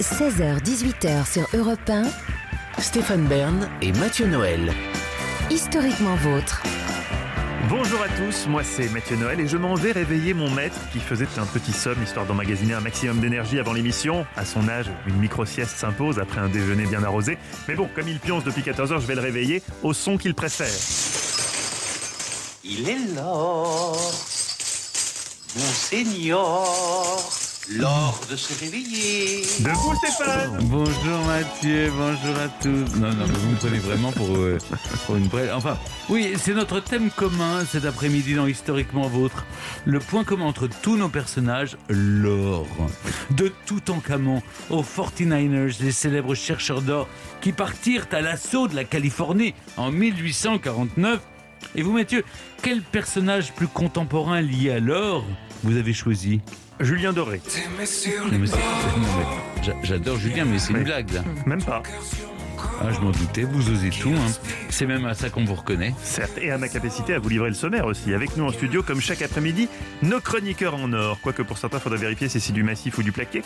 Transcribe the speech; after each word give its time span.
16h-18h 0.00 1.30
sur 1.30 1.46
Europe 1.52 1.78
1, 1.88 2.04
Stéphane 2.80 3.26
Bern 3.26 3.68
et 3.82 3.92
Mathieu 3.92 4.26
Noël. 4.26 4.72
historiquement 5.50 6.14
vôtre. 6.16 6.62
Bonjour 7.68 8.00
à 8.02 8.08
tous, 8.08 8.46
moi 8.46 8.64
c'est 8.64 8.88
Mathieu 8.88 9.16
Noël 9.16 9.40
et 9.40 9.46
je 9.46 9.58
m'en 9.58 9.74
vais 9.74 9.92
réveiller 9.92 10.32
mon 10.32 10.48
maître 10.48 10.78
qui 10.92 11.00
faisait 11.00 11.28
un 11.36 11.44
petit 11.44 11.72
somme 11.72 12.02
histoire 12.02 12.24
d'emmagasiner 12.24 12.72
un 12.72 12.80
maximum 12.80 13.20
d'énergie 13.20 13.58
avant 13.58 13.74
l'émission. 13.74 14.24
À 14.36 14.46
son 14.46 14.68
âge, 14.70 14.86
une 15.06 15.16
micro-sieste 15.16 15.76
s'impose 15.76 16.18
après 16.18 16.40
un 16.40 16.48
déjeuner 16.48 16.86
bien 16.86 17.04
arrosé. 17.04 17.36
Mais 17.68 17.74
bon, 17.74 17.86
comme 17.94 18.08
il 18.08 18.20
pionce 18.20 18.44
depuis 18.44 18.62
14h, 18.62 19.02
je 19.02 19.06
vais 19.06 19.16
le 19.16 19.20
réveiller 19.20 19.62
au 19.82 19.92
son 19.92 20.16
qu'il 20.16 20.34
préfère. 20.34 20.66
Il 22.64 22.88
est 22.88 23.14
l'or, 23.14 23.98
Monseigneur, 25.56 26.38
l'or 27.70 28.20
de 28.30 28.36
se 28.36 28.58
réveiller. 28.58 29.42
Debout 29.60 29.94
Stéphane 29.96 30.58
Bonjour 30.62 31.24
Mathieu, 31.26 31.90
bonjour 31.96 32.36
à 32.36 32.48
tous. 32.60 32.96
Non, 32.98 33.10
non, 33.10 33.26
mais 33.26 33.34
vous 33.34 33.50
me 33.50 33.56
prenez 33.56 33.78
vraiment 33.78 34.12
pour, 34.12 34.36
euh, 34.36 34.58
pour 35.06 35.16
une 35.16 35.28
brève. 35.28 35.52
Enfin, 35.54 35.78
oui, 36.08 36.32
c'est 36.36 36.54
notre 36.54 36.80
thème 36.80 37.10
commun 37.10 37.64
cet 37.64 37.84
après-midi 37.84 38.34
dans 38.34 38.46
Historiquement 38.46 39.06
Vôtre. 39.08 39.46
Le 39.84 40.00
point 40.00 40.24
commun 40.24 40.46
entre 40.46 40.68
tous 40.82 40.96
nos 40.96 41.08
personnages, 41.08 41.76
l'or. 41.88 42.66
De 43.30 43.52
Toutankhamon 43.66 44.42
aux 44.70 44.82
49ers, 44.82 45.80
les 45.80 45.92
célèbres 45.92 46.34
chercheurs 46.34 46.82
d'or 46.82 47.08
qui 47.40 47.52
partirent 47.52 48.06
à 48.12 48.20
l'assaut 48.20 48.66
de 48.66 48.74
la 48.74 48.84
Californie 48.84 49.54
en 49.76 49.92
1849. 49.92 51.20
Et 51.76 51.82
vous, 51.82 51.92
Mathieu, 51.92 52.24
quel 52.62 52.82
personnage 52.82 53.52
plus 53.52 53.68
contemporain 53.68 54.40
lié 54.40 54.70
à 54.72 54.80
l'or 54.80 55.24
vous 55.62 55.76
avez 55.76 55.92
choisi 55.92 56.40
Julien 56.80 57.12
Doré. 57.12 57.40
J'adore 59.82 60.16
Julien, 60.16 60.44
mais 60.44 60.58
c'est 60.58 60.72
une 60.72 60.84
blague 60.84 61.12
là. 61.12 61.22
Même 61.46 61.62
pas, 61.62 61.82
Ah, 62.82 62.92
je 62.92 63.00
m'en 63.00 63.10
doutais, 63.10 63.42
vous 63.42 63.70
osez 63.70 63.90
tout. 63.90 64.10
hein. 64.10 64.30
C'est 64.70 64.86
même 64.86 65.04
à 65.04 65.14
ça 65.14 65.28
qu'on 65.30 65.44
vous 65.44 65.54
reconnaît. 65.54 65.94
certes, 66.02 66.38
et 66.40 66.50
à 66.50 66.58
ma 66.58 66.68
capacité 66.68 67.14
à 67.14 67.18
vous 67.18 67.28
livrer 67.28 67.48
le 67.48 67.54
sommaire 67.54 67.86
aussi. 67.86 68.14
Avec 68.14 68.36
nous 68.36 68.44
en 68.44 68.50
studio, 68.52 68.82
comme 68.82 69.00
chaque 69.00 69.22
après-midi, 69.22 69.68
nos 70.02 70.20
chroniqueurs 70.20 70.74
en 70.74 70.92
or. 70.92 71.18
Quoique 71.22 71.42
pour 71.42 71.58
certains, 71.58 71.78
faudra 71.80 71.98
vérifier 71.98 72.28
si 72.28 72.40
c'est 72.40 72.52
du 72.52 72.62
massif 72.62 72.96
ou 72.98 73.02
du 73.02 73.12
plaqué. 73.12 73.42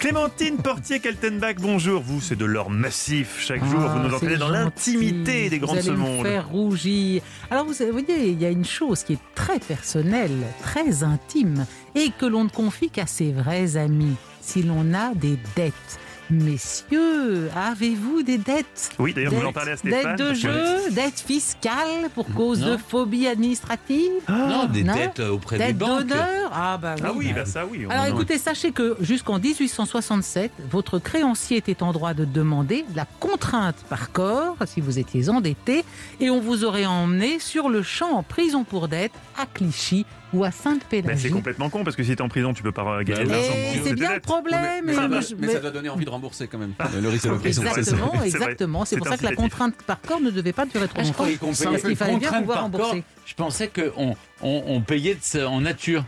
Clémentine 0.00 0.56
Portier-Kaltenbach, 0.56 1.56
bonjour. 1.60 2.02
Vous, 2.02 2.20
c'est 2.20 2.36
de 2.36 2.44
l'or 2.44 2.70
massif. 2.70 3.36
Chaque 3.40 3.64
jour, 3.64 3.80
vous 3.80 3.98
nous 4.00 4.08
Ah, 4.10 4.14
entraînez 4.16 4.32
c'est 4.32 4.38
dans 4.38 4.48
l'intimité 4.48 5.48
des 5.50 5.58
grands 5.58 5.74
de 5.74 5.80
vous 5.80 5.86
ce 5.86 5.90
monde. 5.92 6.26
faire 6.26 6.48
rougir. 6.48 7.22
Alors 7.50 7.64
vous 7.66 7.74
voyez, 7.90 8.28
il 8.30 8.40
y 8.40 8.44
a 8.46 8.50
une 8.50 8.64
chose 8.64 9.04
qui 9.04 9.14
est 9.14 9.18
très 9.34 9.58
personnelle, 9.58 10.36
très 10.62 11.02
intime, 11.04 11.66
et 11.94 12.10
que 12.18 12.26
l'on 12.26 12.44
ne 12.44 12.48
confie 12.48 12.90
qu'à 12.90 13.06
ses 13.06 13.32
vrais 13.32 13.76
amis, 13.76 14.16
si 14.40 14.62
l'on 14.62 14.92
a 14.94 15.14
des 15.14 15.38
dettes. 15.56 15.98
Messieurs, 16.32 17.50
avez-vous 17.54 18.22
des 18.22 18.38
dettes? 18.38 18.90
Oui, 18.98 19.12
d'ailleurs, 19.12 19.32
vous 19.32 19.38
Dettes- 19.40 19.48
en 19.48 19.52
parlez 19.52 19.72
à 19.72 19.76
Stéphane. 19.76 20.16
Dettes 20.16 20.28
de 20.28 20.34
jeu, 20.34 20.90
dettes 20.90 21.20
fiscales 21.20 22.08
pour 22.14 22.26
cause 22.32 22.60
Non. 22.60 22.72
de 22.72 22.76
phobie 22.78 23.26
administrative? 23.26 24.10
Non, 24.28 24.64
des 24.64 24.82
non. 24.82 24.94
dettes 24.94 25.20
euh, 25.20 25.30
auprès 25.30 25.58
des 25.58 25.66
Dettes 25.66 25.78
banques. 25.78 26.06
d'honneur? 26.06 26.50
Ah 26.54 26.78
bah 26.78 26.94
oui. 26.96 27.02
Ah 27.06 27.12
oui, 27.14 27.32
bah 27.34 27.44
ça 27.44 27.66
oui. 27.66 27.84
on- 27.86 27.90
Alors 27.90 28.06
écoutez, 28.06 28.38
sachez 28.38 28.72
que 28.72 28.96
jusqu'en 29.00 29.38
1867, 29.38 30.50
votre 30.70 30.98
créancier 30.98 31.58
était 31.58 31.82
en 31.82 31.92
droit 31.92 32.14
de 32.14 32.24
demander 32.24 32.84
la 32.94 33.04
contrainte 33.20 33.76
par 33.90 34.10
corps 34.12 34.56
si 34.66 34.80
vous 34.80 34.98
étiez 34.98 35.28
endetté 35.28 35.84
et 36.18 36.30
on 36.30 36.40
vous 36.40 36.64
aurait 36.64 36.86
emmené 36.86 37.38
sur 37.40 37.68
le 37.68 37.82
champ 37.82 38.12
en 38.16 38.22
prison 38.22 38.64
pour 38.64 38.88
dette 38.88 39.12
à 39.38 39.44
Clichy 39.46 40.06
ou 40.32 40.44
à 40.44 40.48
Bah, 40.48 40.52
c'est 40.56 40.62
Sainte-Pélagie. 40.62 41.30
complètement 41.30 41.68
con 41.70 41.84
parce 41.84 41.96
que 41.96 42.02
si 42.02 42.14
t'es 42.16 42.22
en 42.22 42.28
prison, 42.28 42.52
tu 42.54 42.62
peux 42.62 42.72
pas 42.72 43.02
gagner 43.04 43.24
de 43.24 43.28
Bah 43.28 43.34
oui. 43.38 43.46
l'argent. 43.48 43.80
c'est 43.84 43.94
bien 43.94 44.14
le 44.14 44.20
problème. 44.20 44.84
mais, 44.84 44.94
je- 44.94 45.34
mais 45.34 45.46
mais- 45.46 45.52
ça 45.52 45.60
doit 45.60 45.70
donner 45.70 45.88
envie 45.88 46.04
de 46.04 46.10
rembourser 46.10 46.46
quand 46.48 46.58
même. 46.58 46.72
Le 47.00 47.08
risque 47.08 47.26
de 47.26 47.32
la 47.32 47.38
prison. 47.38 47.62
Exactement. 47.62 48.22
Exactement, 48.22 48.84
C'est. 48.84 48.90
C'est 48.94 48.96
pour 48.98 49.06
C'est 49.06 49.12
ça 49.12 49.18
que 49.18 49.24
la 49.24 49.34
contrainte 49.34 49.74
par 49.86 50.00
corps 50.00 50.20
ne 50.20 50.30
devait 50.30 50.52
pas 50.52 50.66
durer 50.66 50.88
trop 50.88 51.02
je 51.02 51.06
longtemps. 51.08 51.24
Parce 51.70 51.82
qu'il 51.82 51.96
fallait 51.96 52.16
bien 52.16 52.32
pouvoir 52.32 52.62
rembourser. 52.62 53.02
Je 53.26 53.34
pensais 53.34 53.68
qu'on 53.68 54.16
on, 54.42 54.62
on 54.66 54.80
payait 54.80 55.14
de 55.34 55.44
en 55.44 55.60
nature. 55.60 56.04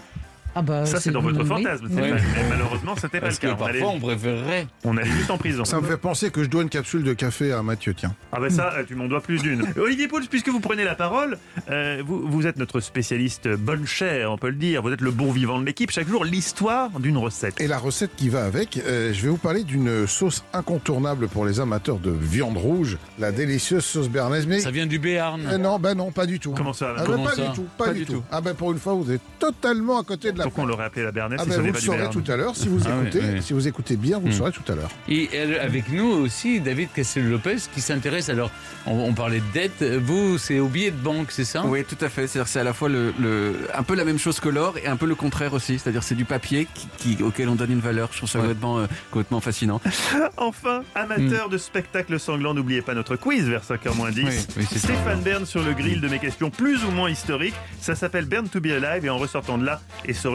Ah 0.54 0.62
bah, 0.62 0.86
Ça, 0.86 1.00
c'est 1.00 1.10
dans 1.10 1.20
votre 1.20 1.44
fantasme, 1.44 1.86
Oui. 1.90 2.00
Ouais. 2.00 2.12
Mais 2.12 2.48
malheureusement, 2.50 2.94
c'était 2.96 3.20
pas 3.20 3.26
Parce 3.26 3.42
le 3.42 3.48
que 3.48 3.54
cas. 3.54 3.56
On 3.60 3.64
allait, 3.66 3.80
parfois, 3.80 3.96
on 3.96 4.00
préférerait. 4.00 4.66
on 4.84 4.96
allait 4.96 5.10
juste 5.10 5.30
en 5.30 5.38
prison. 5.38 5.64
Ça 5.64 5.80
me 5.80 5.86
fait 5.86 5.96
penser 5.96 6.30
que 6.30 6.42
je 6.44 6.48
dois 6.48 6.62
une 6.62 6.68
capsule 6.68 7.02
de 7.02 7.12
café 7.12 7.52
à 7.52 7.62
Mathieu, 7.62 7.94
tiens. 7.94 8.14
Ah 8.32 8.38
bah 8.40 8.50
ça, 8.50 8.72
tu 8.86 8.94
m'en 8.94 9.06
dois 9.06 9.20
plus 9.20 9.42
d'une. 9.42 9.64
Olivier 9.78 10.08
Pouls, 10.08 10.20
puisque 10.30 10.48
vous 10.48 10.60
prenez 10.60 10.84
la 10.84 10.94
parole, 10.94 11.38
euh, 11.70 12.02
vous, 12.06 12.22
vous 12.28 12.46
êtes 12.46 12.56
notre 12.56 12.80
spécialiste 12.80 13.48
bonne 13.48 13.86
chère, 13.86 14.30
on 14.30 14.38
peut 14.38 14.48
le 14.50 14.54
dire. 14.56 14.82
Vous 14.82 14.90
êtes 14.92 15.00
le 15.00 15.10
bon 15.10 15.32
vivant 15.32 15.58
de 15.60 15.64
l'équipe. 15.66 15.90
Chaque 15.90 16.08
jour, 16.08 16.24
l'histoire 16.24 16.90
d'une 17.00 17.16
recette. 17.18 17.60
Et 17.60 17.66
la 17.66 17.78
recette 17.78 18.14
qui 18.16 18.28
va 18.28 18.44
avec, 18.44 18.80
euh, 18.86 19.12
je 19.12 19.22
vais 19.22 19.28
vous 19.28 19.36
parler 19.38 19.64
d'une 19.64 20.06
sauce 20.06 20.44
incontournable 20.52 21.28
pour 21.28 21.44
les 21.46 21.60
amateurs 21.60 21.98
de 21.98 22.10
viande 22.10 22.56
rouge, 22.56 22.96
la 23.18 23.32
délicieuse 23.32 23.84
sauce 23.84 24.08
bernaise. 24.08 24.46
Mais 24.46 24.60
Ça 24.60 24.70
vient 24.70 24.86
du 24.86 24.98
Béarn. 24.98 25.40
Euh, 25.46 25.58
non, 25.58 25.78
ben 25.78 25.94
non, 25.94 26.10
pas 26.12 26.26
du 26.26 26.38
tout. 26.40 26.52
Comment 26.56 26.72
ça 26.72 26.94
ah 26.96 27.02
Comment 27.04 27.24
pas 27.24 27.34
ça 27.34 27.46
du 27.48 27.52
tout, 27.54 27.66
pas, 27.76 27.86
Pas 27.86 27.92
du 27.92 28.00
du 28.00 28.06
tout. 28.06 28.12
tout. 28.14 28.22
Ah 28.30 28.40
ben 28.40 28.54
pour 28.54 28.72
une 28.72 28.78
fois, 28.78 28.94
vous 28.94 29.10
êtes 29.10 29.20
totalement 29.38 29.98
à 29.98 30.04
côté 30.04 30.32
de 30.32 30.38
la 30.38 30.43
Pourquoi 30.44 30.64
on 30.64 30.66
l'aurait 30.66 30.84
appelé 30.84 31.04
la 31.04 31.12
Bernaise 31.12 31.38
Ah 31.40 31.44
si 31.44 31.50
ben 31.50 31.60
vous 31.60 31.72
le 31.72 31.80
saurez 31.80 32.10
tout 32.10 32.24
à 32.30 32.36
l'heure 32.36 32.54
si 32.56 32.68
vous 32.68 32.80
Ah 32.86 32.90
oui, 33.00 33.08
écoutez, 33.08 33.24
oui. 33.34 33.42
si 33.42 33.52
vous 33.52 33.66
écoutez 33.68 33.96
bien, 33.96 34.18
vous 34.18 34.26
le 34.28 34.32
Hmm. 34.32 34.36
saurez 34.36 34.52
tout 34.52 34.72
à 34.72 34.74
l'heure. 34.74 34.90
Et 35.08 35.28
elle- 35.34 35.58
avec 35.58 35.88
nous 35.90 36.06
aussi, 36.06 36.60
David 36.60 36.88
Castel-Lopez 36.94 37.56
qui 37.74 37.80
s'intéresse. 37.80 38.28
Alors, 38.28 38.50
on, 38.86 38.92
on 39.00 39.12
parlait 39.12 39.40
de 39.40 39.52
dette. 39.52 39.82
Vous, 40.02 40.38
c'est 40.38 40.58
au 40.60 40.68
billet 40.68 40.90
de 40.90 40.96
banque, 40.96 41.30
c'est 41.30 41.44
ça? 41.44 41.64
Oui, 41.66 41.84
tout 41.84 41.96
à 42.04 42.08
fait. 42.08 42.26
C'est-à-dire, 42.26 42.48
c'est 42.48 42.60
à 42.60 42.64
la 42.64 42.72
fois 42.72 42.88
le, 42.88 43.12
le- 43.18 43.54
un 43.74 43.82
peu 43.82 43.94
la 43.94 44.04
même 44.04 44.18
chose 44.18 44.40
que 44.40 44.48
l'or 44.48 44.76
et 44.78 44.86
un 44.86 44.96
peu 44.96 45.06
le 45.06 45.14
contraire 45.14 45.52
aussi. 45.54 45.78
C'est-à-dire, 45.78 46.02
c'est 46.02 46.14
du 46.14 46.24
papier 46.24 46.66
qui, 46.74 47.16
qui- 47.16 47.22
auquel 47.22 47.48
on 47.48 47.54
donne 47.54 47.72
une 47.72 47.80
valeur. 47.80 48.08
Je 48.12 48.18
trouve 48.18 48.28
ça 48.28 48.38
Ouais. 48.38 48.44
complètement, 48.44 48.78
euh, 48.78 48.86
complètement 49.10 49.40
fascinant. 49.40 49.80
Enfin, 50.36 50.82
amateur 50.94 51.48
de 51.48 51.58
spectacles 51.58 52.18
sanglants, 52.20 52.54
n'oubliez 52.54 52.82
pas 52.82 52.94
notre 52.94 53.16
quiz 53.16 53.48
vers 53.48 53.62
5h 53.64 53.94
moins 53.96 54.10
10. 54.10 54.24
Oui, 54.24 54.64
oui. 54.70 54.78
Stéphane 54.78 55.20
Bern 55.22 55.46
sur 55.46 55.62
le 55.62 55.72
grill 55.74 56.00
de 56.00 56.08
mes 56.08 56.18
questions 56.18 56.50
plus 56.50 56.84
ou 56.84 56.90
moins 56.90 57.08
historiques. 57.10 57.54
Ça 57.80 57.94
s'appelle 57.94 58.24
Bern 58.26 58.48
to 58.48 58.60
be 58.60 58.66
alive 58.66 59.04
et 59.04 59.10
en 59.10 59.18
ressortant 59.18 59.58
de 59.58 59.64
là, 59.64 59.80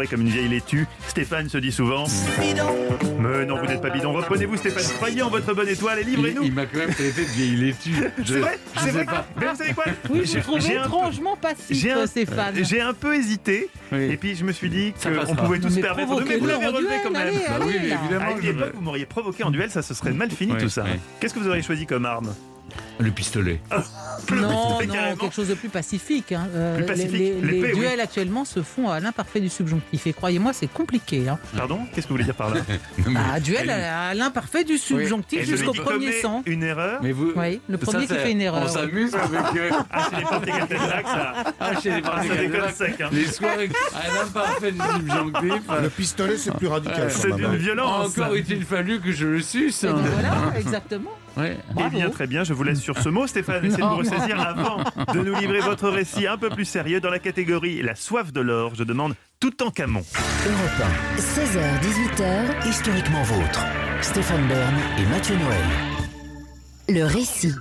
comme 0.07 0.21
une 0.21 0.29
vieille 0.29 0.47
laitue, 0.49 0.87
Stéphane 1.07 1.49
se 1.49 1.57
dit 1.57 1.71
souvent 1.71 2.05
Mais 3.19 3.45
non, 3.45 3.57
vous 3.59 3.65
n'êtes 3.67 3.81
pas 3.81 3.89
bidon, 3.89 4.13
reprenez-vous 4.13 4.57
Stéphane, 4.57 4.83
croyez 4.97 5.21
en 5.21 5.29
votre 5.29 5.53
bonne 5.53 5.67
étoile 5.67 5.99
et 5.99 6.03
livrez-nous 6.03 6.43
il 6.43 6.53
m'a 6.53 6.65
quand 6.65 6.77
même 6.79 6.93
traité 6.93 7.21
de 7.21 7.27
vieille 7.27 7.55
laitue. 7.55 7.95
Je- 8.23 8.33
C'est 8.33 8.39
vrai, 8.39 8.59
je 8.75 8.79
c'est 8.79 8.85
sais 8.87 8.91
vrai. 8.91 9.05
pas. 9.05 9.25
Mais 9.39 9.47
vous 9.47 9.55
savez 9.55 9.73
quoi 9.73 9.85
Oui, 10.09 10.19
un 10.37 10.41
peu- 10.41 10.71
étrangement 10.71 11.35
passif, 11.35 11.65
j'ai 11.77 11.91
un- 11.91 12.05
Stéphane. 12.07 12.55
J'ai 12.63 12.81
un 12.81 12.93
peu 12.93 13.15
hésité 13.15 13.69
Oui. 13.91 14.03
et 14.11 14.17
puis 14.17 14.35
je 14.35 14.43
me 14.45 14.51
suis 14.51 14.69
dit 14.69 14.93
qu'on 15.25 15.35
pouvait 15.35 15.59
tous 15.59 15.69
se 15.69 15.75
Mais 15.75 15.81
permettre 15.81 16.15
de 16.15 16.23
mais 16.27 16.37
vous 16.37 16.47
l'avez 16.47 16.67
relevé 16.67 16.95
quand 17.03 17.11
même. 17.11 17.27
allez, 17.27 17.37
Bah 17.47 17.53
oui, 17.65 17.69
allez, 17.77 17.79
mais 17.81 17.87
là. 17.89 17.99
évidemment. 18.03 18.25
À 18.25 18.39
une 18.39 18.45
époque, 18.45 18.71
vous 18.75 18.81
m'auriez 18.81 19.05
provoqué 19.05 19.43
en 19.43 19.51
duel, 19.51 19.69
ça 19.71 19.81
se 19.81 19.93
serait 19.93 20.11
mal 20.13 20.29
fini 20.31 20.53
tout 20.57 20.69
ça. 20.69 20.85
Qu'est-ce 21.19 21.33
que 21.33 21.39
vous 21.39 21.47
auriez 21.47 21.61
choisi 21.63 21.85
comme 21.85 22.05
arme? 22.05 22.33
Le 23.05 23.11
pistolet. 23.11 23.61
Non, 24.31 24.49
non, 24.49 25.15
quelque 25.17 25.33
chose 25.33 25.47
de 25.47 25.53
plus 25.53 25.69
pacifique. 25.69 26.33
hein. 26.33 26.47
Euh, 26.53 26.75
Plus 26.77 26.85
pacifique, 26.85 27.11
les 27.13 27.19
les- 27.33 27.41
les 27.41 27.51
l'épée, 27.61 27.73
oui. 27.73 27.79
duels 27.79 27.99
actuellement 28.01 28.43
se 28.45 28.61
font 28.61 28.89
à 28.89 28.99
l'imparfait 28.99 29.39
du 29.39 29.47
subjonctif. 29.49 30.05
Et 30.05 30.11
croyez-moi, 30.13 30.51
c'est 30.53 30.67
compliqué. 30.71 31.29
Hein. 31.29 31.39
Pardon? 31.55 31.79
Qu'est-ce 31.93 32.05
que 32.07 32.09
vous 32.09 32.15
voulez 32.15 32.25
dire 32.25 32.35
par 32.35 32.53
là? 32.53 32.59
Ah, 33.15 33.39
duel 33.39 33.69
à, 33.69 34.09
à 34.09 34.13
l'imparfait 34.13 34.63
du 34.65 34.77
subjonctif 34.77 35.45
jusqu'au 35.47 35.71
premier 35.73 36.11
sang. 36.11 36.43
Une 36.45 36.63
erreur? 36.63 36.99
Mais 37.01 37.11
vous. 37.13 37.31
Oui, 37.35 37.61
le 37.69 37.77
premier 37.77 38.05
ça, 38.05 38.15
qui 38.15 38.21
fait 38.21 38.31
une 38.33 38.41
erreur. 38.41 38.63
On 38.63 38.67
s'amuse 38.67 39.15
avec. 39.15 39.55
euh, 39.55 39.69
Ah, 39.91 40.07
c'est 40.09 40.17
les 40.17 40.23
Caltech, 40.51 41.05
ça. 41.05 41.33
ah, 41.59 41.79
chez 41.81 41.89
les 41.91 42.01
Ah, 42.05 42.21
ça 42.27 42.35
déconne 42.35 42.71
sec. 42.73 43.01
Hein. 43.01 43.09
Les 43.13 43.25
soirées 43.25 43.69
à 43.95 44.13
l'imparfait 44.23 44.71
du 44.73 44.79
subjonctif. 44.79 45.61
Le 45.81 45.89
pistolet, 45.89 46.37
c'est 46.37 46.53
plus 46.53 46.67
radical 46.67 47.09
C'est 47.09 47.33
d'une 47.33 47.45
hein. 47.45 47.55
violence. 47.55 48.17
Encore 48.17 48.35
est-il 48.35 48.63
fallu 48.65 48.99
que 48.99 49.11
je 49.13 49.25
le 49.25 49.41
suce. 49.41 49.85
Donc 49.85 50.01
voilà, 50.01 50.33
exactement. 50.57 51.11
Eh 51.41 51.53
Bravo. 51.73 51.89
bien, 51.89 52.09
très 52.09 52.27
bien, 52.27 52.43
je 52.43 52.53
vous 52.53 52.63
laisse 52.63 52.81
sur 52.93 53.03
ce 53.03 53.09
mot. 53.09 53.27
Stéphane, 53.27 53.65
essayez 53.65 53.83
de 53.83 53.87
vous 53.87 53.97
ressaisir 53.97 54.39
avant 54.39 54.77
de 55.13 55.19
nous 55.19 55.35
livrer 55.35 55.59
votre 55.59 55.89
récit 55.89 56.25
un 56.25 56.37
peu 56.37 56.49
plus 56.49 56.65
sérieux 56.65 56.99
dans 56.99 57.11
la 57.11 57.19
catégorie 57.19 57.83
La 57.83 57.93
soif 57.93 58.33
de 58.33 58.41
l'or. 58.41 58.73
Je 58.73 58.83
demande 58.83 59.13
tout 59.39 59.61
en 59.61 59.69
camon. 59.69 60.01
Europe 60.47 60.89
16h-18h, 61.17 62.65
1, 62.65 62.69
historiquement 62.69 63.21
vôtre. 63.23 63.63
Stéphane 64.01 64.47
Bern 64.47 64.75
et 64.97 65.05
Mathieu 65.05 65.35
Noël. 65.35 65.65
le 66.89 67.03
récit. 67.05 67.53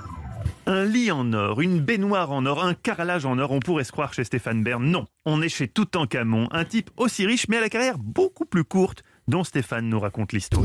Un 0.67 0.85
lit 0.85 1.11
en 1.11 1.33
or, 1.35 1.61
une 1.61 1.81
baignoire 1.81 2.31
en 2.31 2.47
or, 2.47 2.65
un 2.65 2.75
carrelage 2.75 3.27
en 3.27 3.39
or, 3.39 3.51
on 3.51 3.61
pourrait 3.61 3.85
se 3.85 3.93
croire 3.93 4.15
chez 4.15 4.25
Stéphane 4.25 4.63
Bern. 4.63 4.83
Non, 4.83 5.07
on 5.27 5.43
est 5.43 5.49
chez 5.51 5.69
Toutankhamon, 5.69 6.49
un 6.53 6.65
type 6.65 6.91
aussi 6.97 7.27
riche 7.27 7.49
mais 7.49 7.59
à 7.59 7.61
la 7.61 7.69
carrière 7.69 7.99
beaucoup 7.99 8.45
plus 8.47 8.65
courte 8.65 9.03
dont 9.29 9.45
Stéphane 9.45 9.89
nous 9.91 10.01
raconte 10.01 10.33
l'histoire. 10.33 10.65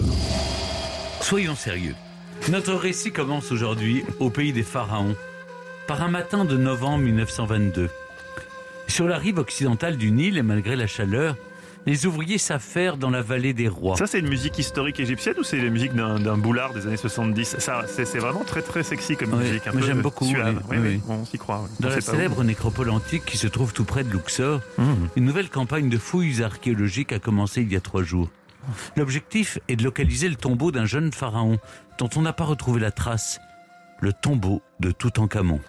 Soyons 1.22 1.56
sérieux. 1.56 1.96
Notre 2.52 2.74
récit 2.74 3.12
commence 3.12 3.52
aujourd'hui 3.52 4.04
au 4.20 4.30
pays 4.30 4.54
des 4.54 4.64
pharaons, 4.64 5.16
par 5.88 6.02
un 6.02 6.10
matin 6.10 6.46
de 6.46 6.58
novembre 6.58 7.04
1922. 7.06 7.90
Sur 8.88 9.08
la 9.08 9.18
rive 9.18 9.38
occidentale 9.40 9.98
du 9.98 10.12
Nil, 10.12 10.38
et 10.38 10.44
malgré 10.44 10.76
la 10.76 10.88
chaleur, 10.88 11.36
les 11.86 12.06
ouvriers 12.06 12.38
s'affairent 12.38 12.96
dans 12.98 13.10
la 13.10 13.22
vallée 13.22 13.54
des 13.54 13.68
rois. 13.68 13.98
Ça, 13.98 14.08
c'est 14.08 14.20
une 14.20 14.30
musique 14.30 14.58
historique 14.58 15.00
égyptienne 15.00 15.36
ou 15.40 15.44
c'est 15.44 15.58
la 15.58 15.70
musique 15.70 15.94
d'un 15.94 16.38
boulard 16.38 16.74
des 16.74 16.86
années 16.88 16.96
70 16.98 17.58
Ça, 17.60 17.84
c'est 17.88 18.20
vraiment 18.20 18.44
très 18.46 18.62
très 18.62 18.84
sexy 18.84 19.18
comme 19.18 19.38
musique. 19.38 19.68
Un 19.68 19.82
j'aime 19.82 20.02
beaucoup, 20.02 20.26
suave. 20.26 20.62
oui, 20.70 20.78
Oui, 20.82 21.02
on 21.10 21.26
s'y 21.26 21.38
croit. 21.38 21.68
Dans 21.80 21.90
la 21.90 21.98
où. 21.98 22.02
célèbre 22.02 22.44
nécropole 22.44 22.90
antique 22.90 23.26
qui 23.26 23.38
se 23.38 23.48
trouve 23.48 23.74
tout 23.74 23.84
près 23.86 24.04
de 24.04 24.10
Luxor, 24.12 24.62
Mmh. 24.78 24.84
une 25.18 25.26
nouvelle 25.26 25.50
campagne 25.50 25.90
de 25.90 25.98
fouilles 25.98 26.42
archéologiques 26.44 27.12
a 27.14 27.20
commencé 27.20 27.62
il 27.62 27.72
y 27.72 27.76
a 27.76 27.82
trois 27.82 28.04
jours. 28.04 28.30
L'objectif 28.96 29.60
est 29.68 29.76
de 29.76 29.84
localiser 29.84 30.30
le 30.30 30.36
tombeau 30.36 30.72
d'un 30.72 30.86
jeune 30.86 31.12
pharaon 31.12 31.60
dont 31.98 32.10
on 32.16 32.22
n'a 32.22 32.34
pas 32.34 32.46
retrouvé 32.46 32.80
la 32.80 32.92
trace, 32.92 33.40
le 34.00 34.14
tombeau 34.14 34.62
de 34.80 34.92
Toutankhamon. 34.92 35.60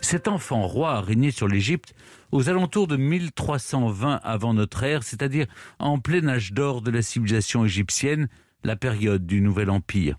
Cet 0.00 0.28
enfant 0.28 0.66
roi 0.66 0.96
a 0.96 1.00
régné 1.00 1.30
sur 1.30 1.48
l'Égypte 1.48 1.94
aux 2.32 2.48
alentours 2.48 2.86
de 2.86 2.96
1320 2.96 4.20
avant 4.22 4.54
notre 4.54 4.82
ère, 4.82 5.02
c'est-à-dire 5.02 5.46
en 5.78 5.98
plein 5.98 6.26
âge 6.28 6.52
d'or 6.52 6.82
de 6.82 6.90
la 6.90 7.02
civilisation 7.02 7.64
égyptienne, 7.64 8.28
la 8.64 8.76
période 8.76 9.26
du 9.26 9.40
Nouvel 9.40 9.70
Empire. 9.70 10.16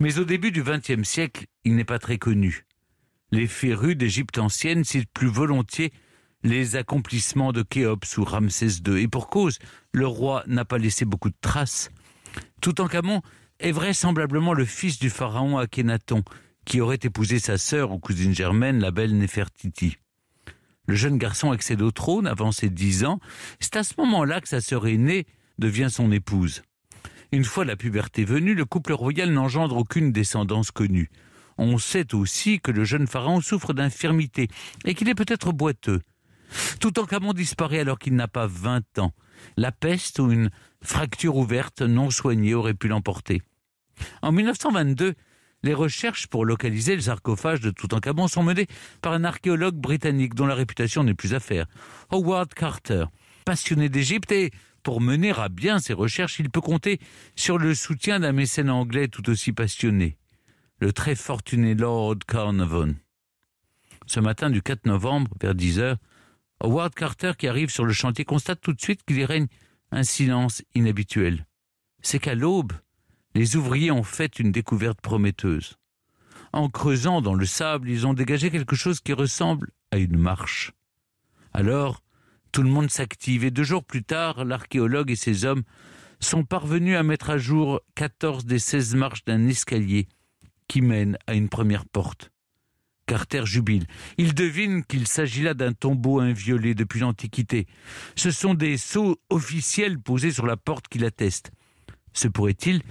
Mais 0.00 0.18
au 0.18 0.24
début 0.24 0.50
du 0.50 0.62
XXe 0.62 1.02
siècle, 1.02 1.46
il 1.64 1.76
n'est 1.76 1.84
pas 1.84 1.98
très 1.98 2.18
connu. 2.18 2.64
Les 3.30 3.46
férus 3.46 3.96
d'Égypte 3.96 4.38
ancienne 4.38 4.84
citent 4.84 5.10
plus 5.12 5.28
volontiers 5.28 5.92
les 6.42 6.76
accomplissements 6.76 7.52
de 7.52 7.62
Khéops 7.62 8.16
ou 8.18 8.24
Ramsès 8.24 8.80
II, 8.86 9.00
et 9.00 9.08
pour 9.08 9.28
cause, 9.28 9.58
le 9.92 10.06
roi 10.06 10.44
n'a 10.46 10.64
pas 10.64 10.78
laissé 10.78 11.04
beaucoup 11.04 11.30
de 11.30 11.36
traces. 11.40 11.90
Toutankhamon 12.60 13.22
est 13.60 13.72
vraisemblablement 13.72 14.54
le 14.54 14.64
fils 14.64 14.98
du 14.98 15.10
pharaon 15.10 15.58
Akhenaton, 15.58 16.22
qui 16.64 16.80
aurait 16.80 16.98
épousé 17.02 17.38
sa 17.38 17.58
sœur 17.58 17.92
ou 17.92 17.98
cousine 17.98 18.34
germaine, 18.34 18.80
la 18.80 18.90
belle 18.90 19.16
Néfertiti. 19.16 19.96
Le 20.86 20.94
jeune 20.94 21.18
garçon 21.18 21.50
accède 21.50 21.82
au 21.82 21.90
trône 21.90 22.26
avant 22.26 22.52
ses 22.52 22.70
dix 22.70 23.04
ans. 23.04 23.20
C'est 23.60 23.76
à 23.76 23.84
ce 23.84 23.94
moment-là 23.98 24.40
que 24.40 24.48
sa 24.48 24.60
sœur 24.60 24.86
aînée 24.86 25.26
devient 25.58 25.88
son 25.90 26.10
épouse. 26.12 26.62
Une 27.30 27.44
fois 27.44 27.66
la 27.66 27.76
puberté 27.76 28.24
venue, 28.24 28.54
le 28.54 28.64
couple 28.64 28.94
royal 28.94 29.30
n'engendre 29.30 29.76
aucune 29.76 30.12
descendance 30.12 30.70
connue. 30.70 31.10
On 31.58 31.76
sait 31.76 32.14
aussi 32.14 32.60
que 32.60 32.70
le 32.70 32.84
jeune 32.84 33.06
pharaon 33.06 33.40
souffre 33.40 33.74
d'infirmité 33.74 34.48
et 34.84 34.94
qu'il 34.94 35.08
est 35.08 35.14
peut-être 35.14 35.52
boiteux. 35.52 36.00
Tout 36.80 36.98
en 36.98 37.32
disparaît 37.32 37.80
alors 37.80 37.98
qu'il 37.98 38.14
n'a 38.14 38.28
pas 38.28 38.46
20 38.46 38.98
ans. 38.98 39.12
La 39.56 39.72
peste 39.72 40.18
ou 40.18 40.30
une 40.30 40.50
fracture 40.82 41.36
ouverte 41.36 41.82
non 41.82 42.10
soignée 42.10 42.54
aurait 42.54 42.74
pu 42.74 42.88
l'emporter. 42.88 43.42
En 44.22 44.32
1922, 44.32 45.14
les 45.64 45.74
recherches 45.74 46.28
pour 46.28 46.44
localiser 46.44 46.94
le 46.94 47.02
sarcophage 47.02 47.60
de 47.60 47.70
Toutankhamon 47.70 48.28
sont 48.28 48.44
menées 48.44 48.68
par 49.02 49.12
un 49.12 49.24
archéologue 49.24 49.74
britannique 49.74 50.34
dont 50.34 50.46
la 50.46 50.54
réputation 50.54 51.02
n'est 51.02 51.14
plus 51.14 51.34
à 51.34 51.40
faire, 51.40 51.66
Howard 52.10 52.54
Carter. 52.54 53.06
Passionné 53.44 53.88
d'Égypte 53.88 54.30
et 54.30 54.52
pour 54.82 55.00
mener 55.00 55.32
à 55.32 55.48
bien 55.48 55.80
ses 55.80 55.94
recherches, 55.94 56.38
il 56.38 56.50
peut 56.50 56.60
compter 56.60 57.00
sur 57.34 57.58
le 57.58 57.74
soutien 57.74 58.20
d'un 58.20 58.32
mécène 58.32 58.70
anglais 58.70 59.08
tout 59.08 59.28
aussi 59.28 59.52
passionné, 59.52 60.16
le 60.80 60.92
très 60.92 61.16
fortuné 61.16 61.74
Lord 61.74 62.18
Carnarvon. 62.26 62.94
Ce 64.06 64.20
matin 64.20 64.50
du 64.50 64.62
4 64.62 64.86
novembre, 64.86 65.30
vers 65.40 65.54
10 65.54 65.80
heures, 65.80 65.96
Howard 66.60 66.94
Carter, 66.94 67.32
qui 67.38 67.48
arrive 67.48 67.70
sur 67.70 67.84
le 67.84 67.92
chantier, 67.92 68.24
constate 68.24 68.60
tout 68.60 68.72
de 68.72 68.80
suite 68.80 69.04
qu'il 69.04 69.18
y 69.18 69.24
règne 69.24 69.46
un 69.90 70.02
silence 70.02 70.62
inhabituel. 70.74 71.46
C'est 72.02 72.18
qu'à 72.18 72.34
l'aube, 72.34 72.72
les 73.34 73.56
ouvriers 73.56 73.90
ont 73.90 74.02
fait 74.02 74.38
une 74.38 74.52
découverte 74.52 75.00
prometteuse. 75.00 75.76
En 76.52 76.68
creusant 76.68 77.20
dans 77.20 77.34
le 77.34 77.46
sable, 77.46 77.90
ils 77.90 78.06
ont 78.06 78.14
dégagé 78.14 78.50
quelque 78.50 78.76
chose 78.76 79.00
qui 79.00 79.12
ressemble 79.12 79.70
à 79.90 79.98
une 79.98 80.18
marche. 80.18 80.72
Alors, 81.52 82.02
tout 82.52 82.62
le 82.62 82.70
monde 82.70 82.90
s'active 82.90 83.44
et 83.44 83.50
deux 83.50 83.62
jours 83.62 83.84
plus 83.84 84.02
tard, 84.02 84.44
l'archéologue 84.44 85.10
et 85.10 85.16
ses 85.16 85.44
hommes 85.44 85.62
sont 86.20 86.44
parvenus 86.44 86.96
à 86.96 87.02
mettre 87.02 87.30
à 87.30 87.38
jour 87.38 87.80
14 87.94 88.44
des 88.44 88.58
16 88.58 88.94
marches 88.94 89.24
d'un 89.24 89.46
escalier 89.46 90.08
qui 90.66 90.80
mène 90.80 91.16
à 91.26 91.34
une 91.34 91.48
première 91.48 91.86
porte. 91.86 92.30
Carter 93.08 93.46
jubile. 93.46 93.86
Il 94.18 94.34
devine 94.34 94.84
qu'il 94.84 95.08
s'agit 95.08 95.42
là 95.42 95.54
d'un 95.54 95.72
tombeau 95.72 96.20
inviolé 96.20 96.74
depuis 96.74 97.00
l'Antiquité. 97.00 97.66
Ce 98.16 98.30
sont 98.30 98.52
des 98.52 98.76
sceaux 98.76 99.18
officiels 99.30 99.98
posés 99.98 100.30
sur 100.30 100.46
la 100.46 100.58
porte 100.58 100.88
qui 100.88 100.98
l'attestent. 100.98 101.50
Se 102.12 102.28
pourrait-il 102.28 102.82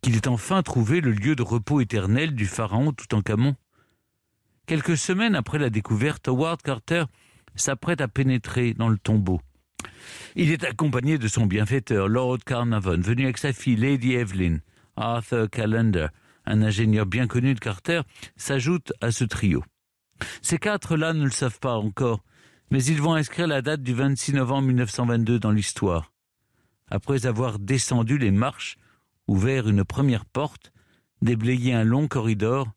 qu'il 0.00 0.14
ait 0.14 0.28
enfin 0.28 0.62
trouvé 0.62 1.00
le 1.00 1.10
lieu 1.10 1.34
de 1.34 1.42
repos 1.42 1.80
éternel 1.80 2.36
du 2.36 2.46
pharaon 2.46 2.92
Toutankhamon? 2.92 3.56
Quelques 4.66 4.96
semaines 4.96 5.34
après 5.34 5.58
la 5.58 5.70
découverte, 5.70 6.28
Howard 6.28 6.62
Carter 6.62 7.04
s'apprête 7.56 8.00
à 8.00 8.06
pénétrer 8.06 8.74
dans 8.74 8.88
le 8.88 8.96
tombeau. 8.96 9.40
Il 10.36 10.52
est 10.52 10.64
accompagné 10.64 11.18
de 11.18 11.26
son 11.26 11.46
bienfaiteur, 11.46 12.08
Lord 12.08 12.38
Carnarvon, 12.46 13.00
venu 13.00 13.24
avec 13.24 13.38
sa 13.38 13.52
fille, 13.52 13.76
Lady 13.76 14.12
Evelyn. 14.12 14.58
Arthur 14.96 15.50
Callender, 15.50 16.06
un 16.46 16.62
ingénieur 16.62 17.06
bien 17.06 17.26
connu 17.26 17.54
de 17.54 17.60
Carter, 17.60 18.02
s'ajoute 18.36 18.92
à 19.00 19.10
ce 19.10 19.24
trio. 19.24 19.64
Ces 20.42 20.58
quatre-là 20.58 21.12
ne 21.12 21.24
le 21.24 21.30
savent 21.30 21.58
pas 21.58 21.74
encore, 21.74 22.24
mais 22.70 22.82
ils 22.84 23.00
vont 23.00 23.14
inscrire 23.14 23.46
la 23.46 23.62
date 23.62 23.82
du 23.82 23.94
26 23.94 24.34
novembre 24.34 24.68
1922 24.68 25.38
dans 25.38 25.50
l'histoire. 25.50 26.12
Après 26.90 27.26
avoir 27.26 27.58
descendu 27.58 28.18
les 28.18 28.30
marches, 28.30 28.76
ouvert 29.26 29.68
une 29.68 29.84
première 29.84 30.26
porte, 30.26 30.72
déblayé 31.22 31.72
un 31.74 31.84
long 31.84 32.08
corridor, 32.08 32.68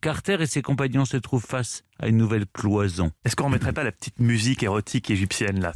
Carter 0.00 0.38
et 0.40 0.46
ses 0.46 0.62
compagnons 0.62 1.04
se 1.04 1.16
trouvent 1.16 1.46
face 1.46 1.84
à 2.00 2.08
une 2.08 2.16
nouvelle 2.16 2.46
cloison. 2.52 3.12
Est-ce 3.24 3.36
qu'on 3.36 3.44
remettrait 3.44 3.72
pas 3.72 3.84
la 3.84 3.92
petite 3.92 4.18
musique 4.18 4.64
érotique 4.64 5.10
égyptienne 5.10 5.60
là? 5.60 5.72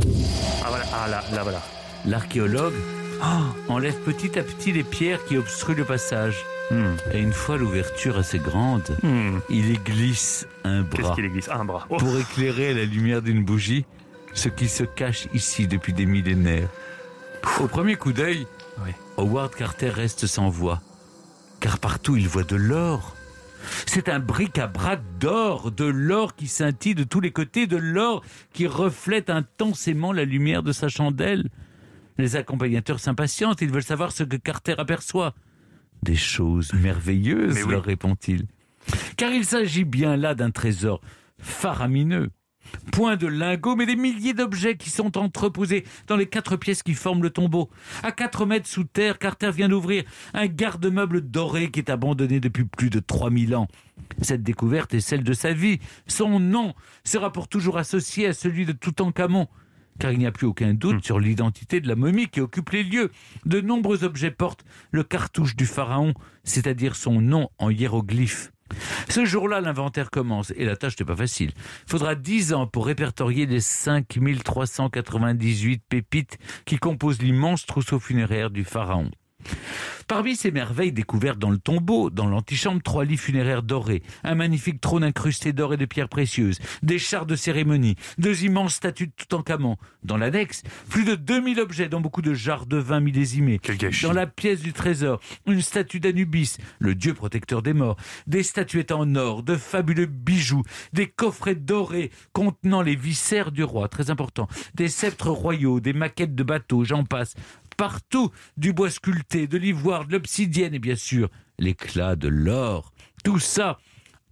Ah 0.65 0.69
voilà, 0.69 0.85
ah 0.93 1.09
là, 1.09 1.25
là 1.33 1.43
voilà. 1.45 1.63
L'archéologue 2.05 2.75
oh, 3.23 3.73
enlève 3.73 3.99
petit 4.03 4.37
à 4.37 4.43
petit 4.43 4.73
les 4.73 4.83
pierres 4.83 5.25
qui 5.27 5.37
obstruent 5.37 5.77
le 5.77 5.85
passage. 5.85 6.45
Hmm. 6.71 6.95
Et 7.13 7.21
une 7.21 7.33
fois 7.33 7.59
l'ouverture 7.59 8.19
assez 8.19 8.39
grande, 8.39 8.97
hmm. 9.03 9.39
il 9.49 9.71
y 9.71 9.79
glisse 9.79 10.49
un 10.65 10.83
bras. 10.83 10.91
Qu'est-ce 10.97 11.15
qu'il 11.15 11.25
y 11.27 11.31
glisse 11.31 11.49
Un 11.49 11.65
bras. 11.65 11.87
Oh. 11.91 11.97
Pour 11.97 12.17
éclairer 12.19 12.71
à 12.71 12.75
la 12.75 12.85
lumière 12.85 13.23
d'une 13.23 13.45
bougie 13.45 13.85
ce 14.37 14.49
qui 14.49 14.69
se 14.69 14.85
cache 14.85 15.29
ici 15.33 15.67
depuis 15.67 15.93
des 15.93 16.07
millénaires. 16.07 16.69
Au 17.61 17.67
premier 17.67 17.97
coup 17.97 18.13
d'œil, 18.13 18.47
Howard 19.17 19.55
Carter 19.55 19.89
reste 19.89 20.27
sans 20.27 20.51
voix, 20.51 20.83
car 21.61 21.79
partout 21.79 22.17
il 22.17 22.29
voit 22.29 22.45
de 22.45 22.57
l'or. 22.57 23.17
C'est 23.87 24.09
un 24.09 24.21
bric-à-brac 24.21 25.01
d'or, 25.19 25.73
de 25.73 25.87
l'or 25.87 26.37
qui 26.37 26.49
scintille 26.49 26.95
de 26.95 27.05
tous 27.05 27.21
les 27.21 27.33
côtés, 27.33 27.67
de 27.67 27.79
l'or 27.79 28.23
qui 28.53 28.67
reflète 28.67 29.31
intensément 29.31 30.13
la 30.13 30.25
lumière 30.25 30.63
de 30.63 30.73
sa 30.73 30.89
chandelle. 30.89 31.49
Les 32.19 32.37
accompagnateurs 32.37 33.01
s'impatientent, 33.01 33.63
ils 33.63 33.71
veulent 33.71 33.83
savoir 33.83 34.13
ce 34.13 34.23
que 34.23 34.37
Carter 34.37 34.75
aperçoit. 34.79 35.35
Des 36.07 36.15
choses 36.15 36.73
merveilleuses, 36.73 37.67
leur 37.67 37.83
répond-il. 37.83 38.47
Car 39.17 39.33
il 39.33 39.45
s'agit 39.45 39.85
bien 39.85 40.17
là 40.17 40.37
d'un 40.37 40.53
trésor 40.53 41.01
faramineux. 41.39 42.31
Point 42.93 43.17
de 43.17 43.27
lingots, 43.27 43.75
mais 43.75 43.87
des 43.87 43.97
milliers 43.97 44.33
d'objets 44.33 44.77
qui 44.77 44.91
sont 44.91 45.19
entreposés 45.19 45.85
dans 46.07 46.17
les 46.17 46.27
quatre 46.27 46.57
pièces 46.57 46.85
qui 46.85 46.95
forment 46.95 47.23
le 47.23 47.31
tombeau. 47.31 47.71
À 48.05 48.13
quatre 48.13 48.47
mètres 48.47 48.69
sous 48.69 48.85
terre, 48.85 49.19
Carter 49.19 49.51
vient 49.51 49.69
d'ouvrir 49.69 50.05
un 50.33 50.47
garde-meuble 50.47 51.23
doré 51.23 51.71
qui 51.73 51.81
est 51.81 51.91
abandonné 51.91 52.39
depuis 52.39 52.65
plus 52.65 52.91
de 52.91 53.01
3000 53.01 53.57
ans. 53.57 53.67
Cette 54.23 54.45
découverte 54.45 54.95
est 54.95 55.01
celle 55.01 55.25
de 55.25 55.33
sa 55.33 55.53
vie. 55.53 55.81
Son 56.07 56.39
nom 56.39 56.75
sera 57.03 57.33
pour 57.33 57.49
toujours 57.49 57.79
associé 57.79 58.29
à 58.29 58.33
celui 58.33 58.65
de 58.65 58.73
Toutankhamon 58.73 59.49
car 59.99 60.13
il 60.13 60.19
n'y 60.19 60.27
a 60.27 60.33
plus 60.33 60.47
aucun 60.47 60.75
doute 60.75 60.97
hmm. 60.97 61.03
sur 61.03 61.21
l'identité 61.21 61.81
de 61.81 61.89
la 61.89 61.97
momie 61.97 62.29
qui 62.29 62.41
occupe 62.41 62.71
les 62.71 62.85
lieux. 62.85 63.11
De 63.45 63.61
nombreux 63.61 64.05
objets 64.05 64.31
portent 64.31 64.65
le 64.91 65.03
cartouche 65.03 65.57
du 65.57 65.67
pharaon, 65.67 66.15
c'est-à-dire 66.45 66.97
son 66.97 67.21
nom 67.21 67.51
en 67.59 67.71
hiéroglyphe. 67.71 68.53
Ce 69.09 69.25
jour-là, 69.25 69.61
l'inventaire 69.61 70.11
commence 70.11 70.53
et 70.57 70.65
la 70.65 70.75
tâche 70.77 70.99
n'est 70.99 71.07
pas 71.07 71.15
facile. 71.17 71.53
Il 71.87 71.91
faudra 71.91 72.17
10 72.17 72.53
ans 72.53 72.67
pour 72.67 72.87
répertorier 72.87 73.47
les 73.47 73.61
5398 73.61 75.83
pépites 75.89 76.39
qui 76.65 76.79
composent 76.79 77.23
l'immense 77.23 77.65
trousseau 77.67 78.01
funéraire 78.01 78.51
du 78.51 78.65
pharaon. 78.65 79.13
Parmi 80.09 80.37
ces 80.37 80.53
merveilles 80.53 80.93
découvertes 80.93 81.39
dans 81.39 81.51
le 81.51 81.59
tombeau, 81.59 82.11
dans 82.11 82.27
l'antichambre, 82.27 82.81
trois 82.81 83.05
lits 83.05 83.17
funéraires 83.17 83.65
dorés, 83.65 84.05
un 84.23 84.37
magnifique 84.37 84.81
trône 84.81 85.03
incrusté 85.03 85.53
d'or 85.53 85.75
et 85.75 85.77
de 85.77 85.85
pierres 85.85 86.09
précieuses, 86.09 86.61
des 86.83 87.01
chars 87.01 87.27
de 87.27 87.35
cérémonie, 87.35 87.97
deux 88.17 88.45
immenses 88.45 88.75
statues 88.75 89.09
de 89.09 89.13
Toutankhamon. 89.17 89.77
Dans 90.05 90.17
l'annexe, 90.17 90.63
plus 90.89 91.05
de 91.05 91.17
2000 91.17 91.59
objets, 91.59 91.89
dont 91.89 92.01
beaucoup 92.01 92.23
de 92.23 92.35
jarres 92.35 92.67
de 92.67 92.77
vin 92.77 93.01
millésimés. 93.01 93.61
Dans 94.03 94.13
la 94.13 94.29
pièce 94.29 94.61
du 94.61 94.73
trésor, 94.73 95.21
une 95.47 95.61
statue 95.61 95.99
d'Anubis, 95.99 96.59
le 96.79 96.95
dieu 96.95 97.13
protecteur 97.13 97.63
des 97.63 97.73
morts, 97.73 97.97
des 98.29 98.45
statuettes 98.45 98.93
en 98.93 99.13
or, 99.17 99.43
de 99.43 99.57
fabuleux 99.57 100.07
bijoux, 100.07 100.63
des 100.93 101.09
coffrets 101.09 101.57
dorés 101.57 102.13
contenant 102.33 102.83
les 102.83 102.95
viscères 102.95 103.51
du 103.51 103.65
roi, 103.65 103.89
très 103.89 104.11
important, 104.11 104.47
des 104.75 104.89
sceptres 104.89 105.31
royaux, 105.31 105.81
des 105.81 105.93
maquettes 105.93 106.37
de 106.37 106.45
bateaux, 106.45 106.85
j'en 106.85 107.05
passe 107.05 107.35
partout 107.77 108.31
du 108.57 108.73
bois 108.73 108.91
sculpté, 108.91 109.47
de 109.47 109.59
l'ivoire, 109.59 110.07
de 110.07 110.13
l'obsidienne 110.13 110.75
et 110.75 110.79
bien 110.79 110.97
sûr 110.97 111.29
l'éclat 111.59 112.17
de 112.17 112.29
l'or. 112.29 112.93
Tout 113.25 113.39
ça 113.39 113.79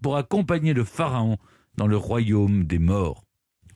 pour 0.03 0.17
accompagner 0.17 0.75
le 0.75 0.85
pharaon 0.85 1.39
dans 1.77 1.87
le 1.87 1.97
royaume 1.97 2.65
des 2.65 2.79
morts. 2.79 3.25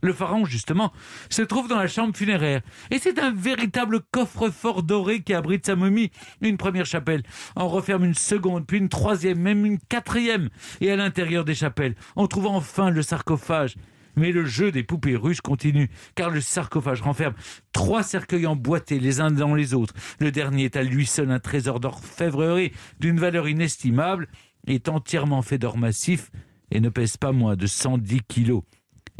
Le 0.03 0.13
pharaon, 0.13 0.45
justement, 0.45 0.93
se 1.29 1.43
trouve 1.43 1.69
dans 1.69 1.79
la 1.79 1.89
chambre 1.89 2.17
funéraire. 2.17 2.61
Et 2.91 2.99
c'est 2.99 3.19
un 3.19 3.33
véritable 3.33 4.01
coffre-fort 4.13 4.85
doré 4.85 5.23
qui 5.23 5.35
abrite 5.35 5.67
sa 5.67 5.75
momie. 5.75 6.13
Une 6.41 6.57
première 6.57 6.87
chapelle 6.87 7.25
en 7.57 7.67
referme 7.67 8.05
une 8.05 8.15
seconde, 8.15 8.67
puis 8.67 8.79
une 8.79 8.89
troisième, 8.89 9.41
même 9.41 9.67
une 9.67 9.79
quatrième. 9.79 10.51
Et 10.81 10.93
à 10.93 10.97
l'intérieur 10.97 11.45
des 11.45 11.57
chapelles, 11.57 11.97
on 12.15 12.29
trouve 12.29 12.47
enfin 12.47 12.91
le 12.91 13.03
sarcophage 13.03 13.75
Mais 14.19 14.33
le 14.33 14.45
jeu 14.45 14.73
des 14.73 14.83
poupées 14.83 15.17
russes 15.17 15.41
continue, 15.41 15.89
car 16.15 16.31
le 16.31 16.41
sarcophage 16.41 17.03
renferme 17.03 17.35
trois 17.73 18.03
cercueils 18.03 18.47
emboîtés 18.47 18.99
les 18.99 19.21
uns 19.21 19.31
dans 19.31 19.55
les 19.55 19.75
autres. 19.75 19.95
Le 20.19 20.31
dernier 20.33 20.65
est 20.65 20.77
à 20.77 20.83
lui 20.83 21.07
seul 21.07 21.31
un 21.31 21.39
trésor 21.39 21.81
d'orfèvrerie 21.81 22.73
d'une 23.01 23.19
valeur 23.19 23.49
inestimable, 23.49 24.29
est 24.67 24.89
entièrement 24.89 25.43
fait 25.43 25.59
d'or 25.59 25.79
massif 25.79 26.31
et 26.71 26.81
ne 26.81 26.89
pèse 26.89 27.17
pas 27.17 27.33
moins 27.33 27.57
de 27.57 27.67
110 27.67 28.21
kilos. 28.29 28.63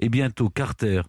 Et 0.01 0.09
bientôt 0.09 0.51
Carter 0.51 1.03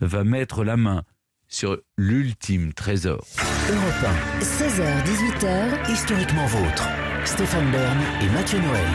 va 0.00 0.24
mettre 0.24 0.64
la 0.64 0.76
main 0.76 1.02
sur 1.48 1.78
l'ultime 1.96 2.72
trésor. 2.72 3.24
Europe 3.68 4.14
16h, 4.40 5.04
18h, 5.04 5.92
Historiquement 5.92 6.46
vôtre. 6.46 6.88
Stéphane 7.24 7.70
Bern 7.70 7.98
et 8.22 8.28
Mathieu 8.30 8.58
Noël. 8.60 8.88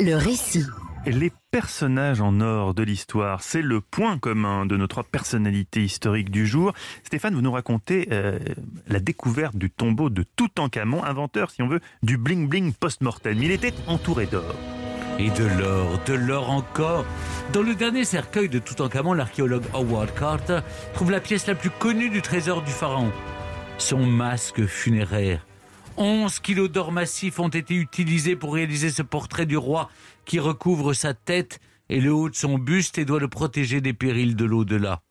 le 0.00 0.16
récit. 0.16 0.64
Les 1.06 1.30
personnages 1.50 2.22
en 2.22 2.40
or 2.40 2.72
de 2.72 2.82
l'histoire, 2.82 3.42
c'est 3.42 3.60
le 3.60 3.82
point 3.82 4.18
commun 4.18 4.64
de 4.64 4.74
nos 4.78 4.86
trois 4.86 5.04
personnalités 5.04 5.84
historiques 5.84 6.30
du 6.30 6.46
jour. 6.46 6.72
Stéphane, 7.02 7.34
vous 7.34 7.42
nous 7.42 7.52
racontez 7.52 8.08
euh, 8.10 8.38
la 8.88 9.00
découverte 9.00 9.54
du 9.54 9.70
tombeau 9.70 10.08
de 10.08 10.22
Toutankhamon, 10.22 11.04
inventeur, 11.04 11.50
si 11.50 11.60
on 11.60 11.68
veut, 11.68 11.80
du 12.02 12.16
bling-bling 12.16 12.72
post-mortem. 12.72 13.36
Il 13.42 13.50
était 13.50 13.74
entouré 13.86 14.24
d'or. 14.24 14.54
Et 15.18 15.28
de 15.28 15.44
l'or, 15.44 16.00
de 16.06 16.14
l'or 16.14 16.50
encore. 16.50 17.04
Dans 17.52 17.62
le 17.62 17.74
dernier 17.74 18.04
cercueil 18.04 18.48
de 18.48 18.58
Toutankhamon, 18.58 19.12
l'archéologue 19.12 19.64
Howard 19.74 20.14
Carter 20.14 20.60
trouve 20.94 21.10
la 21.10 21.20
pièce 21.20 21.46
la 21.46 21.54
plus 21.54 21.70
connue 21.70 22.08
du 22.08 22.22
trésor 22.22 22.62
du 22.62 22.72
pharaon, 22.72 23.12
son 23.76 24.06
masque 24.06 24.64
funéraire. 24.64 25.46
11 25.96 26.40
kilos 26.40 26.70
d'or 26.70 26.90
massif 26.90 27.38
ont 27.38 27.48
été 27.48 27.74
utilisés 27.74 28.34
pour 28.34 28.54
réaliser 28.54 28.90
ce 28.90 29.02
portrait 29.02 29.46
du 29.46 29.56
roi 29.56 29.90
qui 30.24 30.38
recouvre 30.38 30.92
sa 30.92 31.14
tête 31.14 31.60
et 31.88 32.00
le 32.00 32.12
haut 32.12 32.30
de 32.30 32.34
son 32.34 32.58
buste 32.58 32.98
et 32.98 33.04
doit 33.04 33.20
le 33.20 33.28
protéger 33.28 33.80
des 33.80 33.92
périls 33.92 34.36
de 34.36 34.44
l'au-delà. 34.44 35.02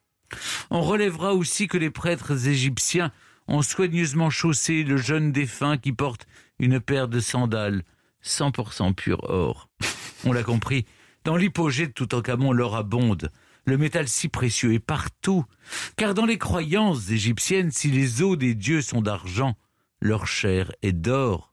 On 0.70 0.82
relèvera 0.82 1.34
aussi 1.34 1.68
que 1.68 1.78
les 1.78 1.92
prêtres 1.92 2.48
égyptiens 2.48 3.12
ont 3.48 3.62
soigneusement 3.62 4.30
chaussé 4.30 4.84
le 4.84 4.98
jeune 4.98 5.32
défunt 5.32 5.78
qui 5.78 5.94
porte 5.94 6.26
une 6.60 6.80
paire 6.80 7.08
de 7.08 7.20
sandales 7.20 7.84
100% 8.24 8.94
pur 8.94 9.20
or. 9.24 9.70
On 10.26 10.32
l'a 10.32 10.44
compris, 10.44 10.86
dans 11.24 11.36
l'hypogée 11.36 11.88
de 11.88 11.92
Toutankhamon, 11.92 12.52
l'or 12.52 12.76
abonde. 12.76 13.30
Le 13.66 13.78
métal 13.78 14.08
si 14.08 14.28
précieux 14.28 14.74
est 14.74 14.80
partout. 14.80 15.46
Car 15.96 16.14
dans 16.14 16.26
les 16.26 16.38
croyances 16.38 17.10
égyptiennes, 17.10 17.72
si 17.72 17.90
les 17.90 18.22
os 18.22 18.38
des 18.38 18.56
dieux 18.56 18.82
sont 18.82 19.02
d'argent, 19.02 19.56
leur 20.02 20.28
chair 20.28 20.72
est 20.82 20.92
d'or. 20.92 21.53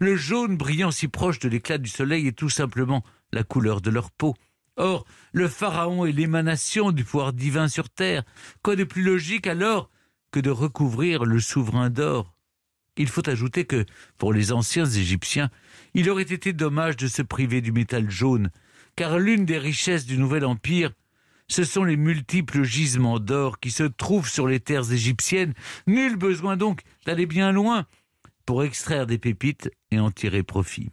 Le 0.00 0.16
jaune 0.16 0.56
brillant 0.56 0.90
si 0.90 1.08
proche 1.08 1.38
de 1.38 1.48
l'éclat 1.48 1.78
du 1.78 1.88
soleil 1.88 2.26
est 2.26 2.38
tout 2.38 2.50
simplement 2.50 3.04
la 3.32 3.42
couleur 3.42 3.80
de 3.80 3.90
leur 3.90 4.10
peau. 4.10 4.34
Or, 4.76 5.06
le 5.32 5.48
pharaon 5.48 6.04
est 6.04 6.12
l'émanation 6.12 6.92
du 6.92 7.04
pouvoir 7.04 7.32
divin 7.32 7.68
sur 7.68 7.88
terre. 7.88 8.24
Quoi 8.62 8.76
de 8.76 8.84
plus 8.84 9.02
logique 9.02 9.46
alors 9.46 9.90
que 10.30 10.40
de 10.40 10.50
recouvrir 10.50 11.24
le 11.24 11.40
souverain 11.40 11.90
d'or? 11.90 12.34
Il 12.98 13.08
faut 13.08 13.28
ajouter 13.28 13.64
que, 13.64 13.84
pour 14.18 14.32
les 14.32 14.52
anciens 14.52 14.86
Égyptiens, 14.86 15.50
il 15.94 16.08
aurait 16.10 16.22
été 16.22 16.52
dommage 16.52 16.96
de 16.96 17.06
se 17.06 17.22
priver 17.22 17.60
du 17.60 17.72
métal 17.72 18.10
jaune, 18.10 18.50
car 18.96 19.18
l'une 19.18 19.44
des 19.44 19.58
richesses 19.58 20.06
du 20.06 20.18
nouvel 20.18 20.44
empire, 20.44 20.92
ce 21.48 21.64
sont 21.64 21.84
les 21.84 21.96
multiples 21.96 22.64
gisements 22.64 23.20
d'or 23.20 23.60
qui 23.60 23.70
se 23.70 23.84
trouvent 23.84 24.28
sur 24.28 24.46
les 24.46 24.60
terres 24.60 24.90
égyptiennes. 24.92 25.54
Nul 25.86 26.16
besoin 26.16 26.56
donc 26.56 26.82
d'aller 27.04 27.26
bien 27.26 27.52
loin 27.52 27.86
pour 28.46 28.64
extraire 28.64 29.06
des 29.06 29.18
pépites 29.18 29.70
et 29.90 29.98
en 29.98 30.10
tirer 30.10 30.42
profit. 30.42 30.90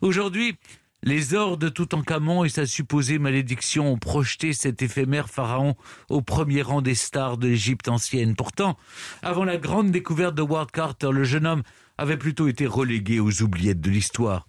Aujourd'hui, 0.00 0.56
les 1.02 1.34
ors 1.34 1.56
de 1.56 1.68
Toutankhamon 1.68 2.44
et 2.44 2.50
sa 2.50 2.66
supposée 2.66 3.18
malédiction 3.18 3.92
ont 3.92 3.98
projeté 3.98 4.52
cet 4.52 4.82
éphémère 4.82 5.30
pharaon 5.30 5.74
au 6.10 6.20
premier 6.20 6.60
rang 6.62 6.82
des 6.82 6.94
stars 6.94 7.38
de 7.38 7.48
l'Égypte 7.48 7.88
ancienne. 7.88 8.36
Pourtant, 8.36 8.76
avant 9.22 9.44
la 9.44 9.56
grande 9.56 9.90
découverte 9.90 10.34
de 10.34 10.42
Ward 10.42 10.70
Carter, 10.70 11.10
le 11.10 11.24
jeune 11.24 11.46
homme 11.46 11.62
avait 11.96 12.18
plutôt 12.18 12.48
été 12.48 12.66
relégué 12.66 13.18
aux 13.18 13.42
oubliettes 13.42 13.80
de 13.80 13.90
l'histoire. 13.90 14.46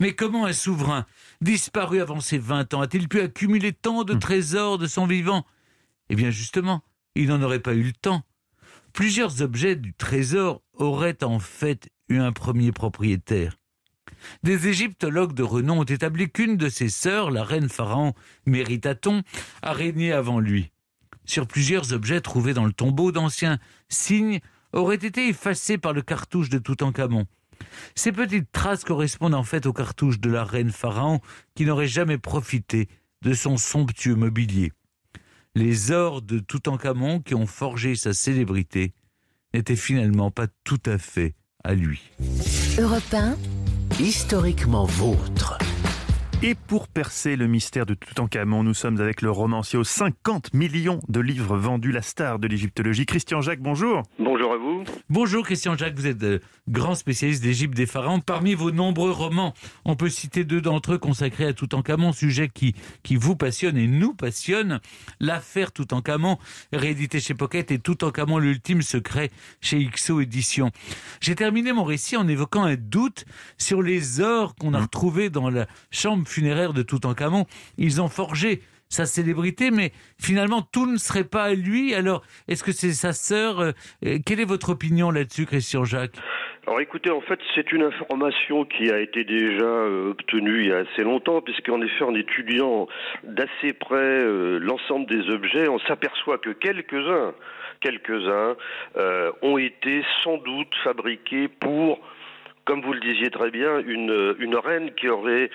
Mais 0.00 0.14
comment 0.14 0.46
un 0.46 0.52
souverain, 0.52 1.04
disparu 1.40 2.00
avant 2.00 2.20
ses 2.20 2.38
20 2.38 2.74
ans, 2.74 2.80
a-t-il 2.80 3.08
pu 3.08 3.20
accumuler 3.20 3.72
tant 3.72 4.04
de 4.04 4.14
trésors 4.14 4.78
de 4.78 4.86
son 4.86 5.06
vivant? 5.06 5.44
Eh 6.08 6.16
bien 6.16 6.30
justement, 6.30 6.82
il 7.14 7.28
n'en 7.28 7.42
aurait 7.42 7.60
pas 7.60 7.74
eu 7.74 7.82
le 7.82 7.92
temps. 7.92 8.22
Plusieurs 8.94 9.42
objets 9.42 9.74
du 9.74 9.92
trésor 9.92 10.62
auraient 10.72 11.24
en 11.24 11.40
fait 11.40 11.88
eu 12.08 12.18
un 12.18 12.30
premier 12.30 12.70
propriétaire. 12.70 13.56
Des 14.44 14.68
égyptologues 14.68 15.34
de 15.34 15.42
renom 15.42 15.80
ont 15.80 15.84
établi 15.84 16.30
qu'une 16.30 16.56
de 16.56 16.68
ses 16.68 16.88
sœurs, 16.88 17.32
la 17.32 17.42
reine 17.42 17.68
pharaon 17.68 18.14
Méritaton, 18.46 19.22
a 19.62 19.72
régné 19.72 20.12
avant 20.12 20.38
lui. 20.38 20.70
Sur 21.24 21.48
plusieurs 21.48 21.92
objets 21.92 22.20
trouvés 22.20 22.54
dans 22.54 22.66
le 22.66 22.72
tombeau, 22.72 23.10
d'anciens 23.10 23.58
signes 23.88 24.38
auraient 24.72 24.94
été 24.94 25.28
effacés 25.28 25.76
par 25.76 25.92
le 25.92 26.02
cartouche 26.02 26.48
de 26.48 26.58
Toutankhamon. 26.58 27.26
Ces 27.96 28.12
petites 28.12 28.52
traces 28.52 28.84
correspondent 28.84 29.34
en 29.34 29.42
fait 29.42 29.66
aux 29.66 29.72
cartouches 29.72 30.20
de 30.20 30.30
la 30.30 30.44
reine 30.44 30.70
pharaon 30.70 31.20
qui 31.56 31.64
n'aurait 31.64 31.88
jamais 31.88 32.18
profité 32.18 32.88
de 33.22 33.34
son 33.34 33.56
somptueux 33.56 34.14
mobilier. 34.14 34.70
Les 35.56 35.92
ors 35.92 36.20
de 36.20 36.40
Toutankhamon 36.40 37.20
qui 37.20 37.36
ont 37.36 37.46
forgé 37.46 37.94
sa 37.94 38.12
célébrité 38.12 38.92
n'étaient 39.52 39.76
finalement 39.76 40.32
pas 40.32 40.48
tout 40.64 40.82
à 40.84 40.98
fait 40.98 41.36
à 41.62 41.74
lui. 41.74 42.10
Europe 42.76 43.02
1, 43.12 43.36
Historiquement 44.00 44.84
vôtre. 44.84 45.56
Et 46.46 46.54
pour 46.54 46.88
percer 46.88 47.36
le 47.36 47.46
mystère 47.46 47.86
de 47.86 47.94
Toutankhamon, 47.94 48.64
nous 48.64 48.74
sommes 48.74 49.00
avec 49.00 49.22
le 49.22 49.30
romancier 49.30 49.78
aux 49.78 49.84
50 49.84 50.52
millions 50.52 51.00
de 51.08 51.20
livres 51.20 51.56
vendus, 51.56 51.90
la 51.90 52.02
star 52.02 52.38
de 52.38 52.46
l'égyptologie. 52.46 53.06
Christian 53.06 53.40
Jacques, 53.40 53.62
bonjour. 53.62 54.02
Bonjour 54.18 54.52
à 54.52 54.58
vous. 54.58 54.84
Bonjour 55.08 55.42
Christian 55.42 55.74
Jacques, 55.74 55.94
vous 55.94 56.06
êtes 56.06 56.22
euh, 56.22 56.40
grand 56.68 56.96
spécialiste 56.96 57.42
d'Égypte 57.42 57.74
des 57.74 57.86
pharaons. 57.86 58.20
Parmi 58.20 58.52
vos 58.52 58.72
nombreux 58.72 59.10
romans, 59.10 59.54
on 59.86 59.96
peut 59.96 60.10
citer 60.10 60.44
deux 60.44 60.60
d'entre 60.60 60.92
eux 60.92 60.98
consacrés 60.98 61.46
à 61.46 61.54
Toutankhamon, 61.54 62.12
sujet 62.12 62.50
qui, 62.50 62.74
qui 63.02 63.16
vous 63.16 63.36
passionne 63.36 63.78
et 63.78 63.86
nous 63.86 64.12
passionne. 64.12 64.80
L'affaire 65.20 65.72
Toutankhamon, 65.72 66.36
réédité 66.74 67.20
chez 67.20 67.32
Pocket, 67.32 67.70
et 67.70 67.78
Toutankhamon, 67.78 68.36
l'ultime 68.36 68.82
secret 68.82 69.30
chez 69.62 69.82
XO 69.86 70.20
Éditions. 70.20 70.72
J'ai 71.22 71.36
terminé 71.36 71.72
mon 71.72 71.84
récit 71.84 72.18
en 72.18 72.28
évoquant 72.28 72.64
un 72.64 72.76
doute 72.76 73.24
sur 73.56 73.80
les 73.80 74.20
ors 74.20 74.54
qu'on 74.56 74.74
a 74.74 74.82
retrouvés 74.82 75.30
dans 75.30 75.48
la 75.48 75.66
chambre 75.90 76.28
funéraire 76.34 76.72
de 76.72 76.82
Toutankhamon. 76.82 77.46
Ils 77.78 78.02
ont 78.02 78.08
forgé 78.08 78.60
sa 78.88 79.06
célébrité, 79.06 79.70
mais 79.70 79.90
finalement 80.20 80.62
tout 80.62 80.86
ne 80.86 80.96
serait 80.96 81.24
pas 81.24 81.44
à 81.44 81.54
lui. 81.54 81.94
Alors, 81.94 82.22
est-ce 82.48 82.62
que 82.62 82.72
c'est 82.72 82.92
sa 82.92 83.12
sœur 83.12 83.60
euh, 83.60 83.72
Quelle 84.24 84.40
est 84.40 84.44
votre 84.44 84.70
opinion 84.70 85.10
là-dessus, 85.10 85.46
Christian 85.46 85.84
Jacques? 85.84 86.16
Alors 86.66 86.80
écoutez, 86.80 87.10
en 87.10 87.20
fait, 87.20 87.38
c'est 87.54 87.72
une 87.72 87.82
information 87.82 88.64
qui 88.64 88.90
a 88.90 88.98
été 88.98 89.24
déjà 89.24 89.64
euh, 89.64 90.10
obtenue 90.10 90.62
il 90.62 90.68
y 90.68 90.72
a 90.72 90.78
assez 90.78 91.02
longtemps, 91.02 91.42
puisqu'en 91.42 91.80
effet, 91.82 92.04
en 92.04 92.14
étudiant 92.14 92.88
d'assez 93.22 93.74
près 93.78 93.96
euh, 93.96 94.58
l'ensemble 94.58 95.06
des 95.06 95.28
objets, 95.30 95.68
on 95.68 95.78
s'aperçoit 95.80 96.38
que 96.38 96.50
quelques-uns, 96.50 97.34
quelques-uns 97.80 98.56
ont 99.42 99.58
été 99.58 100.02
sans 100.22 100.38
doute 100.38 100.74
fabriqués 100.82 101.48
pour, 101.48 102.00
comme 102.64 102.80
vous 102.80 102.94
le 102.94 103.00
disiez 103.00 103.30
très 103.30 103.50
bien, 103.50 103.80
une 103.80 104.56
reine 104.56 104.94
qui 104.94 105.08
aurait 105.08 105.50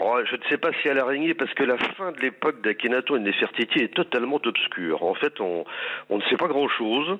Oh, 0.00 0.18
je 0.28 0.36
ne 0.36 0.42
sais 0.48 0.58
pas 0.58 0.70
si 0.80 0.88
elle 0.88 0.98
a 0.98 1.04
régné 1.04 1.34
parce 1.34 1.52
que 1.54 1.62
la 1.62 1.78
fin 1.78 2.10
de 2.12 2.20
l'époque 2.20 2.60
d'Akhenaton 2.62 3.16
et 3.16 3.20
de 3.20 3.24
Néfertiti 3.24 3.78
est 3.80 3.94
totalement 3.94 4.40
obscure. 4.44 5.04
En 5.04 5.14
fait, 5.14 5.40
on, 5.40 5.64
ne 6.10 6.22
sait 6.22 6.36
pas 6.36 6.48
grand-chose. 6.48 7.18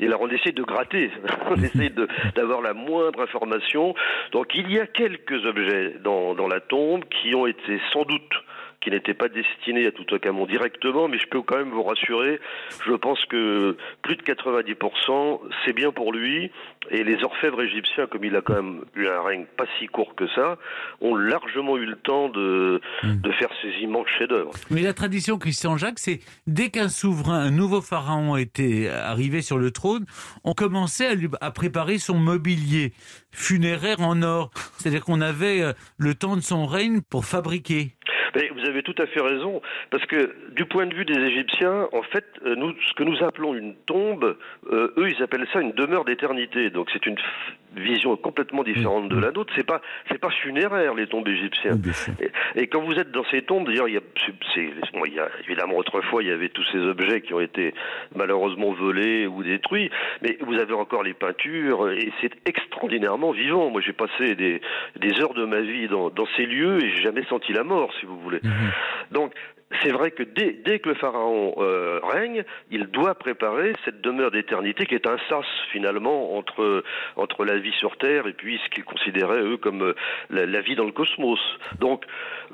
Et 0.00 0.06
là, 0.06 0.16
on 0.20 0.28
essaie 0.28 0.52
de 0.52 0.62
gratter, 0.62 1.10
on 1.50 1.56
essaie 1.56 1.92
d'avoir 2.34 2.62
la 2.62 2.72
moindre 2.72 3.20
information. 3.20 3.94
Donc, 4.32 4.54
il 4.54 4.70
y 4.72 4.80
a 4.80 4.86
quelques 4.86 5.44
objets 5.44 5.96
dans 6.02 6.48
la 6.48 6.60
tombe 6.60 7.04
qui 7.04 7.34
ont 7.34 7.46
été 7.46 7.80
sans 7.92 8.04
doute 8.04 8.32
qui 8.84 8.90
n'étaient 8.90 9.14
pas 9.14 9.28
destinés 9.28 9.86
à 9.86 9.90
Toutankhamon 9.92 10.44
directement, 10.46 11.08
mais 11.08 11.18
je 11.18 11.26
peux 11.26 11.40
quand 11.42 11.56
même 11.56 11.70
vous 11.70 11.82
rassurer, 11.82 12.38
je 12.86 12.92
pense 12.92 13.18
que 13.24 13.76
plus 14.02 14.16
de 14.16 14.22
90%, 14.22 15.40
c'est 15.64 15.72
bien 15.72 15.90
pour 15.90 16.12
lui, 16.12 16.50
et 16.90 17.02
les 17.02 17.24
orfèvres 17.24 17.62
égyptiens, 17.62 18.06
comme 18.06 18.24
il 18.24 18.36
a 18.36 18.42
quand 18.42 18.54
même 18.54 18.84
eu 18.94 19.06
un 19.08 19.22
règne 19.22 19.46
pas 19.56 19.64
si 19.78 19.86
court 19.86 20.14
que 20.14 20.26
ça, 20.34 20.58
ont 21.00 21.14
largement 21.16 21.76
eu 21.78 21.86
le 21.86 21.96
temps 21.96 22.28
de, 22.28 22.80
de 23.02 23.32
faire 23.32 23.48
ces 23.62 23.70
immenses 23.82 24.06
chefs-d'œuvre. 24.18 24.50
Mais 24.70 24.82
la 24.82 24.92
tradition, 24.92 25.38
Christian 25.38 25.76
Jacques, 25.78 25.98
c'est 25.98 26.20
dès 26.46 26.68
qu'un 26.68 26.90
souverain, 26.90 27.40
un 27.40 27.50
nouveau 27.50 27.80
pharaon 27.80 28.36
était 28.36 28.88
arrivé 28.88 29.40
sur 29.40 29.56
le 29.56 29.70
trône, 29.70 30.04
on 30.44 30.52
commençait 30.52 31.06
à, 31.06 31.14
lui- 31.14 31.28
à 31.40 31.50
préparer 31.50 31.96
son 31.98 32.18
mobilier 32.18 32.92
funéraire 33.32 34.00
en 34.00 34.22
or. 34.22 34.50
C'est-à-dire 34.76 35.04
qu'on 35.04 35.20
avait 35.22 35.62
euh, 35.62 35.72
le 35.96 36.14
temps 36.14 36.36
de 36.36 36.42
son 36.42 36.66
règne 36.66 37.00
pour 37.00 37.24
fabriquer. 37.24 37.92
Mais 38.34 38.50
vous 38.54 38.64
avez 38.68 38.82
tout 38.82 38.94
à 38.98 39.06
fait 39.06 39.20
raison, 39.20 39.60
parce 39.90 40.04
que 40.06 40.34
du 40.52 40.64
point 40.64 40.86
de 40.86 40.94
vue 40.94 41.04
des 41.04 41.18
Égyptiens, 41.18 41.88
en 41.92 42.02
fait, 42.02 42.24
euh, 42.44 42.54
nous, 42.56 42.74
ce 42.88 42.94
que 42.94 43.02
nous 43.04 43.22
appelons 43.22 43.54
une 43.54 43.74
tombe, 43.86 44.36
euh, 44.72 44.92
eux, 44.96 45.08
ils 45.10 45.22
appellent 45.22 45.46
ça 45.52 45.60
une 45.60 45.72
demeure 45.72 46.04
d'éternité. 46.04 46.70
Donc 46.70 46.88
c'est 46.92 47.06
une 47.06 47.16
vision 47.76 48.16
complètement 48.16 48.62
différente 48.62 49.08
de 49.08 49.18
la 49.18 49.32
nôtre. 49.32 49.52
C'est 49.56 49.66
pas, 49.66 49.80
c'est 50.08 50.18
pas 50.20 50.30
funéraire 50.30 50.94
les 50.94 51.08
tombes 51.08 51.26
égyptiennes. 51.26 51.80
Et, 52.20 52.62
et 52.62 52.66
quand 52.68 52.80
vous 52.82 52.94
êtes 52.94 53.10
dans 53.10 53.24
ces 53.32 53.42
tombes, 53.42 53.66
d'ailleurs, 53.66 53.88
il 53.88 53.94
y 53.94 53.98
a, 53.98 54.00
c'est- 54.24 54.32
c'est- 54.54 54.92
bon, 54.92 55.02
il 55.06 55.14
y 55.14 55.18
a 55.18 55.28
évidemment 55.44 55.76
autrefois, 55.76 56.22
il 56.22 56.28
y 56.28 56.32
avait 56.32 56.50
tous 56.50 56.62
ces 56.70 56.78
objets 56.78 57.20
qui 57.20 57.34
ont 57.34 57.40
été 57.40 57.74
malheureusement 58.14 58.72
volés 58.72 59.26
ou 59.26 59.42
détruits, 59.42 59.90
mais 60.22 60.38
vous 60.40 60.54
avez 60.54 60.72
encore 60.74 61.02
les 61.02 61.14
peintures 61.14 61.90
et 61.90 62.12
c'est 62.20 62.30
extraordinairement 62.46 63.32
vivant. 63.32 63.70
Moi, 63.70 63.80
j'ai 63.80 63.92
passé 63.92 64.36
des, 64.36 64.60
des 65.00 65.20
heures 65.20 65.34
de 65.34 65.44
ma 65.44 65.60
vie 65.60 65.88
dans, 65.88 66.10
dans 66.10 66.26
ces 66.36 66.46
lieux 66.46 66.78
et 66.82 66.90
j'ai 66.94 67.02
jamais 67.02 67.24
senti 67.24 67.52
la 67.52 67.64
mort, 67.64 67.92
si 67.98 68.06
vous 68.06 68.18
voulez. 68.20 68.23
Donc, 69.10 69.32
c'est 69.82 69.90
vrai 69.90 70.10
que 70.10 70.22
dès, 70.22 70.52
dès 70.64 70.78
que 70.78 70.90
le 70.90 70.94
pharaon 70.94 71.54
euh, 71.58 71.98
règne, 72.02 72.44
il 72.70 72.86
doit 72.86 73.14
préparer 73.14 73.72
cette 73.84 74.00
demeure 74.00 74.30
d'éternité 74.30 74.86
qui 74.86 74.94
est 74.94 75.06
un 75.06 75.16
sas 75.28 75.44
finalement 75.72 76.36
entre 76.36 76.84
entre 77.16 77.44
la 77.44 77.58
vie 77.58 77.72
sur 77.78 77.96
Terre 77.96 78.26
et 78.26 78.32
puis 78.32 78.60
ce 78.64 78.70
qu'ils 78.70 78.84
considéraient 78.84 79.42
eux 79.42 79.56
comme 79.56 79.82
euh, 79.82 79.94
la, 80.30 80.46
la 80.46 80.60
vie 80.60 80.76
dans 80.76 80.84
le 80.84 80.92
cosmos. 80.92 81.40
Donc, 81.80 82.04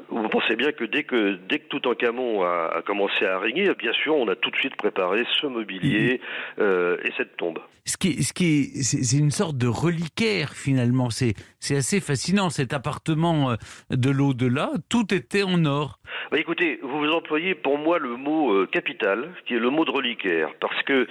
vous 0.08 0.28
pensez 0.28 0.56
bien 0.56 0.72
que 0.72 0.84
dès 0.84 1.04
que 1.04 1.38
dès 1.48 1.58
que 1.58 1.68
Toutankhamon 1.68 2.42
a, 2.42 2.70
a 2.76 2.82
commencé 2.82 3.26
à 3.26 3.38
régner, 3.38 3.72
bien 3.74 3.92
sûr, 3.92 4.16
on 4.16 4.28
a 4.28 4.36
tout 4.36 4.50
de 4.50 4.56
suite 4.56 4.76
préparé 4.76 5.24
ce 5.40 5.46
mobilier 5.46 6.20
euh, 6.58 6.96
et 7.04 7.12
cette 7.16 7.36
tombe. 7.36 7.58
Ce 7.86 7.96
qui, 7.96 8.22
ce 8.22 8.32
qui, 8.32 8.82
c'est 8.84 9.02
c'est 9.02 9.18
une 9.18 9.30
sorte 9.30 9.56
de 9.56 9.66
reliquaire 9.66 10.52
finalement. 10.52 11.10
C'est, 11.10 11.34
c'est 11.58 11.76
assez 11.76 12.00
fascinant. 12.00 12.50
Cet 12.50 12.72
appartement 12.72 13.56
de 13.90 14.10
l'au-delà, 14.10 14.70
tout 14.88 15.12
était 15.12 15.42
en 15.42 15.64
or. 15.64 15.98
Bah, 16.30 16.38
écoutez, 16.38 16.78
vous 16.82 16.99
vous 17.00 17.12
employez 17.12 17.54
pour 17.54 17.78
moi 17.78 17.98
le 17.98 18.16
mot 18.16 18.52
euh, 18.52 18.66
capital, 18.66 19.30
qui 19.46 19.54
est 19.54 19.58
le 19.58 19.70
mot 19.70 19.84
de 19.84 19.90
reliquaire, 19.90 20.50
parce 20.60 20.82
que 20.82 21.06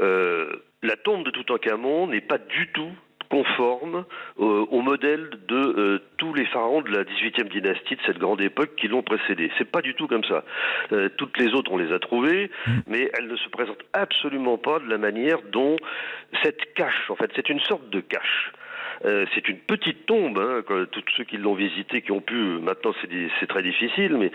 euh, 0.00 0.56
la 0.82 0.96
tombe 0.96 1.24
de 1.24 1.30
Toutankhamon 1.30 2.06
n'est 2.08 2.20
pas 2.20 2.38
du 2.38 2.68
tout 2.72 2.92
conforme 3.30 4.04
euh, 4.38 4.64
au 4.70 4.80
modèle 4.80 5.30
de 5.48 5.56
euh, 5.56 5.98
tous 6.18 6.34
les 6.34 6.46
pharaons 6.46 6.82
de 6.82 6.90
la 6.90 7.04
18e 7.04 7.48
dynastie 7.48 7.96
de 7.96 8.00
cette 8.06 8.18
grande 8.18 8.40
époque 8.40 8.76
qui 8.76 8.88
l'ont 8.88 9.02
précédé. 9.02 9.50
C'est 9.58 9.70
pas 9.70 9.82
du 9.82 9.94
tout 9.94 10.06
comme 10.06 10.24
ça. 10.24 10.44
Euh, 10.92 11.08
toutes 11.16 11.36
les 11.38 11.52
autres, 11.54 11.72
on 11.72 11.78
les 11.78 11.92
a 11.92 11.98
trouvées, 11.98 12.50
mais 12.86 13.10
elles 13.14 13.26
ne 13.26 13.36
se 13.36 13.48
présentent 13.48 13.84
absolument 13.92 14.58
pas 14.58 14.78
de 14.78 14.88
la 14.88 14.98
manière 14.98 15.38
dont 15.50 15.76
cette 16.42 16.74
cache, 16.74 17.10
en 17.10 17.16
fait, 17.16 17.30
c'est 17.34 17.48
une 17.48 17.60
sorte 17.60 17.88
de 17.90 18.00
cache. 18.00 18.52
Euh, 19.04 19.26
c'est 19.34 19.48
une 19.48 19.58
petite 19.58 20.06
tombe, 20.06 20.38
hein, 20.38 20.62
tous 20.90 21.02
ceux 21.16 21.24
qui 21.24 21.36
l'ont 21.36 21.54
visité, 21.54 22.02
qui 22.02 22.12
ont 22.12 22.20
pu, 22.20 22.34
maintenant 22.34 22.92
c'est 23.40 23.46
très 23.46 23.62
difficile, 23.62 24.16
mais 24.16 24.30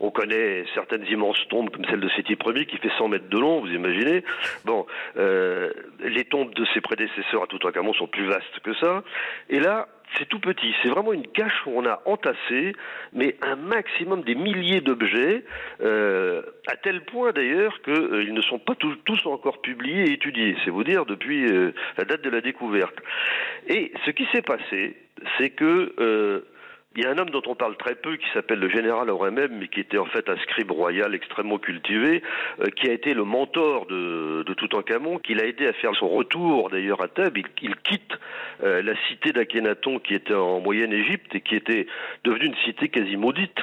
on 0.00 0.10
connaît 0.10 0.64
certaines 0.74 1.04
immenses 1.06 1.38
tombes 1.48 1.70
comme 1.70 1.84
celle 1.84 2.00
de 2.00 2.08
Séti 2.10 2.32
Ier 2.32 2.66
qui 2.66 2.78
fait 2.78 2.90
100 2.96 3.08
mètres 3.08 3.28
de 3.28 3.38
long, 3.38 3.60
vous 3.60 3.72
imaginez. 3.72 4.24
Bon, 4.64 4.86
euh, 5.18 5.70
les 6.00 6.24
tombes 6.24 6.54
de 6.54 6.64
ses 6.72 6.80
prédécesseurs 6.80 7.42
à 7.42 7.46
Toutankhamon 7.46 7.92
sont 7.94 8.06
plus 8.06 8.26
vastes 8.26 8.60
que 8.62 8.74
ça, 8.74 9.02
et 9.50 9.60
là, 9.60 9.88
c'est 10.18 10.28
tout 10.28 10.38
petit, 10.38 10.74
c'est 10.82 10.88
vraiment 10.88 11.12
une 11.12 11.26
cache 11.26 11.66
où 11.66 11.72
on 11.74 11.86
a 11.86 12.02
entassé, 12.04 12.72
mais 13.12 13.36
un 13.42 13.56
maximum 13.56 14.22
des 14.22 14.34
milliers 14.34 14.80
d'objets, 14.80 15.44
euh, 15.82 16.42
à 16.66 16.76
tel 16.76 17.04
point 17.04 17.32
d'ailleurs 17.32 17.80
qu'ils 17.82 18.34
ne 18.34 18.42
sont 18.42 18.58
pas 18.58 18.74
tous, 18.74 19.26
encore 19.26 19.60
publiés 19.60 20.10
et 20.10 20.12
étudiés, 20.12 20.56
c'est 20.64 20.70
vous 20.70 20.84
dire 20.84 21.06
depuis 21.06 21.46
euh, 21.46 21.72
la 21.96 22.04
date 22.04 22.22
de 22.22 22.30
la 22.30 22.40
découverte. 22.40 22.94
Et 23.68 23.92
ce 24.04 24.10
qui 24.10 24.26
s'est 24.32 24.42
passé, 24.42 24.96
c'est 25.38 25.50
que 25.50 25.94
euh, 25.98 26.44
il 26.96 27.02
y 27.02 27.06
a 27.06 27.10
un 27.10 27.18
homme 27.18 27.30
dont 27.30 27.42
on 27.46 27.54
parle 27.54 27.76
très 27.76 27.94
peu 27.94 28.16
qui 28.16 28.26
s'appelle 28.32 28.58
le 28.60 28.68
général 28.68 29.10
Auremem, 29.10 29.50
mais 29.58 29.68
qui 29.68 29.80
était 29.80 29.98
en 29.98 30.04
fait 30.06 30.28
un 30.28 30.36
scribe 30.38 30.70
royal 30.70 31.14
extrêmement 31.14 31.58
cultivé, 31.58 32.22
euh, 32.60 32.66
qui 32.76 32.88
a 32.88 32.92
été 32.92 33.14
le 33.14 33.24
mentor 33.24 33.86
de, 33.86 34.42
de 34.46 34.54
Toutankhamon, 34.54 35.18
qui 35.18 35.34
l'a 35.34 35.46
aidé 35.46 35.66
à 35.66 35.72
faire 35.72 35.92
son 35.98 36.08
retour 36.08 36.70
d'ailleurs 36.70 37.02
à 37.02 37.08
Thèbes. 37.08 37.36
Il, 37.36 37.46
il 37.62 37.74
quitte 37.76 38.12
euh, 38.62 38.82
la 38.82 38.94
cité 39.08 39.32
d'Akhenaton 39.32 39.98
qui 39.98 40.14
était 40.14 40.34
en 40.34 40.60
moyenne 40.60 40.92
Égypte 40.92 41.34
et 41.34 41.40
qui 41.40 41.56
était 41.56 41.86
devenue 42.24 42.46
une 42.46 42.56
cité 42.64 42.88
quasi 42.88 43.16
maudite. 43.16 43.58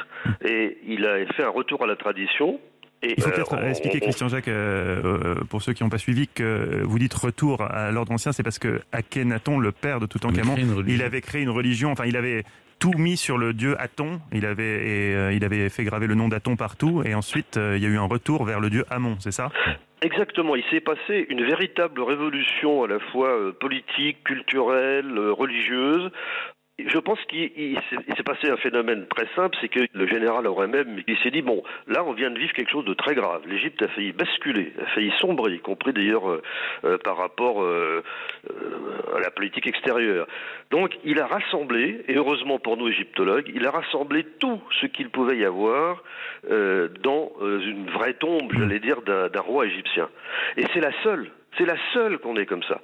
Et 0.46 0.78
il 0.88 1.06
a 1.06 1.26
fait 1.34 1.44
un 1.44 1.50
retour 1.50 1.84
à 1.84 1.88
la 1.88 1.96
tradition. 1.96 2.60
Et, 3.04 3.16
Il 3.18 3.24
faut 3.24 3.30
euh, 3.30 3.34
peut-être 3.34 3.54
on- 3.54 3.68
expliquer, 3.70 3.98
on- 4.02 4.06
Christian 4.06 4.28
Jacques, 4.28 4.48
euh, 4.48 5.02
euh, 5.04 5.36
pour 5.50 5.62
ceux 5.62 5.74
qui 5.74 5.84
n'ont 5.84 5.90
pas 5.90 5.98
suivi, 5.98 6.28
que 6.28 6.84
vous 6.84 7.00
dites 7.00 7.14
retour 7.16 7.62
à 7.64 7.90
l'ordre 7.92 8.12
ancien, 8.12 8.32
c'est 8.32 8.44
parce 8.44 8.60
que 8.60 8.82
Akhenaton, 8.92 9.58
le 9.60 9.72
père 9.72 10.00
de 10.00 10.06
Toutankhamon, 10.06 10.56
il 10.88 11.02
avait 11.02 11.22
créé 11.22 11.41
une 11.41 11.50
religion, 11.50 11.89
enfin 11.91 12.04
il 12.06 12.15
avait 12.15 12.44
tout 12.82 12.98
mis 12.98 13.15
sur 13.15 13.38
le 13.38 13.54
dieu 13.54 13.80
Aton, 13.80 14.20
il 14.34 14.44
avait, 14.44 14.63
et, 14.63 15.15
euh, 15.15 15.34
il 15.34 15.46
avait 15.46 15.70
fait 15.70 15.84
graver 15.84 16.08
le 16.08 16.15
nom 16.15 16.28
d'Aton 16.28 16.56
partout, 16.56 17.04
et 17.06 17.13
ensuite 17.13 17.58
euh, 17.58 17.78
il 17.78 17.84
y 17.84 17.86
a 17.86 17.89
eu 17.89 17.98
un 17.98 18.08
retour 18.08 18.44
vers 18.44 18.60
le 18.60 18.72
dieu 18.72 18.86
Amon, 18.89 19.17
c'est 19.20 19.32
ça? 19.32 19.50
Exactement, 20.02 20.56
il 20.56 20.63
s'est 20.72 20.82
passé 20.82 21.28
une 21.30 21.46
véritable 21.46 22.02
révolution 22.02 22.84
à 22.84 22.88
la 22.88 23.00
fois 23.00 23.30
euh, 23.30 23.52
politique, 23.52 24.24
culturelle, 24.24 25.17
religieuse. 25.30 26.10
Je 26.88 26.98
pense 27.00 27.20
qu'il 27.26 27.52
il 27.56 27.80
s'est 28.15 28.24
passé 28.24 28.50
un 28.50 28.58
phénomène 28.58 29.06
très 29.08 29.28
simple, 29.36 29.58
c'est 29.62 29.70
que 29.70 29.82
le 29.94 30.08
général 30.08 30.48
aurait 30.48 30.67
même, 30.67 31.02
il 31.08 31.17
s'est 31.20 31.32
dit 31.32 31.41
bon, 31.41 31.63
là 31.88 32.04
on 32.06 32.13
vient 32.13 32.32
de 32.32 32.39
vivre 32.39 32.54
quelque 32.54 32.72
chose 32.72 32.86
de 32.86 32.94
très 32.94 33.15
grave. 33.15 33.41
L'Égypte 33.48 33.82
a 33.82 33.88
failli 33.89 34.12
basculer, 34.12 34.74
a 34.82 34.86
failli 34.88 35.12
sombrer, 35.20 35.54
y 35.54 35.60
compris 35.60 35.94
d'ailleurs 35.94 36.30
euh, 36.30 36.41
euh, 36.84 36.98
par 36.98 37.17
rapport 37.17 37.63
euh, 37.63 38.04
à 39.15 39.20
la 39.20 39.32
politique 39.32 39.67
extérieure. 39.67 40.28
Donc 40.70 40.98
il 41.04 41.20
a 41.20 41.28
rassemblé, 41.28 42.04
et 42.08 42.15
heureusement 42.15 42.60
pour 42.60 42.78
nous 42.78 42.88
égyptologues, 42.88 43.52
il 43.54 43.65
a 43.65 43.72
rassemblé 43.72 44.24
tout 44.39 44.62
ce 44.82 44.86
qu'il 44.88 45.10
pouvait 45.10 45.38
y 45.38 45.46
avoir 45.46 46.04
dans 46.50 47.32
une 47.41 47.89
vraie 47.91 48.13
tombe, 48.13 48.52
j'allais 48.54 48.80
dire, 48.80 49.02
d'un 49.02 49.41
roi 49.41 49.65
égyptien. 49.65 50.10
Et 50.58 50.65
c'est 50.74 50.80
la 50.80 50.91
seule. 51.04 51.30
C'est 51.58 51.66
la 51.66 51.76
seule 51.94 52.18
qu'on 52.20 52.38
ait 52.38 52.46
comme 52.46 52.64
ça. 52.64 52.82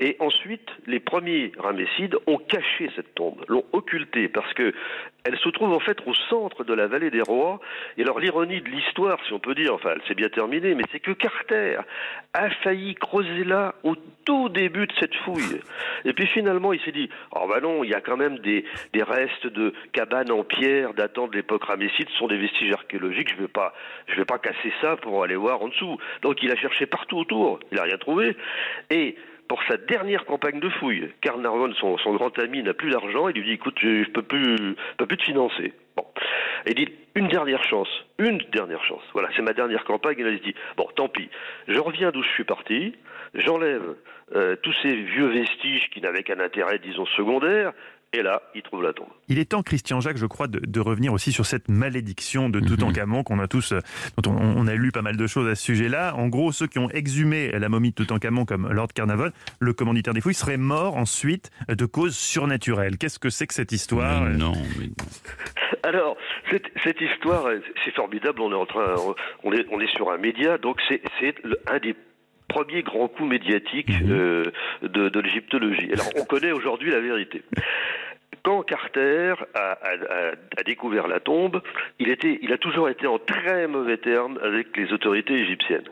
Et 0.00 0.16
ensuite, 0.20 0.68
les 0.86 1.00
premiers 1.00 1.52
ramessides 1.58 2.16
ont 2.26 2.38
caché 2.38 2.90
cette 2.96 3.14
tombe, 3.14 3.44
l'ont 3.48 3.64
occultée, 3.72 4.28
parce 4.28 4.52
que 4.54 4.72
elle 5.26 5.38
se 5.38 5.48
trouve 5.48 5.72
en 5.72 5.80
fait 5.80 5.98
au 6.06 6.14
centre 6.14 6.62
de 6.62 6.72
la 6.72 6.86
vallée 6.86 7.10
des 7.10 7.20
rois. 7.20 7.58
Et 7.98 8.02
alors 8.02 8.20
l'ironie 8.20 8.60
de 8.60 8.68
l'histoire, 8.68 9.18
si 9.26 9.32
on 9.32 9.40
peut 9.40 9.54
dire, 9.54 9.74
enfin, 9.74 9.90
elle 9.94 10.02
s'est 10.06 10.14
bien 10.14 10.28
terminée, 10.28 10.74
mais 10.74 10.84
c'est 10.92 11.00
que 11.00 11.10
Carter 11.10 11.78
a 12.32 12.50
failli 12.62 12.94
creuser 12.94 13.44
là 13.44 13.74
au 13.82 13.96
tout 14.24 14.48
début 14.48 14.86
de 14.86 14.92
cette 15.00 15.14
fouille. 15.16 15.60
Et 16.04 16.12
puis 16.12 16.26
finalement, 16.28 16.72
il 16.72 16.80
s'est 16.82 16.92
dit, 16.92 17.08
oh 17.34 17.46
bah 17.48 17.60
non, 17.60 17.82
il 17.82 17.90
y 17.90 17.94
a 17.94 18.00
quand 18.00 18.16
même 18.16 18.38
des, 18.38 18.64
restes 18.94 19.46
de 19.46 19.72
cabanes 19.92 20.30
en 20.30 20.44
pierre 20.44 20.94
datant 20.94 21.26
de 21.26 21.36
l'époque 21.36 21.64
ramesside, 21.64 22.08
ce 22.08 22.18
sont 22.18 22.28
des 22.28 22.38
vestiges 22.38 22.72
archéologiques, 22.72 23.30
je 23.30 23.42
vais 23.42 23.48
pas, 23.48 23.74
vais 24.16 24.24
pas 24.24 24.38
casser 24.38 24.72
ça 24.80 24.96
pour 24.96 25.24
aller 25.24 25.36
voir 25.36 25.60
en 25.62 25.68
dessous. 25.68 25.98
Donc 26.22 26.42
il 26.42 26.52
a 26.52 26.56
cherché 26.56 26.86
partout 26.86 27.18
autour, 27.18 27.58
il 27.72 27.78
a 27.78 27.82
rien 27.82 27.98
trouvé. 27.98 28.05
Et 28.90 29.16
pour 29.48 29.62
sa 29.64 29.76
dernière 29.76 30.24
campagne 30.24 30.60
de 30.60 30.68
fouille, 30.68 31.10
Carnarvon, 31.20 31.72
son, 31.74 31.98
son 31.98 32.14
grand 32.14 32.36
ami, 32.38 32.62
n'a 32.62 32.74
plus 32.74 32.90
d'argent. 32.90 33.28
Il 33.28 33.36
lui 33.36 33.44
dit 33.44 33.52
"Écoute, 33.52 33.78
je, 33.80 34.04
je 34.04 34.10
peux 34.10 34.22
plus, 34.22 34.76
plus 35.06 35.16
te 35.16 35.22
financer." 35.22 35.72
Bon, 35.96 36.04
et 36.66 36.70
il 36.70 36.74
dit 36.74 36.92
une 37.14 37.28
dernière 37.28 37.62
chance, 37.64 37.88
une 38.18 38.38
dernière 38.52 38.84
chance. 38.84 39.02
Voilà, 39.12 39.28
c'est 39.34 39.42
ma 39.42 39.52
dernière 39.52 39.84
campagne. 39.84 40.18
Et 40.18 40.22
là, 40.24 40.30
dit 40.32 40.54
"Bon, 40.76 40.88
tant 40.94 41.08
pis. 41.08 41.28
Je 41.68 41.78
reviens 41.78 42.10
d'où 42.10 42.22
je 42.22 42.30
suis 42.30 42.44
parti. 42.44 42.94
J'enlève 43.34 43.94
euh, 44.34 44.56
tous 44.56 44.74
ces 44.82 44.94
vieux 44.94 45.28
vestiges 45.28 45.88
qui 45.90 46.00
n'avaient 46.00 46.22
qu'un 46.22 46.40
intérêt, 46.40 46.78
disons 46.78 47.06
secondaire." 47.06 47.72
Et 48.12 48.22
là, 48.22 48.42
il 48.54 48.62
trouve 48.62 48.82
la 48.82 48.92
tombe. 48.92 49.08
Il 49.28 49.38
est 49.38 49.50
temps, 49.50 49.62
Christian 49.62 50.00
Jacques, 50.00 50.16
je 50.16 50.26
crois, 50.26 50.46
de, 50.46 50.60
de 50.60 50.80
revenir 50.80 51.12
aussi 51.12 51.32
sur 51.32 51.44
cette 51.44 51.68
malédiction 51.68 52.48
de 52.48 52.60
Toutankhamon 52.60 53.24
qu'on 53.24 53.38
a 53.40 53.48
tous, 53.48 53.72
euh, 53.72 53.80
dont 54.22 54.30
on, 54.30 54.36
on 54.36 54.66
a 54.66 54.74
lu 54.74 54.92
pas 54.92 55.02
mal 55.02 55.16
de 55.16 55.26
choses 55.26 55.48
à 55.48 55.54
ce 55.54 55.64
sujet-là. 55.64 56.14
En 56.14 56.28
gros, 56.28 56.52
ceux 56.52 56.66
qui 56.66 56.78
ont 56.78 56.88
exhumé 56.90 57.50
la 57.50 57.68
momie 57.68 57.90
de 57.90 57.94
Toutankhamon, 57.96 58.44
comme 58.44 58.72
Lord 58.72 58.88
Carnarvon, 58.94 59.32
le 59.58 59.72
commanditaire 59.72 60.14
des 60.14 60.20
fouilles, 60.20 60.34
seraient 60.34 60.56
morts 60.56 60.96
ensuite 60.96 61.50
de 61.68 61.84
causes 61.84 62.16
surnaturelles. 62.16 62.96
Qu'est-ce 62.96 63.18
que 63.18 63.28
c'est 63.28 63.46
que 63.46 63.54
cette 63.54 63.72
histoire 63.72 64.22
Mais 64.22 64.36
non, 64.36 64.52
mais 64.78 64.88
Alors, 65.82 66.16
cette, 66.50 66.66
cette 66.82 67.00
histoire, 67.00 67.46
euh, 67.46 67.60
c'est 67.84 67.94
formidable. 67.94 68.40
On 68.40 68.50
est 68.50 68.56
en 68.56 68.66
train, 68.66 68.94
on 69.44 69.52
est, 69.52 69.66
on 69.70 69.80
est 69.80 69.94
sur 69.94 70.10
un 70.10 70.18
média, 70.18 70.58
donc 70.58 70.80
c'est, 70.88 71.00
un 71.66 71.78
des 71.78 71.94
premiers 72.48 72.82
grands 72.82 73.08
coups 73.08 73.28
médiatiques 73.28 73.92
euh, 74.02 74.44
de, 74.82 75.08
de 75.08 75.20
l'égyptologie. 75.20 75.92
Alors, 75.92 76.06
on 76.16 76.24
connaît 76.24 76.52
aujourd'hui 76.52 76.90
la 76.90 77.00
vérité. 77.00 77.42
Quand 78.42 78.62
Carter 78.62 79.34
a, 79.54 79.58
a- 79.58 79.74
a- 79.82 80.32
a 80.58 80.62
découvert 80.64 81.08
la 81.08 81.18
tombe, 81.18 81.60
il, 81.98 82.10
était, 82.10 82.38
il 82.42 82.52
a 82.52 82.58
toujours 82.58 82.88
été 82.88 83.06
en 83.08 83.18
très 83.18 83.66
mauvais 83.66 83.96
termes 83.96 84.38
avec 84.40 84.76
les 84.76 84.92
autorités 84.92 85.34
égyptiennes. 85.34 85.88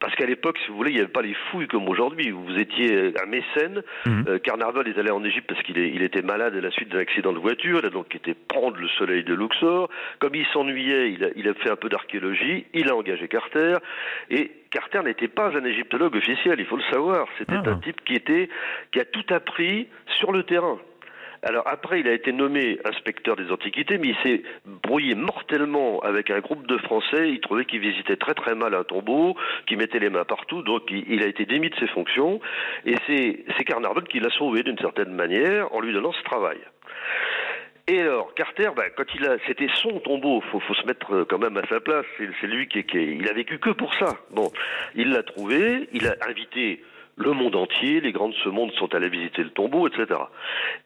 Parce 0.00 0.12
qu'à 0.16 0.26
l'époque, 0.26 0.58
si 0.64 0.70
vous 0.70 0.76
voulez, 0.76 0.90
il 0.90 0.94
n'y 0.96 1.00
avait 1.02 1.12
pas 1.12 1.22
les 1.22 1.34
fouilles 1.34 1.68
comme 1.68 1.88
aujourd'hui. 1.88 2.30
Vous 2.32 2.58
étiez 2.58 3.12
un 3.22 3.26
mécène. 3.26 3.82
Euh, 4.08 4.38
Carnarvon 4.40 4.82
est 4.82 4.98
allé 4.98 5.10
en 5.12 5.22
Égypte 5.24 5.46
parce 5.48 5.62
qu'il 5.62 5.78
il 5.78 6.02
était 6.02 6.22
malade 6.22 6.56
à 6.56 6.60
la 6.60 6.70
suite 6.72 6.88
d'un 6.88 6.98
accident 6.98 7.32
de 7.32 7.38
voiture. 7.38 7.78
Il 7.80 7.86
a 7.86 7.90
donc 7.90 8.12
été 8.14 8.34
prendre 8.34 8.76
le 8.76 8.88
soleil 8.88 9.22
de 9.22 9.32
Luxor. 9.34 9.88
Comme 10.18 10.34
il 10.34 10.46
s'ennuyait, 10.46 11.12
il 11.12 11.24
a, 11.24 11.28
il 11.36 11.48
a 11.48 11.54
fait 11.54 11.70
un 11.70 11.76
peu 11.76 11.88
d'archéologie. 11.88 12.66
Il 12.74 12.88
a 12.90 12.96
engagé 12.96 13.28
Carter. 13.28 13.76
Et 14.30 14.50
Carter 14.72 15.00
n'était 15.04 15.28
pas 15.28 15.56
un 15.56 15.64
égyptologue 15.64 16.16
officiel, 16.16 16.58
il 16.58 16.66
faut 16.66 16.76
le 16.76 16.82
savoir. 16.92 17.28
C'était 17.38 17.54
Ah. 17.54 17.70
un 17.70 17.76
type 17.76 18.00
qui 18.04 18.14
était, 18.14 18.48
qui 18.90 18.98
a 18.98 19.04
tout 19.04 19.24
appris 19.32 19.86
sur 20.18 20.32
le 20.32 20.42
terrain. 20.42 20.78
Alors 21.44 21.66
après, 21.66 22.00
il 22.00 22.08
a 22.08 22.12
été 22.12 22.32
nommé 22.32 22.78
inspecteur 22.86 23.36
des 23.36 23.52
antiquités, 23.52 23.98
mais 23.98 24.08
il 24.08 24.16
s'est 24.22 24.42
brouillé 24.64 25.14
mortellement 25.14 26.00
avec 26.00 26.30
un 26.30 26.40
groupe 26.40 26.66
de 26.66 26.78
Français. 26.78 27.30
Il 27.30 27.40
trouvait 27.40 27.66
qu'il 27.66 27.80
visitait 27.80 28.16
très 28.16 28.32
très 28.32 28.54
mal 28.54 28.74
un 28.74 28.82
tombeau, 28.82 29.36
qu'il 29.66 29.76
mettait 29.76 29.98
les 29.98 30.08
mains 30.08 30.24
partout, 30.24 30.62
donc 30.62 30.90
il, 30.90 31.22
a 31.22 31.26
été 31.26 31.44
démis 31.44 31.68
de 31.68 31.76
ses 31.76 31.86
fonctions. 31.88 32.40
Et 32.86 32.96
c'est 33.06 33.64
Carnarvon 33.64 34.00
qui 34.00 34.20
l'a 34.20 34.30
sauvé 34.30 34.62
d'une 34.62 34.78
certaine 34.78 35.12
manière 35.12 35.72
en 35.74 35.80
lui 35.80 35.92
donnant 35.92 36.12
ce 36.12 36.22
travail. 36.22 36.58
Et 37.86 38.00
alors, 38.00 38.32
Carter, 38.34 38.70
ben, 38.74 38.84
quand 38.96 39.04
il 39.14 39.26
a, 39.26 39.36
c'était 39.46 39.68
son 39.74 40.00
tombeau, 40.00 40.40
faut, 40.50 40.60
faut 40.60 40.74
se 40.74 40.86
mettre 40.86 41.12
euh, 41.12 41.26
quand 41.28 41.38
même 41.38 41.58
à 41.58 41.66
sa 41.68 41.80
place. 41.80 42.06
C'est, 42.16 42.46
lui 42.46 42.66
qui, 42.66 42.82
qui, 42.84 42.96
il 42.96 43.28
a 43.28 43.34
vécu 43.34 43.58
que 43.58 43.70
pour 43.70 43.94
ça. 43.96 44.06
Bon, 44.30 44.50
il 44.94 45.10
l'a 45.10 45.22
trouvé, 45.22 45.86
il 45.92 46.06
a 46.06 46.14
invité 46.26 46.82
le 47.16 47.32
monde 47.32 47.54
entier, 47.56 48.00
les 48.00 48.12
grands 48.12 48.28
de 48.28 48.34
ce 48.34 48.48
monde 48.48 48.72
sont 48.72 48.94
allés 48.94 49.08
visiter 49.08 49.42
le 49.42 49.50
tombeau, 49.50 49.86
etc. 49.86 50.20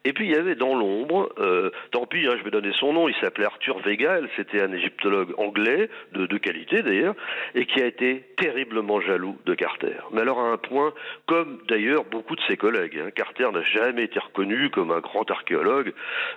Et 0.05 0.13
puis 0.13 0.25
il 0.27 0.31
y 0.31 0.35
avait 0.35 0.55
dans 0.55 0.75
l'ombre, 0.75 1.29
euh, 1.39 1.71
tant 1.91 2.05
pis, 2.05 2.27
hein, 2.27 2.35
je 2.37 2.43
vais 2.43 2.51
donner 2.51 2.71
son 2.73 2.93
nom, 2.93 3.07
il 3.07 3.15
s'appelait 3.15 3.45
Arthur 3.45 3.79
Weigel, 3.85 4.29
c'était 4.35 4.61
un 4.61 4.71
égyptologue 4.71 5.33
anglais, 5.37 5.89
de, 6.13 6.25
de 6.25 6.37
qualité 6.37 6.83
d'ailleurs, 6.83 7.15
et 7.55 7.65
qui 7.65 7.81
a 7.81 7.85
été 7.85 8.23
terriblement 8.37 9.01
jaloux 9.01 9.37
de 9.45 9.53
Carter. 9.55 9.97
Mais 10.11 10.21
alors 10.21 10.39
à 10.39 10.51
un 10.51 10.57
point, 10.57 10.93
comme 11.25 11.59
d'ailleurs 11.67 12.05
beaucoup 12.05 12.35
de 12.35 12.41
ses 12.47 12.57
collègues, 12.57 12.99
hein, 12.99 13.09
Carter 13.11 13.49
n'a 13.51 13.63
jamais 13.63 14.03
été 14.03 14.19
reconnu 14.19 14.69
comme 14.69 14.91
un 14.91 14.99
grand 14.99 15.29
archéologue 15.31 15.93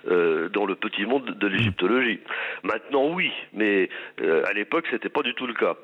euh, 0.07 0.49
dans 0.49 0.65
le 0.65 0.75
petit 0.75 1.05
monde 1.05 1.25
de 1.25 1.47
l'égyptologie. 1.47 2.19
Maintenant 2.63 3.09
oui, 3.13 3.31
mais 3.53 3.89
l'époque 4.63 4.85
c'était 4.91 5.09
pas 5.09 5.23
du 5.23 5.33
tout 5.33 5.47
le 5.47 5.53
cas. 5.53 5.75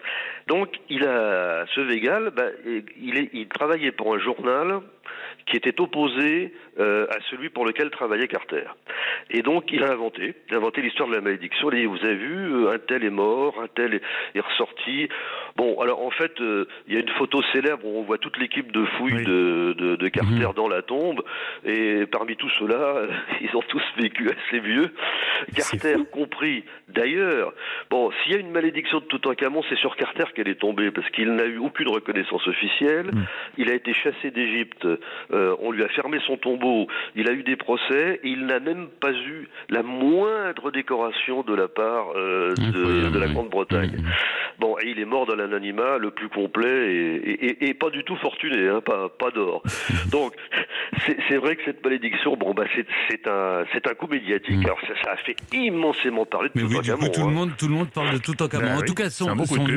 Donc 0.47 0.69
il 0.89 1.03
a 1.05 1.65
ce 1.75 1.81
Weigel, 1.81 2.31
ben, 2.35 2.51
il, 2.65 3.29
il 3.33 3.47
travaillait 3.47 3.91
pour 3.91 4.15
un 4.15 4.19
journal 4.19 4.81
qui 5.45 5.57
était 5.57 5.79
opposé 5.81 6.53
euh, 6.79 7.07
à 7.09 7.17
celui 7.29 7.49
pour 7.49 7.65
lequel 7.65 7.89
travaillait 7.89 8.27
Carter. 8.27 8.65
Et 9.31 9.41
donc 9.41 9.71
il 9.71 9.83
a 9.83 9.91
inventé, 9.91 10.35
inventé 10.51 10.81
l'histoire 10.81 11.09
de 11.09 11.15
la 11.15 11.21
malédiction. 11.21 11.69
Vous 11.69 12.05
avez 12.05 12.15
vu, 12.15 12.53
euh, 12.53 12.71
un 12.71 12.79
tel 12.79 13.03
est 13.03 13.09
mort, 13.09 13.59
un 13.61 13.67
tel 13.67 14.01
est 14.35 14.39
ressorti. 14.39 15.09
Bon, 15.59 15.81
alors 15.81 16.01
en 16.05 16.09
fait, 16.09 16.39
euh, 16.39 16.63
il 16.87 16.93
y 16.93 16.97
a 16.97 17.01
une 17.01 17.09
photo 17.09 17.41
célèbre 17.51 17.85
où 17.85 17.99
on 17.99 18.03
voit 18.03 18.17
toute 18.17 18.37
l'équipe 18.37 18.71
de 18.71 18.85
fouilles 18.85 19.13
Oui. 19.13 19.25
de, 19.25 19.75
de, 19.77 19.95
de 19.97 20.07
Carter 20.07 20.47
dans 20.55 20.69
la 20.69 20.81
tombe. 20.81 21.21
Et 21.65 22.05
parmi 22.05 22.37
tous 22.37 22.49
ceux-là, 22.59 23.01
ils 23.41 23.53
ont 23.57 23.63
tous 23.67 23.83
vécu 23.97 24.29
assez 24.29 24.61
vieux. 24.61 24.93
Carter 25.53 25.97
compris. 26.13 26.63
D'ailleurs, 26.87 27.51
bon, 27.89 28.09
s'il 28.23 28.31
y 28.31 28.35
a 28.35 28.39
une 28.39 28.51
malédiction 28.51 28.99
de 28.99 29.03
Toutankhamon, 29.05 29.61
c'est 29.67 29.77
sur 29.79 29.97
Carter 29.97 30.23
qu'elle 30.33 30.47
est 30.47 30.61
tombée 30.61 30.91
parce 30.91 31.09
qu'il 31.09 31.33
n'a 31.33 31.45
eu 31.45 31.57
aucune 31.57 31.89
reconnaissance 31.89 32.47
officielle. 32.47 33.11
Il 33.57 33.69
a 33.69 33.73
été 33.73 33.93
chassé 33.93 34.31
d'Égypte. 34.31 34.87
Euh, 35.33 35.57
on 35.59 35.71
lui 35.71 35.83
a 35.83 35.89
fermé 35.89 36.19
son 36.25 36.37
tombeau. 36.37 36.87
Il 37.15 37.29
a 37.29 37.33
eu 37.33 37.43
des 37.43 37.57
procès. 37.57 38.21
Et 38.23 38.29
il 38.29 38.45
n'a 38.45 38.61
même 38.61 38.87
pas 39.01 39.11
eu 39.11 39.49
la 39.69 39.83
moindre 39.83 40.71
décoration 40.71 41.43
de 41.43 41.53
la 41.53 41.67
part 41.67 42.13
euh, 42.15 42.53
de, 42.55 43.19
la. 43.19 43.27
Grande-Bretagne. 43.27 43.97
Mhm. 43.97 44.05
Bon, 44.59 44.77
et 44.81 44.89
il 44.89 44.99
est 44.99 45.05
mort 45.05 45.25
dans 45.25 45.35
l'anonymat 45.49 45.97
le 45.97 46.11
plus 46.11 46.29
complet 46.29 46.93
et, 46.93 47.15
et- 47.15 47.45
et- 47.45 47.69
et 47.69 47.73
pas 47.73 47.89
du 47.89 48.03
tout 48.03 48.15
fortuné, 48.17 48.67
hein, 48.67 48.81
pas, 48.85 49.09
pas 49.09 49.31
d'or. 49.31 49.63
Donc, 50.11 50.33
c'est 51.27 51.37
vrai 51.37 51.55
que 51.55 51.63
cette 51.65 51.83
malédiction, 51.83 52.35
bon, 52.35 52.53
bah, 52.53 52.63
c'est 53.09 53.27
un, 53.27 53.63
un 53.63 53.93
coup 53.95 54.07
médiatique. 54.07 54.63
Alors, 54.65 54.79
ça, 54.81 54.93
ça 55.03 55.11
a 55.11 55.17
fait 55.17 55.35
immensément 55.53 56.25
parler 56.25 56.49
de 56.49 56.59
Mm. 56.59 56.63
Mais 56.63 56.63
oui, 56.63 56.81
du 56.81 56.89
Toutankhamon, 56.89 57.07
coup, 57.07 57.13
tout 57.13 57.21
hein. 57.21 57.27
le 57.27 57.33
monde, 57.33 57.51
tout 57.57 57.67
le 57.67 57.73
monde 57.73 57.89
parle 57.89 58.13
de 58.13 58.17
Toutankhamon. 58.17 58.63
Ben 58.65 58.75
en 58.75 58.79
oui, 58.79 58.85
tout 58.87 58.93
cas, 58.95 59.09
son, 59.09 59.29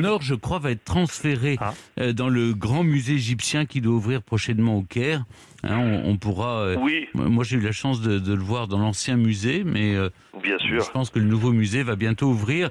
or, 0.05 0.21
je 0.21 0.35
crois, 0.35 0.59
va 0.59 0.71
être 0.71 0.83
transféré 0.83 1.57
Ah. 1.59 1.73
euh, 1.99 2.13
dans 2.13 2.29
le 2.29 2.53
grand 2.53 2.83
musée 2.83 3.13
égyptien 3.13 3.65
qui 3.65 3.81
doit 3.81 3.93
ouvrir 3.93 4.21
prochainement 4.21 4.77
au 4.77 4.83
Caire. 4.83 5.23
Hein, 5.63 5.77
on, 5.77 6.09
on 6.11 6.17
pourra. 6.17 6.59
euh, 6.61 6.75
Oui, 6.77 7.07
Moi, 7.13 7.43
j'ai 7.43 7.57
eu 7.57 7.61
la 7.61 7.71
chance 7.71 8.01
de, 8.01 8.19
de 8.19 8.33
le 8.33 8.41
voir 8.43 8.67
dans 8.67 8.79
l'ancien 8.79 9.15
musée, 9.15 9.63
mais 9.63 9.95
euh, 9.95 10.09
bien 10.41 10.57
sûr. 10.59 10.83
je 10.83 10.91
pense 10.91 11.09
que 11.09 11.19
le 11.19 11.25
nouveau 11.25 11.51
musée 11.53 11.83
va 11.83 11.95
bientôt 11.95 12.27
ouvrir. 12.27 12.69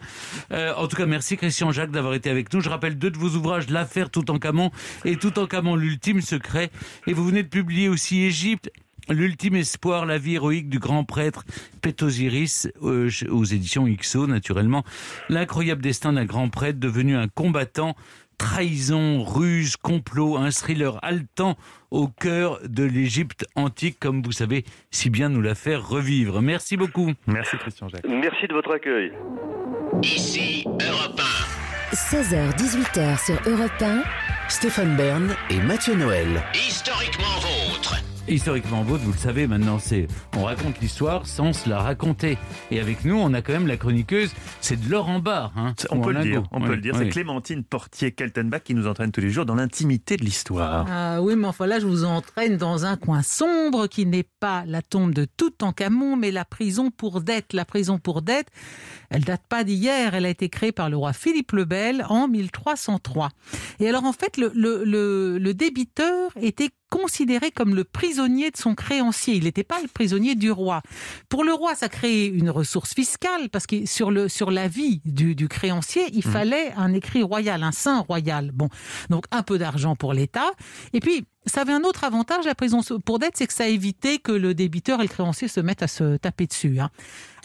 Euh, 0.53 0.75
en 0.77 0.87
tout 0.89 0.97
cas, 0.97 1.07
merci 1.07 1.37
Christian 1.37 1.73
Jacques 1.73 1.91
d'avoir 1.91 2.15
été 2.15 2.29
avec 2.31 2.53
nous. 2.53 2.61
Je 2.61 2.69
rappelle 2.69 2.99
deux 2.99 3.11
de 3.11 3.19
vos 3.19 3.31
ouvrages, 3.37 3.71
L'affaire 3.71 4.11
Toutankhamon 4.11 4.71
et 5.05 5.17
Toutankhamon, 5.17 5.77
l'ultime 5.77 6.21
secret. 6.21 6.71
Et 7.07 7.13
vous 7.15 7.25
venez 7.25 7.43
de 7.43 7.49
publier 7.49 7.89
aussi 7.89 8.23
Égypte. 8.23 8.71
L'ultime 9.09 9.57
espoir, 9.57 10.07
la 10.07 10.17
vie 10.17 10.35
héroïque 10.35 10.69
du 10.69 10.79
grand 10.79 11.03
prêtre 11.03 11.45
Pétosiris, 11.81 12.69
euh, 12.85 13.11
aux 13.31 13.45
éditions 13.45 13.85
XO, 13.89 14.29
naturellement. 14.29 14.85
L'incroyable 15.29 15.83
destin 15.83 16.13
d'un 16.13 16.25
grand 16.25 16.49
prêtre 16.51 16.79
devenu 16.79 17.17
un 17.17 17.27
combattant. 17.27 17.97
Trahison, 18.43 19.23
ruse, 19.23 19.77
complot, 19.77 20.37
un 20.37 20.51
thriller 20.51 20.99
haletant 21.03 21.57
au 21.93 22.09
cœur 22.09 22.59
de 22.69 22.83
l'Égypte 22.83 23.47
antique, 23.55 24.01
comme 24.01 24.21
vous 24.21 24.33
savez 24.33 24.65
si 24.91 25.11
bien 25.11 25.29
nous 25.29 25.41
la 25.41 25.55
faire 25.55 25.87
revivre. 25.89 26.43
Merci 26.43 26.77
beaucoup. 26.77 27.13
Merci 27.29 27.57
Christian 27.57 27.89
Jacques. 27.89 28.05
Merci 28.09 28.49
de 28.49 28.53
votre 28.53 28.75
accueil. 28.75 29.13
Ici 30.03 30.65
Europe 30.67 31.21
16h-18h 31.93 33.25
sur 33.25 33.41
Europe 33.49 33.81
1. 33.81 34.03
Stéphane 34.49 34.97
Bern 34.97 35.37
et 35.49 35.61
Mathieu 35.61 35.95
Noël. 35.95 36.43
1, 36.53 36.59
historiquement 36.59 37.39
vôtre. 37.41 37.62
Historiquement 38.29 38.83
vôtre, 38.85 39.03
vous 39.03 39.11
le 39.13 39.19
savez 39.19 39.49
maintenant, 39.49 39.81
c'est 39.81 40.07
on 40.39 40.45
raconte 40.45 40.81
l'histoire 40.81 41.27
sans 41.27 41.53
se 41.53 41.69
la 41.69 41.81
raconter. 41.81 42.39
Et 42.71 42.79
avec 42.79 43.05
nous, 43.05 43.17
on 43.17 43.35
a 43.35 43.43
quand 43.43 43.53
même 43.53 43.67
la 43.67 43.77
chroniqueuse, 43.77 44.31
c'est 44.61 44.81
de 44.81 44.89
l'or 44.89 45.09
en 45.09 45.19
barre. 45.19 45.53
Hein, 45.57 45.75
On 45.91 46.01
peut 46.01 46.13
le 46.13 46.21
lingot. 46.21 46.31
dire, 46.31 46.43
on 46.53 46.61
peut 46.61 46.75
le 46.77 46.81
dire. 46.81 46.95
C'est 46.97 47.09
Clémentine 47.09 47.65
Portier-Kaltenbach 47.65 48.63
qui 48.63 48.75
nous 48.75 48.87
entraîne 48.87 49.11
tous 49.11 49.21
les 49.21 49.31
jours 49.31 49.45
dans 49.45 49.57
l'intimité 49.57 50.17
de 50.17 50.25
l'histoire. 50.25 50.87
Ah 50.89 51.21
oui, 51.21 51.35
mais 51.35 51.49
enfin 51.49 51.67
là, 51.67 51.81
je 51.81 51.87
vous 51.87 52.05
entraîne 52.05 52.57
dans 52.57 52.87
un 52.87 52.97
coin 52.97 53.23
sombre 53.23 53.89
qui 53.89 54.07
n'est 54.07 54.27
pas 54.39 54.63
la 54.67 54.83
tombe 54.83 55.13
de 55.13 55.25
Toutankhamon, 55.25 56.17
mais 56.17 56.31
la 56.31 56.45
prison 56.45 56.93
pour 56.93 57.23
dette. 57.23 57.53
La 57.53 57.65
prison 57.65 57.99
pour 57.99 58.23
dette, 58.23 58.47
elle 59.11 59.25
date 59.25 59.43
pas 59.49 59.65
d'hier, 59.65 60.15
elle 60.15 60.27
a 60.27 60.31
été 60.31 60.49
créée 60.49 60.73
par 60.73 60.89
le 60.89 60.97
roi 60.97 61.13
Philippe 61.13 61.53
le 61.53 61.65
Bel 61.65 62.07
en 62.09 62.29
1303. 62.29 63.31
Et 63.81 63.89
alors 63.89 64.05
en 64.05 64.13
fait, 64.13 64.37
le, 64.37 64.53
le, 64.55 64.85
le, 64.85 65.39
le 65.39 65.55
débiteur 65.55 66.31
était 66.41 66.71
considéré 66.93 67.51
comme 67.51 67.75
le 67.75 67.85
prisonnier 67.85 68.51
de 68.51 68.57
son 68.59 68.75
créancier. 68.75 69.35
Il 69.37 69.45
n'était 69.45 69.65
pas 69.65 69.81
le 69.81 69.89
prisonnier 69.89 70.35
du 70.35 70.51
roi. 70.51 70.83
Pour 71.31 71.43
le 71.43 71.55
roi, 71.55 71.75
ça 71.75 71.89
créait 71.89 72.27
une 72.27 72.51
ressource 72.51 72.93
fiscale 72.95 73.49
parce 73.51 73.67
que 73.67 73.87
sur, 73.87 74.11
le, 74.11 74.29
sur 74.29 74.51
la 74.51 74.69
vie 74.69 75.01
du, 75.07 75.35
du 75.35 75.49
créancier, 75.49 76.03
il 76.13 76.23
fallait 76.23 76.73
un 76.77 76.93
écrit 76.93 77.23
royal, 77.23 77.63
un 77.63 77.73
saint 77.73 78.01
royal. 78.01 78.51
Bon, 78.53 78.69
donc 79.09 79.25
un 79.31 79.43
peu 79.43 79.57
d'argent 79.57 79.97
pour 79.97 80.13
l'État. 80.13 80.51
Et 80.93 81.01
puis, 81.01 81.25
ça 81.47 81.63
avait 81.63 81.73
un 81.73 81.83
autre 81.83 82.05
avantage, 82.05 82.45
la 82.45 82.55
prison 82.55 82.81
pour 83.05 83.19
dette, 83.19 83.37
c'est 83.37 83.47
que 83.47 83.55
ça 83.55 83.67
évitait 83.67 84.19
que 84.19 84.31
le 84.33 84.53
débiteur 84.55 85.01
et 85.01 85.05
le 85.05 85.09
créancier 85.09 85.49
se 85.49 85.61
mettent 85.61 85.83
à 85.83 85.89
se 85.89 86.17
taper 86.19 86.47
dessus. 86.47 86.79
hein. 86.79 86.91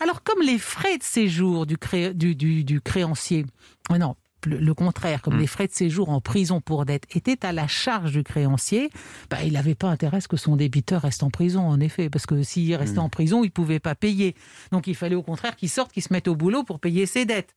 Alors, 0.02 0.22
comme 0.24 0.42
les 0.44 0.60
frais 0.60 0.98
de 0.98 1.04
séjour 1.04 1.66
du, 1.66 1.78
cré- 1.78 2.14
du, 2.14 2.36
du, 2.36 2.64
du 2.64 2.82
créancier, 2.82 3.46
euh, 3.92 3.98
non, 3.98 4.16
le, 4.46 4.74
contraire, 4.74 5.22
comme 5.22 5.38
les 5.38 5.48
frais 5.48 5.68
de 5.68 5.74
séjour 5.74 6.10
en 6.10 6.22
prison 6.22 6.62
pour 6.62 6.86
dette 6.86 7.04
étaient 7.16 7.46
à 7.46 7.52
la 7.52 7.68
charge 7.68 8.12
du 8.12 8.24
créancier, 8.24 8.90
bah, 9.30 9.38
il 9.44 9.54
n'avait 9.54 9.76
pas 9.76 9.88
intérêt 9.88 10.18
à 10.18 10.22
ce 10.22 10.28
que 10.28 10.38
son 10.38 10.56
débiteur 10.56 11.02
reste 11.02 11.24
en 11.24 11.30
prison, 11.30 11.62
en 11.62 11.80
effet, 11.80 12.10
parce 12.10 12.26
que 12.26 12.44
s'il 12.44 12.74
restait 12.76 13.00
en 13.00 13.10
prison, 13.10 13.44
il 13.44 13.48
ne 13.48 13.52
pouvait 13.52 13.80
pas 13.80 13.96
payer. 13.96 14.36
Donc, 14.72 14.88
il 14.88 14.96
fallait 14.96 15.16
au 15.16 15.24
contraire 15.24 15.56
qu'il 15.56 15.70
sorte, 15.70 15.92
qu'il 15.92 16.04
se 16.04 16.14
mette 16.14 16.28
au 16.28 16.36
boulot 16.36 16.64
pour 16.64 16.80
payer 16.80 17.06
ses 17.06 17.26
dettes. 17.26 17.56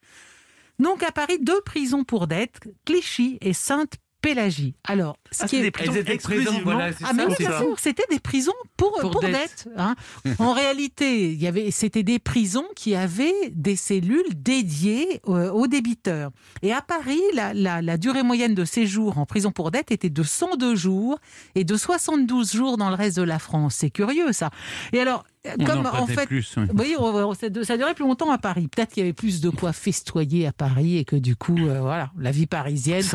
Donc, 0.78 1.02
à 1.02 1.12
Paris, 1.12 1.38
deux 1.40 1.60
prisons 1.60 2.04
pour 2.04 2.26
dette, 2.26 2.60
Clichy 2.86 3.38
et 3.42 3.52
Sainte-Pélagie. 4.22 4.74
Alors, 4.84 5.16
ce 5.30 5.44
Ah, 5.44 5.46
qui 5.48 5.56
c'est 5.56 5.60
est 5.60 5.62
des 5.64 5.70
prisons 5.70 5.94
étaient 5.94 6.12
exclusivement 6.14 6.60
voilà, 6.62 6.90
ah 7.04 7.12
mais 7.14 7.24
oui, 7.26 7.34
bien 7.38 7.58
sûr, 7.58 7.78
c'était 7.78 8.04
des 8.10 8.20
prisons 8.20 8.52
pour, 8.76 8.92
Pour 9.00 9.10
pour, 9.12 9.20
dette. 9.22 9.32
dette. 9.32 9.68
hein. 9.76 9.94
en 10.38 10.52
réalité, 10.52 11.32
il 11.32 11.40
y 11.42 11.46
avait, 11.46 11.70
c'était 11.70 12.02
des 12.02 12.18
prisons 12.18 12.66
qui 12.76 12.94
avaient 12.94 13.32
des 13.52 13.76
cellules 13.76 14.22
dédiées 14.34 15.20
euh, 15.28 15.50
aux 15.50 15.66
débiteurs. 15.66 16.30
Et 16.62 16.72
à 16.72 16.82
Paris, 16.82 17.20
la, 17.34 17.54
la- 17.54 17.80
la 17.82 17.96
durée 17.96 18.22
moyenne 18.22 18.54
de 18.54 18.64
séjour 18.64 19.18
en 19.18 19.26
prison 19.26 19.52
pour 19.52 19.70
dette 19.70 19.90
était 19.90 20.10
de 20.10 20.22
102 20.22 20.74
jours 20.74 21.18
et 21.54 21.64
de 21.64 21.76
72 21.76 22.52
jours 22.52 22.76
dans 22.76 22.90
le 22.90 22.96
reste 22.96 23.16
de 23.16 23.22
la 23.22 23.38
France. 23.38 23.76
C'est 23.78 23.90
curieux 23.90 24.32
ça. 24.32 24.50
Et 24.92 25.00
alors, 25.00 25.24
On 25.58 25.64
comme 25.64 25.86
en 25.86 26.06
fait, 26.06 26.26
plus. 26.26 26.56
oui. 26.76 26.94
on- 26.98 27.30
on- 27.30 27.34
ça 27.34 27.48
durait 27.78 27.94
plus 27.94 28.04
longtemps 28.04 28.30
à 28.30 28.36
Paris. 28.36 28.68
Peut-être 28.68 28.90
qu'il 28.92 29.02
y 29.02 29.06
avait 29.06 29.14
plus 29.14 29.40
de 29.40 29.48
quoi 29.48 29.72
festoyer 29.72 30.46
à 30.46 30.52
Paris 30.52 30.98
et 30.98 31.04
que 31.06 31.16
du 31.16 31.34
coup, 31.34 31.56
euh, 31.58 31.80
voilà, 31.80 32.10
la 32.18 32.30
vie 32.30 32.46
parisienne 32.46 33.00
que 33.00 33.06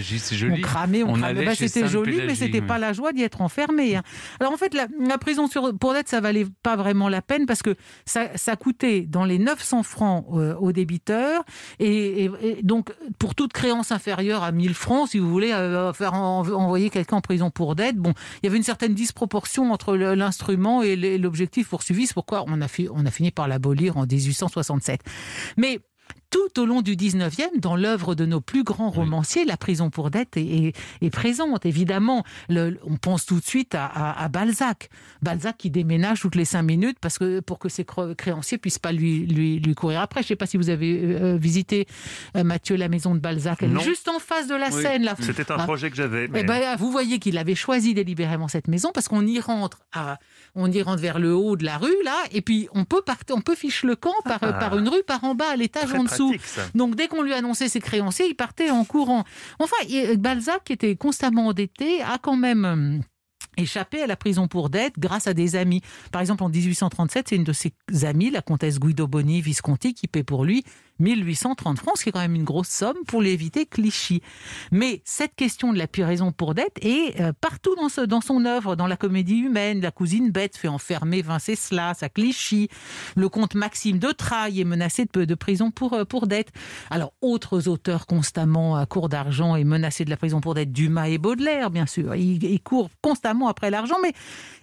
c'est 0.00 0.34
on 0.34 0.38
joli. 0.38 0.60
cramait, 0.62 1.02
on, 1.02 1.08
On 1.10 1.12
cramait. 1.14 1.26
allait 1.26 1.44
Bah, 1.44 1.54
c'était 1.56 1.88
joli, 1.88 2.20
mais 2.24 2.36
c'était 2.36 2.60
oui. 2.60 2.66
pas 2.68 2.78
la 2.78 2.92
joie 2.92 3.12
d'y 3.12 3.22
être 3.22 3.40
enfermé. 3.40 3.96
hein. 3.96 4.02
Alors 4.38 4.52
en 4.52 4.56
fait, 4.56 4.74
la, 4.74 4.86
la 5.00 5.18
prison 5.18 5.48
sur, 5.48 5.76
pour 5.76 5.92
dette, 5.92 6.08
ça 6.08 6.20
valait 6.20 6.46
pas 6.62 6.76
vraiment 6.76 7.08
la 7.08 7.20
peine 7.20 7.46
parce 7.46 7.62
que 7.62 7.74
ça, 8.06 8.28
ça 8.36 8.54
coûtait 8.54 9.00
dans 9.00 9.24
les 9.24 9.40
900 9.40 9.82
francs 9.82 10.24
euh, 10.34 10.54
aux 10.54 10.70
débiteurs 10.70 11.42
et, 11.80 12.24
et- 12.26 12.30
et 12.44 12.62
donc 12.62 12.92
pour 13.18 13.34
toute 13.34 13.52
créance 13.52 13.90
inférieure 13.90 14.44
à 14.44 14.52
1000 14.52 14.74
francs, 14.74 15.08
si 15.08 15.18
vous 15.18 15.28
voulez 15.28 15.50
euh, 15.52 15.92
faire 15.92 16.14
en- 16.14 16.48
envoyer 16.48 16.90
quelqu'un 16.90 17.16
en 17.16 17.20
prison 17.20 17.50
pour 17.50 17.74
dette, 17.74 17.96
bon, 17.96 18.14
il 18.42 18.46
y 18.46 18.48
avait 18.48 18.56
une 18.56 18.62
certaine 18.62 18.94
disproportion 18.94 19.72
entre 19.72 19.96
l'instrument 19.96 20.82
et 20.82 20.94
l'objectif 21.18 21.71
poursuivi. 21.72 22.06
C'est 22.06 22.12
pourquoi 22.12 22.44
on 22.46 22.60
a, 22.60 22.66
on 22.90 23.06
a 23.06 23.10
fini 23.10 23.30
par 23.30 23.48
l'abolir 23.48 23.96
en 23.96 24.02
1867. 24.02 25.00
Mais 25.56 25.80
tout 26.32 26.60
au 26.60 26.66
long 26.66 26.82
du 26.82 26.96
19e, 26.96 27.60
dans 27.60 27.76
l'œuvre 27.76 28.16
de 28.16 28.26
nos 28.26 28.40
plus 28.40 28.64
grands 28.64 28.90
romanciers, 28.90 29.44
la 29.44 29.56
prison 29.56 29.90
pour 29.90 30.10
dette 30.10 30.36
est, 30.36 30.40
est- 30.46 30.72
est 31.00 31.10
présente. 31.10 31.64
Évidemment, 31.66 32.24
le- 32.48 32.78
on 32.84 32.96
pense 32.96 33.26
tout 33.26 33.38
de 33.38 33.44
suite 33.44 33.74
à, 33.76 33.84
à- 33.86 34.24
à 34.24 34.28
Balzac. 34.28 34.88
Balzac 35.22 35.56
qui 35.58 35.70
déménage 35.70 36.20
toutes 36.20 36.34
les 36.34 36.44
cinq 36.46 36.62
minutes 36.62 36.96
parce 37.00 37.18
que, 37.18 37.38
pour 37.40 37.58
que 37.60 37.68
ses 37.68 37.84
créanciers 38.16 38.58
puissent 38.58 38.78
pas 38.80 38.92
lui, 38.92 39.26
lui, 39.26 39.60
lui 39.60 39.74
courir 39.74 40.00
après. 40.00 40.22
Je 40.22 40.24
ne 40.24 40.28
sais 40.28 40.36
pas 40.36 40.46
si 40.46 40.56
vous 40.56 40.70
avez 40.70 40.98
euh, 41.02 41.36
visité, 41.36 41.86
euh, 42.36 42.42
Mathieu, 42.44 42.76
la 42.76 42.88
maison 42.88 43.14
de 43.14 43.20
Balzac. 43.20 43.62
Elle 43.62 43.76
est 43.76 43.80
juste 43.84 44.08
en 44.08 44.18
face 44.18 44.48
de 44.48 44.54
la 44.54 44.70
Oui. 44.72 44.82
Seine. 44.82 45.10
C'était 45.20 45.52
un 45.52 45.56
Ah. 45.58 45.64
projet 45.64 45.90
que 45.90 45.96
j'avais. 45.96 46.28
mais- 46.28 46.40
Eh 46.40 46.44
ben, 46.44 46.76
vous 46.76 46.90
voyez 46.90 47.18
qu'il 47.18 47.36
avait 47.38 47.54
choisi 47.54 47.92
délibérément 47.94 48.48
cette 48.48 48.68
maison 48.68 48.90
parce 48.94 49.06
qu'on 49.08 49.26
y 49.26 49.38
rentre 49.38 49.80
à, 49.92 50.18
on 50.54 50.70
y 50.72 50.80
rentre 50.82 51.00
vers 51.02 51.18
le 51.18 51.34
haut 51.34 51.56
de 51.56 51.64
la 51.64 51.76
rue 51.76 51.94
là, 52.04 52.16
et 52.32 52.40
puis 52.40 52.68
on 52.72 52.84
peut 52.84 53.02
partir, 53.02 53.36
on 53.36 53.42
peut 53.42 53.54
fiche 53.54 53.82
le 53.84 53.96
camp 53.96 54.14
par, 54.24 54.38
Ah. 54.40 54.52
par 54.54 54.78
une 54.78 54.88
rue 54.88 55.02
par 55.06 55.22
en 55.24 55.34
bas 55.34 55.50
à 55.52 55.56
l'étage 55.56 55.92
en 55.92 56.04
dessous. 56.04 56.21
Ça. 56.42 56.62
Donc 56.74 56.94
dès 56.94 57.08
qu'on 57.08 57.22
lui 57.22 57.32
annonçait 57.32 57.68
ses 57.68 57.80
créanciers, 57.80 58.26
il 58.28 58.34
partait 58.34 58.70
en 58.70 58.84
courant. 58.84 59.24
Enfin, 59.58 59.76
Balzac, 60.18 60.64
qui 60.64 60.72
était 60.72 60.96
constamment 60.96 61.48
endetté, 61.48 62.02
a 62.02 62.18
quand 62.20 62.36
même 62.36 62.64
euh, 62.64 62.98
échappé 63.56 64.02
à 64.02 64.06
la 64.06 64.16
prison 64.16 64.48
pour 64.48 64.70
dette 64.70 64.98
grâce 64.98 65.26
à 65.26 65.34
des 65.34 65.56
amis. 65.56 65.82
Par 66.10 66.20
exemple, 66.20 66.42
en 66.44 66.48
1837, 66.48 67.28
c'est 67.28 67.36
une 67.36 67.44
de 67.44 67.52
ses 67.52 67.72
amies, 68.02 68.30
la 68.30 68.42
comtesse 68.42 68.78
Guido 68.78 69.06
Boni 69.06 69.40
Visconti, 69.40 69.94
qui 69.94 70.08
paie 70.08 70.24
pour 70.24 70.44
lui 70.44 70.64
1830 71.02 71.78
francs, 71.78 71.98
ce 71.98 72.04
qui 72.04 72.08
est 72.08 72.12
quand 72.12 72.20
même 72.20 72.34
une 72.34 72.44
grosse 72.44 72.68
somme 72.68 72.96
pour 73.06 73.20
l'éviter 73.20 73.66
Clichy. 73.66 74.22
Mais 74.70 75.02
cette 75.04 75.34
question 75.34 75.72
de 75.72 75.78
la 75.78 75.86
prison 75.86 76.32
pour 76.32 76.54
dette 76.54 76.78
est 76.80 77.20
euh, 77.20 77.32
partout 77.38 77.74
dans, 77.76 78.20
son 78.20 78.44
œuvre, 78.44 78.76
dans 78.76 78.86
la 78.86 78.96
comédie 78.96 79.38
humaine. 79.38 79.80
La 79.80 79.90
cousine 79.90 80.30
bête 80.30 80.56
fait 80.56 80.68
enfermer 80.68 81.22
Vinceslas 81.22 82.02
à 82.02 82.08
Clichy. 82.08 82.68
Le 83.16 83.28
comte 83.28 83.54
Maxime 83.54 83.98
de 83.98 84.12
Trailles 84.12 84.60
est 84.60 84.64
menacé 84.64 85.06
de, 85.12 85.24
de 85.24 85.34
prison 85.34 85.70
pour, 85.70 85.94
euh, 85.94 86.04
pour 86.04 86.26
dette. 86.26 86.48
Alors, 86.90 87.12
autres 87.20 87.68
auteurs 87.68 88.06
constamment 88.06 88.76
à 88.76 88.86
court 88.86 89.08
d'argent 89.08 89.56
et 89.56 89.64
menacés 89.64 90.04
de 90.04 90.10
la 90.10 90.16
prison 90.16 90.40
pour 90.40 90.54
dette, 90.54 90.72
Dumas 90.72 91.08
et 91.08 91.18
Baudelaire, 91.18 91.70
bien 91.70 91.86
sûr. 91.86 92.14
Ils, 92.14 92.42
ils 92.44 92.62
courent 92.62 92.90
constamment 93.02 93.48
après 93.48 93.70
l'argent, 93.70 93.96
mais 94.02 94.12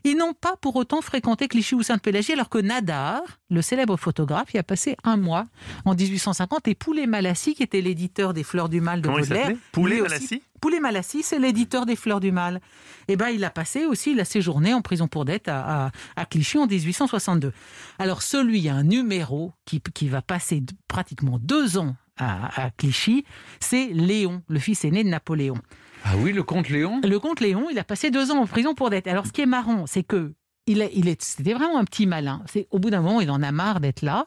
ils 0.03 0.17
n'ont 0.17 0.33
pas 0.33 0.55
pour 0.61 0.75
autant 0.75 1.01
fréquenté 1.01 1.47
Clichy 1.47 1.75
ou 1.75 1.83
Sainte-Pélagie, 1.83 2.33
alors 2.33 2.49
que 2.49 2.59
Nadar, 2.59 3.21
le 3.49 3.61
célèbre 3.61 3.97
photographe, 3.97 4.53
y 4.53 4.57
a 4.57 4.63
passé 4.63 4.95
un 5.03 5.17
mois 5.17 5.47
en 5.85 5.95
1850, 5.95 6.67
et 6.67 6.75
Poulet 6.75 7.07
Malassis, 7.07 7.55
qui 7.55 7.63
était 7.63 7.81
l'éditeur 7.81 8.33
des 8.33 8.43
Fleurs 8.43 8.69
du 8.69 8.79
Mal 8.81 9.01
de 9.01 9.07
Comment 9.07 9.19
Baudelaire. 9.19 9.51
Poulet 9.71 10.01
Malassis? 10.01 10.41
Poulet 10.61 10.79
Malassis, 10.79 11.23
c'est 11.23 11.39
l'éditeur 11.39 11.85
des 11.85 11.95
Fleurs 11.95 12.19
du 12.19 12.31
Mal. 12.31 12.59
Et 13.07 13.15
ben, 13.15 13.29
il 13.29 13.43
a 13.43 13.49
passé 13.49 13.85
aussi, 13.85 14.11
il 14.11 14.19
a 14.19 14.25
séjourné 14.25 14.73
en 14.73 14.81
prison 14.81 15.07
pour 15.07 15.25
dette 15.25 15.47
à, 15.47 15.85
à- 15.87 15.91
à 16.15 16.25
Clichy 16.25 16.57
en 16.57 16.67
1862. 16.67 17.53
Alors, 17.97 18.21
celui, 18.21 18.59
il 18.59 18.63
y 18.65 18.69
a 18.69 18.75
un 18.75 18.83
numéro 18.83 19.53
qui, 19.65 19.81
qui 19.93 20.07
va 20.09 20.21
passer 20.21 20.61
pratiquement 20.87 21.39
deux 21.41 21.77
ans 21.77 21.95
à, 22.17 22.65
à 22.65 22.69
Clichy, 22.71 23.23
c'est 23.61 23.87
Léon, 23.87 24.43
le 24.49 24.59
fils 24.59 24.83
aîné 24.83 25.03
de 25.03 25.09
Napoléon. 25.09 25.55
Ah 26.03 26.15
oui, 26.17 26.33
le 26.33 26.43
comte 26.43 26.69
Léon? 26.69 27.01
Le 27.03 27.19
comte 27.19 27.39
Léon, 27.39 27.67
il 27.71 27.79
a 27.79 27.83
passé 27.83 28.11
deux 28.11 28.29
ans 28.31 28.37
en 28.39 28.45
prison 28.47 28.73
pour 28.75 28.89
dette. 28.89 29.07
Alors, 29.07 29.25
ce 29.25 29.31
qui 29.31 29.41
est 29.41 29.45
marrant, 29.45 29.85
c'est 29.87 30.03
que 30.03 30.33
il 30.69 30.81
est, 30.81 30.91
il 30.93 31.07
est, 31.07 31.21
c'était 31.21 31.53
vraiment 31.53 31.79
un 31.79 31.83
petit 31.83 32.05
malin. 32.05 32.41
C'est 32.45 32.67
au 32.69 32.77
bout 32.79 32.91
d'un 32.91 33.01
moment, 33.01 33.21
il 33.21 33.31
en 33.31 33.41
a 33.41 33.51
marre 33.51 33.79
d'être 33.79 34.03
là, 34.03 34.25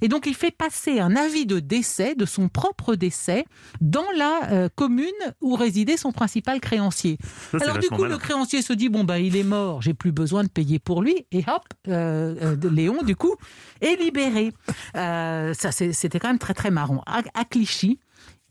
et 0.00 0.08
donc 0.08 0.26
il 0.26 0.34
fait 0.34 0.50
passer 0.50 0.98
un 0.98 1.14
avis 1.14 1.46
de 1.46 1.60
décès, 1.60 2.14
de 2.14 2.26
son 2.26 2.48
propre 2.48 2.96
décès, 2.96 3.44
dans 3.80 4.04
la 4.16 4.50
euh, 4.50 4.68
commune 4.74 5.06
où 5.40 5.54
résidait 5.54 5.96
son 5.96 6.10
principal 6.12 6.60
créancier. 6.60 7.16
Ça, 7.52 7.58
Alors 7.62 7.78
du 7.78 7.88
coup, 7.88 8.02
malin. 8.02 8.14
le 8.14 8.18
créancier 8.18 8.60
se 8.60 8.72
dit 8.72 8.88
bon 8.88 9.04
ben 9.04 9.18
il 9.18 9.36
est 9.36 9.44
mort, 9.44 9.82
j'ai 9.82 9.94
plus 9.94 10.12
besoin 10.12 10.42
de 10.42 10.48
payer 10.48 10.78
pour 10.80 11.00
lui, 11.00 11.26
et 11.30 11.44
hop, 11.46 11.62
euh, 11.88 12.34
euh, 12.42 12.70
Léon 12.70 13.02
du 13.04 13.14
coup 13.14 13.34
est 13.80 13.96
libéré. 13.96 14.52
Ça 14.94 15.70
c'était 15.72 16.18
quand 16.18 16.28
même 16.28 16.38
très 16.38 16.54
très 16.54 16.70
marrant. 16.70 17.02
À, 17.06 17.22
à 17.34 17.44
Clichy. 17.44 17.98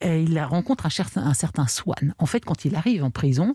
Il 0.06 0.40
rencontre 0.42 0.86
un 0.86 0.90
certain, 0.90 1.24
un 1.24 1.34
certain 1.34 1.68
Swann. 1.68 2.14
En 2.18 2.26
fait, 2.26 2.44
quand 2.44 2.66
il 2.66 2.76
arrive 2.76 3.04
en 3.04 3.12
prison, 3.12 3.54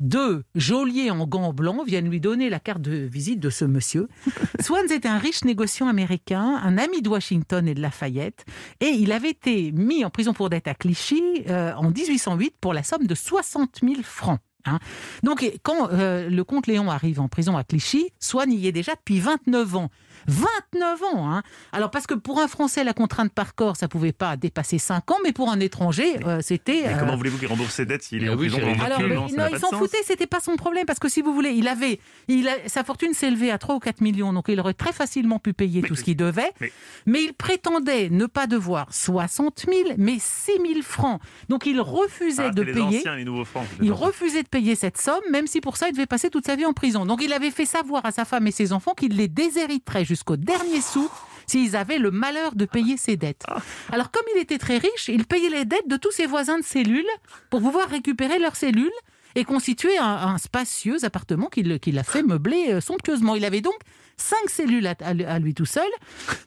deux 0.00 0.44
geôliers 0.54 1.10
en 1.10 1.26
gants 1.26 1.52
blancs 1.52 1.86
viennent 1.86 2.08
lui 2.08 2.20
donner 2.20 2.50
la 2.50 2.60
carte 2.60 2.82
de 2.82 2.92
visite 2.96 3.40
de 3.40 3.50
ce 3.50 3.64
monsieur. 3.64 4.08
Swann 4.60 4.84
était 4.90 5.08
un 5.08 5.18
riche 5.18 5.44
négociant 5.44 5.88
américain, 5.88 6.60
un 6.62 6.78
ami 6.78 7.02
de 7.02 7.08
Washington 7.08 7.66
et 7.66 7.74
de 7.74 7.80
Lafayette, 7.80 8.44
et 8.80 8.88
il 8.88 9.12
avait 9.12 9.30
été 9.30 9.72
mis 9.72 10.04
en 10.04 10.10
prison 10.10 10.32
pour 10.32 10.50
dette 10.50 10.68
à 10.68 10.74
Clichy 10.74 11.22
euh, 11.48 11.72
en 11.74 11.90
1808 11.90 12.54
pour 12.60 12.74
la 12.74 12.82
somme 12.82 13.06
de 13.06 13.14
60 13.14 13.80
000 13.82 13.94
francs. 14.02 14.40
hein. 14.66 14.78
Donc, 15.22 15.50
quand 15.62 15.90
euh, 15.92 16.28
le 16.28 16.44
comte 16.44 16.66
Léon 16.66 16.90
arrive 16.90 17.20
en 17.20 17.28
prison 17.28 17.56
à 17.56 17.64
Clichy, 17.64 18.10
Swann 18.20 18.52
y 18.52 18.66
est 18.66 18.72
déjà 18.72 18.94
depuis 18.94 19.20
29 19.20 19.76
ans. 19.76 19.90
29 20.26 21.02
ans 21.14 21.30
hein. 21.32 21.42
Alors, 21.72 21.90
parce 21.90 22.06
que 22.06 22.14
pour 22.14 22.40
un 22.40 22.48
Français, 22.48 22.84
la 22.84 22.92
contrainte 22.92 23.32
par 23.32 23.54
corps, 23.54 23.76
ça 23.76 23.88
pouvait 23.88 24.12
pas 24.12 24.36
dépasser 24.36 24.78
5 24.78 25.10
ans, 25.10 25.16
mais 25.24 25.32
pour 25.32 25.50
un 25.50 25.60
étranger, 25.60 26.16
euh, 26.26 26.40
c'était... 26.42 26.82
Mais 26.86 26.94
euh, 26.94 26.98
comment 26.98 27.16
voulez-vous 27.16 27.38
qu'il 27.38 27.48
rembourse 27.48 27.74
ses 27.74 27.86
dettes 27.86 28.02
s'il 28.02 28.24
est 28.24 28.28
en 28.28 28.36
prison 28.36 28.58
alors, 28.84 29.00
29 29.00 29.08
mais 29.08 29.16
ans 29.16 29.28
Ça 29.28 29.34
non, 29.36 29.42
n'a 29.44 29.50
il 29.50 29.58
s'en 29.58 29.70
foutait, 29.72 30.02
c'était 30.04 30.26
pas 30.26 30.40
son 30.40 30.56
problème, 30.56 30.84
parce 30.86 30.98
que 30.98 31.08
si 31.08 31.22
vous 31.22 31.32
voulez, 31.34 31.50
il 31.50 31.68
avait, 31.68 32.00
il 32.28 32.48
a- 32.48 32.68
sa 32.68 32.84
fortune 32.84 33.12
s'élevait 33.14 33.50
à 33.50 33.58
3 33.58 33.74
ou 33.76 33.78
4 33.78 34.00
millions, 34.00 34.32
donc 34.32 34.46
il 34.48 34.58
aurait 34.60 34.74
très 34.74 34.92
facilement 34.92 35.38
pu 35.38 35.52
payer 35.52 35.82
Mais- 35.82 35.88
tout 35.88 35.94
ce 35.96 36.04
qu'il 36.04 36.16
devait, 36.16 36.52
mais- 36.60 36.72
mais... 37.06 37.22
il 37.24 37.32
prétendait 37.34 38.08
ne 38.10 38.26
pas 38.26 38.46
devoir 38.46 38.92
60 38.92 39.64
000, 39.68 39.90
mais 39.98 40.16
6 40.18 40.52
000 40.66 40.82
francs. 40.82 41.20
Donc 41.48 41.66
il 41.66 41.80
refusait 41.80 42.46
Ah, 42.48 42.50
de 42.50 42.62
les 42.62 42.72
payer. 42.72 42.98
anciens 42.98 43.14
et 43.14 43.18
les 43.18 43.24
nouveaux 43.24 43.44
francs. 43.44 43.66
Il 43.82 43.92
refusait 43.92 44.42
de 44.42 44.48
payer 44.48 44.74
cette 44.74 44.96
somme, 44.98 45.20
même 45.30 45.46
si 45.46 45.60
pour 45.60 45.76
ça, 45.76 45.88
il 45.88 45.92
devait 45.92 46.06
passer 46.06 46.30
toute 46.30 46.46
sa 46.46 46.56
vie 46.56 46.64
en 46.66 46.72
prison. 46.72 47.06
Donc 47.06 47.20
il 47.22 47.32
avait 47.32 47.50
fait 47.50 47.66
savoir 47.66 48.04
à 48.06 48.12
sa 48.12 48.24
femme 48.24 48.46
et 48.46 48.50
ses 48.52 48.72
enfants 48.72 48.92
qu'il 48.94 49.16
les 49.16 49.28
déshériterait 49.28 50.04
jusqu'au 50.16 50.36
dernier 50.36 50.80
sou 50.80 51.10
s'ils 51.46 51.76
avaient 51.76 51.98
le 51.98 52.10
malheur 52.10 52.54
de 52.54 52.64
payer 52.64 52.96
ses 52.96 53.16
dettes. 53.16 53.44
Alors 53.92 54.10
comme 54.10 54.24
il 54.34 54.40
était 54.40 54.58
très 54.58 54.78
riche, 54.78 55.08
il 55.08 55.26
payait 55.26 55.50
les 55.50 55.64
dettes 55.64 55.88
de 55.88 55.96
tous 55.96 56.10
ses 56.10 56.26
voisins 56.26 56.58
de 56.58 56.64
cellules 56.64 57.06
pour 57.50 57.60
pouvoir 57.60 57.88
récupérer 57.88 58.38
leurs 58.38 58.56
cellules 58.56 58.90
et 59.34 59.44
constituer 59.44 59.98
un, 59.98 60.38
spacieux 60.38 61.04
appartement 61.04 61.48
qu'il 61.48 61.78
qu'il 61.78 61.98
a 61.98 62.02
fait 62.02 62.22
meubler 62.22 62.72
euh, 62.72 62.80
somptueusement. 62.80 63.34
Il 63.34 63.44
avait 63.44 63.60
donc 63.60 63.78
cinq 64.18 64.48
cellules 64.50 64.86
à, 64.86 65.38
lui- 65.38 65.54
tout 65.54 65.66
seul, 65.66 65.88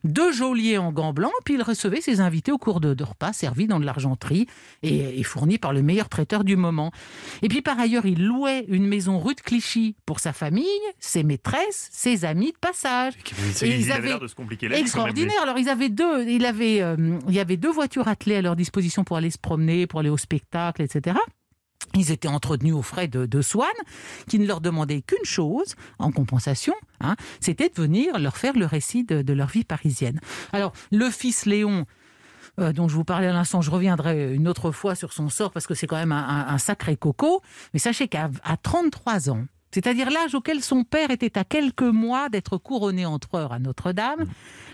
deux 0.03 0.31
geôliers 0.31 0.77
en 0.77 0.91
gants 0.91 1.13
blancs, 1.13 1.31
puis 1.45 1.53
il 1.55 1.61
recevait 1.61 2.01
ses 2.01 2.19
invités 2.19 2.51
au 2.51 2.57
cours 2.57 2.79
de, 2.79 2.93
de 2.93 3.03
repas 3.03 3.33
servis 3.33 3.67
dans 3.67 3.79
de 3.79 3.85
l'argenterie 3.85 4.47
et, 4.83 5.19
et 5.19 5.23
fournis 5.23 5.57
par 5.57 5.73
le 5.73 5.81
meilleur 5.81 6.09
traiteur 6.09 6.43
du 6.43 6.55
moment. 6.55 6.91
Et 7.41 7.47
puis 7.47 7.61
par 7.61 7.79
ailleurs, 7.79 8.05
il 8.05 8.23
louait 8.25 8.65
une 8.67 8.87
maison 8.87 9.19
rue 9.19 9.35
de 9.35 9.41
Clichy 9.41 9.95
pour 10.05 10.19
sa 10.19 10.33
famille, 10.33 10.65
ses 10.99 11.23
maîtresses, 11.23 11.89
ses 11.91 12.25
amis 12.25 12.51
de 12.51 12.57
passage. 12.59 13.13
Et 13.65 13.79
ils 13.79 13.91
avaient- 13.91 14.19
de 14.19 14.27
se 14.27 14.35
compliquer 14.35 14.67
la 14.67 14.75
vie. 14.75 14.81
Extraordinaire. 14.81 15.41
Alors 15.43 15.57
ils 15.57 15.69
avaient 15.69 15.89
deux, 15.89 16.27
il 16.27 16.45
avait, 16.45 16.81
euh, 16.81 17.17
il 17.27 17.33
y 17.33 17.39
avait 17.39 17.57
deux 17.57 17.71
voitures 17.71 18.07
attelées 18.07 18.35
à 18.37 18.41
leur 18.41 18.55
disposition 18.55 19.03
pour 19.03 19.17
aller 19.17 19.29
se 19.31 19.37
promener, 19.37 19.87
pour 19.87 19.99
aller 19.99 20.09
au 20.09 20.17
spectacle, 20.17 20.81
etc. 20.81 21.17
Ils 21.95 22.11
étaient 22.11 22.27
entretenus 22.27 22.73
aux 22.73 22.81
frais 22.81 23.07
de, 23.07 23.25
de 23.25 23.41
Swann, 23.41 23.67
qui 24.27 24.39
ne 24.39 24.45
leur 24.45 24.61
demandait 24.61 25.01
qu'une 25.01 25.25
chose 25.25 25.75
en 25.97 26.11
compensation, 26.11 26.73
hein, 27.01 27.15
c'était 27.39 27.69
de 27.69 27.81
venir 27.81 28.19
leur 28.19 28.37
faire 28.37 28.53
le 28.53 28.65
récit 28.65 29.03
de, 29.03 29.21
de 29.21 29.33
leur 29.33 29.47
vie 29.47 29.63
parisienne. 29.63 30.19
Alors, 30.53 30.73
le 30.91 31.09
fils 31.09 31.45
Léon, 31.45 31.85
euh, 32.59 32.73
dont 32.73 32.87
je 32.87 32.95
vous 32.95 33.03
parlais 33.03 33.27
à 33.27 33.33
l'instant, 33.33 33.61
je 33.61 33.71
reviendrai 33.71 34.33
une 34.33 34.47
autre 34.47 34.71
fois 34.71 34.95
sur 34.95 35.13
son 35.13 35.29
sort 35.29 35.51
parce 35.51 35.67
que 35.67 35.73
c'est 35.73 35.87
quand 35.87 35.97
même 35.97 36.11
un, 36.11 36.57
sacré 36.57 36.95
coco. 36.95 37.41
Mais 37.73 37.79
sachez 37.79 38.07
qu'à 38.07 38.29
à 38.43 38.57
33 38.57 39.29
ans, 39.29 39.45
c'est-à-dire 39.71 40.09
l'âge 40.09 40.35
auquel 40.35 40.61
son 40.61 40.83
père 40.83 41.11
était 41.11 41.37
à 41.37 41.43
quelques 41.43 41.81
mois 41.81 42.29
d'être 42.29 42.57
couronné 42.57 43.05
empereur 43.05 43.53
à 43.53 43.59
Notre-Dame, 43.59 44.25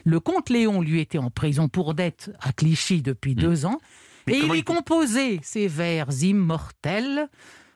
le 0.03 0.19
comte 0.19 0.49
Léon 0.49 0.81
lui 0.81 0.99
était 0.99 1.17
en 1.17 1.29
prison 1.29 1.67
pour 1.67 1.93
dette 1.93 2.31
à 2.41 2.53
Clichy 2.53 3.01
depuis 3.01 3.35
deux 3.35 3.65
ans. 3.65 3.79
Mais 4.27 4.33
et 4.33 4.39
il 4.45 4.55
il- 4.55 4.63
composait 4.63 5.39
ces 5.43 5.67
vers 5.67 6.07
immortels. 6.21 7.27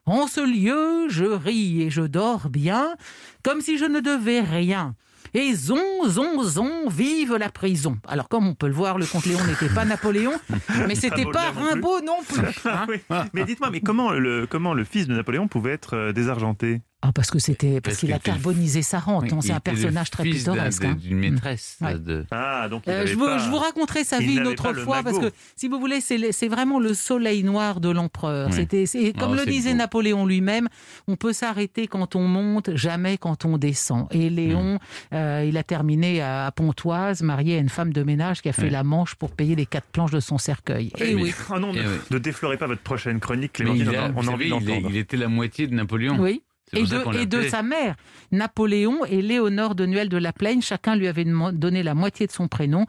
En 0.05 0.27
ce 0.27 0.41
lieu, 0.41 1.07
je 1.09 1.25
ris 1.25 1.83
et 1.83 1.89
je 1.91 2.01
dors 2.01 2.49
bien, 2.49 2.95
comme 3.43 3.62
si 3.62 3.77
je 3.77 3.85
ne 3.85 3.99
devais 3.99 4.39
rien. 4.41 4.95
Et 5.35 5.53
zon, 5.53 5.77
zon, 6.07 6.41
zon, 6.41 6.89
vive 6.89 7.35
la 7.35 7.49
prison. 7.49 7.99
Alors, 8.07 8.27
comme 8.29 8.47
on 8.47 8.55
peut 8.55 8.65
le 8.65 8.73
voir, 8.73 8.97
le 8.97 9.05
comte 9.05 9.25
Léon 9.27 9.43
n'était 9.45 9.69
pas 9.71 9.85
Napoléon, 9.85 10.31
mais 10.88 10.95
c'était 10.95 11.25
pas 11.25 11.51
non 11.51 11.62
plus. 11.62 11.69
Rimbaud 11.73 12.01
non 12.01 12.17
plus. 12.27 12.39
hein. 12.65 12.71
Ah 12.73 12.85
oui. 12.89 12.97
Mais 13.33 13.43
dites-moi, 13.43 13.69
mais 13.69 13.81
comment 13.81 14.12
le, 14.12 14.47
comment 14.47 14.73
le 14.73 14.83
fils 14.83 15.05
de 15.07 15.13
Napoléon 15.13 15.47
pouvait 15.47 15.73
être 15.73 15.95
euh, 15.95 16.12
désargenté? 16.13 16.81
Ah, 17.01 17.13
parce 17.13 17.31
que 17.31 17.39
c'était 17.39 17.79
parce 17.79 17.95
Parce 17.95 17.97
qu'il 17.99 18.12
a 18.12 18.19
carbonisé 18.19 18.81
sa 18.81 18.99
rente. 18.99 19.23
Oui, 19.23 19.29
hein, 19.31 19.39
C'est 19.41 19.53
un 19.53 19.62
personnage 19.62 20.12
très 20.12 20.23
pittoresque. 20.23 20.83
hein. 20.83 20.97
D'une 20.99 21.17
maîtresse. 21.19 21.77
De- 21.81 22.25
Ah, 22.29 22.67
donc 22.69 22.83
il 22.88 22.91
Euh, 22.91 23.05
je, 23.07 23.13
vous, 23.13 23.25
pas- 23.25 23.38
je 23.38 23.49
vous 23.49 23.55
raconterai 23.57 24.03
sa 24.03 24.19
vie 24.19 24.35
une 24.35 24.47
autre 24.47 24.73
fois 24.73 25.01
parce 25.01 25.17
que 25.17 25.31
si 25.55 25.69
vous 25.69 25.79
voulez, 25.79 26.01
c'est 26.01 26.47
vraiment 26.49 26.77
le 26.77 26.93
soleil 26.93 27.43
noir 27.43 27.79
de 27.79 27.89
l'empereur. 27.89 28.49
Oui. 28.49 28.53
C'était 28.55 28.85
c'est- 28.85 29.17
comme 29.17 29.31
Oh, 29.31 29.35
le 29.35 29.45
disait 29.45 29.71
beau. 29.71 29.77
Napoléon 29.77 30.25
lui-même, 30.25 30.67
on 31.07 31.15
peut 31.15 31.31
s'arrêter 31.31 31.88
quand 31.88 32.17
on 32.17 32.27
monte, 32.27 32.75
jamais 32.75 33.17
quand 33.17 33.45
on 33.45 33.57
descend. 33.57 34.07
Et 34.12 34.29
Léon, 34.29 34.73
Mm. 34.75 34.79
euh, 35.15 35.45
il 35.47 35.57
a 35.57 35.63
terminé 35.63 36.21
à, 36.21 36.47
à 36.47 36.51
Pontoise, 36.51 37.21
marié 37.21 37.55
à 37.55 37.59
une 37.59 37.69
femme 37.69 37.93
de 37.93 38.03
ménage 38.03 38.41
qui 38.41 38.49
a 38.49 38.53
fait 38.53 38.63
Oui. 38.63 38.69
la 38.71 38.83
manche 38.83 39.15
pour 39.15 39.31
payer 39.31 39.55
les 39.55 39.65
quatre 39.65 39.88
planches 39.88 40.12
de 40.12 40.19
son 40.19 40.38
cercueil. 40.38 40.91
Eh 40.97 41.12
Et 41.12 41.15
mais- 41.15 41.23
oui. 41.23 41.33
Oh 41.49 41.59
non, 41.59 41.71
ne, 41.71 41.79
Eh 41.79 42.13
ne 42.13 42.19
défleurez 42.19 42.57
pas 42.57 42.67
votre 42.67 42.81
prochaine 42.81 43.21
chronique, 43.21 43.53
Clémentine, 43.53 43.89
on 44.17 44.27
a- 44.27 44.31
envie 44.31 44.49
d'entendre. 44.49 44.88
il 44.89 44.97
était 44.97 45.15
la 45.17 45.29
moitié 45.29 45.65
de 45.67 45.73
Napoléon. 45.73 46.17
Oui. 46.19 46.41
Et 46.73 46.84
de, 47.25 47.41
et 47.41 47.49
sa 47.49 47.63
mère, 47.63 47.95
Napoléon 48.32 49.05
et 49.05 49.21
Léonore 49.21 49.75
de 49.75 49.86
Nuel 49.86 50.10
de 50.10 50.17
la 50.17 50.32
Plaine, 50.34 50.62
chacun 50.62 50.95
lui 50.95 51.08
avait 51.08 51.25
donné 51.25 51.84
la 51.84 51.95
moitié 51.95 52.27
de 52.27 52.32
son 52.32 52.47
prénom. 52.47 52.86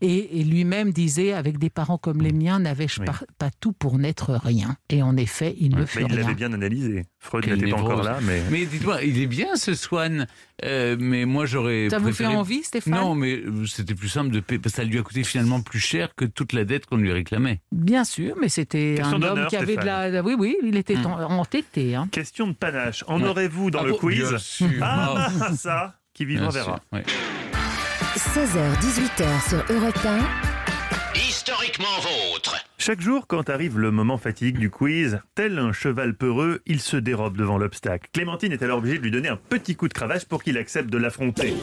Et, 0.00 0.40
et 0.40 0.44
lui-même 0.44 0.92
disait, 0.92 1.32
avec 1.32 1.58
des 1.58 1.70
parents 1.70 1.98
comme 1.98 2.20
les 2.22 2.32
miens, 2.32 2.58
n'avais-je 2.58 3.00
Oui. 3.00 3.06
pas, 3.06 3.20
pas 3.38 3.50
tout 3.60 3.72
pour 3.72 3.98
n'être 3.98 4.32
rien 4.34 4.76
Et 4.90 5.02
en 5.02 5.16
effet, 5.16 5.54
il 5.58 5.70
ne 5.74 5.80
Mais 5.80 5.86
fut 5.86 6.00
il 6.00 6.06
rien. 6.06 6.16
l'avait 6.16 6.34
bien 6.34 6.52
analysé. 6.52 7.04
Freud 7.18 7.46
n'était 7.46 7.70
pas 7.70 7.76
encore 7.76 8.02
là, 8.02 8.18
mais. 8.22 8.42
Mais 8.50 8.66
dites-moi, 8.66 9.02
il 9.02 9.20
est 9.20 9.26
bien 9.26 9.54
ce 9.56 9.74
Swan, 9.74 10.26
euh, 10.64 10.96
mais 10.98 11.24
moi 11.24 11.46
j'aurais. 11.46 11.88
Ça 11.88 11.98
vous 11.98 12.12
fait 12.12 12.26
envie, 12.26 12.62
Stéphane 12.64 12.92
Non, 12.94 13.14
mais 13.14 13.36
euh, 13.36 13.64
c'était 13.66 13.94
plus 13.94 14.08
simple 14.08 14.30
de 14.30 14.40
payer, 14.40 14.58
parce 14.58 14.74
que 14.74 14.82
ça 14.82 14.84
lui 14.84 14.98
a 14.98 15.02
coûté 15.02 15.22
finalement 15.24 15.60
plus 15.62 15.78
cher 15.80 16.14
que 16.16 16.24
toute 16.24 16.52
la 16.52 16.64
dette 16.64 16.86
qu'on 16.86 16.96
lui 16.96 17.12
réclamait. 17.12 17.60
Bien 17.70 18.04
sûr, 18.04 18.34
mais 18.40 18.48
c'était 18.48 19.00
un 19.02 19.22
homme 19.22 19.46
qui 19.48 19.56
avait 19.56 19.76
de 19.76 19.84
la... 19.84 20.22
Oui, 20.22 20.34
oui, 20.38 20.56
il 20.64 20.76
était 20.76 20.92
Hmm. 20.96 21.06
en- 21.06 21.38
entêté. 21.38 21.94
Hein. 21.94 22.08
Question 22.10 22.48
de 22.48 22.52
panache. 22.52 23.02
En 23.06 23.21
Ouais. 23.24 23.28
aurez-vous 23.30 23.70
dans 23.70 23.80
Ah 23.80 23.84
le 23.84 23.92
bon, 23.92 23.98
quiz 23.98 24.28
Bien 24.28 24.38
sûr. 24.38 24.68
Ah, 24.82 25.28
ça, 25.56 25.94
qui 26.14 26.24
vivra 26.24 26.48
Bien 26.48 26.62
verra. 26.62 26.76
sûr, 26.76 26.98
ouais. 26.98 27.04
16h-18h 28.16 29.48
sur 29.48 29.64
Europe 29.76 29.98
1. 30.04 31.18
Historiquement 31.18 31.86
vôtre. 32.00 32.56
Chaque 32.78 33.00
jour, 33.00 33.26
quand 33.26 33.48
arrive 33.50 33.78
le 33.78 33.90
moment 33.90 34.18
fatigue 34.18 34.58
du 34.58 34.70
quiz, 34.70 35.20
tel 35.34 35.58
un 35.58 35.72
cheval 35.72 36.14
peureux, 36.14 36.60
il 36.66 36.80
se 36.80 36.96
dérobe 36.96 37.36
devant 37.36 37.58
l'obstacle. 37.58 38.08
Clémentine 38.12 38.52
est 38.52 38.62
alors 38.62 38.78
obligée 38.78 38.98
de 38.98 39.02
lui 39.04 39.10
donner 39.10 39.28
un 39.28 39.36
petit 39.36 39.76
coup 39.76 39.88
de 39.88 39.94
cravache 39.94 40.24
pour 40.24 40.42
qu'il 40.42 40.58
accepte 40.58 40.90
de 40.90 40.98
l'affronter. 40.98 41.54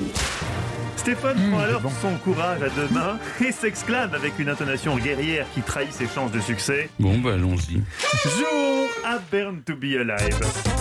Stéphane 0.99 1.37
prend 1.49 1.59
alors 1.59 1.81
son 2.01 2.15
courage 2.17 2.61
à 2.61 2.69
deux 2.69 2.87
mains 2.93 3.17
et 3.43 3.51
s'exclame 3.53 4.13
avec 4.13 4.37
une 4.37 4.49
intonation 4.49 4.97
guerrière 4.97 5.47
qui 5.55 5.61
trahit 5.61 5.93
ses 5.93 6.07
chances 6.07 6.31
de 6.31 6.41
succès. 6.41 6.89
Bon, 6.99 7.17
bah 7.19 7.33
allons-y. 7.35 7.81
Jouons 8.23 8.87
à 9.05 9.17
Burn 9.31 9.61
to 9.63 9.75
be 9.75 9.95
Alive. 9.97 10.37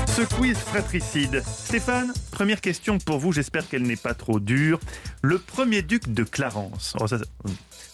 Ce 0.09 0.23
quiz 0.23 0.59
fratricide. 0.59 1.41
Stéphane, 1.47 2.13
première 2.33 2.61
question 2.61 2.99
pour 2.99 3.19
vous, 3.19 3.33
j'espère 3.33 3.69
qu'elle 3.69 3.83
n'est 3.85 3.95
pas 3.97 4.13
trop 4.15 4.41
dure. 4.41 4.81
Le 5.23 5.39
premier 5.39 5.83
duc 5.83 6.13
de 6.13 6.25
Clarence. 6.25 6.95
Oh, 7.01 7.07
ça, 7.07 7.19
ça- 7.19 7.25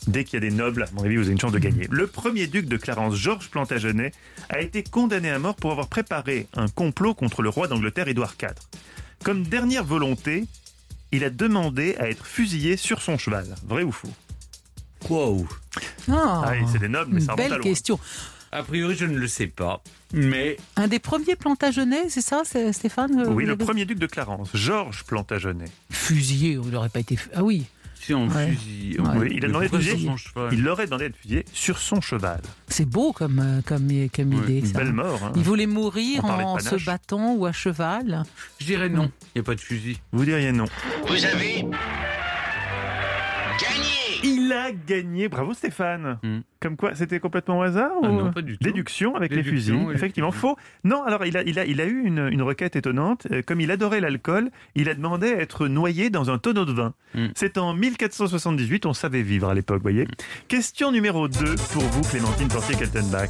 dès 0.06 0.24
qu'il 0.24 0.42
y 0.42 0.46
a 0.46 0.48
des 0.48 0.54
nobles, 0.56 0.84
à 0.84 0.86
mon 0.94 1.04
avis, 1.04 1.16
vous 1.16 1.24
avez 1.24 1.32
une 1.32 1.40
chance 1.40 1.52
de 1.52 1.58
gagner. 1.58 1.86
Le 1.90 2.06
premier 2.06 2.46
duc 2.46 2.66
de 2.66 2.78
Clarence, 2.78 3.16
Georges 3.16 3.50
Plantagenet, 3.50 4.12
a 4.48 4.60
été 4.60 4.82
condamné 4.82 5.28
à 5.30 5.38
mort 5.38 5.56
pour 5.56 5.72
avoir 5.72 5.88
préparé 5.88 6.48
un 6.54 6.68
complot 6.68 7.12
contre 7.14 7.42
le 7.42 7.50
roi 7.50 7.68
d'Angleterre, 7.68 8.08
Édouard 8.08 8.34
IV. 8.42 8.48
Comme 9.22 9.42
dernière 9.44 9.84
volonté, 9.84 10.44
il 11.16 11.24
a 11.24 11.30
demandé 11.30 11.96
à 11.98 12.08
être 12.08 12.26
fusillé 12.26 12.76
sur 12.76 13.02
son 13.02 13.18
cheval. 13.18 13.54
Vrai 13.66 13.82
ou 13.82 13.92
faux? 13.92 14.10
Wow. 15.08 15.46
Ah, 16.10 16.42
Ah 16.46 16.52
oui, 16.52 16.66
c'est 16.72 16.78
des 16.78 16.88
nobles, 16.88 17.12
mais 17.14 17.20
ça 17.20 17.34
belle 17.36 17.60
question. 17.60 17.98
A 18.52 18.62
priori, 18.62 18.94
je 18.94 19.04
ne 19.04 19.18
le 19.18 19.26
sais 19.26 19.48
pas, 19.48 19.82
mais 20.12 20.56
Un 20.76 20.86
des 20.86 21.00
premiers 21.00 21.34
Plantagenets, 21.34 22.08
c'est 22.08 22.20
ça, 22.20 22.42
c'est- 22.44 22.72
Stéphane 22.72 23.18
euh, 23.20 23.28
Oui, 23.28 23.44
le 23.46 23.56
premier 23.56 23.84
duc 23.84 23.98
de 23.98 24.06
Clarence, 24.06 24.48
Georges 24.54 25.02
Plantagenet. 25.04 25.64
Fusillé, 25.90 26.52
il 26.52 26.60
n'aurait 26.70 26.88
pas 26.88 27.00
été... 27.00 27.18
Ah 27.34 27.42
oui, 27.42 27.64
Ouais. 28.12 28.56
Ouais. 28.98 29.16
Oui, 29.16 29.28
il 29.32 29.44
a 29.44 29.48
Mais 29.48 29.48
demandé 29.48 29.68
de 29.68 29.78
fusiller. 29.78 30.10
Il 30.52 30.62
demandé 30.86 31.04
d'être 31.08 31.16
fusillé 31.16 31.44
sur 31.52 31.78
son 31.78 32.00
cheval. 32.00 32.40
c'est 32.68 32.84
beau 32.88 33.12
comme, 33.12 33.38
euh, 33.38 33.60
comme, 33.64 33.88
comme 34.14 34.34
Ouais, 34.34 34.44
idée, 34.44 34.58
Une 34.60 34.66
ça. 34.66 34.78
belle 34.78 34.92
mort. 34.92 35.22
hein. 35.24 35.32
Il 35.36 35.42
voulait 35.42 35.66
mourir 35.66 36.24
en 36.24 36.58
se 36.58 36.84
battant 36.84 37.34
ou 37.34 37.46
à 37.46 37.52
cheval. 37.52 38.24
Je 38.60 38.66
dirais 38.66 38.88
non. 38.88 39.10
Il 39.34 39.38
n'y 39.38 39.40
a 39.40 39.44
pas 39.44 39.54
de 39.54 39.60
fusil. 39.60 39.98
Vous 40.12 40.24
diriez 40.24 40.52
non. 40.52 40.66
Vous 41.08 41.24
avez 41.24 41.64
a 44.54 44.72
gagné. 44.72 45.28
Bravo 45.28 45.52
Stéphane. 45.54 46.18
Hmm. 46.22 46.40
Comme 46.60 46.76
quoi, 46.76 46.94
c'était 46.94 47.20
complètement 47.20 47.58
au 47.58 47.62
hasard 47.62 47.90
Ah 48.02 48.06
ou- 48.08 48.12
non, 48.12 48.32
pas 48.32 48.40
du 48.40 48.56
tout. 48.56 48.64
Déduction 48.64 49.14
avec 49.16 49.34
les 49.34 49.42
fusils. 49.42 49.74
oui, 49.74 49.94
Effectivement, 49.94 50.32
faux. 50.32 50.56
Non, 50.82 51.02
alors 51.02 51.26
il 51.26 51.36
a, 51.36 51.42
il 51.42 51.58
a, 51.58 51.66
il 51.66 51.80
a 51.80 51.84
eu 51.84 52.02
une, 52.04 52.28
une 52.32 52.40
requête 52.42 52.74
étonnante. 52.76 53.26
Euh, 53.30 53.42
Comme 53.46 53.60
il 53.60 53.70
adorait 53.70 54.00
l'alcool, 54.00 54.50
il 54.74 54.88
a 54.88 54.94
demandé 54.94 55.32
à 55.34 55.40
être 55.40 55.68
noyé 55.68 56.08
dans 56.10 56.30
un 56.30 56.38
tonneau 56.38 56.64
de 56.64 56.72
vin. 56.72 56.94
Hmm. 57.14 57.26
C'est 57.34 57.58
en 57.58 57.74
1478, 57.74 58.86
on 58.86 58.94
savait 58.94 59.22
vivre 59.22 59.48
à 59.48 59.54
l'époque, 59.54 59.82
voyez. 59.82 60.06
Question 60.48 60.90
numéro 60.92 61.28
2 61.28 61.54
pour 61.72 61.82
vous, 61.82 62.00
Clémentine 62.02 62.48
Portier-Kaltenbach. 62.48 63.28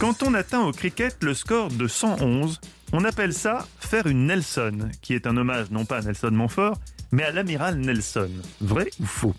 Quand 0.00 0.22
on 0.22 0.34
atteint 0.34 0.60
au 0.64 0.70
cricket 0.72 1.16
le 1.24 1.34
score 1.34 1.68
de 1.68 1.88
111, 1.88 2.60
on 2.92 3.04
appelle 3.04 3.32
ça 3.34 3.66
faire 3.80 4.06
une 4.06 4.26
Nelson, 4.26 4.88
qui 5.02 5.14
est 5.14 5.26
un 5.26 5.36
hommage 5.36 5.70
non 5.70 5.84
pas 5.84 5.98
à 5.98 6.02
Nelson 6.02 6.30
Montfort, 6.30 6.78
mais 7.10 7.24
à 7.24 7.32
l'amiral 7.32 7.76
Nelson. 7.78 8.30
Vrai 8.60 8.88
ou 9.00 9.04
faux? 9.06 9.34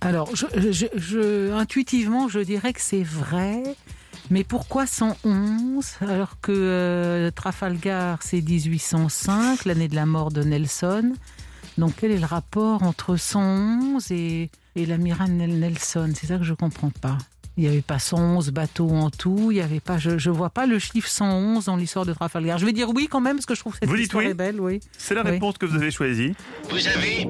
Alors, 0.00 0.34
je, 0.34 0.46
je- 0.70 0.86
je- 0.96 1.52
intuitivement, 1.52 2.28
je 2.28 2.40
dirais 2.40 2.72
que 2.72 2.80
c'est 2.80 3.02
vrai. 3.02 3.62
Mais 4.30 4.44
pourquoi 4.44 4.86
111 4.86 5.96
alors 6.00 6.40
que 6.40 6.52
euh, 6.52 7.30
Trafalgar 7.32 8.18
c'est 8.22 8.40
1805, 8.40 9.64
l'année 9.64 9.88
de 9.88 9.96
la 9.96 10.06
mort 10.06 10.30
de 10.30 10.42
Nelson? 10.42 11.12
Donc 11.78 11.94
quel 12.00 12.12
est 12.12 12.18
le 12.18 12.26
rapport 12.26 12.82
entre 12.82 13.16
111 13.16 14.10
et, 14.12 14.50
et 14.76 14.86
l'amiral 14.86 15.30
Nel- 15.32 15.58
Nelson? 15.58 16.12
C'est 16.14 16.26
ça 16.28 16.38
que 16.38 16.44
je 16.44 16.54
comprends 16.54 16.90
pas. 16.90 17.18
Il 17.56 17.64
n'y 17.64 17.68
avait 17.68 17.82
pas 17.82 17.98
111 17.98 18.50
bateaux 18.52 18.88
en 18.90 19.10
tout, 19.10 19.48
il 19.50 19.56
y 19.56 19.60
avait 19.60 19.80
pas, 19.80 19.98
je 19.98 20.10
ne 20.10 20.34
vois 20.34 20.50
pas 20.50 20.64
le 20.66 20.78
chiffre 20.78 21.08
111 21.08 21.64
dans 21.66 21.76
l'histoire 21.76 22.06
de 22.06 22.12
Trafalgar. 22.12 22.56
Je 22.58 22.64
vais 22.66 22.72
dire 22.72 22.88
oui 22.90 23.08
quand 23.10 23.20
même 23.20 23.36
parce 23.36 23.46
que 23.46 23.54
je 23.54 23.60
trouve 23.60 23.72
que 23.74 23.80
cette 23.80 23.88
Vous 23.88 23.96
dites 23.96 24.04
histoire 24.06 24.24
oui 24.24 24.30
est 24.30 24.34
belle, 24.34 24.60
oui. 24.60 24.80
C'est 24.96 25.14
la 25.14 25.24
Oui. 25.24 25.30
réponse 25.32 25.58
que 25.58 25.66
vous 25.66 25.74
avez 25.76 25.90
choisie. 25.90 26.34
Vous 26.70 26.86
avez. 26.86 27.28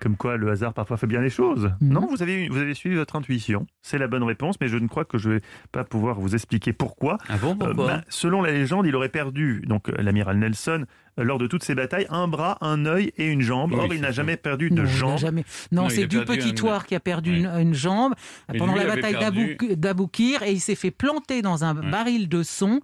Comme 0.00 0.16
quoi, 0.16 0.36
le 0.38 0.50
hasard 0.50 0.72
parfois 0.72 0.96
fait 0.96 1.06
bien 1.06 1.20
les 1.20 1.28
choses. 1.30 1.70
Mhm. 1.80 1.92
Non, 1.92 2.06
vous 2.06 2.22
avez, 2.22 2.48
vous 2.48 2.56
avez 2.58 2.72
suivi 2.74 2.96
votre 2.96 3.16
intuition. 3.16 3.66
C'est 3.82 3.98
la 3.98 4.06
bonne 4.08 4.22
réponse, 4.22 4.56
mais 4.60 4.68
je 4.68 4.78
ne 4.78 4.88
crois 4.88 5.04
que 5.04 5.18
je 5.18 5.28
vais 5.30 5.40
pas 5.72 5.84
pouvoir 5.84 6.18
vous 6.18 6.34
expliquer 6.34 6.72
pourquoi. 6.72 7.18
Ah 7.28 7.36
bon, 7.36 7.56
Euh, 7.62 7.74
bah, 7.74 8.00
selon 8.08 8.40
la 8.42 8.50
légende, 8.50 8.86
il 8.86 8.96
aurait 8.96 9.10
perdu, 9.10 9.62
donc 9.66 9.88
euh, 9.90 9.92
l'amiral 9.98 10.38
Nelson, 10.38 10.86
euh, 11.18 11.24
lors 11.24 11.36
de 11.38 11.46
toutes 11.46 11.62
ses 11.62 11.74
batailles, 11.74 12.06
un 12.08 12.28
bras, 12.28 12.56
un 12.62 12.86
œil 12.86 13.12
et 13.18 13.26
une 13.26 13.42
jambe. 13.42 13.72
Oui, 13.74 13.78
Or, 13.78 13.92
il 13.94 14.00
n'a 14.00 14.10
jamais 14.10 14.36
perdu 14.38 14.70
de 14.70 14.80
Non, 14.82 14.86
jambe. 14.86 15.18
jamais. 15.18 15.44
Non, 15.70 15.88
c'est 15.90 16.04
a 16.04 16.06
du 16.06 16.24
petit 16.24 16.54
un- 16.66 16.80
qui 16.80 16.94
a 16.94 17.00
perdu 17.00 17.36
une, 17.36 17.46
une 17.46 17.74
jambe 17.74 18.14
Mais 18.50 18.58
pendant 18.58 18.74
la 18.74 18.86
bataille 18.86 19.18
perdu- 19.18 19.58
d'Aboukir 19.76 20.42
et 20.42 20.52
il 20.52 20.60
s'est 20.60 20.74
fait 20.76 20.90
planter 20.90 21.42
dans 21.42 21.62
un 21.64 21.74
baril 21.74 22.28
de 22.28 22.42
son 22.42 22.80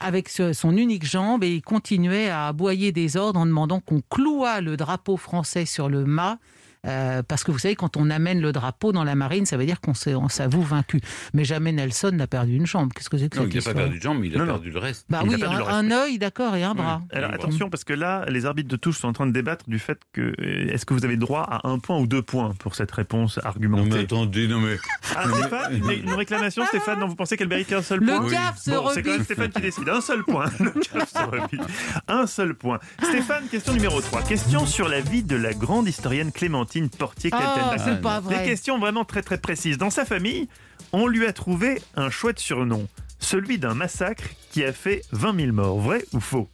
avec 0.00 0.28
son 0.28 0.76
unique 0.76 1.04
jambe 1.04 1.44
et 1.44 1.54
il 1.54 1.62
continuait 1.62 2.28
à 2.28 2.48
aboyer 2.48 2.90
des 2.90 3.16
ordres 3.16 3.38
en 3.38 3.46
demandant 3.46 3.80
qu'on 3.80 4.00
clouât 4.08 4.60
le 4.60 4.76
drapeau 4.76 5.16
français 5.16 5.66
sur 5.66 5.88
le 5.88 6.04
mât. 6.04 6.38
Euh, 6.86 7.22
parce 7.22 7.44
que 7.44 7.50
vous 7.50 7.58
savez, 7.58 7.74
quand 7.76 7.96
on 7.96 8.10
amène 8.10 8.40
le 8.40 8.52
drapeau 8.52 8.92
dans 8.92 9.04
la 9.04 9.14
marine, 9.14 9.46
ça 9.46 9.56
veut 9.56 9.66
dire 9.66 9.80
qu'on 9.80 9.94
s'avoue 9.94 10.62
vaincu. 10.62 11.00
Mais 11.34 11.44
jamais 11.44 11.72
Nelson 11.72 12.10
n'a 12.12 12.26
perdu 12.26 12.56
une 12.56 12.66
jambe. 12.66 12.92
Qu'est-ce 12.94 13.10
que 13.10 13.18
c'est 13.18 13.28
que 13.28 13.38
Non, 13.38 13.44
cette 13.44 13.54
il 13.54 13.58
n'a 13.58 13.62
pas 13.64 13.74
perdu 13.74 13.98
de 13.98 14.02
jambe, 14.02 14.18
mais 14.20 14.28
il 14.28 14.34
a 14.34 14.38
Non, 14.38 14.44
non. 14.46 14.52
perdu 14.54 14.70
le 14.70 14.78
reste. 14.78 15.06
Bah 15.08 15.20
Il 15.24 15.30
oui, 15.30 15.40
le 15.40 15.46
un, 15.46 15.66
un 15.68 15.90
œil, 15.90 16.18
d'accord, 16.18 16.56
et 16.56 16.62
un 16.62 16.74
bras. 16.74 17.02
Alors 17.12 17.30
Oui, 17.30 17.34
attention, 17.34 17.70
parce 17.70 17.84
que 17.84 17.92
là, 17.92 18.24
les 18.28 18.46
arbitres 18.46 18.68
de 18.68 18.76
touche 18.76 18.98
sont 18.98 19.08
en 19.08 19.12
train 19.12 19.26
de 19.26 19.32
débattre 19.32 19.68
du 19.68 19.78
fait 19.78 20.00
que 20.12 20.32
euh, 20.40 20.72
est-ce 20.72 20.86
que 20.86 20.94
vous 20.94 21.04
avez 21.04 21.16
droit 21.16 21.42
à 21.42 21.68
un 21.68 21.78
point 21.78 21.98
ou 21.98 22.06
deux 22.06 22.22
points 22.22 22.54
pour 22.58 22.74
cette 22.74 22.90
réponse 22.90 23.36
Non, 23.36 23.42
mais 23.44 23.48
argumentée 23.48 23.98
attendez, 24.00 24.48
non, 24.48 24.60
mais. 24.60 24.76
Ah, 25.16 25.24
Stéphane, 25.28 25.74
une, 25.76 25.90
une 26.08 26.14
réclamation, 26.14 26.64
Stéphane, 26.66 26.98
non, 27.00 27.08
vous 27.08 27.14
pensez 27.16 27.36
qu'elle 27.36 27.48
mérite 27.48 27.72
un 27.72 27.82
seul 27.82 28.00
Le 28.00 28.06
point 28.06 28.30
CAF 28.30 28.58
se 28.58 28.70
Bon, 28.70 28.88
c'est 28.94 29.02
quand 29.02 29.10
même. 29.10 29.24
Stéphane 29.24 29.50
qui 29.50 29.60
décide. 29.60 29.88
Un 29.88 30.00
seul 30.00 30.22
point. 30.24 30.46
Le 30.60 30.70
CAF 30.70 31.10
se 31.12 31.18
rebiffe. 31.18 32.02
Un 32.08 32.26
seul 32.26 32.54
point. 32.54 32.78
Stéphane, 33.02 33.44
question 33.50 33.72
numéro 33.74 34.00
3. 34.00 34.22
Question 34.22 34.64
sur 34.66 34.88
la 34.88 35.00
vie 35.00 35.22
de 35.22 35.36
la 35.36 35.52
grande 35.52 35.88
historienne 35.88 36.32
Clémentine 36.32 36.69
Ah, 36.76 36.96
Portier-Kaltenbach. 36.98 37.80
c'est 37.84 38.00
pas 38.00 38.20
Des 38.20 38.44
questions 38.44 38.78
vraiment 38.78 39.04
très 39.04 39.22
très 39.22 39.38
précises. 39.38 39.78
Dans 39.78 39.90
sa 39.90 40.04
famille, 40.04 40.48
on 40.92 41.06
lui 41.06 41.26
a 41.26 41.32
trouvé 41.32 41.80
un 41.96 42.10
chouette 42.10 42.38
surnom. 42.38 42.86
Celui 43.18 43.58
d'un 43.58 43.74
massacre 43.74 44.24
qui 44.52 44.64
a 44.64 44.72
fait 44.72 45.02
20 45.12 45.36
000 45.40 45.52
morts. 45.52 45.78
Vrai 45.80 46.04
ou 46.12 46.20
faux? 46.20 46.48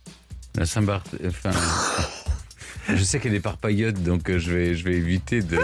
La 0.57 0.66
Saint-Barth. 0.66 1.14
Enfin. 1.26 1.50
je 2.88 3.02
sais 3.02 3.18
qu'elle 3.20 3.35
est 3.35 3.40
parpaillotte, 3.40 4.02
donc 4.02 4.31
euh, 4.31 4.38
je 4.38 4.50
vais, 4.52 4.74
je 4.74 4.85
vais 4.85 4.94
éviter 4.96 5.42
de, 5.42 5.59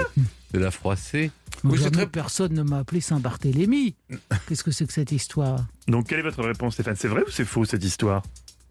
de 0.52 0.58
la 0.58 0.70
froisser. 0.70 1.30
Moi, 1.64 1.76
Oui, 1.80 1.90
très- 1.90 2.06
personne 2.06 2.52
ne 2.54 2.62
m'a 2.62 2.78
appelé 2.78 3.00
Saint-Barthélemy. 3.00 3.94
Qu'est-ce 4.48 4.64
que 4.64 4.70
c'est 4.70 4.86
que 4.86 4.92
cette 4.92 5.12
histoire? 5.12 5.64
Donc, 5.88 6.08
quelle 6.08 6.18
est 6.20 6.22
votre 6.22 6.42
réponse, 6.42 6.74
Stéphane? 6.74 6.96
C'est 6.96 7.08
vrai 7.08 7.22
ou 7.26 7.30
c'est 7.30 7.44
faux 7.44 7.64
cette 7.64 7.84
histoire? 7.84 8.22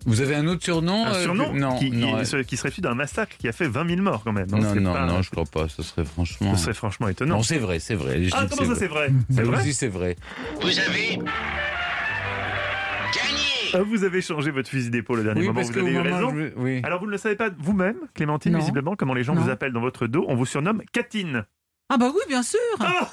Vous 0.05 0.21
avez 0.21 0.35
un 0.35 0.47
autre 0.47 0.63
surnom 0.63 1.05
Un 1.05 1.13
euh, 1.13 1.23
surnom 1.23 1.53
Non, 1.53 1.77
qui, 1.77 1.91
non, 1.91 2.21
qui- 2.23 2.45
qui 2.45 2.57
serait 2.57 2.69
issu 2.69 2.81
d'un 2.81 2.95
massacre 2.95 3.37
qui 3.37 3.47
a 3.47 3.51
fait 3.51 3.67
20 3.67 3.87
000 3.87 4.01
morts 4.01 4.23
quand 4.23 4.31
même. 4.33 4.47
hein. 4.53 4.57
non, 4.59 4.75
non, 4.75 4.93
pas- 4.93 5.05
non, 5.05 5.21
je 5.21 5.29
crois 5.29 5.45
pas. 5.45 5.67
Ce 5.67 5.83
serait 5.83 6.05
franchement. 6.05 6.55
Ce 6.55 6.63
serait 6.63 6.73
franchement 6.73 7.07
étonnant. 7.07 7.37
Non, 7.37 7.43
c'est 7.43 7.59
vrai, 7.59 7.79
c'est 7.79 7.95
vrai. 7.95 8.23
Je 8.23 8.31
Ah, 8.33 8.45
comment 8.49 8.69
ça 8.73 8.75
c'est 8.79 8.87
vrai 8.87 9.09
C'est 9.29 9.41
vrai 9.43 9.57
vrai 9.61 9.71
c'est 9.71 9.87
vrai. 9.87 10.15
Vous 10.61 10.79
avez 10.79 11.17
gagné. 13.13 13.71
Ah, 13.73 13.81
Vous 13.83 14.03
avez 14.03 14.21
changé 14.21 14.51
votre 14.51 14.69
fusil 14.69 14.89
d'épaule 14.89 15.19
au 15.19 15.23
dernier 15.23 15.43
moment, 15.47 15.61
vous 15.61 15.77
avez 15.77 15.91
eu 15.91 15.99
raison. 15.99 16.33
Oui. 16.57 16.81
Alors 16.83 16.99
vous 16.99 17.05
ne 17.07 17.11
le 17.11 17.17
savez 17.17 17.35
pas 17.35 17.49
vous-même, 17.57 17.95
Clémentine, 18.13 18.53
Non. 18.53 18.59
visiblement, 18.59 18.95
comment 18.95 19.13
les 19.13 19.23
gens 19.23 19.35
Non. 19.35 19.41
vous 19.41 19.49
appellent 19.49 19.73
dans 19.73 19.81
votre 19.81 20.07
dos, 20.07 20.25
on 20.27 20.35
vous 20.35 20.45
surnomme 20.45 20.81
Catine. 20.91 21.45
Ah 21.89 21.97
bah 21.97 22.07
oui, 22.13 22.21
bien 22.27 22.43
sûr 22.43 22.59
Ah 22.79 23.09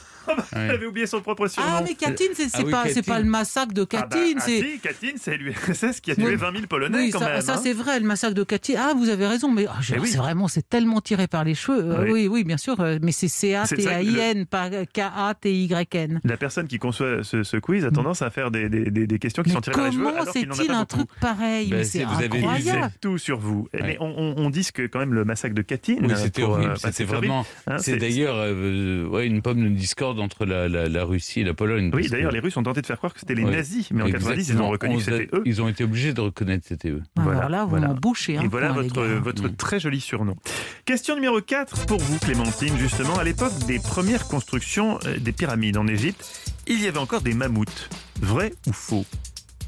Elle 0.52 0.70
avait 0.70 0.86
oublié 0.86 1.06
son 1.06 1.20
propre 1.20 1.46
surnom. 1.48 1.68
Ah, 1.72 1.82
mais 1.86 1.94
Katyn, 1.94 2.24
c'est 2.34 2.46
Ah 2.54 2.60
oui, 2.64 2.70
pas, 2.70 2.82
c'est 2.88 2.94
Katyn. 2.96 3.12
pas 3.12 3.18
le 3.20 3.24
massacre 3.26 3.72
de 3.74 3.82
Ah 3.82 3.96
bah, 4.02 4.08
Katyn. 4.16 4.34
ah 4.38 4.42
c'est... 4.44 4.60
si, 4.62 4.78
Katyn, 4.80 5.12
c'est 5.20 5.36
l'URSS 5.36 6.00
qui 6.02 6.10
a 6.10 6.14
tué 6.14 6.24
Oui. 6.26 6.36
20 6.36 6.52
000 6.52 6.66
Polonais 6.68 6.98
Oui, 6.98 7.10
quand 7.10 7.18
ça, 7.20 7.28
même. 7.28 7.40
ça, 7.40 7.54
hein. 7.54 7.60
c'est 7.62 7.72
vrai, 7.72 8.00
le 8.00 8.06
massacre 8.06 8.34
de 8.34 8.44
Katyn. 8.44 8.74
Ah, 8.78 8.92
vous 8.96 9.08
avez 9.08 9.26
raison, 9.26 9.50
mais 9.50 9.66
ah, 9.68 9.76
je- 9.80 9.94
Eh 9.94 9.98
oui. 9.98 10.08
c'est 10.08 10.18
vraiment, 10.18 10.48
c'est 10.48 10.68
tellement 10.68 11.00
tiré 11.00 11.26
par 11.26 11.44
les 11.44 11.54
cheveux. 11.54 11.78
Euh, 11.78 12.02
Oui. 12.04 12.10
oui. 12.12 12.28
oui, 12.28 12.44
bien 12.44 12.56
sûr, 12.56 12.78
euh, 12.80 12.98
mais 13.02 13.12
c'est 13.12 13.28
C-A-T-A-I-N, 13.28 14.46
pas 14.46 14.68
K-A-T-Y-N. 14.92 16.20
La 16.24 16.36
personne 16.36 16.66
qui 16.66 16.78
conçoit 16.78 17.22
ce, 17.22 17.42
ce 17.42 17.56
quiz 17.56 17.84
a 17.84 17.90
tendance 17.90 18.22
à 18.22 18.30
faire 18.30 18.50
des, 18.50 18.68
des- 18.68 18.90
des- 18.90 19.06
des 19.06 19.18
questions 19.18 19.42
qui 19.42 19.50
Mais 19.50 19.54
sont 19.56 19.60
tirées 19.60 19.76
par 19.76 19.84
les 19.86 19.92
cheveux. 19.92 20.04
comment 20.04 20.32
c'est-il 20.32 20.70
un 20.70 20.84
truc 20.84 21.08
pareil 21.20 21.68
Ben, 21.70 21.84
c'est- 21.84 22.02
incroyable. 22.04 22.92
Tout 23.00 23.18
sur 23.18 23.38
vous. 23.38 23.68
Mais 23.72 23.96
on, 24.00 24.50
dit 24.50 24.66
que 24.72 24.86
quand 24.86 24.98
même 24.98 25.14
le 25.14 25.24
massacre 25.24 25.54
de 25.54 25.62
Katyn. 25.62 25.96
Oui, 26.02 26.10
euh, 26.12 26.16
c'était 26.16 26.42
horrible. 26.42 26.74
C'était 26.76 26.92
c'est 26.92 27.02
horrible. 27.04 27.16
vraiment. 27.26 27.46
Hein, 27.66 27.78
c'est 27.78 27.96
d'ailleurs 27.96 28.46
une 28.48 29.42
pomme 29.42 29.62
de 29.62 29.68
discorde 29.68 30.17
entre 30.20 30.44
la, 30.46 30.68
la- 30.68 30.88
la 30.88 31.04
Russie 31.04 31.40
et 31.40 31.44
la 31.44 31.54
Pologne. 31.54 31.90
Oui, 31.94 32.04
que- 32.06 32.10
d'ailleurs, 32.10 32.32
les 32.32 32.40
Russes 32.40 32.56
ont 32.56 32.62
tenté 32.62 32.80
de 32.82 32.86
faire 32.86 32.96
croire 32.98 33.14
que 33.14 33.20
c'était 33.20 33.34
les 33.34 33.44
Oui. 33.44 33.50
nazis, 33.50 33.90
mais 33.90 34.02
en 34.02 34.10
90, 34.10 34.48
ils 34.48 34.60
ont 34.60 34.68
reconnu 34.68 34.96
que 34.98 35.02
c'était 35.02 35.28
eux. 35.32 35.42
Ils 35.44 35.60
ont 35.62 35.68
été 35.68 35.84
obligés 35.84 36.12
de 36.12 36.20
reconnaître 36.20 36.62
que 36.62 36.68
c'était 36.68 36.90
eux. 36.90 37.02
Voilà, 37.16 37.38
Alors 37.38 37.50
là, 37.50 37.64
vous 37.64 37.70
voilà. 37.70 37.88
bouchez 37.88 38.36
un 38.36 38.42
Et 38.42 38.48
voilà 38.48 38.72
votre, 38.72 39.02
votre 39.02 39.42
Mm. 39.48 39.56
très 39.56 39.80
joli 39.80 40.00
surnom. 40.00 40.36
Question 40.84 41.14
numéro 41.14 41.40
4 41.40 41.86
pour 41.86 41.98
vous, 42.00 42.18
Clémentine. 42.18 42.76
Justement, 42.78 43.16
à 43.18 43.24
l'époque 43.24 43.52
des 43.66 43.78
premières 43.78 44.26
constructions 44.28 44.98
euh, 45.06 45.18
des 45.18 45.32
pyramides 45.32 45.76
en 45.76 45.86
Égypte, 45.86 46.24
il 46.66 46.80
y 46.82 46.86
avait 46.86 46.98
encore 46.98 47.20
des 47.22 47.34
mammouths. 47.34 47.88
Vrai 48.20 48.52
ou 48.66 48.72
faux? 48.72 49.04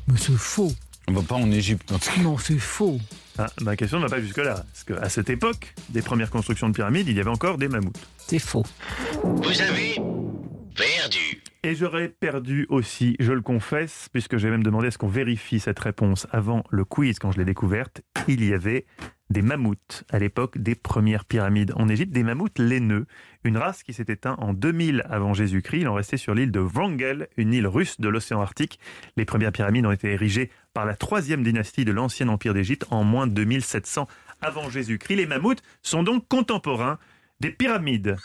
Mais 0.08 0.18
c'est 0.18 0.32
faux. 0.36 0.72
On 1.08 1.12
va 1.12 1.22
pas 1.22 1.34
en 1.34 1.50
Égypte. 1.50 1.90
en 1.92 1.98
tout 1.98 2.10
cas. 2.10 2.20
Non, 2.22 2.38
c'est 2.38 2.58
faux. 2.58 2.98
ah, 3.38 3.46
Ma 3.62 3.74
question 3.76 3.98
ne 3.98 4.04
va 4.04 4.08
pas 4.10 4.20
jusque-là. 4.20 4.64
Parce 4.72 4.84
qu'à 5.00 5.08
cette 5.08 5.28
époque 5.30 5.74
des 5.88 6.02
premières 6.02 6.30
constructions 6.30 6.68
de 6.68 6.72
pyramides, 6.74 7.08
il 7.08 7.16
y 7.16 7.20
avait 7.20 7.30
encore 7.30 7.58
des 7.58 7.68
mammouths. 7.68 7.98
C'est 8.18 8.38
faux. 8.38 8.64
Vous 9.24 9.60
avez 9.60 10.00
perdu. 10.74 11.42
Et 11.62 11.74
j'aurais 11.74 12.08
perdu 12.08 12.66
aussi, 12.70 13.16
je 13.20 13.32
le 13.32 13.42
confesse, 13.42 14.08
puisque 14.12 14.38
j'ai 14.38 14.48
même 14.48 14.62
demandé 14.62 14.86
à 14.86 14.90
ce 14.90 14.98
qu'on 14.98 15.08
vérifie 15.08 15.60
cette 15.60 15.78
réponse 15.78 16.26
avant 16.30 16.64
le 16.70 16.84
quiz 16.84 17.18
quand 17.18 17.32
je 17.32 17.38
l'ai 17.38 17.44
découverte. 17.44 18.00
Il 18.28 18.44
y 18.44 18.54
avait 18.54 18.86
des 19.28 19.42
mammouths 19.42 20.04
à 20.10 20.18
l'époque 20.18 20.58
des 20.58 20.74
premières 20.74 21.24
pyramides 21.24 21.72
en 21.76 21.88
Égypte, 21.88 22.12
des 22.12 22.22
mammouths 22.22 22.58
laineux, 22.58 23.06
une 23.44 23.58
race 23.58 23.82
qui 23.82 23.92
s'est 23.92 24.06
éteinte 24.08 24.38
en 24.40 24.54
2000 24.54 25.04
avant 25.08 25.34
Jésus-Christ. 25.34 25.82
Il 25.82 25.88
en 25.88 25.94
restait 25.94 26.16
sur 26.16 26.34
l'île 26.34 26.50
de 26.50 26.60
Wrangel, 26.60 27.28
une 27.36 27.52
île 27.52 27.66
russe 27.66 28.00
de 28.00 28.08
l'océan 28.08 28.40
Arctique. 28.40 28.80
Les 29.16 29.24
premières 29.24 29.52
pyramides 29.52 29.86
ont 29.86 29.92
été 29.92 30.10
érigées 30.12 30.50
par 30.72 30.86
la 30.86 30.96
troisième 30.96 31.42
dynastie 31.42 31.84
de 31.84 31.92
l'ancien 31.92 32.28
empire 32.28 32.54
d'Égypte 32.54 32.86
en 32.90 33.04
moins 33.04 33.26
de 33.26 33.32
2700 33.32 34.08
avant 34.40 34.70
Jésus-Christ. 34.70 35.16
Les 35.16 35.26
mammouths 35.26 35.62
sont 35.82 36.02
donc 36.02 36.26
contemporains 36.26 36.98
des 37.40 37.50
pyramides. 37.50 38.16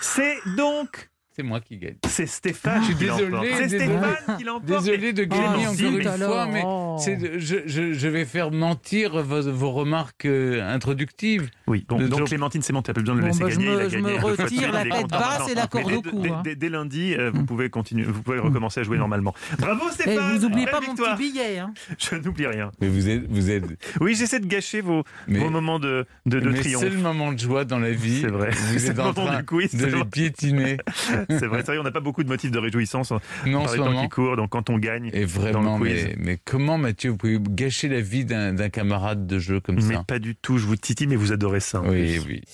C'est 0.00 0.36
donc 0.56 1.10
C'est 1.36 1.42
moi 1.42 1.60
qui 1.60 1.78
gagne. 1.78 1.96
c'est 2.06 2.26
Stéphane 2.26 2.80
Je 2.82 2.86
suis 2.86 2.94
qui 2.94 3.04
l'emporte. 3.06 3.24
désolé, 3.42 3.50
C'est. 3.68 3.68
Stéphane 3.80 4.36
qui 4.38 4.44
l'emporte. 4.44 4.64
Désolé 4.84 5.12
de 5.12 5.24
gagner 5.24 5.42
Oh, 5.56 5.60
encore 5.62 5.74
si, 5.74 5.84
une 5.86 5.96
mais- 5.96 6.04
fois, 6.04 6.46
mais 6.46 6.62
Oh. 6.64 6.96
de- 7.06 7.38
je, 7.40 7.56
je- 7.66 7.92
je 7.92 8.08
vais 8.08 8.24
faire 8.24 8.52
mentir 8.52 9.20
vos, 9.20 9.42
vos 9.50 9.72
remarques 9.72 10.26
euh, 10.26 10.62
introductives. 10.72 11.50
Oui, 11.66 11.84
bon, 11.88 11.98
donc 12.06 12.24
Clémentine, 12.28 12.62
c'est 12.62 12.72
bon, 12.72 12.82
tu 12.82 12.90
n'as 12.90 12.94
plus 12.94 13.02
besoin 13.02 13.16
de 13.16 13.20
le 13.22 13.26
Bon, 13.26 13.32
laisser 13.32 13.42
bah, 13.42 13.50
je 13.50 13.56
gagner. 13.56 13.68
me- 13.68 13.74
il 13.74 13.80
a 13.80 13.88
je 13.88 13.96
gagné 13.98 14.18
me 14.18 14.24
retire 14.24 14.72
la 14.72 14.82
tête 14.84 15.08
basse 15.10 15.48
et 15.50 15.54
la 15.56 15.66
corde 15.66 15.88
dès- 15.88 15.96
au 15.96 16.02
cou, 16.02 16.20
Dès, 16.22 16.30
hein. 16.30 16.40
dès- 16.44 16.54
dès 16.54 16.68
lundi, 16.68 17.14
euh, 17.18 17.32
vous 17.34 17.44
pouvez 17.44 17.68
continuer, 17.68 18.04
vous 18.04 18.22
pouvez 18.22 18.38
recommencer 18.38 18.78
à 18.80 18.82
jouer 18.84 18.98
normalement. 18.98 19.34
Bravo 19.58 19.88
Et 19.88 19.92
Stéphane 19.92 20.36
vous 20.36 20.42
n'oubliez 20.46 20.66
pas 20.66 20.80
mon 20.80 20.94
petit 20.94 21.16
billet. 21.18 21.58
Hein. 21.58 21.74
Je 21.98 22.14
n'oublie 22.14 22.46
rien. 22.46 22.70
Mais 22.80 22.86
vous 22.88 23.08
êtes, 23.08 23.28
vous 23.28 23.50
êtes. 23.50 23.64
Oui, 24.00 24.14
j'essaie 24.14 24.38
de 24.38 24.46
gâcher 24.46 24.82
vos, 24.82 25.02
Mais, 25.26 25.40
vos 25.40 25.50
moments 25.50 25.80
de, 25.80 26.06
de, 26.26 26.38
de 26.38 26.48
mais 26.50 26.60
triomphe. 26.60 26.82
c'est 26.84 26.90
le 26.90 26.98
moment 26.98 27.32
de 27.32 27.38
joie 27.40 27.64
dans 27.64 27.80
la 27.80 27.90
vie. 27.90 28.20
C'est 28.20 28.28
vrai. 28.28 28.50
Vous 28.72 28.86
êtes 28.90 29.00
en 29.00 29.12
train 29.12 29.42
de 29.42 29.86
les 29.86 30.04
piétiner. 30.04 30.76
C'est 31.30 31.46
vrai, 31.46 31.60
c'est 31.60 31.66
vrai, 31.72 31.78
on 31.78 31.82
n'a 31.82 31.90
pas 31.90 32.00
beaucoup 32.00 32.22
de 32.22 32.28
motifs 32.28 32.50
de 32.50 32.58
réjouissance 32.58 33.12
Non, 33.46 33.58
en 33.58 33.60
par 33.62 33.70
ce 33.70 33.76
les 33.76 33.82
temps 33.82 34.02
qui 34.02 34.08
courent, 34.08 34.36
donc 34.36 34.50
quand 34.50 34.70
on 34.70 34.78
gagne, 34.78 35.10
Et 35.12 35.24
vraiment, 35.24 35.62
dans 35.62 35.78
le 35.78 35.84
quiz. 35.84 36.04
mais, 36.06 36.16
mais 36.18 36.38
comment, 36.44 36.78
Mathieu, 36.78 37.10
vous 37.10 37.16
pouvez 37.16 37.38
gâcher 37.40 37.88
la 37.88 38.00
vie 38.00 38.24
d'un 38.24 38.68
camarade 38.68 39.26
de 39.26 39.38
jeu 39.38 39.60
comme 39.60 39.76
mais 39.76 39.94
ça 39.94 40.04
pas 40.06 40.18
du 40.18 40.36
tout, 40.36 40.58
je 40.58 40.66
vous 40.66 40.76
titille, 40.76 41.06
mais 41.06 41.16
vous 41.16 41.32
adorez 41.32 41.60
ça. 41.60 41.80
en 41.80 41.88
Oui, 41.88 42.18
plus. 42.20 42.28
oui.– 42.28 42.42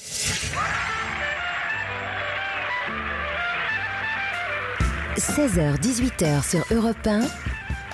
16h-18h 5.17 6.49
sur 6.49 6.65
Europe 6.71 7.07
1, 7.07 7.21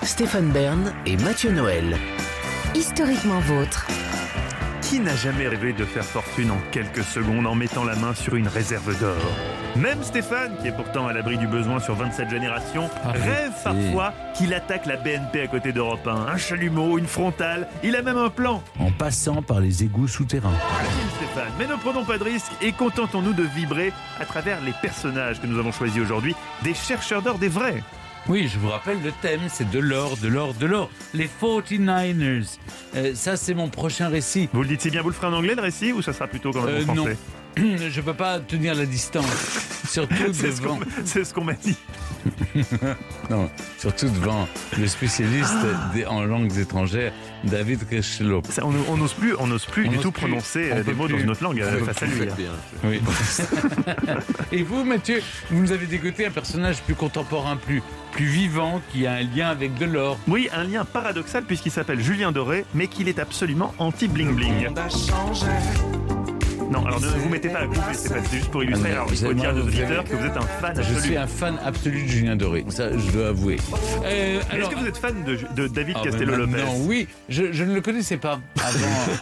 Stéphane 0.03 0.49
Bern 0.51 0.93
et 1.05 1.17
Mathieu 1.17 1.51
Noël. 1.51 1.97
historiquement 2.75 3.39
vôtre. 3.41 3.87
Qui 4.89 4.99
n'a 5.01 5.15
jamais 5.17 5.47
rêvé 5.49 5.73
de 5.73 5.83
faire 5.83 6.05
fortune 6.05 6.49
en 6.49 6.57
quelques 6.71 7.03
secondes 7.03 7.45
en 7.45 7.55
mettant 7.55 7.83
la 7.83 7.95
main 7.97 8.13
sur 8.15 8.35
une 8.37 8.47
réserve 8.47 8.97
d'or 8.99 9.17
Même 9.75 10.01
Stéphane, 10.01 10.55
qui 10.61 10.69
est 10.69 10.71
pourtant 10.71 11.07
à 11.07 11.13
l'abri 11.13 11.37
du 11.37 11.45
besoin 11.45 11.81
sur 11.81 11.93
27 11.95 12.29
générations, 12.29 12.89
Arrêtez. 13.03 13.25
rêve 13.25 13.51
parfois 13.65 14.13
qu'il 14.33 14.53
attaque 14.53 14.85
la 14.85 14.95
BNP 14.95 15.41
à 15.41 15.47
côté 15.47 15.73
d'Europe 15.73 16.07
1. 16.07 16.27
Un 16.33 16.37
chalumeau, 16.37 16.97
une 16.97 17.05
frontale, 17.05 17.67
il 17.83 17.97
a 17.97 18.01
même 18.01 18.17
un 18.17 18.29
plan. 18.29 18.63
En 18.79 18.89
passant 18.91 19.41
par 19.41 19.59
les 19.59 19.83
égouts 19.83 20.07
souterrains. 20.07 20.53
Stéphane, 21.17 21.51
mais 21.59 21.67
ne 21.67 21.75
prenons 21.75 22.05
pas 22.05 22.17
de 22.17 22.23
risques 22.23 22.53
et 22.61 22.71
contentons-nous 22.71 23.33
de 23.33 23.43
vibrer 23.43 23.91
à 24.21 24.25
travers 24.25 24.61
les 24.61 24.73
personnages 24.81 25.41
que 25.41 25.47
nous 25.47 25.59
avons 25.59 25.73
choisis 25.73 26.01
aujourd'hui, 26.01 26.33
des 26.63 26.73
chercheurs 26.73 27.21
d'or 27.21 27.39
des 27.39 27.49
vrais. 27.49 27.83
Oui, 28.29 28.49
je 28.53 28.59
vous 28.59 28.67
rappelle, 28.69 29.01
le 29.03 29.11
thème, 29.21 29.39
c'est 29.47 29.69
de 29.69 29.79
l'or, 29.79 30.17
de 30.17 30.27
l'or, 30.27 30.53
de 30.53 30.65
l'or. 30.65 30.89
Les 31.13 31.29
49ers. 31.41 32.57
Euh, 32.95 33.15
ça, 33.15 33.37
c'est 33.37 33.53
mon 33.53 33.69
prochain 33.69 34.09
récit. 34.09 34.49
Vous 34.51 34.63
le 34.63 34.67
dites 34.67 34.81
si 34.81 34.89
bien, 34.89 35.01
vous 35.01 35.09
le 35.09 35.13
ferez 35.15 35.27
en 35.27 35.33
anglais 35.33 35.55
le 35.55 35.61
récit 35.61 35.93
ou 35.93 36.01
ça 36.01 36.11
sera 36.11 36.27
plutôt 36.27 36.51
comme 36.51 36.67
Euh, 36.67 36.81
en 36.87 36.93
français? 36.95 37.17
Je 37.89 38.01
peux 38.01 38.13
pas 38.13 38.39
tenir 38.39 38.75
la 38.75 38.85
distance. 38.85 39.25
Surtout 39.87 40.15
C'est 40.33 40.51
ce 40.51 40.61
devant, 40.61 40.77
qu'on 40.77 40.85
c'est 41.05 41.23
ce 41.23 41.33
qu'on 41.33 41.43
m'a 41.45 41.53
dit. 41.53 41.77
non, 43.29 43.49
surtout 43.77 44.09
devant 44.09 44.49
le 44.77 44.85
spécialiste 44.87 45.53
Ah. 45.63 45.91
des- 45.93 46.05
en 46.05 46.23
langues 46.25 46.57
étrangères, 46.57 47.13
David 47.45 47.83
Rechelop. 47.89 48.45
Ça, 48.49 48.63
on 48.65 48.97
n'ose 48.97 49.13
plus, 49.13 49.33
on 49.39 49.47
n'ose 49.47 49.65
plus 49.65 49.87
On 49.87 49.91
du 49.91 49.97
tout 49.99 50.11
plus. 50.11 50.21
prononcer 50.27 50.71
On 50.73 50.77
euh, 50.77 50.83
des 50.83 50.93
mots 50.93 51.07
dans 51.07 51.13
plus. 51.15 51.23
une 51.23 51.29
autre 51.29 51.43
langue 51.43 51.61
euh, 51.61 51.85
face 51.85 52.03
à 52.03 52.05
lui. 52.05 52.27
Oui. 52.83 52.99
Et 54.51 54.63
vous, 54.63 54.83
Mathieu, 54.83 55.21
vous 55.51 55.61
nous 55.61 55.71
avez 55.71 55.85
dégoté 55.85 56.25
un 56.25 56.31
personnage 56.31 56.81
plus 56.81 56.95
contemporain, 56.95 57.55
plus, 57.55 57.81
plus 58.11 58.25
vivant, 58.25 58.81
qui 58.91 59.07
a 59.07 59.13
un 59.13 59.23
lien 59.23 59.47
avec 59.47 59.75
de 59.75 59.85
l'or. 59.85 60.19
Oui, 60.27 60.49
un 60.53 60.65
lien 60.65 60.83
paradoxal 60.83 61.43
puisqu'il 61.45 61.71
s'appelle 61.71 62.01
Julien 62.01 62.33
Doré, 62.33 62.65
mais 62.73 62.87
qu'il 62.87 63.07
est 63.07 63.19
absolument 63.19 63.73
anti-bling-bling. 63.79 64.67
Non, 66.69 66.85
alors 66.85 66.99
ne 66.99 67.07
vous 67.07 67.29
mettez 67.29 67.49
pas 67.49 67.59
à 67.59 67.65
couper, 67.65 67.79
c'est 67.93 68.13
juste 68.31 68.49
pour 68.51 68.61
illustrer. 68.63 68.89
Ah, 68.91 68.95
Alors, 68.95 69.07
il 69.11 69.17
faut 69.17 69.33
dire 69.33 69.45
à 69.45 69.47
avez- 69.51 69.59
nos 69.61 69.67
auditeurs 69.67 70.03
que 70.03 70.15
vous 70.15 70.25
êtes 70.25 70.37
un 70.37 70.41
fan 70.41 70.73
Je 70.75 70.81
absolu. 70.81 70.99
suis 71.01 71.17
un 71.17 71.27
fan 71.27 71.55
absolu 71.65 72.03
de 72.03 72.07
Julien 72.07 72.35
Doré, 72.35 72.65
ça 72.69 72.89
je 72.97 73.11
dois 73.11 73.29
avouer. 73.29 73.57
Euh, 74.03 74.39
Est-ce 74.39 74.51
alors- 74.53 74.69
que 74.69 74.75
vous 74.75 74.85
êtes 74.87 74.97
fan 74.97 75.23
de, 75.23 75.37
de 75.55 75.67
David 75.67 75.95
Ah, 75.97 76.01
ben 76.03 76.09
Castello-Lopez 76.11 76.51
maintenant, 76.51 76.73
oui, 76.81 77.07
je, 77.29 77.51
je 77.53 77.63
ne 77.63 77.73
le 77.73 77.81
connaissais 77.81 78.17
pas 78.17 78.39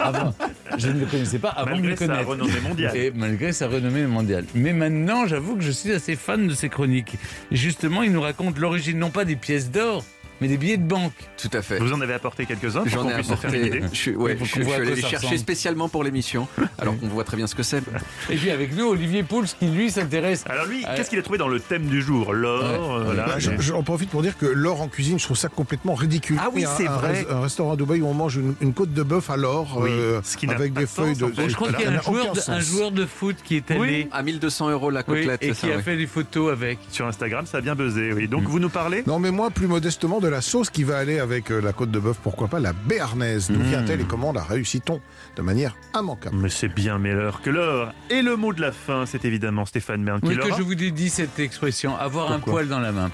avant. 0.00 0.34
Je 0.76 0.88
ne 0.88 1.00
le 1.00 1.06
connaissais 1.06 1.38
pas 1.38 1.50
avant 1.50 1.66
de 1.66 1.70
Malgré 1.82 1.90
le 1.90 1.96
sa 1.96 2.06
connaître. 2.06 2.28
renommée 2.28 2.60
mondiale. 2.68 2.96
Et 2.96 3.12
malgré 3.14 3.52
sa 3.52 3.68
renommée 3.68 4.06
mondiale. 4.06 4.44
Mais 4.54 4.72
maintenant, 4.72 5.26
j'avoue 5.26 5.54
que 5.56 5.62
je 5.62 5.70
suis 5.70 5.92
assez 5.92 6.16
fan 6.16 6.48
de 6.48 6.54
ses 6.54 6.68
chroniques. 6.68 7.16
Justement, 7.52 8.02
il 8.02 8.10
nous 8.12 8.20
raconte 8.22 8.58
l'origine 8.58 8.98
non 8.98 9.10
pas 9.10 9.24
des 9.24 9.36
pièces 9.36 9.70
d'or, 9.70 10.04
mais 10.40 10.48
des 10.48 10.56
billets 10.56 10.76
de 10.76 10.82
banque. 10.86 11.12
Tout 11.40 11.50
à 11.52 11.62
fait. 11.62 11.78
Vous 11.78 11.92
en 11.92 12.00
avez 12.00 12.14
apporté 12.14 12.46
quelques-uns 12.46 12.80
pour 12.80 12.88
J'en 12.88 13.02
qu'on 13.02 13.10
ai 13.10 13.14
puisse 13.14 13.28
se 13.28 13.34
faire 13.34 13.52
une 13.52 13.60
apporté. 13.60 13.78
idée 13.78 13.88
Je 13.92 13.96
suis, 13.98 14.14
ouais, 14.16 14.36
je, 14.40 14.44
suis 14.44 14.72
allé 14.72 14.94
les 14.94 15.00
chercher 15.00 15.16
ressemble. 15.16 15.38
spécialement 15.38 15.88
pour 15.88 16.04
l'émission, 16.04 16.48
alors 16.78 16.98
qu'on 16.98 17.08
voit 17.08 17.24
très 17.24 17.36
bien 17.36 17.46
ce 17.46 17.54
que 17.54 17.62
c'est. 17.62 17.82
Et 18.30 18.36
puis 18.36 18.50
avec 18.50 18.74
nous, 18.76 18.86
Olivier 18.88 19.22
Pouls, 19.22 19.44
qui 19.58 19.66
lui 19.66 19.90
s'intéresse. 19.90 20.44
Alors 20.48 20.66
lui, 20.66 20.84
qu'est-ce 20.96 21.10
qu'il 21.10 21.18
a 21.18 21.22
trouvé 21.22 21.38
dans 21.38 21.48
le 21.48 21.60
thème 21.60 21.86
du 21.86 22.02
jour? 22.02 22.32
L'or, 22.32 22.62
Ouais. 22.62 23.00
euh, 23.00 23.04
voilà. 23.04 23.26
Bah, 23.26 23.34
je- 23.38 23.50
J'en 23.60 23.82
profite 23.82 24.10
pour 24.10 24.22
dire 24.22 24.36
que 24.38 24.46
l'or 24.46 24.80
en 24.82 24.88
cuisine, 24.88 25.18
je 25.18 25.24
trouve 25.24 25.36
ça 25.36 25.48
complètement 25.48 25.94
ridicule. 25.94 26.38
Ah 26.40 26.48
oui, 26.54 26.64
c'est 26.76 26.84
vrai. 26.86 27.26
Un, 27.30 27.36
un 27.36 27.40
restaurant 27.40 27.72
à 27.72 27.76
Dubaï 27.76 28.00
où 28.00 28.06
on 28.06 28.14
mange 28.14 28.36
une, 28.36 28.54
une 28.60 28.72
côte 28.74 28.92
de 28.92 29.02
bœuf 29.02 29.30
à 29.30 29.36
l'or 29.36 29.78
Oui, 29.80 29.90
euh, 29.90 30.20
avec 30.48 30.72
des 30.72 30.86
sens, 30.86 31.06
feuilles 31.06 31.16
de. 31.16 31.32
Je 31.48 31.54
crois 31.54 31.72
qu'il 31.72 31.80
y 31.80 31.84
a 31.88 31.90
un 31.98 32.00
joueur, 32.02 32.32
de, 32.32 32.38
un 32.38 32.42
sens. 32.42 32.60
joueur 32.64 32.90
de 32.92 33.06
foot 33.06 33.36
qui 33.44 33.56
est 33.56 33.70
allé. 33.70 33.80
Oui. 33.80 34.08
À 34.12 34.22
1200 34.22 34.70
euros 34.70 34.90
la 34.90 35.02
côtelette, 35.02 35.42
et 35.42 35.52
qui 35.52 35.70
a 35.70 35.80
fait 35.80 35.96
des 35.96 36.06
photos 36.06 36.52
avec. 36.52 36.78
Sur 36.90 37.06
Instagram, 37.06 37.46
ça 37.46 37.58
a 37.58 37.60
bien 37.60 37.74
buzzé. 37.74 38.12
Oui. 38.12 38.24
Mm. 38.24 38.28
Donc 38.28 38.42
vous 38.44 38.58
nous 38.58 38.68
parlez? 38.68 39.02
Non, 39.06 39.18
mais 39.18 39.30
moi, 39.30 39.50
plus 39.50 39.66
modestement, 39.66 40.20
de 40.26 40.30
la 40.30 40.40
sauce 40.40 40.70
qui 40.70 40.82
va 40.82 40.98
aller 40.98 41.20
avec 41.20 41.50
euh, 41.52 41.60
la 41.60 41.72
côte 41.72 41.90
de 41.92 41.98
bœuf, 42.00 42.18
pourquoi 42.22 42.48
pas 42.48 42.58
la 42.58 42.72
béarnaise. 42.72 43.48
D'où 43.50 43.60
Mmh. 43.60 43.62
vient-elle 43.62 44.00
et 44.00 44.04
comment 44.04 44.32
la 44.32 44.42
réussit-on 44.42 45.00
de 45.36 45.42
manière 45.42 45.76
immanquable 45.98 46.36
Mais 46.36 46.48
c'est 46.48 46.68
bien 46.68 46.98
meilleur 46.98 47.40
que 47.42 47.50
l'or. 47.50 47.92
Et 48.10 48.22
le 48.22 48.36
mot 48.36 48.52
de 48.52 48.60
la 48.60 48.72
fin, 48.72 49.06
c'est 49.06 49.24
évidemment 49.24 49.64
Stéphane 49.66 50.04
Bern 50.04 50.20
qui 50.20 50.28
Oui, 50.28 50.36
que 50.36 50.54
je 50.56 50.62
vous 50.62 50.72
ai 50.72 50.90
dit 50.90 51.10
cette 51.10 51.38
expression, 51.38 51.96
avoir 51.96 52.32
un 52.32 52.40
poil 52.40 52.66
dans 52.68 52.80
la 52.80 52.90
main. 52.92 53.10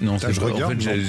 Non, 0.00 0.18
c'est 0.18 0.32
je 0.32 0.40
pas- 0.40 0.46
regarde, 0.46 0.74
en 0.74 0.80
fait, 0.80 1.00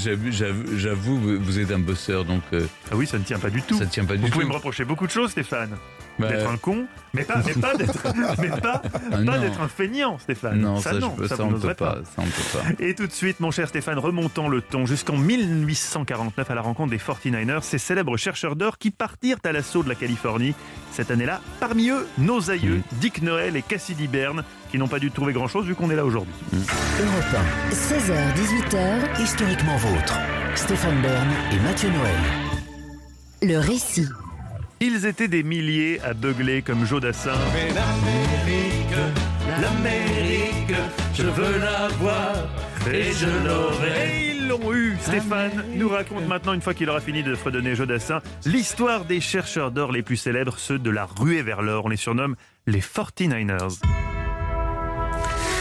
j'avoue- 0.78 1.18
vous 1.20 1.40
vous 1.40 1.60
êtes 1.60 1.72
un 1.72 1.80
bosseur, 1.80 2.26
donc 2.26 2.42
euh, 2.54 2.66
Ah 2.92 2.96
oui, 2.96 3.06
ça 3.08 3.18
ne 3.18 3.24
tient 3.24 3.40
pas 3.40 3.50
du 3.50 3.62
tout. 3.62 3.78
ça 3.78 3.86
ne 3.86 3.90
tient 3.90 4.06
pas 4.06 4.16
Vous 4.16 4.26
du 4.26 4.32
pouvez 4.32 4.44
tout. 4.46 4.50
me 4.50 4.56
reprocher 4.56 4.86
beaucoup 4.86 5.06
de 5.08 5.12
choses, 5.12 5.32
Stéphane. 5.32 5.72
Bah, 6.18 6.30
d'être 6.30 6.50
un 6.50 6.56
con, 6.58 6.86
mais 7.14 7.24
pas, 7.24 7.42
mais 7.46 7.54
pas 7.54 7.76
d'être, 7.76 7.98
mais 8.40 8.48
pas, 8.50 8.82
Ah, 8.86 8.90
pas 9.10 9.18
non. 9.18 9.38
d'être 9.42 9.60
un 9.62 9.68
feignant, 9.68 10.18
Stéphane. 10.18 10.60
Non, 10.62 10.78
ça, 10.80 10.94
non, 10.94 11.10
peux- 11.10 11.28
ça, 11.28 11.36
vous 11.36 11.44
on 11.44 11.52
ne 11.52 11.58
peut 11.58 11.74
pas. 11.74 11.96
Ça, 12.06 12.10
on 12.20 12.26
ne 12.26 12.28
peut 12.28 12.76
pas. 12.78 12.84
Et 12.84 12.96
tout 12.96 13.06
de 13.06 13.12
suite, 13.12 13.42
mon 13.42 13.52
cher 13.52 13.68
Stéphane, 13.68 14.00
remontons 14.00 14.48
le 14.48 14.62
ton 14.62 14.86
jusqu'en 14.86 15.18
1849 15.18 16.50
à 16.50 16.56
la 16.56 16.62
rencontre 16.62 16.92
des 16.92 16.98
49ers, 17.00 17.64
ces 17.64 17.78
célèbres 17.78 18.16
chercheurs 18.16 18.56
d'or 18.56 18.78
qui 18.78 18.92
partirent 18.92 19.40
à 19.44 19.52
l'assaut 19.52 19.84
de 19.84 19.90
la 19.90 19.96
Californie. 19.96 20.56
Cette 20.94 21.12
année-là, 21.12 21.42
parmi 21.60 21.90
eux, 21.90 22.08
nos 22.18 22.50
aïeux, 22.50 22.82
Dick 22.94 23.22
Noël 23.22 23.58
et 23.58 23.62
Cassidy 23.62 24.08
Byrne, 24.08 24.44
qui 24.72 24.78
n'ont 24.78 24.88
pas 24.88 25.00
dû 25.00 25.12
trouver 25.12 25.34
grand-chose 25.34 25.66
vu 25.66 25.76
qu'on 25.76 25.90
est 25.90 25.96
là 25.98 26.06
aujourd'hui. 26.06 26.34
Europe 26.54 27.44
16h-18h, 27.72 28.78
1, 29.18 29.22
historiquement 29.22 29.76
vôtre. 29.78 30.18
Stéphane 30.56 31.02
Bern 31.02 31.28
et 31.52 31.60
Mathieu 31.60 31.90
Noël. 31.90 32.16
le 33.42 33.58
récit. 33.60 34.08
Ils 34.82 35.06
étaient 35.06 35.28
des 35.28 35.44
milliers 35.44 36.02
à 36.02 36.14
beugler 36.14 36.62
comme 36.62 36.86
Joe 36.86 37.02
Dassin. 37.02 37.34
L'Amérique, 39.62 40.76
je 41.14 41.24
veux 41.24 41.60
la 41.60 41.88
voir 42.00 42.36
et 42.92 43.12
je 43.14 43.28
l'aurai. 43.48 44.10
Et 44.10 44.36
ils 44.36 44.48
l'ont 44.48 44.74
eu. 44.74 44.98
Stéphane 45.00 45.64
nous 45.76 45.88
raconte 45.88 46.28
maintenant, 46.28 46.54
une 46.54 46.62
fois 46.62 46.74
qu'il 46.74 46.90
aura 46.90 47.00
fini 47.00 47.24
de 47.24 47.36
fredonner 47.36 47.76
Jodassin, 47.76 48.22
l'histoire 48.46 49.06
des 49.06 49.22
chercheurs 49.22 49.72
d'or 49.72 49.92
les 49.92 50.02
plus 50.02 50.18
célèbres, 50.18 50.58
ceux 50.58 50.78
de 50.78 50.90
la 50.90 51.06
ruée 51.06 51.42
vers 51.42 51.62
l'or. 51.62 51.86
On 51.86 51.90
les 51.90 51.98
surnomme 51.98 52.36
les 52.68 52.82
49ers. 52.82 53.80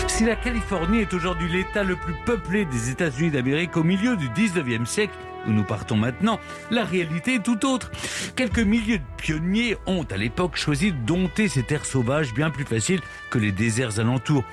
Si 0.09 0.25
la 0.25 0.37
Californie 0.37 1.01
est 1.01 1.13
aujourd'hui 1.13 1.49
l'État 1.53 1.83
le 1.83 1.97
plus 1.97 2.15
peuplé 2.25 2.65
des 2.67 2.91
États-Unis 2.91 3.31
d'Amérique 3.31 3.77
au 3.77 3.83
milieu 3.83 4.17
du 4.17 4.29
19e 4.29 4.87
siècle, 4.87 5.15
où 5.47 5.53
nous 5.53 5.65
partons 5.65 5.97
maintenant, 5.97 6.41
la 6.71 6.85
réalité 6.85 7.35
est 7.35 7.43
tout 7.43 7.67
autre. 7.67 7.91
Quelques 8.37 8.61
milliers 8.61 8.99
de 8.99 9.05
pionniers 9.17 9.77
ont 9.87 10.05
à 10.05 10.17
l'époque 10.17 10.57
choisi 10.57 10.93
de 10.93 10.99
dompter 11.07 11.49
ces 11.49 11.63
terres 11.63 11.87
sauvages 11.87 12.35
bien 12.35 12.51
plus 12.51 12.65
faciles 12.65 13.01
que 13.31 13.39
les 13.39 13.53
déserts 13.53 13.99
alentours. 13.99 14.45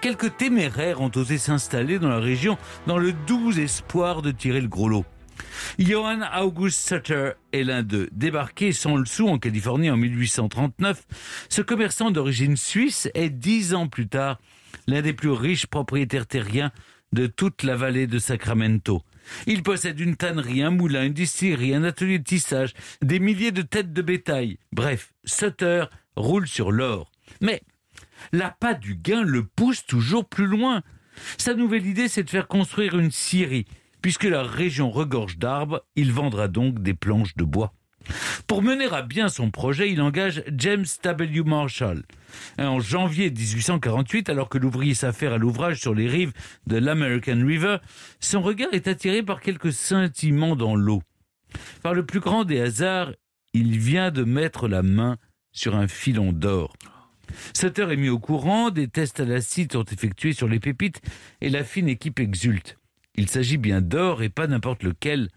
Quelques 0.00 0.36
téméraires 0.36 1.00
ont 1.00 1.10
osé 1.16 1.38
s'installer 1.38 1.98
dans 1.98 2.10
la 2.10 2.20
région 2.20 2.58
dans 2.86 2.98
le 2.98 3.12
doux 3.12 3.58
espoir 3.58 4.20
de 4.20 4.30
tirer 4.30 4.60
le 4.60 4.68
gros 4.68 4.88
lot. 4.88 5.04
Johann 5.78 6.28
August 6.40 6.86
Sutter 6.86 7.30
est 7.52 7.64
l'un 7.64 7.82
d'eux. 7.82 8.08
Débarqué 8.12 8.72
sans 8.72 8.96
le 8.96 9.06
sou 9.06 9.28
en 9.28 9.38
Californie 9.38 9.90
en 9.90 9.96
1839, 9.96 11.04
ce 11.48 11.62
commerçant 11.62 12.10
d'origine 12.10 12.56
suisse 12.56 13.08
est 13.14 13.30
dix 13.30 13.74
ans 13.74 13.88
plus 13.88 14.08
tard 14.08 14.38
l'un 14.86 15.02
des 15.02 15.12
plus 15.12 15.30
riches 15.30 15.66
propriétaires 15.66 16.26
terriens 16.26 16.72
de 17.12 17.26
toute 17.26 17.62
la 17.62 17.76
vallée 17.76 18.06
de 18.06 18.18
Sacramento. 18.18 19.02
Il 19.46 19.62
possède 19.62 20.00
une 20.00 20.16
tannerie, 20.16 20.62
un 20.62 20.70
moulin, 20.70 21.04
une 21.04 21.12
distillerie, 21.12 21.74
un 21.74 21.84
atelier 21.84 22.18
de 22.18 22.24
tissage, 22.24 22.74
des 23.02 23.18
milliers 23.18 23.52
de 23.52 23.62
têtes 23.62 23.92
de 23.92 24.02
bétail. 24.02 24.58
Bref, 24.72 25.12
Sutter 25.24 25.84
roule 26.16 26.46
sur 26.46 26.72
l'or. 26.72 27.10
Mais 27.40 27.62
l'appât 28.32 28.74
du 28.74 28.94
gain 28.96 29.22
le 29.22 29.44
pousse 29.44 29.84
toujours 29.86 30.28
plus 30.28 30.46
loin. 30.46 30.82
Sa 31.38 31.54
nouvelle 31.54 31.86
idée, 31.86 32.08
c'est 32.08 32.24
de 32.24 32.30
faire 32.30 32.48
construire 32.48 32.98
une 32.98 33.10
scierie. 33.10 33.66
Puisque 34.02 34.24
la 34.24 34.42
région 34.42 34.90
regorge 34.90 35.38
d'arbres, 35.38 35.84
il 35.96 36.12
vendra 36.12 36.48
donc 36.48 36.82
des 36.82 36.94
planches 36.94 37.36
de 37.36 37.44
bois. 37.44 37.72
Pour 38.46 38.62
mener 38.62 38.86
à 38.86 39.02
bien 39.02 39.28
son 39.28 39.50
projet, 39.50 39.90
il 39.90 40.00
engage 40.00 40.42
James 40.56 40.84
W. 41.02 41.42
Marshall. 41.44 42.02
En 42.58 42.80
janvier 42.80 43.30
1848, 43.30 44.28
alors 44.28 44.48
que 44.48 44.58
l'ouvrier 44.58 44.94
s'affaire 44.94 45.32
à 45.32 45.38
l'ouvrage 45.38 45.80
sur 45.80 45.94
les 45.94 46.08
rives 46.08 46.32
de 46.66 46.76
l'American 46.76 47.44
River, 47.46 47.78
son 48.20 48.42
regard 48.42 48.72
est 48.72 48.88
attiré 48.88 49.22
par 49.22 49.40
quelques 49.40 49.72
scintillements 49.72 50.56
dans 50.56 50.76
l'eau. 50.76 51.02
Par 51.82 51.94
le 51.94 52.04
plus 52.04 52.20
grand 52.20 52.44
des 52.44 52.60
hasards, 52.60 53.12
il 53.52 53.78
vient 53.78 54.10
de 54.10 54.24
mettre 54.24 54.68
la 54.68 54.82
main 54.82 55.16
sur 55.52 55.76
un 55.76 55.86
filon 55.88 56.32
d'or. 56.32 56.74
Sutter 57.54 57.86
est 57.90 57.96
mis 57.96 58.08
au 58.08 58.18
courant, 58.18 58.70
des 58.70 58.88
tests 58.88 59.20
à 59.20 59.24
l'acide 59.24 59.72
sont 59.72 59.84
effectués 59.84 60.32
sur 60.32 60.48
les 60.48 60.60
pépites 60.60 61.00
et 61.40 61.48
la 61.48 61.64
fine 61.64 61.88
équipe 61.88 62.20
exulte. 62.20 62.78
Il 63.16 63.28
s'agit 63.28 63.56
bien 63.56 63.80
d'or 63.80 64.22
et 64.22 64.28
pas 64.28 64.46
n'importe 64.46 64.82
lequel, 64.82 65.28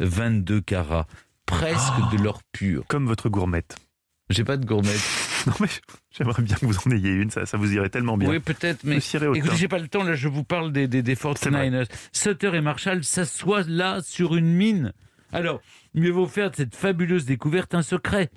22 0.00 0.60
carats, 0.60 1.06
presque 1.50 2.10
de 2.12 2.22
l'or 2.22 2.40
pur. 2.52 2.84
Comme 2.88 3.06
votre 3.06 3.28
gourmette. 3.28 3.76
J'ai 4.30 4.44
pas 4.44 4.56
de 4.56 4.64
gourmette. 4.64 5.00
Non 5.46 5.54
mais 5.58 5.68
j'aimerais 6.10 6.42
bien 6.42 6.54
que 6.54 6.66
vous 6.66 6.76
en 6.86 6.90
ayez 6.90 7.12
une, 7.12 7.30
ça, 7.30 7.46
ça 7.46 7.56
vous 7.56 7.72
irait 7.72 7.88
tellement 7.88 8.18
bien. 8.18 8.28
Oui, 8.28 8.40
peut-être, 8.40 8.84
mais 8.84 8.98
écoutez, 8.98 9.56
j'ai 9.56 9.68
pas 9.68 9.78
le 9.78 9.88
temps, 9.88 10.04
là, 10.04 10.14
je 10.14 10.28
vous 10.28 10.44
parle 10.44 10.70
des, 10.70 10.86
des, 10.86 11.02
des 11.02 11.14
49ers. 11.14 11.86
Sutter 12.12 12.54
et 12.54 12.60
Marshall 12.60 13.02
s'assoient 13.04 13.62
là 13.66 14.00
sur 14.02 14.36
une 14.36 14.52
mine. 14.52 14.92
Alors, 15.32 15.62
mieux 15.94 16.10
vaut 16.10 16.26
faire 16.26 16.50
de 16.50 16.56
cette 16.56 16.74
fabuleuse 16.76 17.24
découverte 17.24 17.74
un 17.74 17.80
secret. 17.80 18.28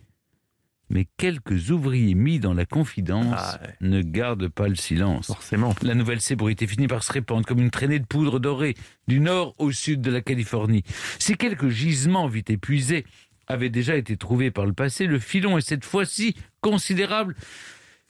Mais 0.93 1.07
quelques 1.17 1.71
ouvriers 1.71 2.13
mis 2.13 2.39
dans 2.39 2.53
la 2.53 2.65
confidence 2.65 3.33
Ah 3.35 3.59
ouais. 3.63 3.73
ne 3.81 4.01
gardent 4.03 4.47
pas 4.47 4.67
le 4.67 4.75
silence. 4.75 5.25
Forcément. 5.27 5.73
La 5.81 5.95
nouvelle 5.95 6.21
sébrité 6.21 6.67
finit 6.67 6.87
par 6.87 7.03
se 7.03 7.11
répandre 7.11 7.45
comme 7.47 7.59
une 7.59 7.71
traînée 7.71 7.97
de 7.99 8.05
poudre 8.05 8.39
dorée 8.39 8.75
du 9.07 9.19
nord 9.19 9.55
au 9.57 9.71
sud 9.71 10.01
de 10.01 10.11
la 10.11 10.21
Californie. 10.21 10.83
Si 11.17 11.35
quelques 11.35 11.69
gisements 11.69 12.27
vite 12.27 12.51
épuisés 12.51 13.05
avaient 13.47 13.71
déjà 13.71 13.95
été 13.95 14.17
trouvés 14.17 14.51
par 14.51 14.67
le 14.67 14.73
passé, 14.73 15.07
le 15.07 15.17
filon 15.17 15.57
est 15.57 15.67
cette 15.67 15.83
fois-ci 15.83 16.35
considérable 16.61 17.35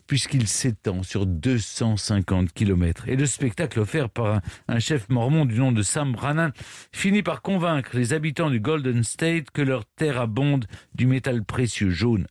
puisqu'il 0.06 0.48
s'étend 0.48 1.02
sur 1.02 1.26
250 1.26 2.52
kilomètres. 2.52 3.08
Et 3.08 3.16
le 3.16 3.26
spectacle 3.26 3.80
offert 3.80 4.10
par 4.10 4.26
un, 4.36 4.42
un 4.68 4.80
chef 4.80 5.08
mormon 5.08 5.46
du 5.46 5.56
nom 5.56 5.72
de 5.72 5.82
Sam 5.82 6.12
Brannan 6.12 6.52
finit 6.92 7.24
par 7.24 7.42
convaincre 7.42 7.92
les 7.96 8.12
habitants 8.12 8.50
du 8.50 8.60
Golden 8.60 9.04
State 9.04 9.50
que 9.52 9.62
leur 9.62 9.86
terre 9.86 10.20
abonde 10.20 10.66
du 10.94 11.08
métal 11.08 11.46
précieux 11.46 11.90
jaune. 11.90 12.28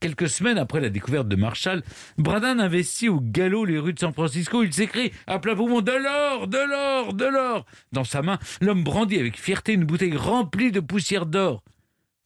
Quelques 0.00 0.28
semaines 0.28 0.58
après 0.58 0.80
la 0.80 0.90
découverte 0.90 1.26
de 1.26 1.36
Marshall, 1.36 1.82
Brannan 2.18 2.60
investit 2.60 3.08
au 3.08 3.18
galop 3.20 3.64
les 3.64 3.78
rues 3.78 3.94
de 3.94 3.98
San 3.98 4.12
Francisco. 4.12 4.62
Il 4.62 4.72
s'écrie 4.72 5.10
à 5.26 5.38
plein 5.38 5.56
poumon 5.56 5.80
de 5.80 5.92
l'or, 5.92 6.48
de 6.48 6.58
l'or, 6.58 7.14
de 7.14 7.24
l'or. 7.24 7.64
Dans 7.92 8.04
sa 8.04 8.20
main, 8.20 8.38
l'homme 8.60 8.84
brandit 8.84 9.18
avec 9.18 9.38
fierté 9.38 9.72
une 9.72 9.84
bouteille 9.84 10.16
remplie 10.16 10.70
de 10.70 10.80
poussière 10.80 11.24
d'or. 11.24 11.64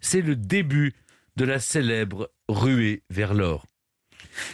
C'est 0.00 0.22
le 0.22 0.34
début 0.34 0.94
de 1.36 1.44
la 1.44 1.60
célèbre 1.60 2.30
ruée 2.48 3.04
vers 3.08 3.34
l'or. 3.34 3.66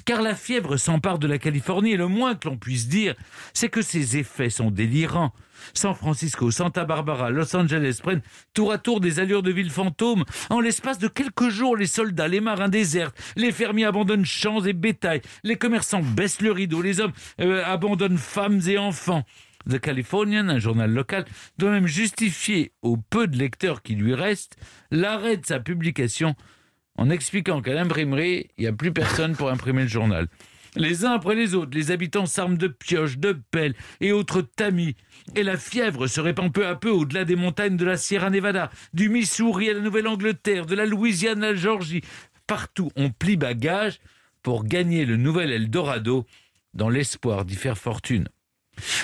Car 0.04 0.22
la 0.22 0.34
fièvre 0.34 0.76
s'empare 0.76 1.18
de 1.18 1.26
la 1.26 1.38
Californie 1.38 1.92
et 1.92 1.96
le 1.96 2.08
moins 2.08 2.34
que 2.34 2.48
l'on 2.48 2.56
puisse 2.56 2.88
dire, 2.88 3.14
c'est 3.52 3.68
que 3.68 3.82
ses 3.82 4.16
effets 4.16 4.50
sont 4.50 4.70
délirants. 4.70 5.32
San 5.74 5.94
Francisco, 5.94 6.50
Santa 6.50 6.84
Barbara, 6.84 7.30
Los 7.30 7.54
Angeles 7.56 8.00
prennent 8.02 8.22
tour 8.54 8.72
à 8.72 8.78
tour 8.78 9.00
des 9.00 9.20
allures 9.20 9.42
de 9.42 9.50
villes 9.50 9.70
fantômes. 9.70 10.24
En 10.50 10.60
l'espace 10.60 10.98
de 10.98 11.08
quelques 11.08 11.48
jours, 11.48 11.76
les 11.76 11.86
soldats, 11.86 12.28
les 12.28 12.40
marins 12.40 12.68
désertent, 12.68 13.16
les 13.36 13.52
fermiers 13.52 13.84
abandonnent 13.84 14.24
champs 14.24 14.64
et 14.64 14.72
bétail, 14.72 15.22
les 15.44 15.56
commerçants 15.56 16.02
baissent 16.02 16.40
le 16.40 16.52
rideau, 16.52 16.82
les 16.82 17.00
hommes 17.00 17.12
euh, 17.40 17.62
abandonnent 17.64 18.18
femmes 18.18 18.60
et 18.66 18.78
enfants. 18.78 19.24
The 19.68 19.80
Californian, 19.80 20.48
un 20.48 20.60
journal 20.60 20.92
local, 20.92 21.24
doit 21.58 21.70
même 21.70 21.88
justifier 21.88 22.72
au 22.82 22.96
peu 22.96 23.26
de 23.26 23.36
lecteurs 23.36 23.82
qui 23.82 23.96
lui 23.96 24.14
restent 24.14 24.56
l'arrêt 24.92 25.36
de 25.36 25.44
sa 25.44 25.58
publication 25.58 26.36
en 26.96 27.10
expliquant 27.10 27.62
qu'à 27.62 27.74
l'imprimerie, 27.74 28.48
il 28.58 28.62
n'y 28.62 28.66
a 28.66 28.72
plus 28.72 28.92
personne 28.92 29.36
pour 29.36 29.50
imprimer 29.50 29.82
le 29.82 29.88
journal. 29.88 30.28
Les 30.76 31.06
uns 31.06 31.12
après 31.12 31.34
les 31.34 31.54
autres, 31.54 31.74
les 31.74 31.90
habitants 31.90 32.26
s'arment 32.26 32.58
de 32.58 32.68
pioches, 32.68 33.16
de 33.16 33.40
pelles 33.50 33.74
et 34.00 34.12
autres 34.12 34.42
tamis. 34.42 34.94
Et 35.34 35.42
la 35.42 35.56
fièvre 35.56 36.06
se 36.06 36.20
répand 36.20 36.52
peu 36.52 36.66
à 36.66 36.74
peu 36.76 36.90
au-delà 36.90 37.24
des 37.24 37.36
montagnes 37.36 37.78
de 37.78 37.84
la 37.84 37.96
Sierra 37.96 38.28
Nevada, 38.28 38.70
du 38.92 39.08
Missouri 39.08 39.70
à 39.70 39.74
la 39.74 39.80
Nouvelle-Angleterre, 39.80 40.66
de 40.66 40.74
la 40.74 40.84
Louisiane 40.84 41.42
à 41.42 41.52
la 41.52 41.54
Georgie. 41.54 42.02
Partout, 42.46 42.90
on 42.94 43.10
plie 43.10 43.38
bagage 43.38 44.00
pour 44.42 44.64
gagner 44.64 45.06
le 45.06 45.16
nouvel 45.16 45.50
Eldorado 45.50 46.26
dans 46.74 46.90
l'espoir 46.90 47.46
d'y 47.46 47.56
faire 47.56 47.78
fortune. 47.78 48.28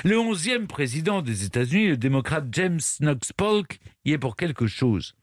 Le 0.04 0.18
onzième 0.18 0.66
président 0.66 1.22
des 1.22 1.44
États-Unis, 1.44 1.88
le 1.88 1.96
démocrate 1.96 2.48
James 2.52 2.80
Knox 3.00 3.32
Polk, 3.32 3.80
y 4.04 4.12
est 4.12 4.18
pour 4.18 4.36
quelque 4.36 4.66
chose. 4.66 5.14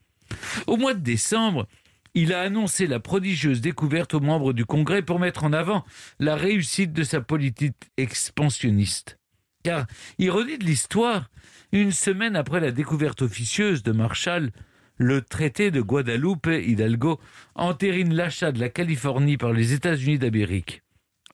Au 0.68 0.78
mois 0.78 0.96
de 0.96 1.00
décembre, 1.00 1.68
il 2.14 2.34
a 2.34 2.42
annoncé 2.42 2.88
la 2.88 3.00
prodigieuse 3.00 3.62
découverte 3.62 4.14
aux 4.14 4.20
membres 4.20 4.54
du 4.54 4.66
Congrès 4.66 5.02
pour 5.02 5.20
mettre 5.20 5.44
en 5.44 5.54
avant 5.54 5.86
la 6.20 6.36
réussite 6.36 6.94
de 6.94 7.04
sa 7.04 7.22
politique 7.22 7.92
expansionniste. 7.98 9.18
Car, 9.64 9.86
ironie 10.18 10.58
de 10.58 10.66
l'histoire, 10.66 11.30
une 11.72 11.92
semaine 11.92 12.36
après 12.36 12.60
la 12.60 12.72
découverte 12.72 13.22
officieuse 13.22 13.84
de 13.84 13.92
Marshall, 13.92 14.52
le 14.98 15.22
traité 15.22 15.72
de 15.72 15.82
Guadalupe 15.82 16.48
Hidalgo 16.48 17.20
entérine 17.56 18.14
l'achat 18.14 18.52
de 18.52 18.60
la 18.60 18.70
Californie 18.70 19.38
par 19.38 19.54
les 19.54 19.74
États-Unis 19.74 20.20
d'Amérique. 20.20 20.82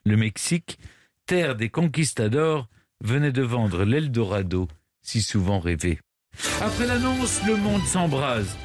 Le 0.05 0.17
Mexique, 0.17 0.77
terre 1.25 1.55
des 1.55 1.69
conquistadors, 1.69 2.67
venait 3.01 3.31
de 3.31 3.41
vendre 3.41 3.83
l'Eldorado 3.83 4.67
si 5.01 5.21
souvent 5.21 5.59
rêvé. 5.59 5.99
Après 6.61 6.85
l'annonce, 6.85 7.41
le 7.47 7.55
monde 7.55 7.83
s'embrase. 7.83 8.55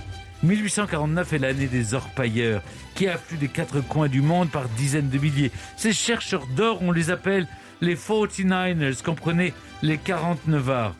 1849 0.42 1.32
est 1.34 1.38
l'année 1.38 1.66
des 1.66 1.94
orpailleurs 1.94 2.62
qui 2.94 3.08
affluent 3.08 3.36
des 3.36 3.48
quatre 3.48 3.80
coins 3.80 4.08
du 4.08 4.22
monde 4.22 4.50
par 4.50 4.68
dizaines 4.70 5.10
de 5.10 5.18
milliers. 5.18 5.52
Ces 5.76 5.92
chercheurs 5.92 6.46
d'or, 6.56 6.78
on 6.82 6.92
les 6.92 7.10
appelle 7.10 7.46
les 7.80 7.96
49ers, 7.96 9.02
comprenez 9.02 9.52
les 9.82 9.98
49 9.98 10.68
arts. 10.70 10.94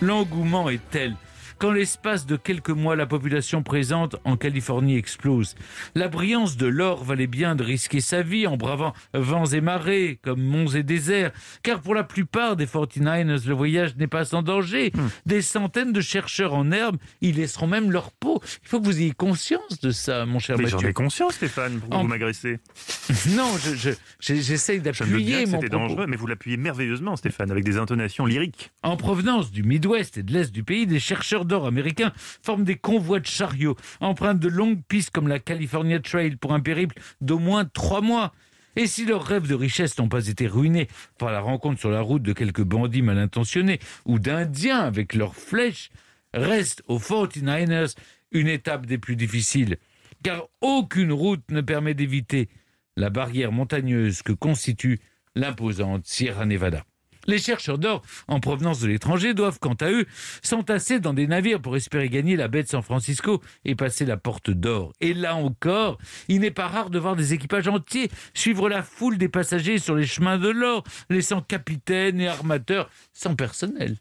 L'engouement 0.00 0.70
est 0.70 0.80
tel 0.90 1.14
qu'en 1.60 1.70
l'espace 1.72 2.26
de 2.26 2.36
quelques 2.36 2.70
mois, 2.70 2.96
la 2.96 3.06
population 3.06 3.62
présente 3.62 4.16
en 4.24 4.36
Californie 4.36 4.96
explose. 4.96 5.54
La 5.94 6.08
brillance 6.08 6.56
de 6.56 6.66
l'or 6.66 7.04
valait 7.04 7.26
bien 7.26 7.54
de 7.54 7.62
risquer 7.62 8.00
sa 8.00 8.22
vie 8.22 8.46
en 8.46 8.56
bravant 8.56 8.94
vents 9.14 9.44
et 9.46 9.60
marées, 9.60 10.18
comme 10.22 10.40
monts 10.42 10.68
et 10.70 10.82
déserts, 10.82 11.30
car 11.62 11.80
pour 11.82 11.94
la 11.94 12.02
plupart 12.02 12.56
des 12.56 12.66
49ers, 12.66 13.46
le 13.46 13.54
voyage 13.54 13.94
n'est 13.96 14.06
pas 14.06 14.24
sans 14.24 14.42
danger. 14.42 14.90
Hmm. 14.94 15.08
Des 15.26 15.42
centaines 15.42 15.92
de 15.92 16.00
chercheurs 16.00 16.54
en 16.54 16.72
herbe 16.72 16.96
y 17.20 17.30
laisseront 17.32 17.66
même 17.66 17.90
leur 17.92 18.10
peau. 18.12 18.40
Il 18.64 18.68
faut 18.68 18.80
que 18.80 18.86
vous 18.86 18.98
ayez 18.98 19.12
conscience 19.12 19.80
de 19.82 19.90
ça, 19.90 20.24
mon 20.26 20.38
cher 20.38 20.56
Mais 20.58 20.66
j'en 20.66 20.78
Mathieu. 20.78 20.88
ai 20.88 20.92
conscience, 20.94 21.34
Stéphane, 21.34 21.78
pour 21.80 21.94
En- 21.94 22.02
vous 22.02 22.08
m'agresser. 22.08 22.58
Non, 23.36 23.50
je- 23.62 23.74
je- 23.76 23.90
je- 24.20 24.34
j'essaye 24.40 24.78
Je 24.78 24.82
bien 24.82 24.92
d'appuyer 24.92 25.46
mon 25.46 25.60
c'était 25.60 25.68
dangereux, 25.68 26.06
mais 26.08 26.16
vous 26.16 26.26
l'appuyez 26.26 26.56
merveilleusement, 26.56 27.16
Stéphane, 27.16 27.50
avec 27.50 27.64
des 27.64 27.76
intonations 27.76 28.24
lyriques. 28.24 28.70
En 28.82 28.96
provenance 28.96 29.50
du 29.50 29.62
Midwest 29.62 30.16
et 30.16 30.22
de 30.22 30.32
l'Est 30.32 30.50
du 30.52 30.62
pays, 30.64 30.86
des 30.86 31.00
chercheurs 31.00 31.44
américains 31.52 32.12
forment 32.42 32.64
des 32.64 32.76
convois 32.76 33.20
de 33.20 33.26
chariots, 33.26 33.76
empruntent 34.00 34.40
de 34.40 34.48
longues 34.48 34.82
pistes 34.88 35.10
comme 35.10 35.28
la 35.28 35.38
California 35.38 36.00
Trail 36.00 36.36
pour 36.36 36.52
un 36.52 36.60
périple 36.60 37.00
d'au 37.20 37.38
moins 37.38 37.64
trois 37.64 38.00
mois. 38.00 38.32
Et 38.76 38.86
si 38.86 39.04
leurs 39.04 39.24
rêves 39.24 39.48
de 39.48 39.54
richesse 39.54 39.98
n'ont 39.98 40.08
pas 40.08 40.28
été 40.28 40.46
ruinés 40.46 40.88
par 41.18 41.32
la 41.32 41.40
rencontre 41.40 41.80
sur 41.80 41.90
la 41.90 42.00
route 42.00 42.22
de 42.22 42.32
quelques 42.32 42.62
bandits 42.62 43.02
mal 43.02 43.18
intentionnés 43.18 43.80
ou 44.06 44.18
d'Indiens 44.18 44.80
avec 44.80 45.14
leurs 45.14 45.34
flèches, 45.34 45.90
reste 46.32 46.82
aux 46.86 46.98
49ers 46.98 47.96
une 48.30 48.48
étape 48.48 48.86
des 48.86 48.98
plus 48.98 49.16
difficiles. 49.16 49.76
Car 50.22 50.44
aucune 50.60 51.12
route 51.12 51.42
ne 51.50 51.60
permet 51.60 51.94
d'éviter 51.94 52.48
la 52.96 53.10
barrière 53.10 53.52
montagneuse 53.52 54.22
que 54.22 54.32
constitue 54.32 55.00
l'imposante 55.34 56.06
Sierra 56.06 56.46
Nevada. 56.46 56.84
Les 57.26 57.38
chercheurs 57.38 57.78
d'or 57.78 58.02
en 58.28 58.40
provenance 58.40 58.80
de 58.80 58.88
l'étranger 58.88 59.34
doivent, 59.34 59.58
quant 59.60 59.74
à 59.80 59.90
eux, 59.90 60.06
s'entasser 60.42 61.00
dans 61.00 61.14
des 61.14 61.26
navires 61.26 61.60
pour 61.60 61.76
espérer 61.76 62.08
gagner 62.08 62.36
la 62.36 62.48
baie 62.48 62.62
de 62.62 62.68
San 62.68 62.82
Francisco 62.82 63.40
et 63.64 63.74
passer 63.74 64.06
la 64.06 64.16
porte 64.16 64.50
d'or. 64.50 64.92
Et 65.00 65.14
là 65.14 65.36
encore, 65.36 65.98
il 66.28 66.40
n'est 66.40 66.50
pas 66.50 66.68
rare 66.68 66.90
de 66.90 66.98
voir 66.98 67.16
des 67.16 67.34
équipages 67.34 67.68
entiers 67.68 68.10
suivre 68.34 68.68
la 68.68 68.82
foule 68.82 69.18
des 69.18 69.28
passagers 69.28 69.78
sur 69.78 69.94
les 69.94 70.06
chemins 70.06 70.38
de 70.38 70.48
l'or, 70.48 70.84
laissant 71.08 71.40
capitaines 71.40 72.20
et 72.20 72.28
armateurs 72.28 72.90
sans 73.12 73.34
personnel. 73.34 73.96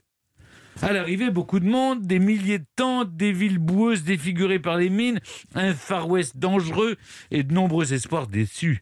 À 0.82 0.94
l'arrivée, 0.94 1.30
beaucoup 1.30 1.60
de 1.60 1.68
monde, 1.68 2.08
des 2.08 2.20
milliers 2.20 2.60
de 2.60 2.66
tentes, 2.78 3.18
des 3.18 3.34
villes 3.34 3.58
boueuses 3.58 4.04
défigurées 4.04 4.60
par 4.60 4.78
les 4.78 4.90
mines, 4.90 5.20
un 5.54 5.74
Far 5.74 6.08
West 6.08 6.38
dangereux 6.38 6.96
et 7.32 7.44
de 7.44 7.54
nombreux 7.54 7.94
espoirs 7.94 8.28
déçus. 8.28 8.80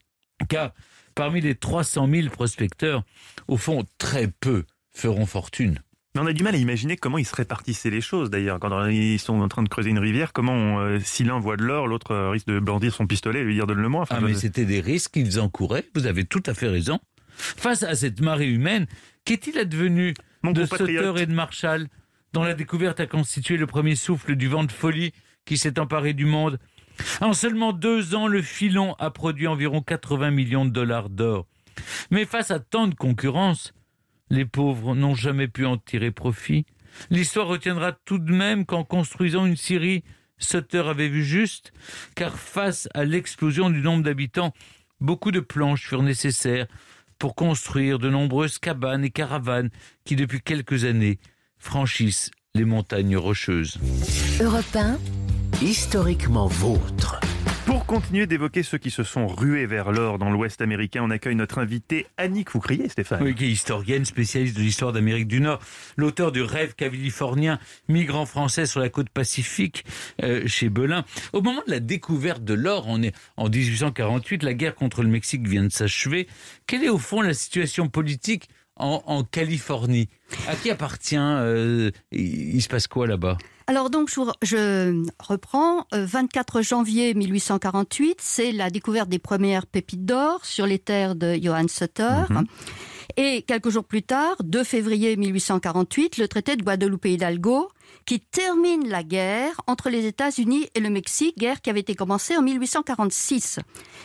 Car 0.48 0.74
parmi 1.18 1.42
les 1.42 1.56
300 1.56 2.08
000 2.10 2.30
prospecteurs, 2.30 3.04
au 3.48 3.58
fond, 3.58 3.84
très 3.98 4.28
peu 4.28 4.64
feront 4.94 5.26
fortune. 5.26 5.80
Mais 6.16 6.22
on 6.22 6.26
a 6.26 6.34
du 6.34 6.44
mal 6.44 6.56
à 6.56 6.58
imaginer 6.58 6.96
comment 6.98 7.18
ils 7.18 7.26
se 7.26 7.36
répartissaient 7.36 7.90
les 7.90 8.02
choses 8.02 8.30
d'ailleurs. 8.30 8.60
Quand 8.60 8.86
ils 8.88 9.20
sont 9.20 9.40
en 9.42 9.48
train 9.48 9.62
de 9.64 9.70
creuser 9.70 9.90
une 9.90 10.00
rivière, 10.00 10.32
comment 10.34 10.80
euh, 10.80 11.00
si 11.04 11.24
l'un 11.24 11.40
voit 11.40 11.58
de 11.58 11.64
l'or, 11.64 11.88
l'autre 11.88 12.12
euh, 12.12 12.30
risque 12.30 12.48
de 12.48 12.60
brandir 12.60 12.94
son 12.94 13.06
pistolet 13.06 13.42
et 13.42 13.44
lui 13.44 13.54
dire 13.56 13.68
donne-le-moi. 13.68 14.02
Enfin, 14.04 14.16
Ah, 14.20 14.22
mais 14.22 14.34
je- 14.34 14.40
c'était 14.40 14.66
des 14.66 14.80
risques 14.80 15.12
qu'ils 15.14 15.40
encouraient, 15.40 15.86
vous 15.94 16.08
avez 16.08 16.24
tout 16.26 16.42
à 16.46 16.54
fait 16.54 16.68
raison. 16.70 17.00
Face 17.36 17.84
à 17.84 17.94
cette 17.96 18.22
marée 18.22 18.48
humaine, 18.50 18.88
qu'est-il 19.26 19.58
advenu 19.60 20.14
Mon 20.42 20.52
de. 20.54 20.66
Sutter 20.66 21.14
et 21.18 21.26
de 21.28 21.34
Marshall, 21.34 21.88
dont 22.34 22.44
la 22.44 22.56
découverte 22.56 23.00
a 23.00 23.06
constitué 23.06 23.58
le 23.58 23.68
premier 23.68 23.96
souffle 23.96 24.36
du 24.36 24.48
vent 24.48 24.64
de 24.64 24.72
folie 24.72 25.14
qui 25.46 25.58
s'est 25.58 25.80
emparé 25.80 26.14
du 26.14 26.26
monde 26.26 26.58
En 27.22 27.34
seulement 27.34 27.74
deux 27.74 28.16
ans, 28.16 28.28
le 28.28 28.42
filon 28.42 28.96
a 29.00 29.12
produit 29.12 29.48
environ 29.48 29.82
80 29.82 30.32
millions 30.32 30.66
de 30.66 30.72
dollars 30.72 31.10
d'or. 31.10 31.48
Mais 32.12 32.26
face 32.26 32.52
à 32.52 32.60
tant 32.60 32.88
de 32.88 32.96
concurrence, 32.96 33.74
les 34.30 34.46
pauvres 34.46 34.96
n'ont 34.96 35.16
jamais 35.16 35.48
pu 35.48 35.66
en 35.66 35.78
tirer 35.78 36.12
profit. 36.12 36.66
L'histoire 37.10 37.48
retiendra 37.48 37.92
tout 37.92 38.18
de 38.18 38.34
même 38.34 38.66
qu'en 38.66 38.84
construisant 38.84 39.46
une 39.46 39.56
Syrie, 39.56 40.04
Sutter 40.40 40.84
avait 40.88 41.10
vu 41.10 41.24
juste, 41.24 41.72
car 42.16 42.38
face 42.38 42.88
à 42.94 43.06
l'explosion 43.06 43.70
du 43.70 43.82
nombre 43.82 44.04
d'habitants, 44.04 44.54
beaucoup 45.00 45.32
de 45.32 45.40
planches 45.40 45.88
furent 45.88 46.04
nécessaires 46.04 46.68
pour 47.18 47.36
construire 47.36 47.98
de 47.98 48.10
nombreuses 48.10 48.60
cabanes 48.60 49.04
et 49.04 49.10
caravanes 49.10 49.70
qui, 50.06 50.16
depuis 50.16 50.42
quelques 50.42 50.86
années, 50.86 51.20
franchissent 51.58 52.32
les 52.54 52.66
montagnes 52.66 53.18
rocheuses. 53.18 53.80
Europe 54.40 54.76
1, 54.76 55.00
Historiquement 55.64 56.46
vôtre. 56.46 57.20
Pour 57.66 57.88
continuer 57.88 58.28
d'évoquer 58.28 58.62
ceux 58.62 58.78
qui 58.78 58.92
se 58.92 59.02
sont 59.02 59.26
rués 59.26 59.66
vers 59.66 59.92
l'or 59.92 60.20
dans 60.20 60.30
l'Ouest 60.30 60.62
américain, 60.62 61.02
on 61.04 61.10
accueille 61.10 61.34
notre 61.34 61.58
invité 61.58 62.06
Annick 62.18 62.52
Foucrier, 62.52 62.88
Stéphane. 62.90 63.24
Oui, 63.24 63.34
qui 63.34 63.46
est 63.46 63.50
historienne, 63.50 64.06
spécialiste 64.06 64.56
de 64.56 64.62
l'histoire 64.62 64.94
d'Amérique 64.94 65.28
du 65.28 65.42
Nord, 65.42 65.60
l'auteur 65.96 66.32
du 66.32 66.44
rêve 66.44 66.76
californien, 66.76 67.58
migrant 67.88 68.28
français 68.28 68.68
sur 68.68 68.80
la 68.82 68.90
côte 68.90 69.10
pacifique 69.10 69.84
euh, 70.22 70.44
chez 70.46 70.70
Belin. 70.70 71.06
Au 71.34 71.42
moment 71.42 71.64
de 71.66 71.72
la 71.72 71.80
découverte 71.80 72.44
de 72.44 72.54
l'or, 72.54 72.86
on 72.88 73.02
est 73.02 73.16
en 73.36 73.50
1848, 73.50 74.44
la 74.44 74.54
guerre 74.54 74.76
contre 74.76 75.02
le 75.02 75.10
Mexique 75.10 75.48
vient 75.48 75.64
de 75.64 75.72
s'achever. 75.72 76.28
Quelle 76.68 76.84
est 76.84 76.90
au 76.90 77.00
fond 77.00 77.22
la 77.22 77.34
situation 77.34 77.90
politique 77.90 78.48
en, 78.80 79.04
en 79.06 79.24
Californie 79.24 80.10
À 80.48 80.56
qui 80.56 80.70
appartient 80.70 81.16
euh, 81.18 81.92
il, 82.12 82.56
il 82.56 82.62
se 82.62 82.68
passe 82.68 82.88
quoi 82.88 83.08
là-bas? 83.08 83.38
Alors 83.70 83.90
donc, 83.90 84.10
je, 84.10 85.04
reprends. 85.20 85.86
Euh, 85.94 86.06
24 86.06 86.62
janvier 86.62 87.14
1848, 87.14 88.20
c'est 88.22 88.54
la 88.54 88.70
découverte 88.70 89.10
des 89.10 89.20
premières 89.20 89.66
pépites 89.66 90.06
d'or 90.06 90.46
sur 90.46 90.66
les 90.66 90.80
terres 90.80 91.16
de 91.16 91.38
Johann 91.42 91.68
Sutter. 91.68 92.24
Et 93.18 93.42
quelques 93.42 93.70
jours 93.70 93.84
plus 93.84 94.04
tard, 94.04 94.36
2 94.44 94.64
février 94.64 95.18
1848, 95.18 96.18
le 96.18 96.28
traité 96.28 96.56
de 96.56 96.64
Guadalupe 96.64 97.06
Hidalgo, 97.06 97.70
qui 98.06 98.20
termine 98.22 98.88
la 98.88 99.04
guerre 99.04 99.60
entre 99.66 99.90
les 99.90 100.06
États-Unis 100.06 100.70
et 100.76 100.80
le 100.80 100.90
Mexique, 100.90 101.38
guerre 101.38 101.62
qui 101.62 101.70
avait 101.70 101.80
été 101.80 101.96
commencée 101.96 102.38
en 102.38 102.42
1846. 102.42 103.60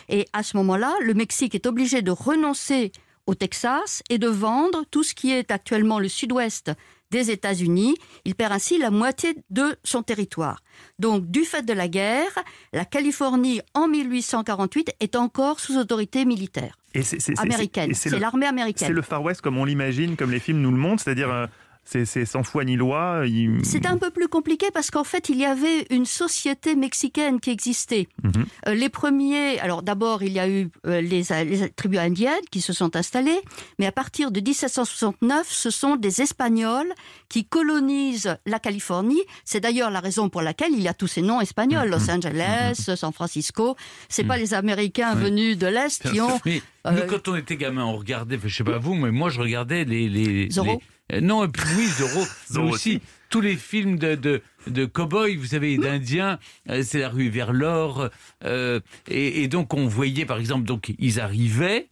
Et 0.09 0.25
à 0.33 0.43
ce 0.43 0.57
moment-là, 0.57 0.93
le 1.01 1.13
Mexique 1.13 1.55
est 1.55 1.67
obligé 1.67 2.01
de 2.01 2.11
renoncer 2.11 2.91
au 3.27 3.35
Texas 3.35 4.03
et 4.09 4.17
de 4.17 4.27
vendre 4.27 4.83
tout 4.91 5.03
ce 5.03 5.13
qui 5.13 5.31
est 5.31 5.51
actuellement 5.51 5.99
le 5.99 6.07
sud-ouest 6.09 6.71
des 7.11 7.29
États-Unis. 7.29 7.95
Il 8.25 8.33
perd 8.35 8.53
ainsi 8.53 8.77
la 8.79 8.89
moitié 8.89 9.35
de 9.51 9.75
son 9.83 10.01
territoire. 10.01 10.59
Donc, 10.99 11.29
du 11.29 11.43
fait 11.43 11.61
de 11.63 11.73
la 11.73 11.87
guerre, 11.87 12.31
la 12.73 12.85
Californie, 12.85 13.61
en 13.75 13.87
1848, 13.87 14.91
est 14.99 15.15
encore 15.15 15.59
sous 15.59 15.77
autorité 15.77 16.25
militaire 16.25 16.75
Et 16.95 17.03
c'est- 17.03 17.19
c'est- 17.19 17.35
c'est- 17.35 17.41
américaine. 17.41 17.93
C'est 17.93 18.09
le- 18.09 18.17
l'armée 18.17 18.45
C'est 18.45 18.49
américaine. 18.49 18.91
le 18.93 19.01
Far 19.03 19.21
West 19.23 19.41
comme 19.41 19.57
on 19.57 19.65
l'imagine, 19.65 20.15
comme 20.15 20.31
les 20.31 20.39
films 20.39 20.59
nous 20.61 20.71
le 20.71 20.77
montrent, 20.77 21.03
c'est-à-dire 21.03 21.29
euh, 21.31 21.45
c'est 21.85 22.25
sans 22.25 22.43
foi 22.43 22.63
ni 22.65 22.75
loi. 22.75 23.23
il- 23.27 23.59
C'est 23.63 23.85
un 23.85 23.97
peu 23.97 24.09
plus 24.09 24.27
compliqué 24.27 24.67
parce 24.73 24.89
qu'en 24.89 25.03
fait, 25.03 25.29
il 25.29 25.37
y 25.37 25.45
avait 25.45 25.85
une 25.89 26.05
société 26.05 26.75
mexicaine 26.75 27.39
qui 27.39 27.51
existait. 27.51 28.07
Mhm. 28.23 28.45
Euh, 28.67 28.73
les 28.73 28.89
premiers, 28.89 29.59
alors 29.59 29.83
d'abord, 29.83 30.23
il 30.23 30.31
y 30.33 30.39
a 30.39 30.47
eu 30.49 30.69
euh, 30.87 31.01
les, 31.01 31.23
les 31.45 31.69
tribus 31.69 31.99
indiennes 31.99 32.33
qui 32.51 32.61
se 32.61 32.73
sont 32.73 32.95
installées, 32.95 33.39
mais 33.79 33.85
à 33.85 33.91
partir 33.91 34.31
de 34.31 34.39
1769, 34.39 35.47
ce 35.49 35.69
sont 35.69 35.95
des 35.95 36.21
Espagnols 36.21 36.91
qui 37.29 37.45
colonisent 37.45 38.35
la 38.45 38.59
Californie. 38.59 39.21
C'est 39.45 39.59
d'ailleurs 39.59 39.91
la 39.91 39.99
raison 39.99 40.29
pour 40.29 40.41
laquelle 40.41 40.71
il 40.73 40.81
y 40.81 40.87
a 40.87 40.93
tous 40.93 41.07
ces 41.07 41.21
noms 41.21 41.41
espagnols, 41.41 41.89
Los 41.89 42.09
Angeles, 42.09 42.89
San 42.95 43.11
Francisco. 43.13 43.75
C'est 44.09 44.23
pas 44.23 44.37
les 44.37 44.53
Américains 44.53 45.15
Ouais. 45.15 45.23
venus 45.23 45.57
de 45.57 45.67
l'Est 45.67 46.09
qui 46.09 46.21
ont... 46.21 46.39
Mais 46.45 46.61
Euh, 46.85 46.91
nous, 46.91 47.07
quand 47.07 47.29
on 47.29 47.35
était 47.37 47.55
gamin, 47.55 47.85
on 47.85 47.95
regardait, 47.95 48.37
je 48.43 48.53
sais 48.53 48.63
pas 48.65 48.77
vous, 48.77 48.93
mais 48.93 49.09
moi 49.11 49.29
je 49.29 49.39
regardais 49.39 49.85
les. 49.85 50.09
les 50.09 50.49
Zorro 50.51 50.67
les- 50.67 50.73
euh, 50.75 50.77
Non, 51.21 51.43
et 51.45 51.47
puis 51.47 51.63
oui, 51.77 51.85
Zorro, 51.87 52.25
Zorro 52.51 52.67
mais 52.67 52.73
aussi. 52.73 53.01
Tous 53.29 53.41
les 53.41 53.55
films 53.55 53.97
de, 53.97 54.13
de, 54.13 54.41
de 54.67 54.85
cow-boys, 54.85 55.35
vous 55.37 55.47
savez, 55.47 55.75
d'Indiens, 55.77 56.37
euh, 56.69 56.83
c'est 56.83 56.99
la 56.99 57.09
rue 57.09 57.29
vers 57.29 57.51
l'or. 57.51 58.09
euh, 58.45 58.79
et, 59.09 59.41
et 59.41 59.47
donc, 59.47 59.73
on 59.73 59.87
voyait, 59.87 60.25
par 60.25 60.37
exemple, 60.37 60.65
donc 60.65 60.93
ils 60.99 61.19
arrivaient, 61.19 61.87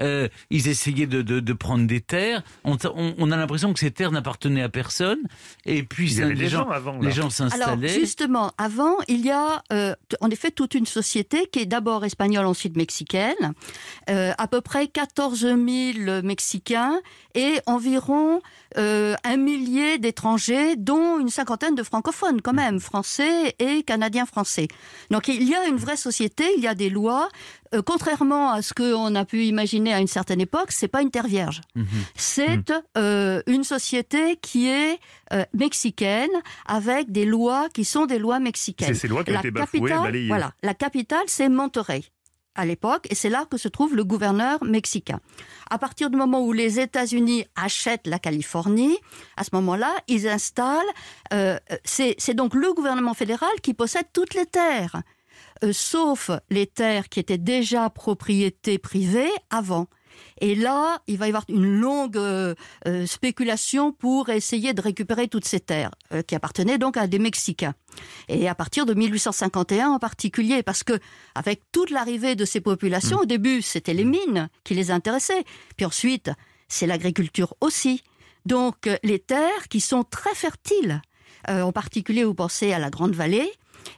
euh, 0.00 0.28
ils 0.50 0.68
essayaient 0.68 1.06
de, 1.06 1.22
de, 1.22 1.40
de 1.40 1.52
prendre 1.52 1.86
des 1.86 2.00
terres. 2.00 2.42
On, 2.64 2.76
on, 2.94 3.14
on 3.18 3.30
a 3.30 3.36
l'impression 3.36 3.72
que 3.72 3.78
ces 3.80 3.90
terres 3.90 4.12
n'appartenaient 4.12 4.62
à 4.62 4.68
personne. 4.68 5.18
Et 5.64 5.82
puis, 5.82 6.06
Il 6.06 6.12
y 6.12 6.16
ça- 6.16 6.24
avait 6.24 6.34
les 6.34 6.40
des 6.40 6.48
gens, 6.48 6.64
gens 6.64 6.70
avant, 6.70 6.92
là. 6.94 6.98
les 7.02 7.10
gens 7.12 7.22
Alors 7.22 7.32
s'installaient. 7.32 7.88
justement, 7.88 8.52
avant, 8.58 8.94
il 9.08 9.24
y 9.24 9.30
a 9.30 9.62
euh, 9.72 9.94
en 10.20 10.30
effet 10.30 10.50
toute 10.50 10.74
une 10.74 10.86
société 10.86 11.46
qui 11.50 11.60
est 11.60 11.66
d'abord 11.66 12.04
espagnole, 12.04 12.46
ensuite 12.46 12.76
mexicaine, 12.76 13.34
euh, 14.10 14.32
à 14.38 14.46
peu 14.48 14.60
près 14.60 14.86
14 14.88 15.40
000 15.40 15.56
Mexicains 16.22 17.00
et 17.34 17.58
environ 17.66 18.40
euh, 18.78 19.14
un 19.24 19.36
millier 19.36 19.98
d'étrangers, 19.98 20.76
dont 20.76 21.18
une 21.18 21.28
cinquantaine 21.28 21.74
de 21.74 21.82
francophones 21.82 22.40
quand 22.42 22.52
même, 22.52 22.80
français 22.80 23.54
et 23.58 23.82
canadiens 23.82 24.26
français. 24.26 24.68
Donc 25.10 25.28
il 25.28 25.42
y 25.48 25.54
a 25.54 25.66
une 25.66 25.76
vraie 25.76 25.96
société, 25.96 26.44
il 26.56 26.62
y 26.62 26.68
a 26.68 26.74
des 26.74 26.90
lois. 26.90 27.28
Euh, 27.76 27.82
contrairement 27.82 28.50
à 28.52 28.62
ce 28.62 28.72
qu'on 28.74 29.14
a 29.14 29.24
pu 29.24 29.44
imaginer 29.44 29.92
à 29.92 30.00
une 30.00 30.06
certaine 30.06 30.40
époque, 30.40 30.72
c'est 30.72 30.88
pas 30.88 31.02
une 31.02 31.10
terre 31.10 31.26
vierge. 31.26 31.60
Mhm. 31.74 31.86
C'est 32.16 32.72
euh, 32.96 33.42
une 33.46 33.64
société 33.64 34.36
qui 34.40 34.68
est 34.68 34.98
euh, 35.32 35.44
mexicaine 35.52 36.30
avec 36.66 37.12
des 37.12 37.24
lois 37.26 37.68
qui 37.74 37.84
sont 37.84 38.06
des 38.06 38.18
lois 38.18 38.36
C'est 38.36 38.42
mexicaines. 38.42 38.94
ces 38.94 39.08
lois 39.08 39.22
qui 39.24 39.30
ont 39.30 39.34
La 39.34 39.40
été 39.40 39.50
bafouées, 39.50 39.80
capitale, 39.90 40.26
voilà, 40.26 40.52
la 40.62 40.74
capitale, 40.74 41.24
c'est 41.26 41.48
Monterrey. 41.48 42.02
à 42.58 42.64
l'époque, 42.64 43.06
et 43.10 43.14
c'est 43.14 43.28
là 43.28 43.44
que 43.50 43.58
se 43.58 43.68
trouve 43.68 43.94
le 43.94 44.02
gouverneur 44.02 44.64
mexicain. 44.64 45.20
À 45.68 45.76
partir 45.78 46.08
du 46.08 46.16
moment 46.16 46.40
où 46.40 46.52
les 46.54 46.80
États-Unis 46.80 47.44
achètent 47.54 48.06
la 48.06 48.18
Californie, 48.18 48.96
à 49.36 49.44
ce 49.44 49.50
moment-là, 49.56 49.92
ils 50.08 50.26
installent. 50.26 50.92
euh, 51.34 51.58
c'est 51.84 52.14
c'est 52.18 52.32
donc 52.34 52.54
le 52.54 52.72
gouvernement 52.72 53.12
fédéral 53.12 53.50
qui 53.62 53.74
possède 53.74 54.06
toutes 54.14 54.32
les 54.32 54.46
terres, 54.46 55.02
euh, 55.64 55.72
sauf 55.72 56.30
les 56.50 56.66
terres 56.66 57.08
qui 57.08 57.20
étaient 57.20 57.38
déjà 57.38 57.90
propriété 57.90 58.78
privée 58.78 59.30
avant. 59.50 59.88
Et 60.40 60.54
là, 60.54 61.00
il 61.06 61.18
va 61.18 61.26
y 61.26 61.28
avoir 61.28 61.44
une 61.48 61.80
longue 61.80 62.16
euh, 62.16 62.54
euh, 62.86 63.06
spéculation 63.06 63.92
pour 63.92 64.28
essayer 64.28 64.74
de 64.74 64.80
récupérer 64.80 65.28
toutes 65.28 65.44
ces 65.44 65.60
terres 65.60 65.90
euh, 66.12 66.22
qui 66.22 66.34
appartenaient 66.34 66.78
donc 66.78 66.96
à 66.96 67.06
des 67.06 67.18
Mexicains. 67.18 67.74
Et 68.28 68.48
à 68.48 68.54
partir 68.54 68.86
de 68.86 68.94
1851 68.94 69.88
en 69.88 69.98
particulier, 69.98 70.62
parce 70.62 70.82
que 70.82 70.98
avec 71.34 71.62
toute 71.72 71.90
l'arrivée 71.90 72.34
de 72.34 72.44
ces 72.44 72.60
populations, 72.60 73.20
au 73.20 73.24
début 73.24 73.62
c'était 73.62 73.94
les 73.94 74.04
mines 74.04 74.48
qui 74.64 74.74
les 74.74 74.90
intéressaient, 74.90 75.44
puis 75.76 75.86
ensuite 75.86 76.30
c'est 76.68 76.86
l'agriculture 76.86 77.54
aussi. 77.60 78.02
Donc 78.44 78.88
les 79.02 79.18
terres 79.18 79.68
qui 79.70 79.80
sont 79.80 80.04
très 80.04 80.34
fertiles, 80.34 81.00
en 81.48 81.72
particulier 81.72 82.22
vous 82.22 82.34
pensez 82.34 82.72
à 82.72 82.78
la 82.78 82.90
Grande 82.90 83.14
Vallée, 83.14 83.50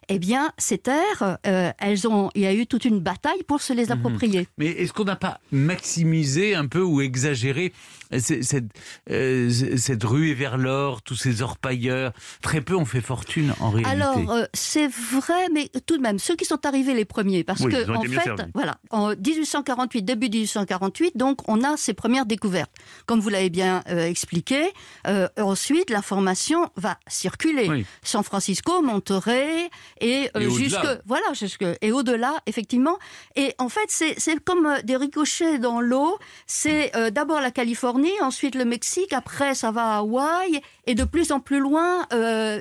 eh 0.08 0.18
bien 0.18 0.52
ces 0.58 0.78
terres, 0.78 1.38
euh, 1.46 1.70
elles 1.78 2.06
ont, 2.08 2.30
il 2.34 2.42
y 2.42 2.46
a 2.46 2.54
eu 2.54 2.66
toute 2.66 2.84
une 2.84 3.00
bataille 3.00 3.42
pour 3.46 3.60
se 3.62 3.72
les 3.72 3.90
approprier. 3.92 4.48
Mais 4.58 4.66
est-ce 4.68 4.92
qu'on 4.92 5.04
n'a 5.04 5.16
pas 5.16 5.38
maximisé 5.52 6.54
un 6.54 6.66
peu 6.66 6.80
ou 6.82 7.00
exagéré 7.00 7.72
c- 8.16 8.42
cette, 8.42 8.66
euh, 9.10 9.50
cette 9.76 10.04
ruée 10.04 10.34
vers 10.34 10.56
l'or, 10.58 11.02
tous 11.02 11.16
ces 11.16 11.42
orpailleurs? 11.42 12.12
Très 12.42 12.60
peu 12.60 12.74
ont 12.74 12.84
fait 12.84 13.00
fortune 13.00 13.52
en 13.60 13.70
réalité. 13.70 13.90
Alors, 14.02 14.30
euh, 14.30 14.44
c'est 14.54 14.88
vrai, 14.88 15.48
mais 15.52 15.70
tout 15.86 15.96
de 15.96 16.02
même, 16.02 16.18
ceux 16.18 16.36
qui 16.36 16.44
sont 16.44 16.64
arrivés 16.66 16.94
les 16.94 17.04
premiers, 17.04 17.44
parce 17.44 17.60
Oui, 17.60 17.72
que, 17.72 17.90
en 17.90 18.00
fait, 18.02 18.20
servis. 18.22 18.42
voilà, 18.54 18.78
en 18.90 19.10
1848, 19.10 20.02
début 20.02 20.28
1848, 20.28 21.16
donc, 21.16 21.40
on 21.48 21.62
a 21.64 21.76
ces 21.76 21.94
premières 21.94 22.26
découvertes. 22.26 22.72
Comme 23.06 23.20
vous 23.20 23.28
l'avez 23.28 23.50
bien 23.50 23.82
euh, 23.88 24.06
expliqué, 24.06 24.62
euh, 25.06 25.28
ensuite, 25.40 25.90
l'information 25.90 26.70
va 26.76 26.98
circuler. 27.08 27.84
San 28.02 28.22
Francisco, 28.22 28.82
Monterey, 28.82 29.70
et, 30.00 30.30
euh, 30.36 30.40
Et 30.40 30.50
jusque, 30.50 30.86
voilà, 31.06 31.32
jusque, 31.34 31.64
et 31.80 31.92
au-delà, 31.92 32.34
effectivement. 32.46 32.98
Et 33.36 33.54
en 33.58 33.68
fait, 33.68 33.86
c'est 33.88 34.14
c'est 34.18 34.42
comme 34.42 34.66
euh, 34.66 34.82
des 34.82 34.96
ricochets 34.96 35.58
dans 35.58 35.80
l'eau. 35.80 36.18
C'est 36.46 36.94
euh, 36.96 37.10
d'abord 37.10 37.40
la 37.40 37.50
Californie, 37.50 38.12
ensuite 38.22 38.54
le 38.54 38.64
Mexique, 38.64 39.12
après 39.12 39.54
ça 39.54 39.70
va 39.70 39.94
à 39.94 39.98
Hawaï, 39.98 40.60
et 40.86 40.94
de 40.94 41.04
plus 41.04 41.32
en 41.32 41.40
plus 41.40 41.60
loin 41.60 42.06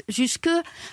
jusque 0.08 0.50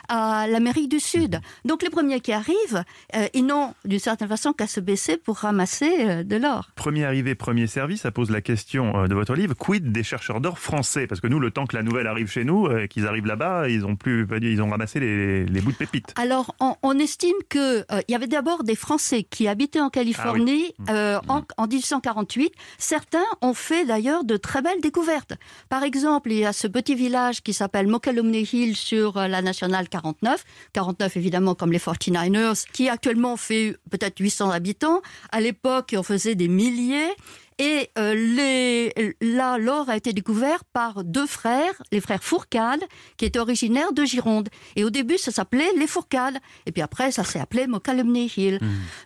à 0.09 0.47
l'Amérique 0.49 0.88
du 0.88 1.01
Sud. 1.01 1.40
Donc 1.64 1.82
les 1.82 1.90
premiers 1.90 2.20
qui 2.20 2.32
arrivent, 2.32 2.84
ils 3.32 3.45
n'ont 3.45 3.74
d'une 3.84 3.99
certaine 3.99 4.28
façon 4.28 4.53
qu'à 4.53 4.66
se 4.66 4.80
baisser 4.80 5.16
pour 5.16 5.38
ramasser 5.38 6.24
de 6.24 6.36
l'or. 6.36 6.70
Premier 6.76 7.05
arrivé, 7.05 7.34
premier 7.34 7.66
servi, 7.66 7.99
ça 7.99 8.11
pose 8.11 8.30
la 8.30 8.40
question 8.40 9.07
de 9.07 9.14
votre 9.14 9.34
livre. 9.34 9.55
Quid 9.55 9.90
des 9.92 10.03
chercheurs 10.03 10.40
d'or 10.40 10.59
français? 10.59 11.07
Parce 11.07 11.20
que 11.20 11.26
nous, 11.26 11.40
le 11.40 11.51
temps 11.51 11.66
que 11.66 11.76
la 11.76 11.82
nouvelle 11.82 12.07
arrive 12.07 12.30
chez 12.30 12.45
nous, 12.45 12.68
qu'ils 12.88 13.07
arrivent 13.07 13.26
là-bas, 13.26 13.68
ils 13.68 13.84
ont 13.84 13.97
plus, 13.97 14.26
ils 14.40 14.62
ont 14.62 14.70
ramassé 14.70 15.01
les, 15.01 15.45
les 15.45 15.61
bouts 15.61 15.72
de 15.72 15.76
pépites. 15.76 16.14
Alors, 16.16 16.34
on, 16.61 16.76
on 16.82 16.99
estime 16.99 17.37
que 17.49 17.80
euh, 17.80 18.01
il 18.09 18.12
y 18.12 18.14
avait 18.14 18.26
d'abord 18.26 18.64
des 18.64 18.74
Français 18.74 19.22
qui 19.22 19.49
habitaient 19.49 19.80
en 19.80 19.91
Californie 19.91 20.74
euh, 20.89 21.18
en, 21.28 21.43
en 21.57 21.66
1848. 21.66 22.53
Certains 22.78 23.24
ont 23.43 23.55
fait 23.55 23.85
d'ailleurs 23.85 24.24
de 24.24 24.37
très 24.37 24.62
belles 24.62 24.80
découvertes. 24.80 25.35
Par 25.68 25.82
exemple, 25.82 26.30
il 26.32 26.39
y 26.39 26.45
a 26.45 26.53
ce 26.53 26.66
petit 26.66 26.95
village 26.95 27.43
qui 27.43 27.53
s'appelle 27.53 27.87
Mokelumne 27.87 28.35
Hill 28.35 28.76
sur 28.76 29.16
euh, 29.16 29.28
la 29.28 29.43
nationale 29.43 29.89
49. 29.89 30.45
49 30.72 31.16
évidemment 31.16 31.55
comme 31.55 31.72
les 31.72 31.78
49ers, 31.78 32.64
qui 32.72 32.89
actuellement 32.89 33.37
fait 33.37 33.76
peut-être 33.91 34.18
800 34.18 34.51
habitants. 34.51 35.03
À 35.32 35.41
l'époque, 35.41 35.95
on 35.97 36.03
faisait 36.03 36.35
des 36.35 36.49
milliers. 36.49 37.12
Et 37.59 37.90
euh, 37.98 38.14
les, 38.14 39.14
là, 39.20 39.59
l'or 39.59 39.88
a 39.88 39.96
été 39.96 40.12
découvert 40.12 40.64
par 40.64 41.05
deux 41.05 41.26
frères, 41.26 41.82
les 41.92 42.00
frères 42.00 42.22
Fourcade, 42.22 42.82
qui 43.16 43.24
étaient 43.24 43.38
originaires 43.38 43.92
de 43.92 44.05
Gironde. 44.05 44.48
Et 44.76 44.84
au 44.84 44.90
début, 44.90 45.18
ça 45.18 45.30
s'appelait 45.30 45.70
les 45.76 45.86
Fourcades. 45.86 46.38
Et 46.66 46.72
puis 46.72 46.82
après, 46.82 47.12
ça 47.12 47.22
s'est 47.22 47.40
appelé 47.40 47.66
Mokalumne 47.66 48.16
Hill. 48.16 48.59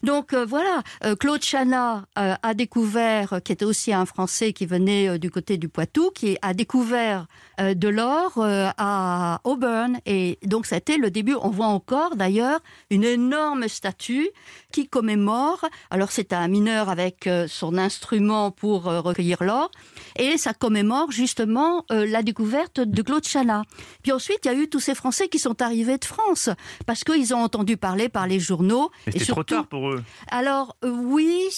Donc 0.03 0.33
euh, 0.33 0.47
voilà, 0.47 0.83
euh, 1.05 1.15
Claude 1.15 1.43
Chana 1.43 2.07
euh, 2.19 2.35
a 2.43 2.55
découvert, 2.55 3.35
euh, 3.35 3.41
qui 3.41 3.53
était 3.53 3.65
aussi 3.65 3.93
un 3.93 4.07
Français 4.07 4.53
qui 4.53 4.67
venait 4.67 5.09
euh, 5.09 5.19
du 5.19 5.31
côté 5.31 5.59
du 5.59 5.69
Poitou, 5.69 6.11
qui 6.15 6.39
a 6.43 6.55
découvert 6.55 7.27
de 7.75 7.89
l'or 7.89 8.39
euh, 8.39 8.69
à 8.79 9.41
Auburn. 9.45 9.99
Et 10.07 10.39
donc 10.45 10.67
été 10.79 10.97
le 10.97 11.11
début. 11.11 11.35
On 11.41 11.51
voit 11.51 11.67
encore 11.67 12.17
d'ailleurs 12.17 12.61
une 12.91 13.05
énorme 13.05 13.69
statue 13.69 14.29
qui 14.73 14.87
commémore. 14.89 15.65
Alors 15.91 16.11
c'est 16.13 16.33
un 16.33 16.47
mineur 16.49 16.89
avec 16.89 17.27
euh, 17.27 17.47
son 17.49 17.77
instrument 17.79 18.51
pour 18.51 18.89
euh, 18.89 19.01
recueillir 19.01 19.43
l'or. 19.43 19.71
Et 20.17 20.39
ça 20.39 20.55
commémore 20.55 21.11
justement 21.11 21.85
euh, 21.91 22.07
la 22.07 22.23
découverte 22.23 22.81
de 22.81 23.03
Claude 23.03 23.25
Chana. 23.25 23.63
Puis 24.03 24.13
ensuite, 24.13 24.41
il 24.45 24.49
y 24.49 24.51
a 24.51 24.55
eu 24.55 24.69
tous 24.69 24.81
ces 24.81 24.95
Français 24.95 25.29
qui 25.29 25.39
sont 25.39 25.61
arrivés 25.63 25.99
de 25.99 26.05
France 26.05 26.51
parce 26.87 27.05
qu'ils 27.05 27.35
ont 27.35 27.43
entendu 27.43 27.77
parler 27.77 28.09
par 28.09 28.27
les 28.27 28.41
journaux. 28.41 28.91
Mais 29.07 29.13
et 29.15 29.19
c'était 29.19 29.33
trop 29.33 29.35
surtout- 29.41 29.55
tard 29.55 29.67
pour 29.67 29.91
eux. 29.91 30.03
alors 30.31 30.77
euh, 30.85 30.91
oui, 30.91 31.49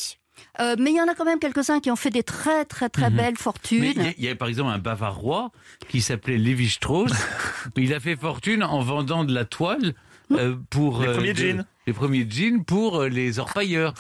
euh, 0.61 0.77
mais 0.79 0.91
il 0.91 0.97
y 0.97 1.01
en 1.01 1.09
a 1.09 1.15
quand 1.15 1.25
même 1.25 1.39
quelques-uns 1.39 1.81
qui 1.81 1.91
ont 1.91 1.97
fait 1.97 2.11
des 2.11 2.23
très 2.23 2.65
très 2.65 2.89
très 2.89 3.11
Mhm. 3.11 3.17
belles 3.17 3.37
fortunes. 3.39 3.85
il 3.97 4.03
y 4.03 4.07
a- 4.07 4.15
y, 4.19 4.27
avait 4.27 4.35
par 4.35 4.49
exemple 4.49 4.71
un 4.71 4.79
Bavarois 4.79 5.51
qui 5.89 6.01
s'appelait 6.01 6.39
Lévi 6.39 6.69
Strauss. 6.69 7.11
il 7.77 7.93
a 7.95 8.01
fait 8.01 8.17
fortune 8.17 8.63
en 8.63 8.81
vendant 8.81 9.25
de 9.25 9.33
la 9.35 9.45
toile 9.45 9.95
euh, 10.33 10.57
pour 10.71 11.03
Les 11.03 11.09
euh, 11.09 11.15
premiers 11.15 11.33
de- 11.33 11.39
jeans. 11.39 11.65
Les 11.87 11.93
premiers 11.93 12.27
jeans 12.31 12.65
pour 12.65 13.01
euh, 13.01 13.09
les 13.09 13.39
orpailleurs. 13.41 13.95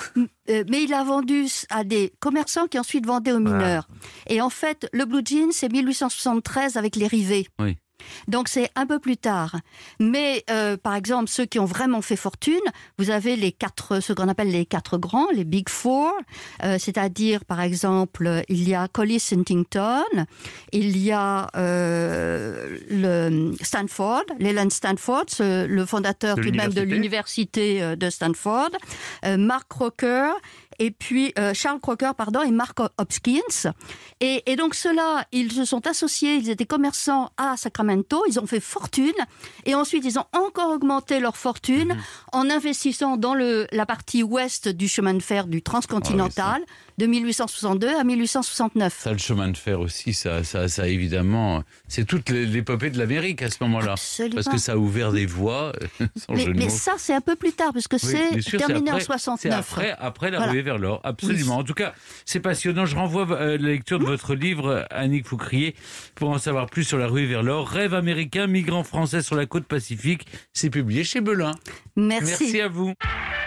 Euh, 0.48 0.64
mais 0.68 0.84
il 0.84 0.92
a 0.94 1.02
vendu 1.02 1.46
à 1.70 1.82
des 1.82 2.12
commerçants 2.20 2.66
qui 2.68 2.78
ensuite 2.78 3.04
vendaient 3.06 3.32
aux 3.32 3.40
mineurs. 3.40 3.88
Et 4.28 4.40
en 4.40 4.50
fait, 4.50 4.88
le 4.92 5.06
blue 5.06 5.22
jean, 5.24 5.50
c'est 5.50 5.68
1873 5.72 6.76
avec 6.76 6.94
les 6.96 7.06
rivets. 7.08 7.46
Oui. 7.58 7.76
Donc 8.28 8.48
c'est 8.48 8.70
un 8.76 8.86
peu 8.86 8.98
plus 8.98 9.16
tard. 9.16 9.56
Mais 9.98 10.44
euh, 10.50 10.76
par 10.76 10.94
exemple, 10.94 11.28
ceux 11.28 11.46
qui 11.46 11.58
ont 11.58 11.64
vraiment 11.64 12.02
fait 12.02 12.16
fortune, 12.16 12.60
vous 12.98 13.10
avez 13.10 13.36
les 13.36 13.52
quatre, 13.52 14.00
ce 14.00 14.12
qu'on 14.12 14.28
appelle 14.28 14.50
les 14.50 14.66
quatre 14.66 14.98
grands, 14.98 15.28
les 15.32 15.44
Big 15.44 15.68
Four, 15.68 16.12
euh, 16.62 16.76
c'est-à-dire 16.78 17.44
par 17.44 17.60
exemple, 17.60 18.42
il 18.48 18.68
y 18.68 18.74
a 18.74 18.88
Collis 18.88 19.22
Huntington, 19.32 20.04
il 20.72 20.98
y 20.98 21.12
a 21.12 21.48
euh, 21.56 22.78
le 22.88 23.52
Stanford, 23.62 24.24
Leland 24.38 24.70
Stanford, 24.70 25.26
le 25.40 25.84
fondateur 25.84 26.36
De 26.36 26.42
tout 26.42 26.50
de 26.50 26.56
même 26.56 26.72
de 26.72 26.80
l'université. 26.82 26.94
l'université 26.94 27.82
euh, 27.82 27.96
de 27.96 28.10
Stanford, 28.10 28.70
euh, 29.24 29.36
Mark 29.36 29.68
Crocker, 29.68 30.32
et 30.80 30.90
puis 30.90 31.32
euh, 31.38 31.54
Charles 31.54 31.78
Crocker, 31.78 32.12
pardon, 32.16 32.42
et 32.42 32.50
Mark 32.50 32.80
Hopkins. 32.80 33.70
Et, 34.20 34.42
et 34.50 34.56
donc 34.56 34.74
ceux-là, 34.74 35.26
ils 35.30 35.52
se 35.52 35.64
sont 35.64 35.86
associés, 35.86 36.36
ils 36.36 36.50
étaient 36.50 36.66
commerçants 36.66 37.30
à 37.36 37.56
Sacramento, 37.56 38.24
ils 38.28 38.40
ont 38.40 38.46
fait 38.46 38.60
fortune, 38.60 39.12
et 39.66 39.74
ensuite 39.76 40.04
ils 40.04 40.18
ont 40.18 40.24
encore 40.32 40.72
augmenté 40.72 41.20
leur 41.20 41.36
fortune 41.36 41.96
en 42.32 42.50
investissant 42.50 43.16
dans 43.16 43.34
le, 43.34 43.66
la 43.70 43.86
partie 43.86 44.22
ouest 44.22 44.68
du 44.68 44.88
chemin 44.88 45.14
de 45.14 45.22
fer 45.22 45.46
du 45.46 45.62
transcontinental 45.62 46.62
de 47.00 47.06
1862 47.06 47.88
à 47.98 48.04
1869. 48.04 48.94
Ça, 48.98 49.12
le 49.12 49.18
chemin 49.18 49.48
de 49.48 49.56
fer 49.56 49.80
aussi, 49.80 50.12
ça, 50.12 50.44
ça, 50.44 50.68
ça 50.68 50.86
évidemment, 50.86 51.62
c'est 51.88 52.04
toute 52.04 52.28
l'épopée 52.28 52.90
de 52.90 52.98
l'Amérique 52.98 53.40
à 53.42 53.48
ce 53.48 53.56
moment-là. 53.62 53.92
Absolument. 53.92 54.34
Parce 54.34 54.48
que 54.48 54.58
ça 54.58 54.72
a 54.72 54.76
ouvert 54.76 55.10
des 55.10 55.24
voies, 55.24 55.72
sans 56.16 56.34
Mais, 56.34 56.68
ça, 56.68 56.92
c'est 56.98 57.14
un 57.14 57.22
peu 57.22 57.36
plus 57.36 57.52
tard, 57.52 57.72
parce 57.72 57.88
que 57.88 57.96
Oui, 57.96 58.16
c'est 58.34 58.40
sûr, 58.42 58.58
terminé 58.58 58.90
après- 58.90 59.02
en 59.02 59.06
69. 59.06 59.38
C'est 59.40 59.58
après, 59.58 59.96
après 59.98 60.30
la 60.30 60.36
Voilà. 60.38 60.52
ruée 60.52 60.62
vers 60.62 60.76
l'or, 60.78 61.00
absolument. 61.02 61.54
Oui. 61.56 61.60
En 61.62 61.64
tout 61.64 61.72
cas, 61.74 61.94
c'est 62.26 62.40
passionnant. 62.40 62.84
Je 62.84 62.96
renvoie 62.96 63.26
euh, 63.30 63.56
la 63.58 63.68
lecture 63.70 63.98
de 63.98 64.04
votre 64.04 64.34
livre, 64.34 64.86
Annick 64.90 65.26
Foucrier, 65.26 65.74
pour 66.14 66.28
en 66.30 66.38
savoir 66.38 66.66
plus 66.66 66.84
sur 66.84 66.98
la 66.98 67.06
ruée 67.06 67.26
vers 67.26 67.42
l'or. 67.42 67.66
Rêve 67.66 67.94
américain, 67.94 68.46
migrant 68.46 68.84
français 68.84 69.22
sur 69.22 69.36
la 69.36 69.46
côte 69.46 69.64
pacifique. 69.64 70.26
C'est 70.52 70.68
publié 70.70 71.02
chez 71.04 71.22
Belin. 71.22 71.52
Merci. 71.96 72.26
Merci 72.40 72.60
à 72.60 72.68
vous. 72.68 72.92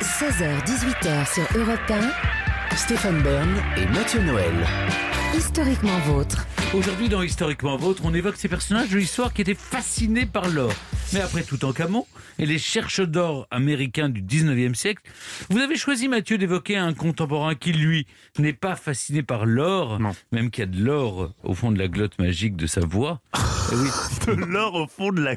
16h-18h 0.01 1.34
sur 1.34 1.58
Europe 1.60 1.80
1, 1.89 2.43
Stéphane 2.76 3.22
Bern 3.22 3.62
et 3.78 3.86
Mathieu 3.88 4.22
Noël. 4.22 5.23
Historiquement 5.36 5.98
vôtre. 6.00 6.46
Aujourd'hui, 6.74 7.08
dans 7.10 7.22
Historiquement 7.22 7.78
Vôtre, 7.78 8.02
on 8.06 8.14
évoque 8.14 8.36
ces 8.36 8.48
personnages 8.48 8.90
de 8.90 8.98
l'histoire 8.98 9.32
qui 9.34 9.42
étaient 9.42 9.54
fascinés 9.54 10.26
par 10.26 10.48
l'or. 10.50 10.74
Mais 11.14 11.22
après 11.22 11.44
tout 11.44 11.64
en 11.66 11.74
Camon 11.74 12.08
et 12.40 12.48
les 12.48 12.58
chercheurs 12.58 13.08
d'or 13.08 13.48
américains 13.52 14.10
du 14.10 14.24
19e 14.24 14.74
siècle, 14.74 15.04
vous 15.52 15.60
avez 15.60 15.76
choisi, 15.76 16.08
Mathieu, 16.08 16.40
d'évoquer 16.40 16.78
un 16.78 16.94
contemporain 16.96 17.54
qui, 17.54 17.74
lui, 17.74 18.08
n'est 18.40 18.54
pas 18.54 18.76
fasciné 18.76 19.22
par 19.22 19.46
l'or, 19.46 20.00
même 20.32 20.50
qu'il 20.50 20.62
y 20.64 20.68
a 20.68 20.72
de 20.72 20.84
l'or 20.84 21.32
au 21.44 21.54
fond 21.54 21.72
de 21.72 21.78
la 21.78 21.88
glotte 21.88 22.18
magique 22.18 22.56
de 22.56 22.66
sa 22.68 22.82
voix. 22.82 23.22
Oui. 23.72 23.90
De 24.28 24.44
l'or 24.46 24.76
au 24.76 24.88
fond 24.88 25.12
de 25.12 25.22
la 25.22 25.36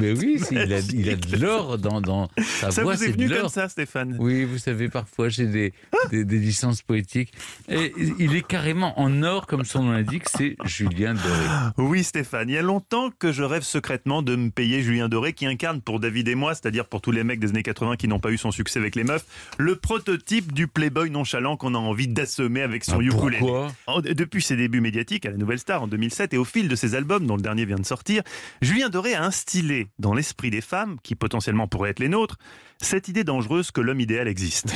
Mais 0.00 0.12
oui, 0.12 0.38
si, 0.40 0.54
il, 0.54 0.72
a, 0.72 0.80
il 0.80 1.08
a 1.08 1.14
de 1.16 1.36
l'or 1.36 1.78
dans, 1.78 2.00
dans 2.00 2.28
sa 2.36 2.70
Ça 2.72 2.82
voix. 2.82 2.94
vous 2.94 3.04
est 3.04 3.06
c'est 3.06 3.12
venu 3.12 3.30
comme 3.30 3.48
ça, 3.48 3.68
Stéphane? 3.70 4.16
Oui, 4.18 4.44
vous 4.44 4.58
savez, 4.58 4.88
parfois 4.88 5.28
j'ai 5.30 5.46
des, 5.46 5.72
des, 6.10 6.24
des 6.24 6.38
licences 6.38 6.82
poétiques. 6.82 7.32
Et 7.70 7.94
il 8.18 8.34
est 8.34 8.46
carrément 8.46 8.98
en 9.00 9.22
or, 9.22 9.29
comme 9.46 9.64
son 9.64 9.82
nom 9.84 9.92
l'indique, 9.92 10.28
c'est 10.28 10.56
Julien 10.64 11.14
Doré. 11.14 11.46
Oui, 11.78 12.02
Stéphane, 12.04 12.48
il 12.48 12.52
y 12.54 12.58
a 12.58 12.62
longtemps 12.62 13.10
que 13.18 13.32
je 13.32 13.42
rêve 13.42 13.62
secrètement 13.62 14.22
de 14.22 14.34
me 14.36 14.50
payer 14.50 14.82
Julien 14.82 15.08
Doré, 15.08 15.32
qui 15.32 15.46
incarne 15.46 15.80
pour 15.80 16.00
David 16.00 16.28
et 16.28 16.34
moi, 16.34 16.54
c'est-à-dire 16.54 16.86
pour 16.86 17.00
tous 17.00 17.12
les 17.12 17.22
mecs 17.24 17.38
des 17.40 17.48
années 17.50 17.62
80 17.62 17.96
qui 17.96 18.08
n'ont 18.08 18.18
pas 18.18 18.30
eu 18.30 18.38
son 18.38 18.50
succès 18.50 18.78
avec 18.78 18.96
les 18.96 19.04
meufs, 19.04 19.24
le 19.58 19.76
prototype 19.76 20.52
du 20.52 20.66
playboy 20.66 21.10
nonchalant 21.10 21.56
qu'on 21.56 21.74
a 21.74 21.78
envie 21.78 22.08
d'assommer 22.08 22.62
avec 22.62 22.84
son 22.84 22.98
Ah, 22.98 23.02
ukulélé. 23.02 23.38
pourquoi 23.38 23.68
Depuis 24.02 24.42
ses 24.42 24.56
débuts 24.56 24.80
médiatiques 24.80 25.26
à 25.26 25.30
la 25.30 25.36
Nouvelle 25.36 25.58
Star 25.58 25.82
en 25.82 25.86
2007 25.86 26.34
et 26.34 26.38
au 26.38 26.44
fil 26.44 26.68
de 26.68 26.74
ses 26.76 26.94
albums, 26.94 27.26
dont 27.26 27.36
le 27.36 27.42
dernier 27.42 27.64
vient 27.64 27.76
de 27.78 27.86
sortir, 27.86 28.22
Julien 28.62 28.88
Doré 28.88 29.14
a 29.14 29.22
instillé 29.24 29.88
dans 29.98 30.14
l'esprit 30.14 30.50
des 30.50 30.60
femmes, 30.60 30.96
qui 31.02 31.14
potentiellement 31.14 31.68
pourraient 31.68 31.90
être 31.90 32.00
les 32.00 32.08
nôtres, 32.08 32.36
cette 32.82 33.08
idée 33.08 33.24
dangereuse 33.24 33.70
que 33.72 33.82
l'homme 33.82 34.00
idéal 34.00 34.26
existe. 34.26 34.72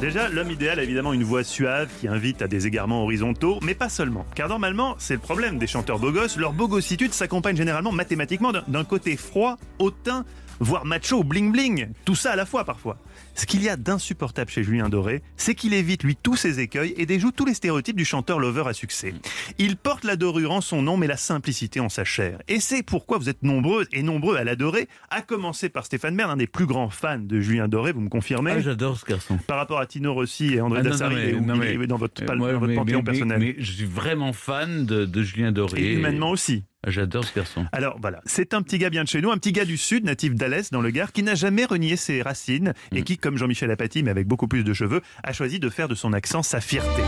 Déjà, 0.00 0.28
l'homme 0.28 0.50
idéal 0.50 0.78
a 0.78 0.82
évidemment 0.82 1.14
une 1.14 1.24
voix 1.24 1.42
suave 1.44 1.88
qui 2.00 2.08
invite 2.08 2.42
à 2.42 2.48
des 2.48 2.66
horizontaux, 2.84 3.58
mais 3.62 3.74
pas 3.74 3.88
seulement. 3.88 4.26
Car 4.34 4.48
normalement, 4.48 4.94
c'est 4.98 5.14
le 5.14 5.20
problème 5.20 5.58
des 5.58 5.66
chanteurs 5.66 5.98
beaux 5.98 6.12
gosses, 6.12 6.36
leur 6.36 6.52
bogossitude 6.52 7.12
s'accompagne 7.12 7.56
généralement 7.56 7.92
mathématiquement 7.92 8.52
d'un 8.52 8.84
côté 8.84 9.16
froid, 9.16 9.56
hautain, 9.78 10.24
voire 10.60 10.84
macho, 10.84 11.24
bling 11.24 11.52
bling, 11.52 11.88
tout 12.04 12.14
ça 12.14 12.32
à 12.32 12.36
la 12.36 12.46
fois 12.46 12.64
parfois. 12.64 12.98
Ce 13.38 13.44
qu'il 13.44 13.62
y 13.62 13.68
a 13.68 13.76
d'insupportable 13.76 14.50
chez 14.50 14.62
Julien 14.62 14.88
Doré, 14.88 15.22
c'est 15.36 15.54
qu'il 15.54 15.74
évite 15.74 16.02
lui 16.04 16.16
tous 16.16 16.36
ses 16.36 16.58
écueils 16.58 16.94
et 16.96 17.04
déjoue 17.04 17.32
tous 17.32 17.44
les 17.44 17.52
stéréotypes 17.52 17.96
du 17.96 18.06
chanteur 18.06 18.38
lover 18.38 18.62
à 18.66 18.72
succès. 18.72 19.12
Il 19.58 19.76
porte 19.76 20.04
la 20.04 20.16
dorure 20.16 20.52
en 20.52 20.62
son 20.62 20.80
nom, 20.80 20.96
mais 20.96 21.06
la 21.06 21.18
simplicité 21.18 21.78
en 21.80 21.90
sa 21.90 22.02
chair. 22.04 22.38
Et 22.48 22.60
c'est 22.60 22.82
pourquoi 22.82 23.18
vous 23.18 23.28
êtes 23.28 23.42
nombreux 23.42 23.86
et 23.92 24.02
nombreux 24.02 24.36
à 24.36 24.44
l'adorer, 24.44 24.88
à 25.10 25.20
commencer 25.20 25.68
par 25.68 25.84
Stéphane 25.84 26.16
Bern, 26.16 26.30
un 26.30 26.36
des 26.38 26.46
plus 26.46 26.64
grands 26.64 26.88
fans 26.88 27.18
de 27.18 27.38
Julien 27.40 27.68
Doré, 27.68 27.92
vous 27.92 28.00
me 28.00 28.08
confirmez 28.08 28.52
Ah, 28.52 28.60
j'adore 28.60 28.96
ce 28.98 29.04
garçon. 29.04 29.38
par 29.46 29.58
rapport 29.58 29.80
à 29.80 29.86
Tino 29.86 30.14
Rossi 30.14 30.54
et 30.54 30.60
André 30.62 30.80
Ah, 30.80 30.84
Dassari, 30.84 31.34
non, 31.34 31.42
non, 31.42 31.56
mais- 31.56 31.86
dans 31.86 31.98
votre, 31.98 32.24
dans 32.24 32.36
votre 32.36 32.66
mais- 32.66 32.74
panthéon 32.74 32.98
mais- 33.00 33.04
personnel. 33.04 33.38
Mais, 33.38 33.54
je 33.58 33.70
suis 33.72 33.84
vraiment 33.84 34.32
fan 34.32 34.86
de, 34.86 35.04
de 35.04 35.22
Julien 35.22 35.52
Doré. 35.52 35.78
et 35.82 35.92
humainement 35.92 36.30
aussi. 36.30 36.64
Ah, 36.86 36.90
J'adore 36.90 37.24
ce 37.24 37.34
garçon. 37.34 37.66
Alors 37.72 37.98
voilà, 38.00 38.20
c'est 38.26 38.54
un 38.54 38.62
petit 38.62 38.78
gars 38.78 38.90
bien 38.90 39.02
de 39.04 39.08
chez 39.08 39.20
nous, 39.20 39.30
un 39.30 39.38
petit 39.38 39.52
gars 39.52 39.64
du 39.64 39.76
Sud, 39.76 40.04
natif 40.04 40.34
d'Alès, 40.34 40.70
dans 40.70 40.80
le 40.80 40.90
Gard, 40.90 41.12
qui 41.12 41.22
n'a 41.22 41.34
jamais 41.34 41.64
renié 41.64 41.96
ses 41.96 42.22
racines 42.22 42.72
Mm. 42.92 42.96
et 42.96 43.02
qui, 43.02 43.18
comme 43.18 43.36
Jean-Michel 43.36 43.70
Apathy, 43.70 44.02
mais 44.02 44.10
avec 44.10 44.26
beaucoup 44.26 44.46
plus 44.48 44.62
de 44.64 44.72
cheveux, 44.72 45.00
a 45.24 45.32
choisi 45.32 45.58
de 45.58 45.68
faire 45.68 45.88
de 45.88 45.94
son 45.94 46.12
accent 46.12 46.42
sa 46.42 46.60
fierté. 46.60 47.02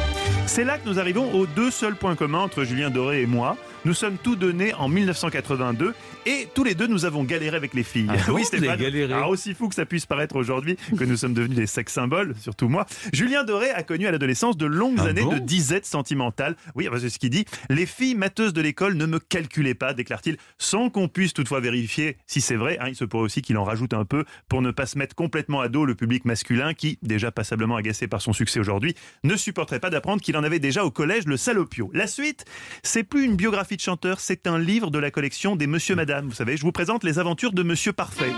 C'est 0.46 0.64
là 0.64 0.78
que 0.78 0.88
nous 0.88 0.98
arrivons 0.98 1.32
aux 1.32 1.46
deux 1.46 1.70
seuls 1.70 1.94
points 1.96 2.16
communs 2.16 2.40
entre 2.40 2.64
Julien 2.64 2.90
Doré 2.90 3.22
et 3.22 3.26
moi. 3.26 3.56
Nous 3.84 3.94
sommes 3.94 4.16
tous 4.20 4.34
deux 4.34 4.50
nés 4.52 4.74
en 4.74 4.88
1982 4.88 5.94
et 6.26 6.48
tous 6.54 6.64
les 6.64 6.74
deux 6.74 6.86
nous 6.86 7.04
avons 7.04 7.22
galéré 7.24 7.56
avec 7.56 7.74
les 7.74 7.82
filles. 7.84 8.08
Ah 8.08 8.16
oui, 8.32 8.44
Stéphane. 8.44 8.80
Alors, 9.12 9.28
aussi 9.30 9.54
fou 9.54 9.68
que 9.68 9.74
ça 9.74 9.86
puisse 9.86 10.06
paraître 10.06 10.36
aujourd'hui 10.36 10.76
que 10.98 11.04
nous 11.04 11.16
sommes 11.16 11.34
devenus 11.34 11.56
des 11.56 11.66
sex 11.66 11.92
symboles, 11.92 12.34
surtout 12.40 12.68
moi. 12.68 12.86
Julien 13.12 13.44
Doré 13.44 13.70
a 13.70 13.82
connu 13.82 14.06
à 14.06 14.10
l'adolescence 14.10 14.56
de 14.56 14.66
longues 14.66 14.96
Ah 14.98 15.04
années 15.08 15.22
bon? 15.22 15.34
de 15.34 15.38
disette 15.38 15.86
sentimentale. 15.86 16.56
Oui, 16.74 16.88
c'est 16.98 17.10
ce 17.10 17.18
qu'il 17.18 17.30
dit. 17.30 17.44
Les 17.70 17.86
filles 17.86 18.14
matheuses 18.16 18.52
de 18.52 18.60
l'école 18.60 18.94
ne 18.94 19.06
me 19.06 19.18
calculaient 19.20 19.67
pas, 19.74 19.94
déclare-t-il, 19.94 20.36
sans 20.58 20.90
qu'on 20.90 21.08
puisse 21.08 21.34
toutefois 21.34 21.60
vérifier 21.60 22.16
si 22.26 22.40
c'est 22.40 22.56
vrai. 22.56 22.78
hein. 22.80 22.88
il 22.88 22.96
se 22.96 23.04
pourrait 23.04 23.24
aussi 23.24 23.42
qu'il 23.42 23.56
en 23.58 23.64
rajoute 23.64 23.94
un 23.94 24.04
peu 24.04 24.24
pour 24.48 24.62
ne 24.62 24.70
pas 24.70 24.86
se 24.86 24.98
mettre 24.98 25.14
complètement 25.14 25.60
à 25.60 25.68
dos 25.68 25.84
le 25.84 25.94
public 25.94 26.24
masculin 26.24 26.74
qui, 26.74 26.98
déjà 27.02 27.30
passablement 27.30 27.76
agacé 27.76 28.08
par 28.08 28.20
son 28.20 28.32
succès 28.32 28.60
aujourd'hui, 28.60 28.94
ne 29.24 29.36
supporterait 29.36 29.80
pas 29.80 29.90
d'apprendre 29.90 30.22
qu'il 30.22 30.36
en 30.36 30.44
avait 30.44 30.58
déjà 30.58 30.84
au 30.84 30.90
collège 30.90 31.26
le 31.26 31.36
salopio. 31.36 31.90
La 31.92 32.06
suite, 32.06 32.44
c'est 32.82 33.04
plus 33.04 33.24
une 33.24 33.36
biographie 33.36 33.76
de 33.76 33.80
chanteur, 33.80 34.20
c'est 34.20 34.46
un 34.46 34.58
livre 34.58 34.90
de 34.90 34.98
la 34.98 35.10
collection 35.10 35.56
des 35.56 35.66
Monsieur 35.66 35.94
Madame. 35.94 36.26
Vous 36.26 36.34
savez, 36.34 36.56
je 36.56 36.62
vous 36.62 36.72
présente 36.72 37.04
les 37.04 37.18
aventures 37.18 37.52
de 37.52 37.62
Monsieur 37.62 37.92
Parfait. 37.92 38.32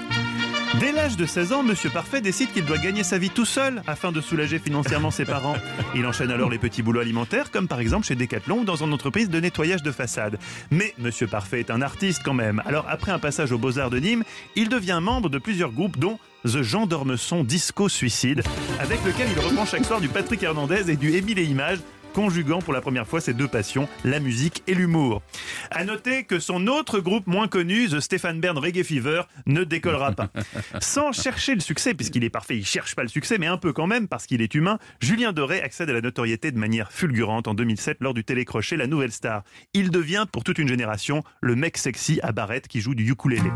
Dès 0.78 0.92
l'âge 0.92 1.16
de 1.16 1.26
16 1.26 1.52
ans, 1.52 1.62
Monsieur 1.64 1.90
Parfait 1.90 2.20
décide 2.20 2.52
qu'il 2.52 2.64
doit 2.64 2.78
gagner 2.78 3.02
sa 3.02 3.18
vie 3.18 3.30
tout 3.30 3.44
seul 3.44 3.82
afin 3.88 4.12
de 4.12 4.20
soulager 4.20 4.60
financièrement 4.60 5.10
ses 5.10 5.24
parents. 5.24 5.56
Il 5.96 6.06
enchaîne 6.06 6.30
alors 6.30 6.48
les 6.48 6.58
petits 6.58 6.82
boulots 6.82 7.00
alimentaires, 7.00 7.50
comme 7.50 7.66
par 7.66 7.80
exemple 7.80 8.06
chez 8.06 8.14
Decathlon 8.14 8.60
ou 8.60 8.64
dans 8.64 8.76
une 8.76 8.92
entreprise 8.92 9.28
de 9.28 9.40
nettoyage 9.40 9.82
de 9.82 9.90
façade. 9.90 10.38
Mais 10.70 10.94
Monsieur 10.98 11.26
Parfait 11.26 11.58
est 11.58 11.70
un 11.72 11.82
artiste 11.82 12.22
quand 12.24 12.34
même. 12.34 12.62
Alors 12.66 12.86
après 12.88 13.10
un 13.10 13.18
passage 13.18 13.50
aux 13.50 13.58
Beaux-Arts 13.58 13.90
de 13.90 13.98
Nîmes, 13.98 14.22
il 14.54 14.68
devient 14.68 15.00
membre 15.02 15.28
de 15.28 15.38
plusieurs 15.38 15.72
groupes 15.72 15.98
dont 15.98 16.20
The 16.44 16.62
Jean 16.62 16.86
Dormesson 16.86 17.42
Disco 17.42 17.88
Suicide, 17.88 18.42
avec 18.78 19.04
lequel 19.04 19.26
il 19.30 19.40
reprend 19.40 19.66
chaque 19.66 19.84
soir 19.84 20.00
du 20.00 20.08
Patrick 20.08 20.42
Hernandez 20.42 20.88
et 20.88 20.96
du 20.96 21.14
Émile 21.14 21.40
et 21.40 21.44
Images, 21.44 21.80
conjuguant 22.12 22.60
pour 22.60 22.72
la 22.72 22.80
première 22.80 23.06
fois 23.06 23.20
ces 23.20 23.34
deux 23.34 23.48
passions, 23.48 23.88
la 24.04 24.20
musique 24.20 24.62
et 24.66 24.74
l'humour. 24.74 25.22
À 25.70 25.84
noter 25.84 26.24
que 26.24 26.38
son 26.38 26.66
autre 26.66 27.00
groupe 27.00 27.26
moins 27.26 27.48
connu, 27.48 27.88
The 27.88 28.00
Stéphane 28.00 28.40
Bern 28.40 28.58
Reggae 28.58 28.82
Fever, 28.82 29.22
ne 29.46 29.64
décollera 29.64 30.12
pas. 30.12 30.30
Sans 30.80 31.12
chercher 31.12 31.54
le 31.54 31.60
succès, 31.60 31.94
puisqu'il 31.94 32.24
est 32.24 32.30
parfait, 32.30 32.56
il 32.56 32.66
cherche 32.66 32.94
pas 32.94 33.02
le 33.02 33.08
succès, 33.08 33.38
mais 33.38 33.46
un 33.46 33.56
peu 33.56 33.72
quand 33.72 33.86
même, 33.86 34.08
parce 34.08 34.26
qu'il 34.26 34.42
est 34.42 34.54
humain, 34.54 34.78
Julien 35.00 35.32
Doré 35.32 35.60
accède 35.62 35.90
à 35.90 35.92
la 35.92 36.00
notoriété 36.00 36.52
de 36.52 36.58
manière 36.58 36.92
fulgurante 36.92 37.48
en 37.48 37.54
2007 37.54 37.98
lors 38.00 38.14
du 38.14 38.24
télécrochet 38.24 38.76
La 38.76 38.86
Nouvelle 38.86 39.12
Star. 39.12 39.42
Il 39.74 39.90
devient, 39.90 40.26
pour 40.30 40.44
toute 40.44 40.58
une 40.58 40.68
génération, 40.68 41.22
le 41.40 41.56
mec 41.56 41.76
sexy 41.76 42.20
à 42.22 42.32
barrette 42.32 42.68
qui 42.68 42.80
joue 42.80 42.94
du 42.94 43.08
ukulélé. 43.10 43.50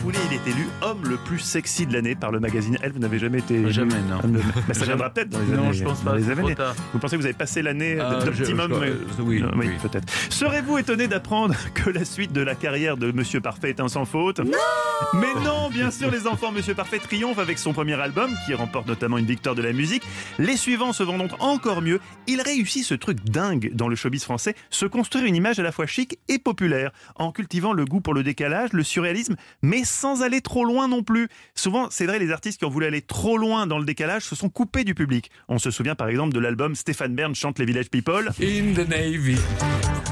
Foulée, 0.00 0.18
il 0.30 0.34
est 0.36 0.50
élu 0.52 0.66
homme 0.80 1.02
le 1.08 1.16
plus 1.16 1.38
sexy 1.38 1.86
de 1.86 1.92
l'année 1.92 2.14
par 2.16 2.32
le 2.32 2.40
magazine 2.40 2.76
Elle. 2.82 2.92
Vous 2.92 2.98
n'avez 2.98 3.18
jamais 3.20 3.38
été 3.38 3.54
élu 3.54 3.70
Jamais, 3.72 3.94
non. 4.08 4.18
de- 4.28 4.38
Bah, 4.38 4.74
ça 4.74 4.84
viendra 4.84 5.10
peut-être 5.10 5.28
dans 5.28 5.38
les 5.38 5.46
Non, 5.56 5.64
années. 5.64 5.72
je 5.74 5.84
pense 5.84 6.00
pas, 6.00 6.16
les 6.16 6.24
c'est 6.24 6.30
années. 6.32 6.42
trop 6.42 6.54
tard. 6.54 6.74
Vous 6.92 6.98
pensez 6.98 7.16
que 7.16 7.20
vous 7.20 7.26
avez 7.26 7.34
passé 7.34 7.62
l'année 7.62 7.98
Ah, 8.00 8.24
d'optimum 8.24 8.68
je- 8.70 8.74
je- 8.74 8.80
mais- 8.80 8.92
oui, 9.24 9.40
Non, 9.42 9.50
oui. 9.56 9.68
peut-être. 9.80 10.12
Serez-vous 10.30 10.78
étonné 10.78 11.06
d'apprendre 11.06 11.54
que 11.74 11.88
la 11.90 12.04
suite 12.04 12.32
de 12.32 12.40
la 12.40 12.54
carrière 12.56 12.96
de 12.96 13.12
Monsieur 13.12 13.40
Parfait 13.40 13.70
est 13.70 13.80
un 13.80 13.88
sans 13.88 14.04
faute? 14.04 14.40
Non 14.40 14.50
Mais 15.14 15.34
non, 15.44 15.68
bien 15.70 15.90
sûr, 15.90 16.10
les 16.10 16.26
enfants, 16.26 16.50
Monsieur 16.52 16.74
Parfait 16.74 16.98
triomphe 16.98 17.38
avec 17.38 17.58
son 17.58 17.72
premier 17.72 17.94
album, 18.00 18.30
qui 18.46 18.54
remporte 18.54 18.86
notamment 18.88 19.18
une 19.18 19.26
victoire 19.26 19.54
de 19.54 19.62
la 19.62 19.72
musique. 19.72 20.02
Les 20.38 20.56
suivants 20.56 20.92
se 20.92 21.02
vendant 21.02 21.26
encore 21.40 21.80
mieux. 21.82 22.00
Il 22.26 22.40
réussit 22.40 22.84
ce 22.84 22.94
truc 22.94 23.18
dingue 23.24 23.70
dans 23.74 23.88
le 23.88 23.94
showbiz 23.96 24.24
français, 24.24 24.54
se 24.70 24.86
construire 24.86 25.24
une 25.26 25.36
image 25.36 25.58
à 25.60 25.62
la 25.62 25.70
fois 25.72 25.86
chic 25.86 26.18
et 26.28 26.38
populaire, 26.38 26.90
en 27.16 27.30
cultivant 27.32 27.72
le 27.72 27.84
goût 27.84 28.00
pour 28.00 28.14
le 28.14 28.22
décalage, 28.22 28.72
le 28.72 28.82
surréalisme, 28.82 29.36
mais 29.62 29.81
sans 29.84 30.22
aller 30.22 30.40
trop 30.40 30.64
loin 30.64 30.88
non 30.88 31.02
plus. 31.02 31.28
Souvent, 31.54 31.88
c'est 31.90 32.06
vrai, 32.06 32.18
les 32.18 32.30
artistes 32.30 32.58
qui 32.58 32.64
ont 32.64 32.70
voulu 32.70 32.86
aller 32.86 33.02
trop 33.02 33.36
loin 33.36 33.66
dans 33.66 33.78
le 33.78 33.84
décalage 33.84 34.22
se 34.22 34.34
sont 34.34 34.48
coupés 34.48 34.84
du 34.84 34.94
public. 34.94 35.30
On 35.48 35.58
se 35.58 35.70
souvient 35.70 35.94
par 35.94 36.08
exemple 36.08 36.32
de 36.32 36.40
l'album 36.40 36.74
Stéphane 36.74 37.14
Bern 37.14 37.34
chante 37.34 37.58
les 37.58 37.64
Village 37.64 37.90
People. 37.90 38.30
In 38.40 38.74
the 38.74 38.88
Navy. 38.88 39.36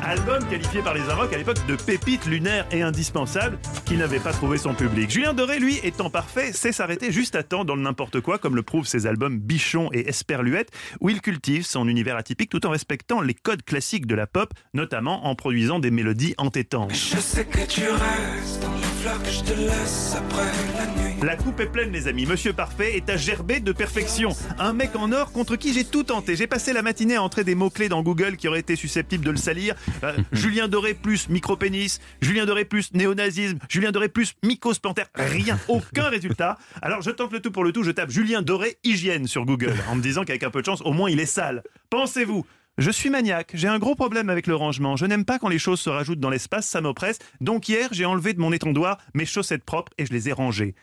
Album 0.02 0.42
qualifié 0.48 0.80
par 0.80 0.94
les 0.94 1.08
Arocs 1.10 1.32
à 1.32 1.36
l'époque 1.36 1.64
de 1.66 1.76
pépite 1.76 2.24
lunaire 2.26 2.66
et 2.72 2.82
indispensable 2.82 3.58
qui 3.84 3.96
n'avait 3.96 4.18
pas 4.18 4.32
trouvé 4.32 4.56
son 4.56 4.74
public. 4.74 5.10
Julien 5.10 5.34
Doré, 5.34 5.58
lui, 5.58 5.78
étant 5.82 6.08
parfait, 6.08 6.52
sait 6.52 6.72
s'arrêter 6.72 7.12
juste 7.12 7.34
à 7.34 7.42
temps 7.42 7.64
dans 7.64 7.76
le 7.76 7.82
n'importe 7.82 8.20
quoi, 8.20 8.38
comme 8.38 8.56
le 8.56 8.62
prouvent 8.62 8.86
ses 8.86 9.06
albums 9.06 9.38
Bichon 9.38 9.90
et 9.92 10.08
Esperluette, 10.08 10.70
où 11.00 11.10
il 11.10 11.20
cultive 11.20 11.66
son 11.66 11.86
univers 11.86 12.16
atypique 12.16 12.50
tout 12.50 12.66
en 12.66 12.70
respectant 12.70 13.20
les 13.20 13.34
codes 13.34 13.62
classiques 13.62 14.06
de 14.06 14.14
la 14.14 14.26
pop, 14.26 14.54
notamment 14.72 15.26
en 15.26 15.34
produisant 15.34 15.78
des 15.78 15.90
mélodies 15.90 16.34
entêtantes. 16.38 16.94
Je 16.94 17.18
sais 17.18 17.44
que 17.44 17.66
tu 17.66 17.82
restes 17.88 18.66
fleurs 19.00 19.22
que 19.22 19.30
je 19.30 19.40
te 19.40 19.52
laisse 19.58 20.14
après 20.14 20.50
la 20.76 20.86
nuit. 21.02 21.14
La 21.22 21.36
coupe 21.36 21.60
est 21.60 21.66
pleine, 21.66 21.90
les 21.90 22.06
amis. 22.06 22.26
Monsieur 22.26 22.52
Parfait 22.52 22.96
est 22.96 23.08
à 23.08 23.16
gerber 23.16 23.60
de 23.60 23.72
perfection. 23.72 24.30
Un 24.58 24.74
mec 24.74 24.94
en 24.94 25.10
or 25.12 25.32
contre 25.32 25.56
qui 25.56 25.72
j'ai 25.72 25.84
tout 25.84 26.02
tenté. 26.02 26.36
J'ai 26.36 26.46
passé 26.46 26.72
la 26.72 26.82
matinée 26.82 27.16
à 27.16 27.22
entrer 27.22 27.42
des 27.42 27.54
mots-clés 27.54 27.88
dans 27.88 28.02
Google 28.02 28.36
qui 28.36 28.46
auraient 28.46 28.60
été 28.60 28.76
susceptibles 28.76 29.24
de 29.24 29.30
le 29.30 29.38
salir. 29.38 29.74
Euh, 30.04 30.16
Julien 30.32 30.68
Doré 30.68 30.92
plus 30.92 31.28
micro-pénis, 31.30 32.00
Julien 32.20 32.44
Doré 32.44 32.64
plus 32.66 32.92
néonazisme, 32.92 33.58
Julien 33.68 33.90
Doré 33.90 34.08
plus 34.08 34.34
mycose 34.42 34.78
plantaire. 34.78 35.06
Rien, 35.14 35.58
aucun 35.68 36.08
résultat. 36.10 36.58
Alors 36.82 37.00
je 37.00 37.10
tente 37.10 37.32
le 37.32 37.40
tout 37.40 37.52
pour 37.52 37.64
le 37.64 37.72
tout. 37.72 37.82
Je 37.82 37.92
tape 37.92 38.10
Julien 38.10 38.42
Doré 38.42 38.76
hygiène 38.84 39.26
sur 39.26 39.46
Google 39.46 39.76
en 39.90 39.96
me 39.96 40.02
disant 40.02 40.24
qu'avec 40.24 40.42
un 40.42 40.50
peu 40.50 40.60
de 40.60 40.66
chance, 40.66 40.82
au 40.82 40.92
moins 40.92 41.10
il 41.10 41.20
est 41.20 41.26
sale. 41.26 41.62
Pensez-vous 41.88 42.44
je 42.80 42.90
suis 42.90 43.10
maniaque, 43.10 43.50
j'ai 43.52 43.68
un 43.68 43.78
gros 43.78 43.94
problème 43.94 44.30
avec 44.30 44.46
le 44.46 44.56
rangement. 44.56 44.96
Je 44.96 45.04
n'aime 45.04 45.26
pas 45.26 45.38
quand 45.38 45.48
les 45.48 45.58
choses 45.58 45.80
se 45.80 45.90
rajoutent 45.90 46.18
dans 46.18 46.30
l'espace, 46.30 46.66
ça 46.66 46.80
m'oppresse. 46.80 47.18
Donc 47.42 47.68
hier, 47.68 47.90
j'ai 47.92 48.06
enlevé 48.06 48.32
de 48.32 48.40
mon 48.40 48.52
étendoir 48.52 48.96
mes 49.12 49.26
chaussettes 49.26 49.64
propres 49.64 49.92
et 49.98 50.06
je 50.06 50.12
les 50.12 50.30
ai 50.30 50.32
rangées. 50.32 50.74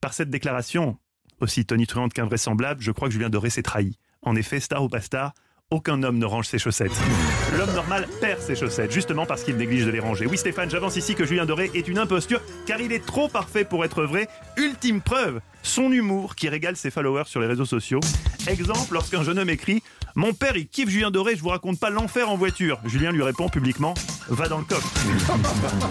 Par 0.00 0.14
cette 0.14 0.30
déclaration, 0.30 0.98
aussi 1.40 1.66
tonitruante 1.66 2.12
qu'invraisemblable, 2.12 2.80
je 2.80 2.92
crois 2.92 3.08
que 3.08 3.14
Julien 3.14 3.28
Doré 3.28 3.50
s'est 3.50 3.62
trahi. 3.62 3.98
En 4.22 4.36
effet, 4.36 4.60
star 4.60 4.84
ou 4.84 4.88
pas 4.88 5.00
star, 5.00 5.32
aucun 5.70 6.02
homme 6.04 6.18
ne 6.18 6.26
range 6.26 6.46
ses 6.46 6.60
chaussettes. 6.60 6.92
L'homme 7.58 7.74
normal 7.74 8.06
perd 8.20 8.40
ses 8.40 8.54
chaussettes, 8.54 8.92
justement 8.92 9.26
parce 9.26 9.42
qu'il 9.42 9.56
néglige 9.56 9.84
de 9.84 9.90
les 9.90 9.98
ranger. 9.98 10.26
Oui, 10.26 10.38
Stéphane, 10.38 10.70
j'avance 10.70 10.96
ici 10.96 11.16
que 11.16 11.24
Julien 11.24 11.44
Doré 11.44 11.72
est 11.74 11.88
une 11.88 11.98
imposture, 11.98 12.40
car 12.66 12.80
il 12.80 12.92
est 12.92 13.04
trop 13.04 13.26
parfait 13.28 13.64
pour 13.64 13.84
être 13.84 14.04
vrai. 14.04 14.28
Ultime 14.56 15.00
preuve, 15.00 15.40
son 15.64 15.90
humour 15.90 16.36
qui 16.36 16.48
régale 16.48 16.76
ses 16.76 16.92
followers 16.92 17.24
sur 17.26 17.40
les 17.40 17.48
réseaux 17.48 17.64
sociaux. 17.64 18.00
Exemple, 18.46 18.92
lorsqu'un 18.92 19.24
jeune 19.24 19.40
homme 19.40 19.50
écrit 19.50 19.82
Mon 20.14 20.34
père, 20.34 20.56
il 20.56 20.68
kiffe 20.68 20.90
Julien 20.90 21.10
Doré, 21.10 21.36
je 21.36 21.40
vous 21.40 21.48
raconte 21.48 21.80
pas 21.80 21.88
l'enfer 21.88 22.28
en 22.28 22.36
voiture. 22.36 22.78
Julien 22.84 23.12
lui 23.12 23.22
répond 23.22 23.48
publiquement 23.48 23.94
Va 24.28 24.46
dans 24.46 24.58
le 24.58 24.64
coffre. 24.64 24.92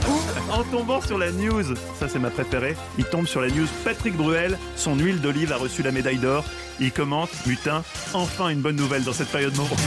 Ou 0.10 0.52
en 0.52 0.64
tombant 0.66 1.02
sur 1.02 1.18
la 1.18 1.32
news, 1.32 1.76
ça 2.00 2.08
c'est 2.08 2.20
ma 2.20 2.30
préférée, 2.30 2.76
il 3.00 3.06
tombe 3.06 3.26
sur 3.26 3.42
la 3.42 3.48
news 3.48 3.68
Patrick 3.84 4.16
Bruel, 4.16 4.60
son 4.76 4.96
huile 4.96 5.22
d'olive 5.22 5.52
a 5.52 5.58
reçu 5.58 5.82
la 5.82 5.92
médaille 5.92 6.20
d'or. 6.20 6.46
Il 6.80 6.92
commente 6.92 7.30
Putain, 7.44 7.84
enfin 8.14 8.50
une 8.50 8.62
bonne 8.62 8.76
nouvelle 8.76 9.04
dans 9.04 9.14
cette 9.14 9.30
période 9.30 9.56
morose. 9.56 9.78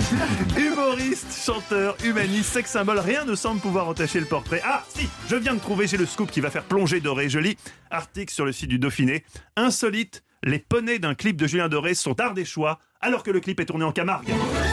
Humoriste, 0.56 1.44
chanteur, 1.44 1.96
humaniste, 2.04 2.52
sex 2.52 2.70
symbole, 2.70 2.98
rien 2.98 3.24
ne 3.24 3.34
semble 3.34 3.60
pouvoir 3.60 3.88
entacher 3.88 4.20
le 4.20 4.26
portrait. 4.26 4.60
Ah, 4.64 4.84
si, 4.88 5.08
je 5.28 5.36
viens 5.36 5.54
de 5.54 5.60
trouver, 5.60 5.86
j'ai 5.86 5.96
le 5.96 6.06
scoop 6.06 6.30
qui 6.30 6.40
va 6.40 6.50
faire 6.50 6.64
plonger 6.64 7.00
Doré. 7.00 7.28
Je 7.28 7.38
lis 7.38 7.56
article 7.90 8.32
sur 8.32 8.44
le 8.44 8.52
site 8.52 8.68
du 8.68 8.78
Dauphiné. 8.78 9.24
Insolite, 9.56 10.22
les 10.42 10.58
poneys 10.58 10.98
d'un 10.98 11.14
clip 11.14 11.36
de 11.36 11.46
Julien 11.46 11.68
Doré 11.68 11.94
sont 11.94 12.18
ardéchois 12.18 12.78
alors 13.00 13.22
que 13.22 13.30
le 13.30 13.40
clip 13.40 13.60
est 13.60 13.66
tourné 13.66 13.84
en 13.84 13.92
Camargue. 13.92 14.28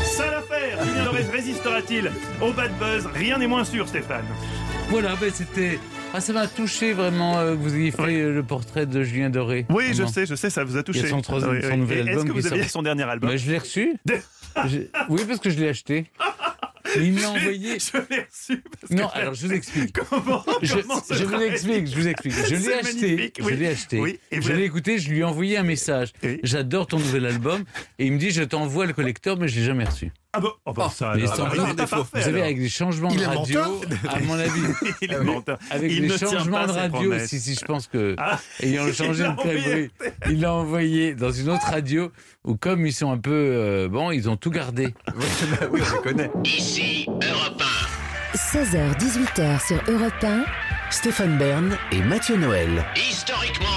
Sale 0.06 0.34
affaire 0.36 0.84
Julien 0.84 1.04
Doré 1.06 1.24
résistera-t-il 1.24 2.12
au 2.42 2.52
bad 2.54 2.72
buzz 2.80 3.08
Rien 3.14 3.38
n'est 3.38 3.48
moins 3.48 3.64
sûr, 3.66 3.88
Stéphane. 3.88 4.26
Voilà, 4.90 5.16
ben 5.20 5.30
c'était. 5.34 5.80
Ah, 6.14 6.22
ça 6.22 6.32
m'a 6.32 6.48
touché 6.48 6.94
vraiment 6.94 7.38
euh, 7.40 7.52
que 7.52 7.58
vous 7.60 7.76
ayez 7.76 7.92
fait 7.92 8.22
euh, 8.22 8.34
le 8.34 8.44
portrait 8.44 8.86
de 8.86 9.04
Julien 9.04 9.30
Doré. 9.30 9.66
Oui, 9.70 9.94
je 9.94 10.06
sais, 10.06 10.26
je 10.26 10.36
sais, 10.36 10.50
ça 10.50 10.64
vous 10.64 10.78
a 10.78 10.84
touché. 10.84 11.00
Il 11.00 11.04
y 11.04 11.08
a 11.08 11.10
son, 11.10 11.22
troisième- 11.22 11.52
Oui, 11.52 11.62
son 11.62 11.76
nouvel 11.78 12.00
album. 12.00 12.16
Est-ce 12.18 12.26
que 12.26 12.32
vous 12.32 12.48
aviez 12.48 12.64
sort. 12.64 12.72
son 12.72 12.82
dernier 12.84 13.04
album 13.04 13.30
Ben, 13.30 13.38
Je 13.38 13.52
l'ai 13.52 13.58
reçu. 13.58 13.98
Oui, 15.10 15.22
parce 15.28 15.40
que 15.40 15.50
je 15.52 15.60
l'ai 15.60 15.70
acheté. 15.70 16.10
Il 16.96 17.14
me 17.14 17.22
l'a 17.22 17.32
envoyé. 17.32 17.78
Je 17.80 17.98
l'ai 18.10 18.22
reçu. 18.22 18.64
parce 18.80 18.92
Non, 18.92 19.08
que- 19.08 19.18
alors 19.18 19.34
je 19.34 19.48
vous 19.48 19.54
explique. 19.54 19.94
Comment, 20.10 20.44
Je, 20.62 20.76
comment 20.76 21.02
ça 21.04 21.16
je 21.16 21.24
vous 21.26 21.42
explique, 21.42 21.88
je 21.88 21.96
vous 21.96 22.08
explique. 22.08 22.34
Je 22.34 22.56
l'ai 22.56 22.74
acheté, 22.74 23.34
je 23.40 23.50
l'ai 23.50 23.68
acheté. 23.68 24.00
Oui, 24.00 24.20
et 24.32 24.40
vous 24.40 24.48
je 24.48 24.54
l'ai 24.54 24.64
écouté, 24.64 24.98
je 25.00 25.10
lui 25.10 25.20
ai 25.20 25.24
envoyé 25.24 25.58
un 25.58 25.64
message. 25.64 26.14
Oui. 26.24 26.40
J'adore 26.44 26.88
ton 26.88 26.98
nouvel 26.98 27.26
album. 27.26 27.64
Et 28.00 28.06
il 28.06 28.14
me 28.14 28.18
dit, 28.18 28.32
je 28.32 28.44
t'envoie 28.44 28.86
le 28.86 28.94
collector, 28.94 29.38
mais 29.38 29.48
je 29.48 29.60
l'ai 29.60 29.66
jamais 29.66 29.86
reçu. 29.86 30.12
Ah 30.38 30.40
bon, 30.40 30.52
oh, 30.68 30.74
bah, 30.74 30.92
ça, 30.94 31.14
Mais 31.16 31.24
alors, 31.24 31.36
sans 31.36 31.44
alors, 31.46 31.56
il 31.56 31.60
doute, 31.62 31.68
n'est 31.70 31.76
pas 31.76 31.88
parfait, 31.88 32.18
Vous 32.20 32.22
savez, 32.22 32.30
alors. 32.36 32.44
avec 32.46 32.60
des 32.60 32.70
changements 32.70 33.10
Il 33.10 33.20
de 33.20 33.26
radio, 33.26 33.62
à 34.08 34.20
mon 34.20 34.36
avis, 34.36 34.62
Il 35.02 35.12
est 35.12 35.20
menteur. 35.20 35.58
avec 35.72 35.92
Il 35.92 36.04
les 36.04 36.10
ne 36.10 36.18
changements 36.18 36.68
de 36.68 36.72
radio, 36.72 37.14
si, 37.26 37.40
si, 37.40 37.56
je 37.56 37.66
pense 37.66 37.88
que, 37.88 38.14
Ah, 38.20 38.40
ayant 38.62 38.86
changé 38.94 39.24
de 39.24 39.36
catégorie, 39.36 39.90
il 40.30 40.40
l'a 40.42 40.54
envoyé 40.54 41.16
dans 41.16 41.32
une 41.32 41.50
autre 41.50 41.66
radio 41.66 42.12
où, 42.46 42.56
comme 42.56 42.86
ils 42.86 42.94
sont 42.94 43.12
un 43.12 43.18
peu, 43.18 43.32
euh, 43.34 43.88
bon, 43.90 44.12
ils 44.12 44.30
ont 44.30 44.38
tout 44.38 44.52
gardé. 44.52 44.94
oui, 45.72 45.82
on 45.92 45.96
le 45.96 46.02
connaît. 46.04 46.32
Ici, 46.46 47.08
Europe 47.08 47.64
16h-18h 48.36 49.66
sur 49.66 49.82
Europe 49.88 50.24
1. 50.24 50.44
Stéphane 50.92 51.38
Bern 51.40 51.76
et 51.92 52.02
Mathieu 52.02 52.38
Noël. 52.38 52.86
1, 52.96 53.00
historiquement. 53.00 53.77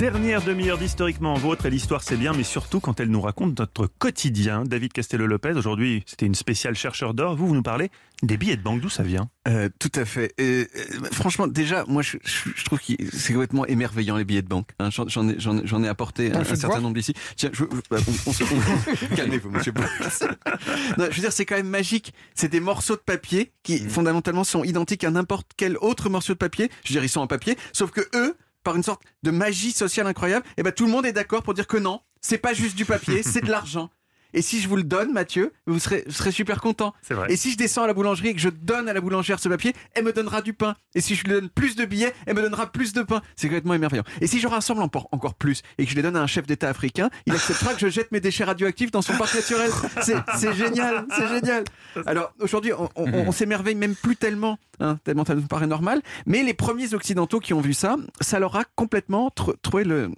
Dernière 0.00 0.40
demi-heure 0.42 0.78
d'historiquement 0.78 1.34
vôtre 1.34 1.66
et 1.66 1.70
l'histoire 1.70 2.02
c'est 2.02 2.16
bien, 2.16 2.32
mais 2.32 2.42
surtout 2.42 2.80
quand 2.80 3.00
elle 3.00 3.10
nous 3.10 3.20
raconte 3.20 3.58
notre 3.58 3.86
quotidien. 3.86 4.64
David 4.64 4.94
Castello-Lopez, 4.94 5.52
aujourd'hui 5.52 6.02
c'était 6.06 6.24
une 6.24 6.34
spéciale 6.34 6.74
chercheur 6.74 7.12
d'or. 7.12 7.36
Vous, 7.36 7.46
vous 7.46 7.54
nous 7.54 7.62
parlez 7.62 7.90
des 8.22 8.38
billets 8.38 8.56
de 8.56 8.62
banque, 8.62 8.80
d'où 8.80 8.88
ça 8.88 9.02
vient? 9.02 9.28
Euh, 9.46 9.68
tout 9.78 9.92
à 9.94 10.06
fait. 10.06 10.32
Et, 10.38 10.66
euh, 10.74 11.08
franchement, 11.12 11.46
déjà, 11.46 11.84
moi, 11.86 12.00
je, 12.02 12.16
je- 12.24 12.48
je 12.54 12.64
trouve 12.64 12.78
que 12.78 12.92
c'est 13.12 13.32
complètement 13.34 13.66
émerveillant 13.66 14.16
les 14.16 14.24
billets 14.24 14.40
de 14.42 14.48
banque. 14.48 14.70
hein. 14.78 14.88
J'en 14.90 15.06
j'en 15.06 15.28
ai, 15.28 15.34
j'en 15.38 15.58
ai- 15.58 15.66
j'en 15.66 15.82
ai 15.84 15.88
apporté 15.88 16.32
un, 16.32 16.44
certain 16.44 16.80
nombre 16.80 16.96
ici. 16.98 17.12
Tiens, 17.36 17.50
je, 17.52 17.64
je- 17.64 17.80
bah, 17.90 17.98
on, 18.08 18.30
on 18.30 18.32
se, 18.32 18.42
on- 18.44 19.14
calmez-vous, 19.16 19.50
monsieur. 19.50 19.72
Non, 20.98 21.06
je 21.10 21.16
veux 21.16 21.20
dire, 21.22 21.32
c'est 21.32 21.44
quand 21.44 21.56
même 21.56 21.68
magique. 21.68 22.14
C'est 22.34 22.48
des 22.50 22.60
morceaux 22.60 22.96
de 22.96 23.00
papier 23.02 23.52
qui, 23.62 23.78
fondamentalement, 23.78 24.44
sont 24.44 24.64
identiques 24.64 25.04
à 25.04 25.10
n'importe 25.10 25.48
quel 25.58 25.76
autre 25.78 26.08
morceau 26.08 26.32
de 26.32 26.38
papier. 26.38 26.70
Je 26.84 26.90
veux 26.90 26.94
dire, 27.00 27.04
ils 27.04 27.08
sont 27.10 27.20
en 27.20 27.26
papier, 27.26 27.56
sauf 27.74 27.90
que 27.90 28.00
eux, 28.14 28.34
par 28.62 28.76
une 28.76 28.82
sorte 28.82 29.02
de 29.22 29.30
magie 29.30 29.72
sociale 29.72 30.06
incroyable, 30.06 30.46
et 30.56 30.62
ben 30.62 30.72
tout 30.72 30.86
le 30.86 30.92
monde 30.92 31.06
est 31.06 31.12
d'accord 31.12 31.42
pour 31.42 31.54
dire 31.54 31.66
que 31.66 31.76
non, 31.76 32.00
c'est 32.20 32.38
pas 32.38 32.54
juste 32.54 32.76
du 32.76 32.84
papier, 32.84 33.22
c'est 33.22 33.40
de 33.40 33.50
l'argent. 33.50 33.90
Et 34.34 34.42
si 34.42 34.60
je 34.60 34.68
vous 34.68 34.76
le 34.76 34.82
donne, 34.82 35.12
Mathieu, 35.12 35.52
vous 35.66 35.78
serez, 35.78 36.04
vous 36.06 36.12
serez 36.12 36.32
super 36.32 36.60
content. 36.60 36.94
C'est 37.02 37.14
vrai. 37.14 37.32
Et 37.32 37.36
si 37.36 37.50
je 37.52 37.56
descends 37.56 37.82
à 37.84 37.86
la 37.86 37.94
boulangerie 37.94 38.28
et 38.28 38.34
que 38.34 38.40
je 38.40 38.48
donne 38.50 38.88
à 38.88 38.92
la 38.92 39.00
boulangère 39.00 39.38
ce 39.40 39.48
papier, 39.48 39.74
elle 39.94 40.04
me 40.04 40.12
donnera 40.12 40.42
du 40.42 40.52
pain. 40.52 40.76
Et 40.94 41.00
si 41.00 41.14
je 41.14 41.24
lui 41.24 41.30
donne 41.32 41.48
plus 41.48 41.76
de 41.76 41.84
billets, 41.84 42.12
elle 42.26 42.34
me 42.36 42.42
donnera 42.42 42.70
plus 42.70 42.92
de 42.92 43.02
pain. 43.02 43.22
C'est 43.36 43.48
complètement 43.48 43.74
émerveillant. 43.74 44.04
Et 44.20 44.26
si 44.26 44.40
je 44.40 44.46
rassemble 44.48 44.82
encore 44.82 45.34
plus 45.34 45.62
et 45.78 45.84
que 45.84 45.90
je 45.90 45.96
les 45.96 46.02
donne 46.02 46.16
à 46.16 46.22
un 46.22 46.26
chef 46.26 46.46
d'État 46.46 46.68
africain, 46.68 47.10
il 47.26 47.34
acceptera 47.34 47.74
que 47.74 47.80
je 47.80 47.88
jette 47.88 48.12
mes 48.12 48.20
déchets 48.20 48.44
radioactifs 48.44 48.90
dans 48.90 49.02
son 49.02 49.16
parc 49.16 49.34
naturel. 49.34 49.70
C'est 50.02 50.52
génial, 50.54 51.06
c'est 51.16 51.28
génial. 51.28 51.64
Alors 52.06 52.32
aujourd'hui, 52.40 52.72
on, 52.72 52.88
on- 52.96 53.10
on 53.28 53.32
s'émerveille 53.32 53.74
même 53.74 53.94
plus 53.94 54.16
tellement, 54.16 54.58
hein, 54.80 54.98
tellement 55.04 55.24
ça 55.24 55.34
nous 55.34 55.42
paraît 55.42 55.66
normal. 55.66 56.00
Mais 56.26 56.42
les 56.42 56.54
premiers 56.54 56.94
occidentaux 56.94 57.40
qui 57.40 57.52
ont 57.54 57.60
vu 57.60 57.74
ça, 57.74 57.96
ça 58.20 58.38
leur 58.38 58.56
a 58.56 58.64
complètement 58.76 59.30
tr- 59.36 59.54
trouvé 59.62 59.84
le. 59.84 60.10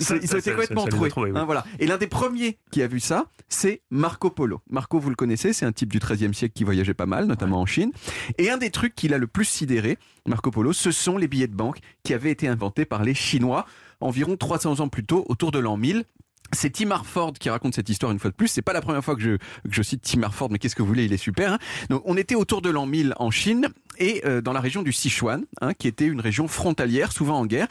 Ils 0.00 0.12
ont 0.12 0.16
été 0.38 0.50
complètement 0.52 0.84
troués. 0.86 1.10
Hein, 1.34 1.44
voilà. 1.44 1.64
Et 1.78 1.86
l'un 1.86 1.96
des 1.98 2.06
premiers 2.06 2.58
qui 2.70 2.82
a 2.82 2.86
vu 2.86 2.93
ça, 3.00 3.26
c'est 3.48 3.82
Marco 3.90 4.30
Polo. 4.30 4.60
Marco, 4.70 4.98
vous 4.98 5.10
le 5.10 5.16
connaissez, 5.16 5.52
c'est 5.52 5.66
un 5.66 5.72
type 5.72 5.92
du 5.92 5.98
XIIIe 5.98 6.34
siècle 6.34 6.54
qui 6.54 6.64
voyageait 6.64 6.94
pas 6.94 7.06
mal, 7.06 7.26
notamment 7.26 7.60
en 7.60 7.66
Chine. 7.66 7.92
Et 8.38 8.50
un 8.50 8.56
des 8.56 8.70
trucs 8.70 8.94
qu'il 8.94 9.14
a 9.14 9.18
le 9.18 9.26
plus 9.26 9.44
sidéré, 9.44 9.98
Marco 10.26 10.50
Polo, 10.50 10.72
ce 10.72 10.90
sont 10.90 11.16
les 11.16 11.28
billets 11.28 11.48
de 11.48 11.54
banque 11.54 11.78
qui 12.02 12.14
avaient 12.14 12.30
été 12.30 12.48
inventés 12.48 12.84
par 12.84 13.02
les 13.02 13.14
Chinois 13.14 13.66
environ 14.00 14.36
300 14.36 14.80
ans 14.80 14.88
plus 14.88 15.04
tôt, 15.04 15.24
autour 15.28 15.50
de 15.50 15.58
l'an 15.58 15.76
1000. 15.76 16.04
C'est 16.52 16.70
Tim 16.70 16.90
Harford 16.90 17.32
qui 17.32 17.50
raconte 17.50 17.74
cette 17.74 17.88
histoire 17.88 18.12
une 18.12 18.18
fois 18.18 18.30
de 18.30 18.36
plus. 18.36 18.48
C'est 18.48 18.62
pas 18.62 18.72
la 18.72 18.80
première 18.80 19.04
fois 19.04 19.16
que 19.16 19.20
je, 19.22 19.36
que 19.36 19.72
je 19.72 19.82
cite 19.82 20.02
Tim 20.02 20.22
Harford, 20.22 20.50
mais 20.50 20.58
qu'est-ce 20.58 20.76
que 20.76 20.82
vous 20.82 20.88
voulez, 20.88 21.04
il 21.04 21.12
est 21.12 21.16
super. 21.16 21.54
hein. 21.54 21.58
Donc, 21.90 22.02
on 22.04 22.16
était 22.16 22.34
autour 22.36 22.62
de 22.62 22.70
l'an 22.70 22.86
1000 22.86 23.14
en 23.16 23.30
Chine 23.30 23.68
et 23.98 24.22
euh, 24.24 24.40
dans 24.40 24.52
la 24.52 24.60
région 24.60 24.82
du 24.82 24.92
Sichuan, 24.92 25.44
hein, 25.60 25.72
qui 25.74 25.88
était 25.88 26.06
une 26.06 26.20
région 26.20 26.46
frontalière, 26.48 27.12
souvent 27.12 27.38
en 27.38 27.46
guerre. 27.46 27.66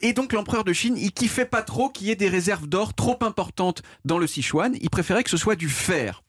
Et 0.00 0.12
donc 0.12 0.32
l'empereur 0.32 0.64
de 0.64 0.72
Chine, 0.72 0.96
il 0.96 1.12
kiffait 1.12 1.44
pas 1.44 1.62
trop 1.62 1.88
qu'il 1.90 2.06
y 2.06 2.10
ait 2.10 2.16
des 2.16 2.28
réserves 2.28 2.66
d'or 2.68 2.94
trop 2.94 3.18
importantes 3.22 3.82
dans 4.04 4.18
le 4.18 4.26
Sichuan. 4.26 4.74
Il 4.80 4.90
préférait 4.90 5.24
que 5.24 5.30
ce 5.30 5.36
soit 5.36 5.56
du 5.56 5.68
fer. 5.68 6.22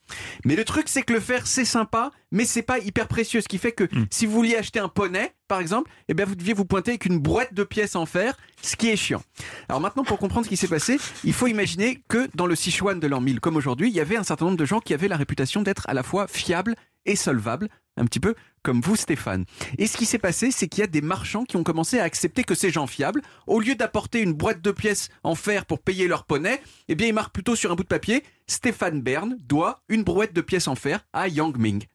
Mais 0.44 0.56
le 0.56 0.64
truc, 0.64 0.88
c'est 0.88 1.02
que 1.02 1.14
le 1.14 1.20
fer, 1.20 1.48
c'est 1.48 1.66
sympa, 1.66 2.12
mais 2.32 2.46
c'est 2.46 2.62
pas 2.62 2.80
hyper 2.80 3.08
précieux. 3.08 3.42
Ce 3.42 3.48
qui 3.48 3.58
fait 3.58 3.72
que 3.72 3.88
si 4.10 4.26
vous 4.26 4.34
vouliez 4.34 4.56
acheter 4.56 4.80
un 4.80 4.90
poney, 4.90 5.34
par 5.48 5.60
exemple, 5.60 5.90
eh 6.08 6.14
bien, 6.14 6.26
vous 6.26 6.36
deviez 6.36 6.54
vous 6.54 6.66
pointer 6.66 6.92
avec 6.92 7.06
une 7.06 7.20
brouette 7.20 7.54
de 7.54 7.64
pièces 7.64 7.96
en 7.96 8.06
fer, 8.06 8.38
ce 8.62 8.76
qui 8.76 8.90
est 8.90 8.96
chiant. 8.96 9.22
Alors 9.70 9.82
maintenant, 9.82 10.04
pour 10.04 10.20
comprendre 10.20 10.46
ce 10.46 10.50
qui 10.50 10.58
s'est 10.58 10.68
passé, 10.68 10.98
il 11.24 11.34
faut 11.34 11.48
imaginer 11.48 12.02
que 12.08 12.30
dans 12.36 12.48
le 12.48 12.56
Sichuan 12.56 13.00
de 13.00 13.08
l'an 13.08 13.22
1000, 13.22 13.40
comme 13.40 13.56
aujourd'hui, 13.56 13.90
il 13.90 13.96
y 13.96 14.00
avait 14.00 14.18
un 14.18 14.24
certain 14.24 14.46
nombre 14.46 14.58
de 14.58 14.66
gens 14.66 14.80
qui 14.80 14.94
avaient 14.94 15.08
la 15.08 15.18
réputation 15.18 15.62
d'être 15.62 15.84
à 15.88 15.94
la 15.94 16.04
fois 16.04 16.28
fiables 16.28 16.76
et 17.06 17.16
solvables, 17.16 17.70
un 17.98 18.06
petit 18.06 18.20
peu 18.20 18.36
comme 18.66 18.82
vous, 18.82 18.96
Stéphane. 18.96 19.46
Et 19.78 19.86
ce 19.86 19.96
qui 19.96 20.08
s'est 20.08 20.18
passé, 20.18 20.50
c'est 20.50 20.68
qu'il 20.68 20.82
y 20.82 20.84
a 20.84 20.88
des 20.88 21.02
marchands 21.02 21.46
qui 21.46 21.56
ont 21.56 21.64
commencé 21.64 22.00
à 22.00 22.04
accepter 22.04 22.44
que 22.44 22.56
ces 22.56 22.72
gens 22.72 22.88
fiables, 22.88 23.22
au 23.46 23.60
lieu 23.60 23.76
d'apporter 23.76 24.22
une 24.22 24.34
boîte 24.34 24.62
de 24.62 24.72
pièces 24.72 25.10
en 25.24 25.36
fer 25.36 25.68
pour 25.68 25.80
payer 25.80 26.08
leur 26.08 26.26
poney, 26.26 26.60
eh 26.90 26.96
bien, 26.96 27.08
ils 27.08 27.14
marquent 27.14 27.34
plutôt 27.34 27.56
sur 27.56 27.72
un 27.72 27.76
bout 27.76 27.84
de 27.84 27.88
papier 27.88 28.24
Stéphane 28.48 29.02
Bern 29.02 29.38
doit 29.40 29.84
une 29.88 30.04
brouette 30.04 30.34
de 30.34 30.42
pièces 30.42 30.68
en 30.68 30.76
fer 30.76 31.06
à 31.14 31.28
Yang 31.28 31.58
Ming. 31.58 31.86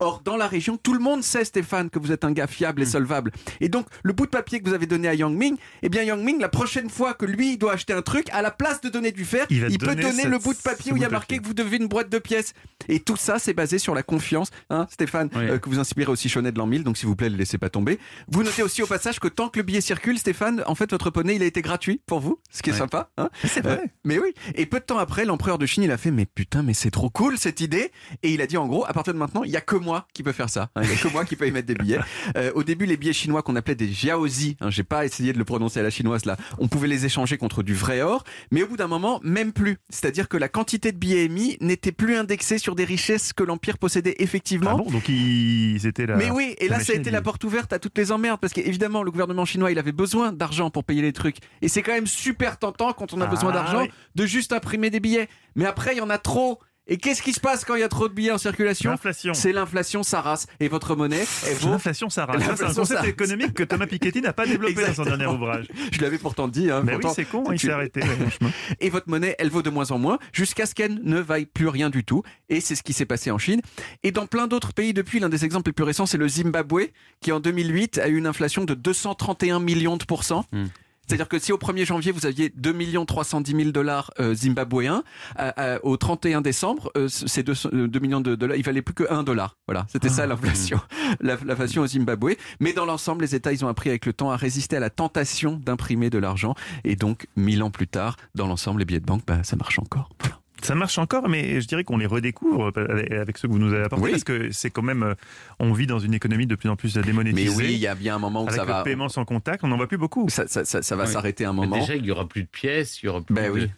Or, 0.00 0.20
dans 0.24 0.36
la 0.36 0.46
région, 0.46 0.76
tout 0.76 0.92
le 0.92 1.00
monde 1.00 1.22
sait, 1.22 1.44
Stéphane, 1.44 1.90
que 1.90 1.98
vous 1.98 2.12
êtes 2.12 2.24
un 2.24 2.32
gars 2.32 2.46
fiable 2.46 2.82
et 2.82 2.84
Hmm. 2.84 2.88
solvable. 2.90 3.32
Et 3.60 3.68
donc, 3.68 3.86
le 4.02 4.12
bout 4.12 4.26
de 4.26 4.30
papier 4.30 4.60
que 4.60 4.68
vous 4.68 4.74
avez 4.74 4.86
donné 4.86 5.08
à 5.08 5.14
Yang 5.14 5.36
Ming, 5.36 5.56
eh 5.82 5.88
bien, 5.88 6.02
Yang 6.02 6.22
Ming, 6.24 6.40
la 6.40 6.48
prochaine 6.48 6.88
fois 6.90 7.14
que 7.14 7.24
lui 7.26 7.52
il 7.54 7.58
doit 7.58 7.72
acheter 7.72 7.92
un 7.92 8.02
truc, 8.02 8.28
à 8.32 8.42
la 8.42 8.50
place 8.50 8.80
de 8.80 8.88
donner 8.88 9.12
du 9.12 9.24
fer, 9.24 9.46
Il 9.50 9.78
peut 9.78 9.94
donner 9.94 10.12
cette- 10.12 10.26
le 10.30 10.38
bout 10.38 10.54
de 10.54 10.58
papier 10.58 10.92
où 10.92 10.96
il 10.96 11.02
y 11.02 11.04
a 11.04 11.08
marqué 11.08 11.36
papier. 11.36 11.38
que 11.42 11.46
vous 11.46 11.54
devez 11.54 11.76
une 11.78 11.88
boîte 11.88 12.08
de 12.10 12.18
pièces. 12.18 12.52
Et 12.88 13.00
tout 13.00 13.16
ça, 13.16 13.38
c'est 13.38 13.54
basé 13.54 13.78
sur 13.78 13.94
la 13.94 14.02
confiance, 14.02 14.50
hein, 14.70 14.86
Stéphane, 14.90 15.28
Oui. 15.34 15.42
euh, 15.48 15.58
que 15.58 15.68
vous 15.68 15.78
inspirez 15.78 16.10
aussi 16.12 16.28
Chonet 16.28 16.52
de 16.52 16.58
l'an 16.58 16.66
1000, 16.66 16.84
donc 16.84 16.96
s'il 16.96 17.08
vous 17.08 17.16
plaît, 17.16 17.28
ne 17.28 17.32
le 17.34 17.38
laissez 17.38 17.58
pas 17.58 17.68
tomber. 17.70 17.98
Vous 18.28 18.42
notez 18.42 18.62
aussi 18.62 18.82
au 18.82 18.86
passage 18.86 19.18
que 19.20 19.28
tant 19.28 19.48
que 19.48 19.58
le 19.58 19.62
billet 19.64 19.80
circule, 19.80 20.18
Stéphane, 20.18 20.62
en 20.66 20.74
fait, 20.74 20.90
votre 20.90 21.10
poney, 21.10 21.34
il 21.36 21.42
a 21.42 21.46
été 21.46 21.60
gratuit 21.62 22.00
pour 22.06 22.20
vous, 22.20 22.38
ce 22.50 22.62
qui 22.62 22.70
est 22.70 22.72
Ouais. 22.72 22.78
sympa. 22.78 23.10
Hein 23.18 23.30
C'est 23.44 23.60
vrai. 23.62 23.80
euh, 23.82 23.86
mais 24.04 24.18
oui. 24.18 24.32
Et 24.54 24.66
peu 24.66 24.78
de 24.80 24.84
temps 24.84 24.98
après, 24.98 25.24
l'empereur 25.24 25.58
de 25.58 25.66
Chine, 25.66 25.82
il 25.82 25.90
a 25.90 25.96
fait, 25.98 26.10
mais 26.10 26.26
putain, 26.26 26.62
mais 26.62 26.74
c'est 26.74 26.90
trop 26.90 27.10
cool 27.10 27.36
cette 27.38 27.60
idée. 27.60 27.90
Et 28.22 28.30
il 28.32 28.40
a 28.40 28.46
dit, 28.46 28.56
en 28.56 28.66
gros, 28.66 28.84
à 28.86 28.92
partir 28.92 29.12
de 29.12 29.18
maintenant, 29.18 29.42
il 29.42 29.50
y 29.50 29.56
a 29.56 29.60
que 29.60 29.76
moi 29.76 29.87
qui 30.14 30.22
peut 30.22 30.32
faire 30.32 30.50
ça. 30.50 30.70
Il 30.82 30.88
y 30.88 30.92
a 30.92 30.96
que 30.96 31.08
moi 31.08 31.24
qui 31.24 31.36
peut 31.36 31.46
émettre 31.46 31.66
des 31.66 31.74
billets. 31.74 31.98
Euh, 32.36 32.52
au 32.54 32.62
début, 32.62 32.86
les 32.86 32.96
billets 32.96 33.12
chinois 33.12 33.42
qu'on 33.42 33.56
appelait 33.56 33.74
des 33.74 33.88
jiaozi, 33.88 34.56
hein, 34.60 34.70
j'ai 34.70 34.84
pas 34.84 35.04
essayé 35.04 35.32
de 35.32 35.38
le 35.38 35.44
prononcer 35.44 35.80
à 35.80 35.82
la 35.82 35.90
chinoise 35.90 36.24
là, 36.24 36.36
on 36.58 36.68
pouvait 36.68 36.88
les 36.88 37.04
échanger 37.06 37.36
contre 37.38 37.62
du 37.62 37.74
vrai 37.74 38.00
or. 38.02 38.24
Mais 38.50 38.62
au 38.62 38.68
bout 38.68 38.76
d'un 38.76 38.86
moment, 38.88 39.20
même 39.22 39.52
plus. 39.52 39.78
C'est-à-dire 39.90 40.28
que 40.28 40.36
la 40.36 40.48
quantité 40.48 40.92
de 40.92 40.96
billets 40.98 41.24
émis 41.24 41.56
n'était 41.60 41.92
plus 41.92 42.16
indexée 42.16 42.58
sur 42.58 42.74
des 42.74 42.84
richesses 42.84 43.32
que 43.32 43.42
l'empire 43.42 43.78
possédait 43.78 44.16
effectivement. 44.18 44.70
Ah 44.74 44.82
bon 44.82 44.90
Donc 44.90 45.08
ils 45.08 45.86
étaient 45.86 46.06
là. 46.06 46.16
Mais 46.16 46.30
oui, 46.30 46.54
et 46.58 46.68
là, 46.68 46.80
ça 46.80 46.92
a 46.92 46.96
été 46.96 47.10
la 47.10 47.22
porte 47.22 47.44
ouverte 47.44 47.72
à 47.72 47.78
toutes 47.78 47.96
les 47.98 48.12
emmerdes, 48.12 48.40
parce 48.40 48.52
qu'évidemment, 48.52 49.02
le 49.02 49.10
gouvernement 49.10 49.44
chinois, 49.44 49.70
il 49.70 49.78
avait 49.78 49.92
besoin 49.92 50.32
d'argent 50.32 50.70
pour 50.70 50.84
payer 50.84 51.02
les 51.02 51.12
trucs. 51.12 51.36
Et 51.62 51.68
c'est 51.68 51.82
quand 51.82 51.92
même 51.92 52.06
super 52.06 52.58
tentant 52.58 52.92
quand 52.92 53.12
on 53.12 53.20
a 53.20 53.24
Ah, 53.24 53.28
besoin 53.28 53.52
d'argent 53.52 53.82
oui. 53.82 53.90
de 54.14 54.26
juste 54.26 54.52
imprimer 54.52 54.90
des 54.90 55.00
billets. 55.00 55.28
Mais 55.56 55.64
après, 55.66 55.94
il 55.94 55.98
y 55.98 56.00
en 56.00 56.10
a 56.10 56.18
trop. 56.18 56.58
Et 56.90 56.96
qu'est-ce 56.96 57.20
qui 57.22 57.32
se 57.34 57.40
passe 57.40 57.64
quand 57.66 57.74
il 57.74 57.80
y 57.80 57.84
a 57.84 57.88
trop 57.88 58.08
de 58.08 58.14
billets 58.14 58.30
en 58.30 58.38
circulation? 58.38 58.90
L'inflation. 58.90 59.34
C'est 59.34 59.52
l'inflation, 59.52 60.02
ça 60.02 60.22
rase. 60.22 60.46
Et 60.58 60.68
votre 60.68 60.96
monnaie, 60.96 61.24
elle 61.46 61.54
vaut... 61.56 61.70
L'inflation, 61.70 62.08
ça 62.08 62.24
rase. 62.24 62.42
Ça, 62.42 62.56
C'est 62.56 62.64
un 62.64 62.74
concept 62.74 63.00
ça 63.02 63.06
économique 63.08 63.52
que 63.52 63.62
Thomas 63.62 63.86
Piketty 63.86 64.22
n'a 64.22 64.32
pas 64.32 64.46
développé 64.46 64.74
dans 64.74 64.80
son 64.80 64.86
Exactement. 65.02 65.16
dernier 65.18 65.26
ouvrage. 65.34 65.66
Je 65.92 66.00
l'avais 66.00 66.16
pourtant 66.18 66.48
dit. 66.48 66.70
Hein, 66.70 66.82
Mais 66.84 66.94
oui, 66.94 67.00
pourtant, 67.00 67.14
c'est 67.14 67.26
con, 67.26 67.44
il 67.52 67.58
tu- 67.58 67.66
s'est 67.66 67.72
arrêté. 67.72 68.00
ouais, 68.00 68.48
et 68.80 68.88
votre 68.90 69.08
monnaie, 69.10 69.36
elle 69.38 69.50
vaut 69.50 69.60
de 69.62 69.70
moins 69.70 69.90
en 69.90 69.98
moins, 69.98 70.18
jusqu'à 70.32 70.64
ce 70.64 70.74
qu'elle 70.74 71.00
ne 71.02 71.20
vaille 71.20 71.44
plus 71.46 71.68
rien 71.68 71.90
du 71.90 72.04
tout. 72.04 72.22
Et 72.48 72.60
c'est 72.62 72.74
ce 72.74 72.82
qui 72.82 72.94
s'est 72.94 73.04
passé 73.06 73.30
en 73.30 73.38
Chine. 73.38 73.60
Et 74.02 74.10
dans 74.10 74.26
plein 74.26 74.46
d'autres 74.46 74.72
pays 74.72 74.94
depuis, 74.94 75.20
l'un 75.20 75.28
des 75.28 75.44
exemples 75.44 75.68
les 75.68 75.74
plus 75.74 75.84
récents, 75.84 76.06
c'est 76.06 76.16
le 76.18 76.26
Zimbabwe, 76.28 76.84
qui 77.20 77.32
en 77.32 77.40
2008 77.40 77.98
a 77.98 78.08
eu 78.08 78.16
une 78.16 78.26
inflation 78.26 78.64
de 78.64 78.72
231 78.74 79.60
millions 79.60 79.98
de 79.98 80.04
pourcents. 80.04 80.46
Hmm. 80.52 80.64
C'est-à-dire 81.08 81.28
que 81.28 81.38
si 81.38 81.52
au 81.52 81.56
1er 81.58 81.84
janvier 81.86 82.12
vous 82.12 82.26
aviez 82.26 82.50
2 82.54 82.74
310 83.06 83.52
000 83.56 83.70
dollars 83.70 84.10
euh, 84.20 84.34
zimbabwéens, 84.34 85.02
euh, 85.38 85.50
euh, 85.58 85.78
au 85.82 85.96
31 85.96 86.40
décembre, 86.42 86.90
euh, 86.96 87.08
ces 87.08 87.42
2, 87.42 87.54
2 87.88 87.98
millions 88.00 88.20
de 88.20 88.34
dollars, 88.34 88.56
il 88.56 88.64
valait 88.64 88.82
plus 88.82 88.94
que 88.94 89.04
1 89.10 89.22
dollar. 89.22 89.56
Voilà, 89.66 89.86
c'était 89.88 90.08
ça 90.10 90.26
l'inflation, 90.26 90.80
La- 91.20 91.36
l'inflation 91.44 91.82
au 91.82 91.86
Zimbabwe. 91.86 92.34
Mais 92.60 92.72
dans 92.72 92.84
l'ensemble, 92.84 93.22
les 93.24 93.34
États, 93.34 93.52
ils 93.52 93.64
ont 93.64 93.68
appris 93.68 93.88
avec 93.90 94.04
le 94.06 94.12
temps 94.12 94.30
à 94.30 94.36
résister 94.36 94.76
à 94.76 94.80
la 94.80 94.90
tentation 94.90 95.60
d'imprimer 95.64 96.10
de 96.10 96.18
l'argent. 96.18 96.54
Et 96.84 96.94
donc, 96.96 97.26
mille 97.36 97.62
ans 97.62 97.70
plus 97.70 97.88
tard, 97.88 98.16
dans 98.34 98.46
l'ensemble, 98.46 98.80
les 98.80 98.84
billets 98.84 99.00
de 99.00 99.06
banque, 99.06 99.22
bah, 99.26 99.42
ça 99.42 99.56
marche 99.56 99.78
encore. 99.78 100.10
Voilà. 100.20 100.38
Ça 100.62 100.74
marche 100.74 100.98
encore, 100.98 101.28
mais 101.28 101.60
je 101.60 101.68
dirais 101.68 101.84
qu'on 101.84 101.98
les 101.98 102.06
redécouvre 102.06 102.72
avec 102.76 103.12
avec 103.12 103.38
ceux 103.38 103.46
que 103.48 103.52
vous 103.52 103.58
nous 103.60 103.72
avez 103.72 103.84
apportés, 103.84 104.04
Oui. 104.06 104.10
parce 104.10 104.24
que 104.24 104.50
c'est 104.50 104.70
quand 104.70 104.82
même, 104.82 105.02
euh, 105.02 105.14
on 105.60 105.72
vit 105.72 105.86
dans 105.86 105.98
une 106.00 106.14
économie 106.14 106.46
de 106.46 106.54
plus 106.56 106.68
en 106.68 106.74
plus 106.76 106.96
Mais 106.96 107.02
démonétisée. 107.02 107.56
oui, 107.56 107.72
il 107.74 107.78
y 107.78 107.86
a 107.86 107.94
bien 107.94 108.16
un 108.16 108.18
moment 108.18 108.40
où 108.42 108.48
avec 108.48 108.56
ça 108.56 108.64
le 108.64 108.72
va. 108.72 108.82
paiement 108.82 109.08
sans 109.08 109.24
contact, 109.24 109.62
on 109.62 109.68
n'en 109.68 109.76
voit 109.76 109.86
plus 109.86 109.98
beaucoup. 109.98 110.28
Ça, 110.28 110.48
ça, 110.48 110.64
ça, 110.64 110.82
ça 110.82 110.96
va 110.96 111.04
Oui. 111.04 111.12
s'arrêter 111.12 111.44
un 111.44 111.52
Mais 111.52 111.60
moment. 111.60 111.78
Déjà, 111.78 111.94
il 111.94 112.02
n'y 112.02 112.10
aura 112.10 112.26
plus 112.28 112.42
de 112.42 112.48
pièces, 112.48 113.02
il 113.02 113.06
y 113.06 113.08
aura 113.08 113.20
plus 113.20 113.34
Ben 113.34 113.46
de- 113.52 113.60
oui. 113.60 113.70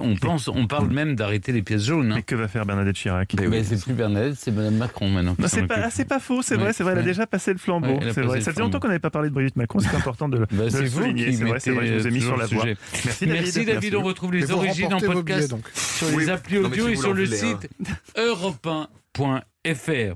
On, 0.00 0.14
pense, 0.16 0.48
on 0.48 0.66
parle 0.66 0.88
même 0.90 1.16
d'arrêter 1.16 1.50
les 1.52 1.62
pièces 1.62 1.84
jaunes. 1.84 2.12
hein. 2.12 2.16
Mais 2.16 2.22
que 2.22 2.34
va 2.34 2.46
faire 2.48 2.64
Bernadette 2.64 2.94
Chirac 2.96 3.34
Ben 3.34 3.44
oui. 3.44 3.50
Mais 3.50 3.64
c'est 3.64 3.80
plus 3.82 3.92
Bernadette, 3.92 4.36
c'est 4.38 4.50
Madame 4.52 4.76
Macron 4.76 5.08
maintenant. 5.08 5.34
c'est 5.46 5.66
pas, 5.66 5.76
ah, 5.84 5.90
c'est 5.90 6.04
pas 6.04 6.20
faux, 6.20 6.42
c'est 6.42 6.54
Ouais, 6.54 6.60
vrai, 6.62 6.72
c'est 6.72 6.82
vrai, 6.84 6.92
elle 6.92 6.98
a 7.00 7.02
déjà 7.02 7.26
passé 7.26 7.52
le 7.52 7.58
flambeau. 7.58 7.98
Ouais, 7.98 8.10
vrai. 8.22 8.40
Ça 8.40 8.52
fait 8.52 8.60
longtemps 8.60 8.78
qu'on 8.80 8.86
n'avait 8.88 8.98
pas 9.00 9.10
parlé 9.10 9.28
de 9.30 9.34
Brigitte 9.34 9.56
Macron, 9.56 9.80
c'est 9.80 9.94
important 9.96 10.28
de, 10.28 10.38
le- 10.38 10.46
Bah, 10.52 10.64
de 10.64 10.70
c'est 10.70 10.82
le 10.82 10.88
vous 10.88 11.00
souligner. 11.02 11.26
qui 11.26 11.34
C'est 11.34 11.44
vrai, 11.44 11.60
c'est 11.60 11.70
vrai, 11.72 11.86
je 11.88 11.94
vous 11.94 12.06
ai 12.06 12.10
mis 12.10 12.20
sur 12.20 12.36
la 12.36 12.46
voie. 12.46 12.64
Merci 13.04 13.26
David. 13.26 13.42
Merci 13.82 13.96
on 13.96 14.02
retrouve 14.02 14.34
Et 14.34 14.40
les 14.40 14.50
origines 14.52 14.94
en 14.94 15.00
podcast 15.00 15.52
billets, 15.54 15.62
sur 15.74 16.06
Oui. 16.14 16.24
les 16.24 16.30
applis 16.30 16.58
Non, 16.60 16.66
audio 16.68 16.86
si 16.86 16.92
et 16.92 16.96
sur 16.96 17.12
le 17.14 17.24
voulez, 17.24 17.36
site 17.36 17.68
europe1.fr. 18.16 20.14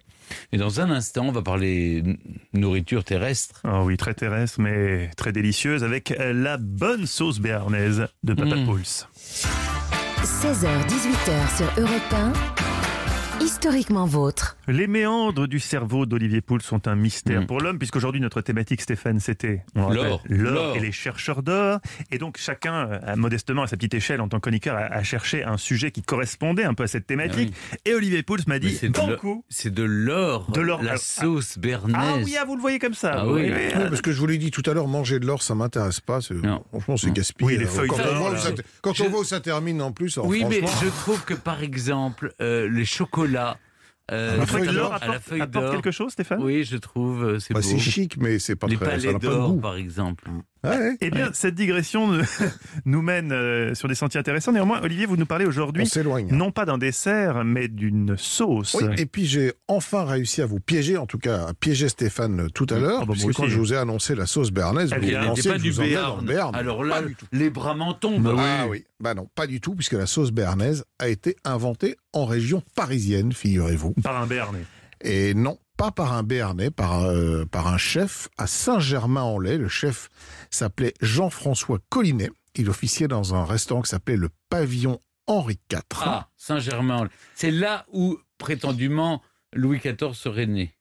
Et 0.53 0.59
dans 0.59 0.81
un 0.81 0.91
instant, 0.91 1.26
on 1.26 1.33
va 1.33 1.43
parler 1.43 2.03
nourriture 2.53 3.05
terrestre. 3.05 3.61
Ah 3.64 3.83
oui, 3.83 3.97
très 3.97 4.14
terrestre, 4.14 4.61
mais 4.61 5.11
très 5.16 5.33
délicieuse, 5.33 5.85
avec 5.85 6.14
la 6.18 6.57
bonne 6.57 7.07
sauce 7.07 7.39
béarnaise 7.41 8.07
de 8.22 8.35
Papa 8.35 8.57
Mm. 8.57 8.64
Pouls. 8.64 9.07
16h-18h 10.24 11.57
sur 11.57 11.83
Europe 11.83 12.12
1. 12.12 12.68
Historiquement 13.61 14.07
vôtre. 14.07 14.57
Les 14.69 14.87
méandres 14.87 15.49
du 15.49 15.59
cerveau 15.59 16.07
d'Olivier 16.07 16.41
Pouls 16.41 16.61
sont 16.61 16.87
un 16.87 16.95
mystère 16.95 17.41
Mm. 17.43 17.47
pour 17.47 17.61
l'homme, 17.61 17.77
puisqu'aujourd'hui 17.77 18.21
notre 18.21 18.41
thématique, 18.41 18.81
Stéphane, 18.81 19.19
c'était 19.19 19.65
L'or. 19.75 20.77
et 20.77 20.79
les 20.81 20.93
chercheurs 20.93 21.43
d'or. 21.43 21.81
Et 22.13 22.19
donc 22.19 22.37
chacun, 22.39 23.01
modestement 23.17 23.63
à 23.65 23.67
sa 23.67 23.77
petite 23.77 23.95
échelle, 23.95 24.21
en 24.21 24.29
tant 24.29 24.37
que 24.37 24.43
chroniqueur, 24.43 24.77
a, 24.77 24.83
a 24.83 25.03
cherché 25.03 25.43
un 25.43 25.57
sujet 25.57 25.91
qui 25.91 26.03
correspondait 26.03 26.63
un 26.63 26.75
peu 26.75 26.85
à 26.85 26.87
cette 26.87 27.09
thématique. 27.09 27.53
Et 27.85 27.95
Olivier 27.95 28.23
Pouls 28.23 28.37
m'a 28.47 28.61
dit, 28.61 28.73
c'est 28.77 28.91
de 28.91 28.93
bon 28.93 29.17
coup. 29.17 29.45
C'est 29.49 29.75
de 29.75 29.83
l'or. 29.83 30.49
De 30.53 30.61
l'or. 30.61 30.81
La 30.81 30.97
sauce 30.97 31.59
bernaise. 31.59 31.97
Ah 31.99 32.15
oui, 32.25 32.37
ah, 32.41 32.45
vous 32.45 32.55
le 32.55 32.61
voyez 32.61 32.79
comme 32.79 32.95
ça. 32.95 33.13
Ah 33.23 33.27
oui. 33.27 33.51
Oui, 33.53 33.73
parce 33.75 34.03
que 34.03 34.13
je 34.13 34.21
vous 34.21 34.27
l'ai 34.29 34.39
dit 34.39 34.53
tout 34.53 34.63
à 34.71 34.73
l'heure, 34.73 34.87
manger 34.87 35.19
de 35.19 35.27
l'or, 35.27 35.43
ça 35.43 35.57
m'intéresse 35.57 35.99
pas. 35.99 36.21
Non. 36.31 36.63
Franchement, 36.71 36.97
c'est 36.97 37.09
Non. 37.09 37.13
gaspillé. 37.15 37.51
Oui, 37.51 37.59
les 37.59 37.67
feuilles 37.67 37.89
quand 37.89 37.97
on 38.09 38.19
voit 38.21 38.37
ça, 38.39 38.51
quand 38.83 38.95
Je- 38.95 39.03
on 39.03 39.09
voit 39.09 39.21
où 39.21 39.25
ça 39.25 39.41
termine 39.41 39.83
en 39.83 39.91
plus, 39.91 40.17
alors 40.17 40.29
Oui, 40.29 40.45
mais 40.49 40.61
je 40.81 40.87
trouve 41.03 41.25
que 41.25 41.35
par 41.35 41.61
exemple, 41.65 42.33
euh, 42.41 42.69
les 42.71 42.85
chocolats. 42.85 43.49
Euh, 44.11 44.33
à 44.33 44.37
la 44.37 44.43
apporte, 44.43 45.23
feuille 45.23 45.41
apporte 45.41 45.65
d'or. 45.65 45.75
quelque 45.75 45.91
chose, 45.91 46.13
Stéphane? 46.13 46.43
Oui, 46.43 46.65
je 46.65 46.77
trouve, 46.77 47.25
euh, 47.25 47.39
c'est 47.39 47.53
bah, 47.55 47.61
beau. 47.61 47.67
c'est 47.67 47.79
chic, 47.79 48.17
mais 48.17 48.39
c'est 48.39 48.57
pas 48.57 48.67
les 48.67 48.77
très, 48.77 48.85
ça 48.85 48.91
palais 48.93 49.07
n'a 49.13 49.19
pas 49.19 49.27
de 49.27 49.33
d'or, 49.33 49.51
goût. 49.53 49.61
par 49.61 49.77
exemple. 49.77 50.25
Ouais, 50.65 50.97
Eh 51.01 51.11
bien, 51.11 51.31
cette 51.35 51.55
digression 51.55 52.11
nous 52.85 53.01
mène 53.03 53.31
euh, 53.33 53.75
sur 53.75 53.87
des 53.89 53.95
sentiers 53.95 54.19
intéressants. 54.19 54.51
Néanmoins, 54.53 54.81
Olivier, 54.83 55.07
vous 55.07 55.17
nous 55.17 55.27
parlez 55.27 55.45
on 55.45 55.49
aujourd'hui 55.49 55.87
s'éloigne. 55.87 56.29
non 56.33 56.51
pas 56.51 56.65
d'un 56.65 56.79
dessert, 56.79 57.45
mais 57.45 57.69
d'une 57.69 58.17
sauce. 58.19 58.75
Oui, 58.81 58.89
et 58.99 59.07
puis 59.07 59.27
j'ai 59.27 59.53
enfin 59.69 60.05
réussi 60.05 60.43
à 60.43 60.47
vous 60.47 60.59
piéger, 60.61 60.97
en 60.97 61.07
tout 61.07 61.19
cas 61.19 61.47
à 61.49 61.55
piéger 61.55 61.89
Stéphane 61.89 62.41
euh, 62.41 62.49
tout 62.49 62.67
à 62.71 62.79
l'heure, 62.79 62.99
Ah 63.03 63.07
bah, 63.07 63.07
moi 63.07 63.15
puisque 63.15 63.33
quand 63.35 63.47
je 63.47 63.57
vous 63.59 63.73
ai 63.73 63.77
annoncé 63.77 64.15
la 64.17 64.27
sauce 64.27 64.51
béarnaise, 64.51 64.91
Elle 64.93 65.01
vous 65.01 65.13
pas 65.49 65.57
que 65.57 65.63
du 65.63 65.71
je 65.73 65.77
vous 65.77 65.83
Béarn. 65.83 66.21
le 66.23 66.27
Béarn. 66.27 66.55
Alors 66.57 66.83
là, 66.85 67.03
les 67.33 67.51
bras 67.51 67.75
m'en 67.75 67.95
tombent. 67.95 68.35
Ah 68.39 68.67
oui, 68.69 68.85
bah 69.01 69.15
non, 69.15 69.29
pas 69.35 69.47
du 69.47 69.61
tout, 69.61 69.75
puisque 69.77 69.93
la 69.93 70.07
sauce 70.07 70.33
béarnaise 70.33 70.85
a 70.99 71.09
été 71.09 71.37
inventée 71.45 71.97
en 72.13 72.25
région 72.27 72.63
parisienne, 72.75 73.33
figurez-vous. 73.33 73.93
Par 74.03 74.21
un 74.21 74.27
Béarnais. 74.27 74.65
Et 75.01 75.33
non, 75.35 75.59
pas 75.77 75.93
par 75.93 76.15
un 76.15 76.25
Béarnais, 76.25 76.73
par, 76.73 77.05
euh, 77.05 77.45
par 77.49 77.69
un 77.69 77.79
chef 77.79 78.29
à 78.37 78.49
Saint-Germain-en-Laye. 78.49 79.59
Le 79.59 79.69
chef 79.69 80.09
s'appelait 80.51 80.95
Jean-François 81.01 81.79
Collinet. 81.89 82.31
Il 82.55 82.71
officiait 82.71 83.09
dans 83.09 83.35
un 83.35 83.45
restaurant 83.45 83.83
qui 83.83 83.91
s'appelait 83.91 84.17
le 84.17 84.31
Pavillon 84.51 85.01
Henri 85.27 85.59
IV. 85.71 85.81
Ah, 86.01 86.29
Saint-Germain. 86.37 87.09
C'est 87.35 87.51
là 87.51 87.87
où, 87.93 88.19
prétendument, 88.39 89.23
Louis 89.53 89.79
XIV 89.79 90.15
serait 90.15 90.47
né. 90.47 90.75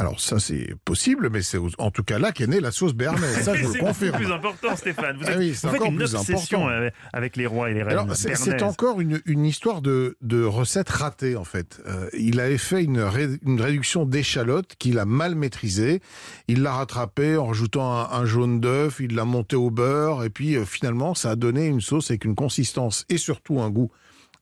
Alors 0.00 0.20
ça 0.20 0.38
c'est 0.38 0.74
possible, 0.84 1.28
mais 1.30 1.42
c'est 1.42 1.58
en 1.78 1.90
tout 1.90 2.04
cas 2.04 2.18
là 2.20 2.30
qu'est 2.30 2.46
née 2.46 2.60
la 2.60 2.70
sauce 2.70 2.94
béarnaise. 2.94 3.42
Ça 3.42 3.54
je 3.54 3.64
vous 3.64 3.72
c'est 3.72 3.78
le 3.80 3.84
confirme. 3.84 4.16
plus 4.16 4.30
important, 4.32 4.76
Stéphane. 4.76 5.16
Vous, 5.16 5.24
Ah 5.26 5.32
êtes- 5.32 5.38
oui, 5.38 5.54
c'est 5.56 5.66
encore 5.66 5.88
une 5.88 5.96
plus 5.96 6.14
obsession 6.14 6.68
important. 6.68 6.96
avec, 7.12 7.36
les 7.36 7.46
rois 7.46 7.70
et 7.70 7.74
les 7.74 7.82
reines 7.82 7.98
c'est 8.14 8.36
c'est 8.36 8.62
encore 8.62 9.00
une, 9.00 9.20
une 9.26 9.44
histoire 9.44 9.82
de, 9.82 10.16
de 10.22 10.42
recette 10.44 10.88
ratée, 10.88 11.34
en 11.36 11.44
fait. 11.44 11.80
Euh, 11.86 12.08
il 12.16 12.38
avait 12.38 12.58
fait 12.58 12.84
une, 12.84 13.00
ré- 13.00 13.38
une 13.44 13.60
réduction 13.60 14.04
d'échalote 14.04 14.76
qu'il 14.78 14.98
a 15.00 15.04
mal 15.04 15.34
maîtrisée. 15.34 16.00
Il 16.46 16.62
l'a 16.62 16.72
rattrapée 16.72 17.36
en 17.36 17.46
rajoutant 17.46 17.92
un, 17.92 18.20
un 18.20 18.24
jaune 18.24 18.60
d'œuf, 18.60 19.00
il 19.00 19.14
l'a 19.16 19.24
monté 19.24 19.56
au 19.56 19.70
beurre, 19.70 20.22
et 20.24 20.30
puis 20.30 20.54
euh, 20.56 20.64
finalement, 20.64 21.14
ça 21.14 21.30
a 21.32 21.36
donné 21.36 21.66
une 21.66 21.80
sauce 21.80 22.10
avec 22.10 22.24
une 22.24 22.34
consistance 22.36 23.04
et 23.08 23.18
surtout 23.18 23.60
un 23.60 23.70
goût 23.70 23.90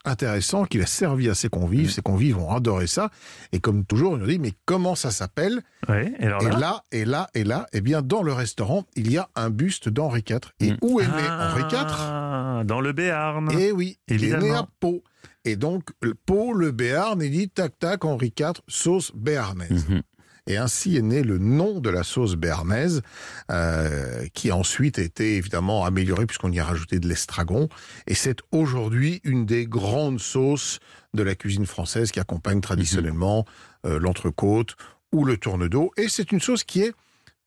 intéressant 0.07 0.65
qu'il 0.65 0.81
a 0.83 0.87
servi 0.87 1.29
à 1.29 1.35
ses 1.35 1.49
convives. 1.49 1.91
Ses 1.91 2.03
convives 2.03 2.39
ont 2.39 2.51
adoré 2.53 2.87
ça. 2.87 3.11
Et 3.53 3.61
comme 3.61 3.85
toujours, 3.85 4.17
ils 4.17 4.21
nous 4.21 4.27
dit, 4.27 4.39
mais 4.39 4.53
comment 4.65 4.95
ça 4.95 5.11
s'appelle? 5.11 5.63
Ouais, 5.89 6.13
et 6.19 6.25
alors 6.27 6.43
Et 6.43 6.51
là, 6.51 6.59
là, 6.59 6.83
et 6.93 7.05
là, 7.05 7.29
et 7.35 7.45
là, 7.45 7.67
eh 7.73 7.81
bien, 7.81 8.03
dans 8.03 8.23
le 8.23 8.33
restaurant, 8.33 8.85
il 8.97 9.11
y 9.11 9.19
a 9.19 9.29
un 9.35 9.51
buste 9.51 9.89
d'Henri 9.89 10.23
IV. 10.29 10.39
Et 10.61 10.73
Mm. 10.73 10.77
où 10.83 11.01
est 11.01 11.07
né 11.07 11.13
Henri 11.41 11.63
IV 11.71 11.87
Ah, 11.89 12.63
dans 12.65 12.81
le 12.81 12.93
Béarn. 12.93 13.49
eh 13.59 13.73
oui, 13.73 13.99
il 14.09 14.25
est 14.25 14.39
né 14.39 14.51
à 14.51 14.67
Pau. 14.81 15.03
Et 15.45 15.57
donc, 15.57 15.91
Pau, 16.27 16.53
le 16.53 16.71
Béarn, 16.73 17.21
il 17.23 17.31
dit 17.31 17.49
tac 17.49 17.79
tac, 17.79 18.05
Henri 18.05 18.33
IV, 18.39 18.53
sauce 18.69 19.13
béarnaise. 19.15 19.87
Mhm. 19.89 20.03
Et 20.47 20.57
ainsi 20.57 20.97
est 20.97 21.03
né 21.03 21.23
le 21.23 21.39
nom 21.39 21.81
de 21.81 21.91
la 21.91 22.03
sauce 22.03 22.37
béarnaise, 22.37 23.03
euh, 23.51 24.27
qui 24.33 24.51
a 24.51 24.57
ensuite 24.57 24.99
été 24.99 25.37
évidemment 25.37 25.85
amélioré 25.85 26.27
puisqu'on 26.27 26.53
y 26.53 26.61
a 26.61 26.65
rajouté 26.65 26.99
de 26.99 27.09
l'estragon. 27.09 27.69
Et 28.07 28.15
c'est 28.15 28.39
aujourd'hui 28.53 29.21
une 29.25 29.45
des 29.47 29.67
grandes 29.67 30.21
sauces 30.21 30.79
de 31.15 31.23
la 31.23 31.35
cuisine 31.35 31.67
française 31.67 32.13
qui 32.13 32.21
accompagne 32.21 32.61
traditionnellement 32.61 33.45
euh, 33.87 33.99
l'entrecôte 33.99 34.77
ou 35.13 35.25
le 35.25 35.37
tourne-dos. 35.37 35.93
Et 35.97 36.09
c'est 36.09 36.31
une 36.33 36.41
sauce 36.41 36.65
qui 36.65 36.83
est 36.83 36.93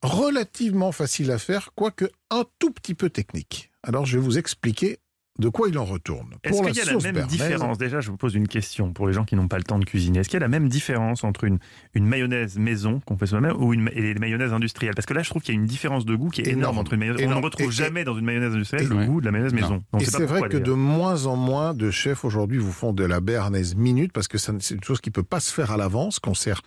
relativement 0.01 0.91
facile 0.91 1.31
à 1.31 1.37
faire, 1.37 1.71
quoique 1.75 2.05
un 2.29 2.45
tout 2.57 2.71
petit 2.71 2.95
peu 2.95 3.09
technique. 3.09 3.71
Alors 3.83 4.05
je 4.05 4.17
vais 4.17 4.23
vous 4.23 4.37
expliquer 4.37 4.99
de 5.39 5.49
quoi 5.49 5.69
il 5.69 5.77
en 5.77 5.85
retourne? 5.85 6.35
Est-ce 6.43 6.61
qu'il 6.61 6.75
y 6.75 6.81
a 6.81 6.85
la 6.93 7.11
même 7.13 7.25
différence? 7.27 7.77
Déjà, 7.77 8.01
je 8.01 8.11
vous 8.11 8.17
pose 8.17 8.35
une 8.35 8.47
question 8.47 8.91
pour 8.93 9.07
les 9.07 9.13
gens 9.13 9.23
qui 9.23 9.35
n'ont 9.35 9.47
pas 9.47 9.57
le 9.57 9.63
temps 9.63 9.79
de 9.79 9.85
cuisiner. 9.85 10.19
Est-ce 10.19 10.29
qu'il 10.29 10.35
y 10.35 10.43
a 10.43 10.45
la 10.45 10.47
même 10.49 10.67
différence 10.69 11.23
entre 11.23 11.45
une, 11.45 11.59
une 11.93 12.05
mayonnaise 12.05 12.57
maison 12.59 12.99
qu'on 13.05 13.17
fait 13.17 13.25
soi-même 13.25 13.55
ou 13.57 13.73
une, 13.73 13.89
et 13.93 14.01
les 14.13 14.19
mayonnaises 14.19 14.53
industrielles? 14.53 14.93
Parce 14.95 15.05
que 15.05 15.13
là, 15.13 15.23
je 15.23 15.29
trouve 15.29 15.41
qu'il 15.41 15.55
y 15.55 15.57
a 15.57 15.61
une 15.61 15.65
différence 15.67 16.05
de 16.05 16.15
goût 16.15 16.29
qui 16.29 16.41
est 16.41 16.47
énorme, 16.47 16.59
Énorme. 16.59 16.77
entre 16.79 16.93
une 16.93 16.99
mayonnaise. 16.99 17.25
On 17.27 17.39
ne 17.39 17.43
retrouve 17.43 17.67
Et- 17.69 17.71
jamais 17.71 18.03
dans 18.03 18.15
une 18.17 18.25
mayonnaise 18.25 18.53
industrielle 18.53 18.87
le 18.87 18.95
Ouais. 18.95 19.05
goût 19.05 19.21
de 19.21 19.25
la 19.25 19.31
mayonnaise 19.31 19.53
maison. 19.53 19.81
Et 19.99 20.05
c'est 20.05 20.17
vrai 20.25 20.39
pourquoi, 20.39 20.49
que 20.49 20.57
de 20.57 20.71
moins 20.73 21.25
en 21.25 21.35
moins 21.35 21.73
de 21.73 21.89
chefs 21.89 22.25
aujourd'hui 22.25 22.57
vous 22.57 22.71
font 22.71 22.91
de 22.93 23.03
la 23.05 23.21
béarnaise 23.21 23.75
minute 23.75 24.11
parce 24.11 24.27
que 24.27 24.37
c'est 24.37 24.51
une 24.71 24.83
chose 24.83 24.99
qui 25.01 25.09
peut 25.11 25.23
pas 25.23 25.39
se 25.39 25.53
faire 25.53 25.71
à 25.71 25.77
l'avance, 25.77 26.19
qu'on 26.19 26.33
sert 26.33 26.61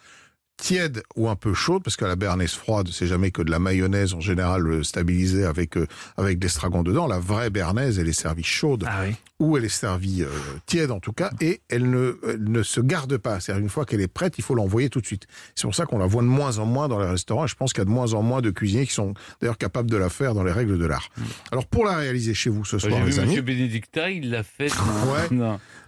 tiède 0.63 1.03
ou 1.17 1.29
un 1.29 1.35
peu 1.35 1.55
chaude 1.55 1.83
parce 1.83 1.97
que 1.97 2.05
la 2.05 2.15
béarnaise 2.15 2.53
froide 2.53 2.89
c'est 2.93 3.09
jamais 3.09 3.33
que 3.33 3.43
de 3.43 3.51
la 3.51 3.59
mayonnaise 3.59 4.15
en 4.15 4.21
général 4.21 4.65
euh, 4.69 4.83
stabilisée 4.85 5.45
avec 5.45 5.77
euh, 5.77 5.89
avec 6.17 6.39
de 6.39 6.45
l'estragon 6.45 6.85
dedans. 6.85 7.09
La 7.09 7.19
vraie 7.19 7.51
béarnaise 7.51 7.99
elle 7.99 8.09
est 8.09 8.13
servie 8.13 8.45
chaude 8.45 8.85
Ah 8.87 9.01
oui. 9.05 9.17
ou 9.41 9.57
elle 9.57 9.65
est 9.65 9.69
servie 9.69 10.23
euh, 10.23 10.29
tiède 10.67 10.93
en 10.93 11.01
tout 11.01 11.13
cas 11.13 11.31
et 11.41 11.63
elle 11.69 11.91
ne 11.91 12.17
elle 12.29 12.45
ne 12.45 12.63
se 12.63 12.81
garde 12.81 13.17
pas. 13.17 13.41
C'est-à-dire 13.41 13.61
une 13.63 13.69
fois 13.71 13.85
qu'elle 13.85 14.01
est 14.01 14.07
prête 14.07 14.39
il 14.39 14.45
faut 14.45 14.55
l'envoyer 14.55 14.89
tout 14.89 15.01
de 15.01 15.07
suite. 15.07 15.27
C'est 15.57 15.63
pour 15.67 15.75
ça 15.75 15.85
qu'on 15.85 15.99
la 15.99 16.07
voit 16.07 16.23
de 16.23 16.29
moins 16.29 16.59
en 16.59 16.65
moins 16.65 16.87
dans 16.87 17.01
les 17.01 17.09
restaurants. 17.11 17.45
Et 17.45 17.49
je 17.49 17.57
pense 17.57 17.73
qu'il 17.73 17.81
y 17.81 17.83
a 17.83 17.87
de 17.87 17.91
moins 17.91 18.13
en 18.15 18.23
moins 18.23 18.41
de 18.41 18.51
cuisiniers 18.53 18.87
qui 18.87 18.95
sont 18.95 19.15
d'ailleurs 19.41 19.59
capables 19.59 19.91
de 19.91 19.97
la 19.97 20.11
faire 20.11 20.33
dans 20.35 20.45
les 20.45 20.53
règles 20.53 20.79
de 20.79 20.87
l'art. 20.87 21.09
Alors 21.51 21.67
pour 21.67 21.85
la 21.85 21.97
réaliser 21.97 22.35
chez 22.35 22.51
vous 22.51 22.65
ce 22.65 22.79
J'ai 22.79 22.89
soir 22.89 23.01
vu 23.03 23.11
les 23.11 23.19
amis. 23.19 23.29
Monsieur 23.31 23.43
Bénédicta, 23.43 24.11
il 24.11 24.31
l'a 24.31 24.45
fait 24.45 24.69
dans, 24.69 25.13
Ouais. 25.13 25.29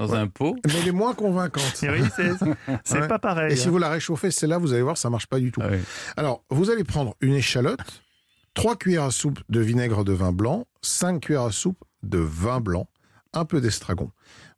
dans- 0.00 0.14
un 0.14 0.26
pot. 0.26 0.56
Mais 0.66 0.72
elle 0.82 0.88
est 0.88 0.92
moins 0.92 1.14
convaincante. 1.14 1.78
Oui, 1.82 2.02
c'est 2.16 2.30
c'est 2.82 3.00
Ouais. 3.00 3.06
pas 3.08 3.20
pareil. 3.20 3.52
Et 3.52 3.56
si 3.56 3.68
hein. 3.68 3.70
vous 3.70 3.78
la 3.78 3.88
réchauffez, 3.90 4.30
celle-là, 4.32 4.58
vous 4.64 4.72
allez 4.72 4.82
voir, 4.82 4.96
ça 4.98 5.10
marche 5.10 5.26
pas 5.26 5.38
du 5.38 5.52
tout. 5.52 5.60
Ah 5.62 5.68
oui. 5.70 5.78
Alors, 6.16 6.42
vous 6.50 6.70
allez 6.70 6.84
prendre 6.84 7.14
une 7.20 7.34
échalote, 7.34 7.80
3 8.54 8.76
cuillères 8.76 9.04
à 9.04 9.10
soupe 9.10 9.40
de 9.48 9.60
vinaigre 9.60 10.04
de 10.04 10.12
vin 10.12 10.32
blanc, 10.32 10.66
5 10.82 11.20
cuillères 11.20 11.42
à 11.42 11.52
soupe 11.52 11.82
de 12.02 12.18
vin 12.18 12.60
blanc, 12.60 12.88
un 13.32 13.44
peu 13.44 13.60
d'estragon. 13.60 14.10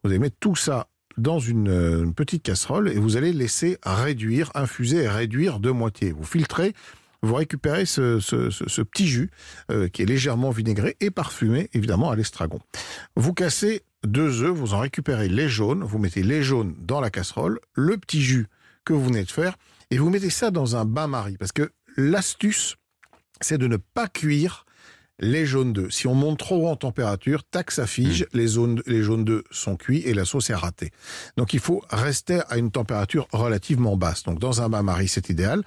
Vous 0.04 0.10
allez 0.10 0.18
mettre 0.18 0.36
tout 0.40 0.56
ça 0.56 0.88
dans 1.16 1.38
une, 1.38 1.68
euh, 1.70 2.04
une 2.04 2.12
petite 2.14 2.42
casserole 2.42 2.90
et 2.90 2.98
vous 2.98 3.16
allez 3.16 3.32
laisser 3.32 3.78
réduire, 3.84 4.50
infuser 4.54 5.04
et 5.04 5.08
réduire 5.08 5.60
de 5.60 5.70
moitié. 5.70 6.12
Vous 6.12 6.24
filtrez, 6.24 6.74
vous 7.22 7.34
récupérez 7.34 7.86
ce, 7.86 8.20
ce- 8.20 8.50
ce- 8.50 8.68
ce 8.68 8.82
petit 8.82 9.06
jus 9.08 9.30
euh, 9.70 9.88
qui 9.88 10.02
est 10.02 10.06
légèrement 10.06 10.50
vinaigré 10.50 10.94
et 11.00 11.10
parfumé, 11.10 11.70
évidemment, 11.72 12.10
à 12.10 12.16
l'estragon. 12.16 12.58
Vous 13.16 13.32
cassez 13.32 13.82
deux 14.06 14.42
œufs, 14.42 14.52
vous 14.54 14.74
en 14.74 14.78
récupérez 14.80 15.28
les 15.30 15.48
jaunes, 15.48 15.82
vous 15.82 15.98
mettez 15.98 16.22
les 16.22 16.42
jaunes 16.42 16.74
dans 16.78 17.00
la 17.00 17.08
casserole, 17.08 17.60
le 17.74 17.96
petit 17.96 18.20
jus 18.20 18.46
que 18.84 18.92
vous 18.92 19.06
venez 19.06 19.24
de 19.24 19.30
faire, 19.30 19.56
et 19.90 19.98
vous 19.98 20.10
mettez 20.10 20.30
ça 20.30 20.50
dans 20.50 20.76
un 20.76 20.84
bain-marie. 20.84 21.36
Parce 21.36 21.52
que 21.52 21.72
l'astuce, 21.96 22.76
c'est 23.40 23.58
de 23.58 23.66
ne 23.66 23.76
pas 23.76 24.08
cuire 24.08 24.66
les 25.18 25.46
jaunes 25.46 25.72
d'œufs. 25.72 25.92
Si 25.92 26.06
on 26.06 26.14
monte 26.14 26.38
trop 26.38 26.66
haut 26.66 26.68
en 26.68 26.76
température, 26.76 27.42
tac, 27.44 27.70
ça 27.70 27.86
fige, 27.86 28.22
Hmm. 28.22 28.36
les, 28.36 28.46
zones, 28.46 28.82
les 28.86 29.02
jaunes 29.02 29.24
d'œufs 29.24 29.44
sont 29.50 29.76
cuits 29.76 30.02
et 30.04 30.14
la 30.14 30.24
sauce 30.24 30.50
est 30.50 30.54
ratée. 30.54 30.90
Donc 31.36 31.54
il 31.54 31.60
faut 31.60 31.82
rester 31.90 32.40
à 32.48 32.58
une 32.58 32.70
température 32.70 33.26
relativement 33.32 33.96
basse. 33.96 34.24
Donc 34.24 34.38
dans 34.38 34.60
un 34.60 34.68
bain-marie, 34.68 35.08
c'est 35.08 35.30
idéal. 35.30 35.62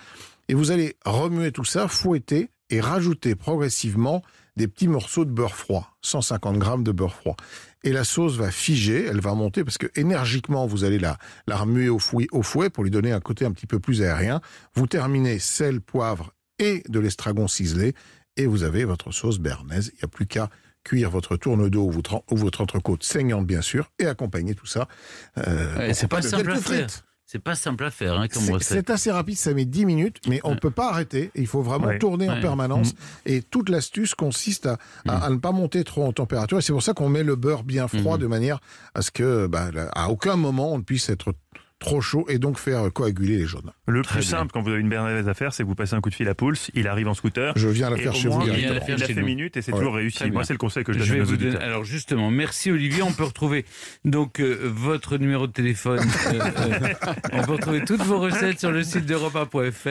Et 0.47 0.53
vous 0.53 0.72
allez 0.72 0.95
remuer 1.05 1.51
tout 1.51 1.65
ça, 1.65 1.88
fouetter 1.88 2.49
et 2.70 2.82
rajouter 2.82 3.36
progressivement 3.36 4.24
des 4.56 4.68
petits 4.68 4.88
morceaux 4.88 5.26
de 5.26 5.32
beurre 5.32 5.56
froid, 5.56 5.97
150 6.02 6.58
grammes 6.58 6.84
de 6.84 6.91
beurre 6.91 7.16
froid. 7.16 7.36
Et 7.84 7.91
la 7.93 8.04
sauce 8.04 8.36
va 8.36 8.52
figer, 8.52 9.06
elle 9.06 9.22
va 9.22 9.34
monter 9.34 9.64
parce 9.64 9.78
que 9.78 9.88
énergiquement 9.95 10.66
vous 10.66 10.84
allez 10.84 11.00
la, 11.00 11.18
la 11.47 11.56
remuer 11.58 11.88
au 11.89 12.00
fouet, 12.00 12.28
au 12.32 12.41
fouet 12.43 12.70
pour 12.70 12.84
lui 12.84 12.91
donner 12.91 13.12
un 13.14 13.22
côté 13.22 13.45
un 13.45 13.52
petit 13.52 13.68
peu 13.68 13.80
plus 13.80 14.02
aérien. 14.02 14.41
Vous 14.76 14.86
terminez 14.88 15.39
sel, 15.39 15.80
poivre 15.80 16.34
et 16.60 16.84
de 16.89 17.00
l'estragon 17.00 17.47
ciselé 17.47 17.93
et 18.36 18.45
vous 18.47 18.64
avez 18.64 18.84
votre 18.84 19.12
sauce 19.12 19.39
bernaise. 19.39 19.91
Il 19.93 19.97
n'y 19.97 20.04
a 20.04 20.08
plus 20.08 20.26
qu'à 20.26 20.50
cuire 20.84 21.10
votre 21.10 21.38
tourne 21.38 21.70
d'eau 21.70 21.84
ou 21.86 21.91
votre, 21.91 22.24
ou 22.32 22.36
votre 22.38 22.62
entrecôte 22.62 23.04
saignante 23.04 23.45
bien 23.45 23.62
sûr 23.62 23.91
et 24.00 24.06
accompagner 24.08 24.56
tout 24.56 24.66
ça. 24.66 24.88
euh, 25.38 25.78
Ouais, 25.78 25.93
c'est 25.93 26.08
pas 26.08 26.22
simple 26.22 26.52
à 26.52 26.56
frites. 26.56 27.04
C'est 27.32 27.38
pas 27.38 27.53
simple 27.53 27.84
à 27.84 27.91
faire 27.91 28.13
hein, 28.19 28.27
comme 28.27 28.41
C'est- 28.41 28.51
recette. 28.53 28.77
C'est 28.88 28.89
assez 28.89 29.11
rapide, 29.11 29.38
ça 29.38 29.53
met 29.53 29.65
10 29.65 29.86
minutes, 29.86 30.17
mais 30.27 30.41
on 30.43 30.55
ne 30.55 30.59
peut 30.59 30.71
pas 30.71 30.89
arrêter. 30.89 31.30
Il 31.36 31.45
faut 31.45 31.61
vraiment 31.61 31.86
Ouais. 31.89 31.99
tourner 31.99 32.27
en 32.27 32.41
permanence. 32.41 32.95
Et 33.27 33.43
toute 33.43 33.69
l'astuce 33.69 34.15
consiste 34.15 34.65
à, 34.65 34.80
à- 35.07 35.25
à 35.25 35.30
ne 35.30 35.38
pas 35.38 35.51
monter 35.51 35.84
trop 35.84 36.05
en 36.05 36.11
température. 36.11 36.57
Et 36.57 36.64
c'est 36.64 36.73
pour 36.73 36.81
ça 36.81 36.93
qu'on 36.95 37.07
met 37.07 37.22
le 37.22 37.35
beurre 37.35 37.64
bien 37.64 37.88
froid 37.88 38.18
de 38.18 38.26
manière 38.26 38.60
à 38.95 39.03
ce 39.03 39.11
que, 39.11 39.45
bah, 39.45 39.69
à 39.93 40.10
aucun 40.10 40.38
moment, 40.38 40.73
on 40.73 40.80
ne 40.80 40.84
puisse 40.84 41.07
être 41.10 41.34
trop 41.80 42.01
chaud 42.01 42.26
et 42.30 42.39
donc 42.39 42.60
faire 42.60 42.91
coaguler 42.93 43.38
les 43.38 43.45
jaunes. 43.45 43.72
Le 43.88 44.01
Très 44.01 44.19
plus 44.19 44.27
bien. 44.30 44.38
simple 44.39 44.51
quand 44.51 44.61
vous 44.61 44.69
avez 44.69 44.81
une 44.81 44.89
bernaise 44.89 45.27
à 45.30 45.34
faire, 45.34 45.53
c'est 45.53 45.64
que 45.64 45.68
vous 45.68 45.76
passez 45.76 45.95
un 45.95 46.01
coup 46.01 46.10
de 46.10 46.15
fil 46.15 46.27
à 46.27 46.35
Pulse, 46.35 46.69
il 46.73 46.88
arrive 46.88 47.07
en 47.07 47.14
scooter. 47.14 47.53
Je 47.56 47.69
viens 47.69 47.89
la 47.89 47.97
faire 47.97 48.14
chez 48.14 48.27
vous 48.27 48.41
il 48.45 48.51
a 48.68 48.80
chez 48.97 49.14
fait 49.14 49.19
nous. 49.22 49.26
minutes 49.26 49.56
et 49.57 49.61
c'est 49.61 49.72
Ouais. 49.72 49.77
toujours 49.80 49.95
réussi. 49.95 50.30
Moi, 50.31 50.43
c'est 50.43 50.53
le 50.53 50.60
conseil 50.60 50.84
que 50.84 50.91
je 50.93 50.99
vais 51.14 51.22
vous 51.22 51.38
donner. 51.38 51.56
Alors 51.57 51.84
justement, 51.85 52.30
merci 52.31 52.69
Olivier. 52.72 53.01
On 53.03 53.14
peut 53.14 53.23
retrouver 53.23 53.65
donc 54.06 54.39
euh, 54.39 54.60
votre 54.64 55.18
numéro 55.18 55.47
de 55.47 55.51
téléphone. 55.53 55.99
euh, 56.34 56.39
euh, 56.39 56.93
on 57.34 57.41
peut 57.43 57.53
retrouver 57.53 57.84
toutes 57.85 58.01
vos 58.01 58.19
recettes 58.19 58.60
sur 58.60 58.72
le 58.72 58.84
site 58.84 59.06
d'europe1.fr 59.06 59.88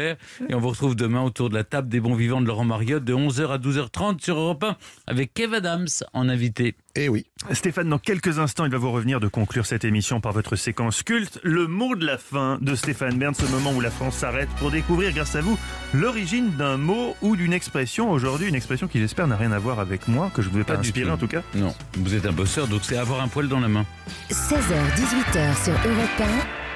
et 0.49 0.55
on 0.55 0.59
vous 0.61 0.69
retrouve 0.69 0.95
demain 0.95 1.23
autour 1.23 1.49
de 1.49 1.55
la 1.55 1.65
table 1.65 1.89
des 1.89 2.01
bons 2.01 2.15
vivants 2.15 2.41
de 2.41 2.47
Laurent 2.47 2.65
Mariotte 2.65 3.05
de 3.05 3.15
11h 3.15 3.49
à 3.49 3.59
12h30 3.59 4.23
sur 4.23 4.37
Europe 4.39 4.63
1 4.65 4.77
avec 5.07 5.33
Kev 5.35 5.55
Adams 5.55 5.87
en 6.13 6.29
invité. 6.29 6.75
Oui. 7.07 7.27
Stéphane, 7.53 7.89
dans 7.89 7.99
quelques 7.99 8.41
instants, 8.41 8.65
il 8.65 8.73
va 8.73 8.79
vous 8.79 8.91
revenir 8.91 9.21
de 9.21 9.29
conclure 9.29 9.65
cette 9.65 9.85
émission 9.85 10.21
par 10.21 10.33
votre 10.33 10.57
séquence 10.57 11.05
culte, 11.05 11.39
le 11.45 11.69
mot 11.69 11.95
de 11.95 12.05
la 12.05 12.19
fin 12.19 12.59
de 12.61 12.75
Stéphane 12.75 13.17
Bern, 13.19 13.35
ce 13.35 13.47
moment 13.47 13.73
où 13.73 13.81
la 13.81 13.91
France 13.93 14.17
s'arrête 14.17 14.49
pour 14.59 14.73
découvrir, 14.73 15.13
grâce 15.13 15.37
à 15.37 15.41
vous, 15.41 15.57
l'origine 15.95 16.51
d'un 16.57 16.77
mot 16.77 17.15
ou 17.23 17.37
d'une 17.37 17.53
expression. 17.53 18.11
Aujourd'hui, 18.11 18.49
une 18.49 18.57
expression 18.57 18.89
qui, 18.89 18.99
j'espère, 18.99 19.29
n'a 19.29 19.37
rien 19.37 19.53
à 19.53 19.59
voir 19.61 19.79
avec 19.79 20.09
moi, 20.09 20.31
que 20.35 20.43
je 20.43 20.49
ne 20.49 20.55
vous 20.55 20.61
ai 20.61 20.65
pas, 20.65 20.77
Pas 20.77 20.83
tout. 20.83 21.09
en 21.09 21.17
tout 21.17 21.29
cas. 21.29 21.43
Non, 21.55 21.75
vous 21.99 22.15
êtes 22.17 22.27
un 22.27 22.33
bosseur, 22.33 22.67
donc 22.67 22.81
c'est 22.83 22.97
avoir 22.97 23.21
un 23.21 23.29
poil 23.29 23.47
dans 23.49 23.61
la 23.61 23.69
main. 23.69 23.87
16h-18h 24.31 25.65
sur 25.65 25.73
Europe 25.73 26.29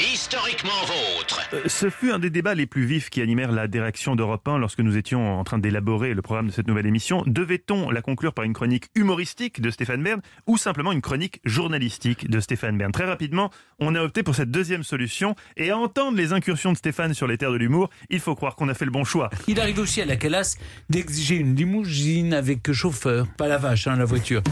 Historiquement 0.02 0.70
vôtre. 0.86 1.40
Euh, 1.52 1.62
Ce 1.66 1.88
fut 1.88 2.10
un 2.10 2.18
des 2.18 2.28
débats 2.30 2.56
les 2.56 2.66
plus 2.66 2.84
vifs 2.84 3.08
qui 3.08 3.20
animèrent 3.22 3.52
la 3.52 3.68
direction 3.68 4.16
d'Europe 4.16 4.48
1 4.48 4.58
lorsque 4.58 4.80
nous 4.80 4.96
étions 4.96 5.38
en 5.38 5.44
train 5.44 5.58
d'élaborer 5.58 6.12
le 6.12 6.22
programme 6.22 6.48
de 6.48 6.52
cette 6.52 6.66
nouvelle 6.66 6.86
émission. 6.86 7.22
Devait-on 7.26 7.88
la 7.90 8.02
conclure 8.02 8.34
par 8.34 8.44
une 8.44 8.52
chronique 8.52 8.86
humoristique 8.96 9.60
de 9.60 9.70
Stéphane 9.70 10.02
Bern 10.02 10.20
ou 10.48 10.56
simplement 10.56 10.90
une 10.90 11.02
chronique 11.02 11.40
journalistique 11.44 12.28
de 12.28 12.40
Stéphane 12.40 12.76
Bern? 12.76 12.90
Très 12.90 13.04
rapidement, 13.04 13.50
on 13.78 13.94
a 13.94 14.02
opté 14.02 14.24
pour 14.24 14.34
cette 14.34 14.50
deuxième 14.50 14.82
solution 14.82 15.36
et 15.56 15.70
à 15.70 15.78
entendre 15.78 16.16
les 16.16 16.32
incursions 16.32 16.72
de 16.72 16.78
Stéphane 16.78 17.14
sur 17.14 17.28
les 17.28 17.38
terres 17.38 17.52
de 17.52 17.58
l'humour, 17.58 17.88
il 18.10 18.18
faut 18.18 18.34
croire 18.34 18.56
qu'on 18.56 18.68
a 18.68 18.74
fait 18.74 18.86
le 18.86 18.90
bon 18.90 19.04
choix. 19.04 19.30
Il 19.46 19.60
arrive 19.60 19.78
aussi 19.78 20.02
à 20.02 20.04
la 20.04 20.16
calasse 20.16 20.58
d'exiger 20.90 21.36
une 21.36 21.54
limousine 21.54 22.34
avec 22.34 22.72
chauffeur. 22.72 23.26
Pas 23.38 23.46
la 23.46 23.58
vache, 23.58 23.86
hein, 23.86 23.94
la 23.96 24.04
voiture. 24.04 24.42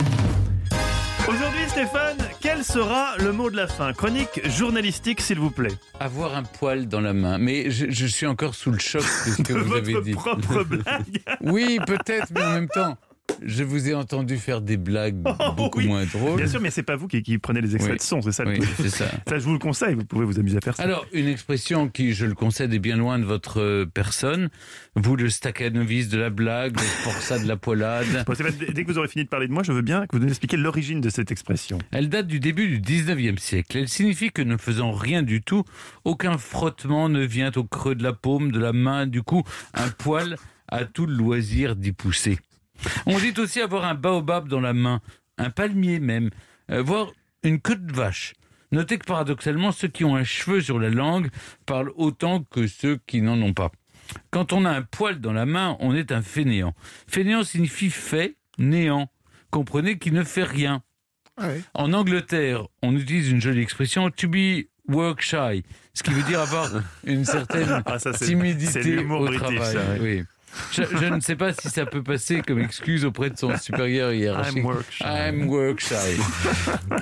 Aujourd'hui 1.28 1.60
Stéphane, 1.68 2.16
quel 2.60 2.66
sera 2.66 3.16
le 3.16 3.32
mot 3.32 3.48
de 3.48 3.56
la 3.56 3.66
fin? 3.66 3.94
Chronique 3.94 4.46
journalistique 4.46 5.22
s'il 5.22 5.38
vous 5.38 5.50
plaît. 5.50 5.72
Avoir 5.98 6.36
un 6.36 6.42
poil 6.42 6.88
dans 6.88 7.00
la 7.00 7.14
main. 7.14 7.38
Mais 7.38 7.70
je, 7.70 7.86
je 7.88 8.06
suis 8.06 8.26
encore 8.26 8.54
sous 8.54 8.70
le 8.70 8.78
choc 8.78 9.00
de 9.00 9.30
ce 9.32 9.42
que 9.42 9.52
De 9.54 9.58
vous 9.60 9.74
avez 9.76 10.00
dit. 10.02 10.12
propre 10.12 10.62
blague. 10.68 11.22
Oui, 11.40 11.78
peut-être, 11.86 12.26
mais 12.34 12.42
en 12.42 12.50
même 12.52 12.68
temps, 12.68 12.98
je 13.42 13.62
vous 13.64 13.88
ai 13.88 13.94
entendu 13.94 14.36
faire 14.36 14.60
des 14.60 14.76
blagues 14.76 15.16
beaucoup 15.56 15.78
oui. 15.78 15.86
moins 15.86 16.04
drôles. 16.04 16.36
Bien 16.36 16.46
sûr, 16.46 16.60
mais 16.60 16.70
c'est 16.70 16.82
pas 16.82 16.96
vous 16.96 17.08
qui, 17.08 17.22
qui 17.22 17.38
prenez 17.38 17.60
les 17.60 17.74
extraits 17.74 17.92
Oui. 17.94 17.98
de 17.98 18.02
son, 18.02 18.22
c'est 18.22 18.32
ça 18.32 18.44
le 18.44 18.52
Oui, 18.52 18.58
truc. 18.58 18.70
c'est 18.76 18.88
ça. 18.90 19.06
Ça, 19.28 19.38
je 19.38 19.44
vous 19.44 19.52
le 19.52 19.58
conseille, 19.58 19.94
vous 19.94 20.04
pouvez 20.04 20.24
vous 20.24 20.38
amuser 20.38 20.56
à 20.56 20.60
faire 20.60 20.76
ça. 20.76 20.82
Alors, 20.82 21.06
une 21.12 21.28
expression 21.28 21.88
qui, 21.88 22.12
je 22.12 22.26
le 22.26 22.34
concède, 22.34 22.72
est 22.74 22.78
bien 22.78 22.96
loin 22.96 23.18
de 23.18 23.24
votre 23.24 23.60
euh, 23.60 23.86
personne. 23.86 24.48
Vous, 24.96 25.16
le 25.16 25.28
staccanovis 25.30 26.08
de 26.08 26.18
la 26.18 26.30
blague, 26.30 26.74
le 26.74 26.82
forçat 26.86 27.38
de 27.38 27.46
la 27.48 27.56
poilade. 27.56 28.06
Bon, 28.26 28.34
dès 28.74 28.84
que 28.84 28.90
vous 28.92 28.98
aurez 28.98 29.08
fini 29.08 29.24
de 29.24 29.28
parler 29.28 29.46
de 29.48 29.52
moi, 29.52 29.62
je 29.62 29.72
veux 29.72 29.82
bien 29.82 30.06
que 30.06 30.16
vous 30.16 30.22
nous 30.22 30.28
expliquiez 30.28 30.58
l'origine 30.58 31.00
de 31.00 31.10
cette 31.10 31.30
expression. 31.30 31.78
Elle 31.92 32.08
date 32.08 32.26
du 32.26 32.40
début 32.40 32.68
du 32.68 32.80
19e 32.80 33.38
siècle. 33.38 33.78
Elle 33.78 33.88
signifie 33.88 34.30
que 34.30 34.42
ne 34.42 34.56
faisant 34.56 34.92
rien 34.92 35.22
du 35.22 35.42
tout, 35.42 35.64
aucun 36.04 36.38
frottement 36.38 37.08
ne 37.08 37.24
vient 37.24 37.50
au 37.56 37.64
creux 37.64 37.94
de 37.94 38.02
la 38.02 38.12
paume, 38.12 38.52
de 38.52 38.58
la 38.60 38.72
main. 38.72 39.06
Du 39.06 39.22
coup, 39.22 39.42
un 39.74 39.88
poil 39.88 40.36
a 40.68 40.84
tout 40.84 41.06
le 41.06 41.14
loisir 41.14 41.76
d'y 41.76 41.92
pousser. 41.92 42.38
On 43.06 43.18
dit 43.18 43.34
aussi 43.38 43.60
avoir 43.60 43.84
un 43.84 43.94
baobab 43.94 44.48
dans 44.48 44.60
la 44.60 44.72
main, 44.72 45.00
un 45.38 45.50
palmier 45.50 46.00
même, 46.00 46.30
euh, 46.70 46.82
voire 46.82 47.10
une 47.42 47.60
queue 47.60 47.76
de 47.76 47.92
vache. 47.92 48.34
Notez 48.72 48.98
que 48.98 49.04
paradoxalement, 49.04 49.72
ceux 49.72 49.88
qui 49.88 50.04
ont 50.04 50.14
un 50.14 50.24
cheveu 50.24 50.60
sur 50.60 50.78
la 50.78 50.90
langue 50.90 51.28
parlent 51.66 51.92
autant 51.96 52.44
que 52.44 52.66
ceux 52.66 52.98
qui 53.06 53.20
n'en 53.20 53.40
ont 53.42 53.52
pas. 53.52 53.72
Quand 54.30 54.52
on 54.52 54.64
a 54.64 54.70
un 54.70 54.82
poil 54.82 55.20
dans 55.20 55.32
la 55.32 55.46
main, 55.46 55.76
on 55.80 55.94
est 55.94 56.12
un 56.12 56.22
fainéant. 56.22 56.74
Fainéant 57.08 57.42
signifie 57.42 57.90
fait, 57.90 58.36
néant. 58.58 59.10
Comprenez 59.50 59.98
qu'il 59.98 60.12
ne 60.14 60.22
fait 60.22 60.44
rien. 60.44 60.82
Ouais. 61.40 61.62
En 61.74 61.92
Angleterre, 61.92 62.66
on 62.82 62.94
utilise 62.96 63.30
une 63.30 63.40
jolie 63.40 63.62
expression 63.62 64.10
to 64.10 64.28
be 64.28 64.66
work 64.88 65.20
shy, 65.22 65.62
ce 65.94 66.02
qui 66.02 66.10
veut 66.10 66.22
dire 66.24 66.40
avoir 66.40 66.68
une 67.04 67.24
certaine 67.24 67.82
Ah, 67.86 67.98
ça, 67.98 68.12
timidité 68.12 68.98
au 68.98 69.20
british, 69.20 69.38
travail. 69.38 69.72
ça, 69.72 69.80
oui. 70.00 70.24
Je, 70.72 70.82
je 70.82 71.04
ne 71.06 71.20
sais 71.20 71.36
pas 71.36 71.52
si 71.52 71.68
ça 71.68 71.86
peut 71.86 72.02
passer 72.02 72.42
comme 72.42 72.58
excuse 72.60 73.04
auprès 73.04 73.30
de 73.30 73.38
son 73.38 73.56
supérieur 73.56 74.12
hiérarchique. 74.12 74.58
I'm 74.58 74.64
work 74.64 74.90
shy. 74.90 75.04
I'm 75.04 75.48
work 75.48 75.80
shy. 75.80 76.20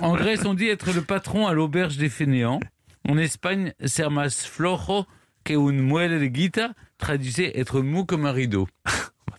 En 0.01 0.15
Grèce, 0.17 0.45
on 0.45 0.55
dit 0.55 0.69
être 0.69 0.93
le 0.93 1.03
patron 1.03 1.47
à 1.47 1.53
l'auberge 1.55 1.97
des 1.97 2.09
fainéants. 2.09 2.61
En 3.09 3.17
Espagne, 3.17 3.73
ser 3.85 4.11
más 4.11 4.45
flojo 4.47 5.07
que 5.45 5.55
un 5.55 5.73
muelle 5.73 6.21
de 6.21 6.27
guita, 6.27 6.73
traduisait 6.99 7.59
être 7.59 7.81
mou 7.81 8.05
comme 8.05 8.27
un 8.27 8.33
rideau. 8.33 8.69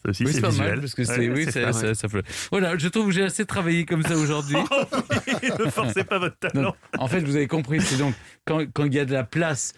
Ça 0.04 0.10
aussi, 0.12 0.24
Oui, 0.26 0.34
c'est 0.34 0.42
pas 0.42 0.50
visuel. 0.50 0.70
mal 0.70 0.80
parce 0.80 0.96
que 0.96 1.04
c'est 1.04 1.18
Ouais, 1.20 1.30
oui, 1.30 1.52
ça, 1.52 1.74
ça. 1.74 2.08
Voilà, 2.52 2.78
je 2.78 2.88
trouve 2.88 3.08
que 3.08 3.12
j'ai 3.12 3.24
assez 3.24 3.46
travaillé 3.46 3.86
comme 3.86 4.02
ça 4.02 4.16
aujourd'hui. 4.16 4.56
ne 5.60 5.70
forcez 5.70 6.04
pas 6.04 6.20
votre 6.20 6.38
talent. 6.40 6.62
Donc, 6.64 6.76
en 6.98 7.08
fait, 7.08 7.20
vous 7.20 7.36
avez 7.36 7.48
compris, 7.48 7.82
c'est 7.82 7.98
donc 7.98 8.16
quand, 8.46 8.62
quand 8.74 8.86
il 8.86 8.94
y 8.94 9.00
a 9.00 9.06
de 9.06 9.14
la 9.14 9.24
place 9.24 9.74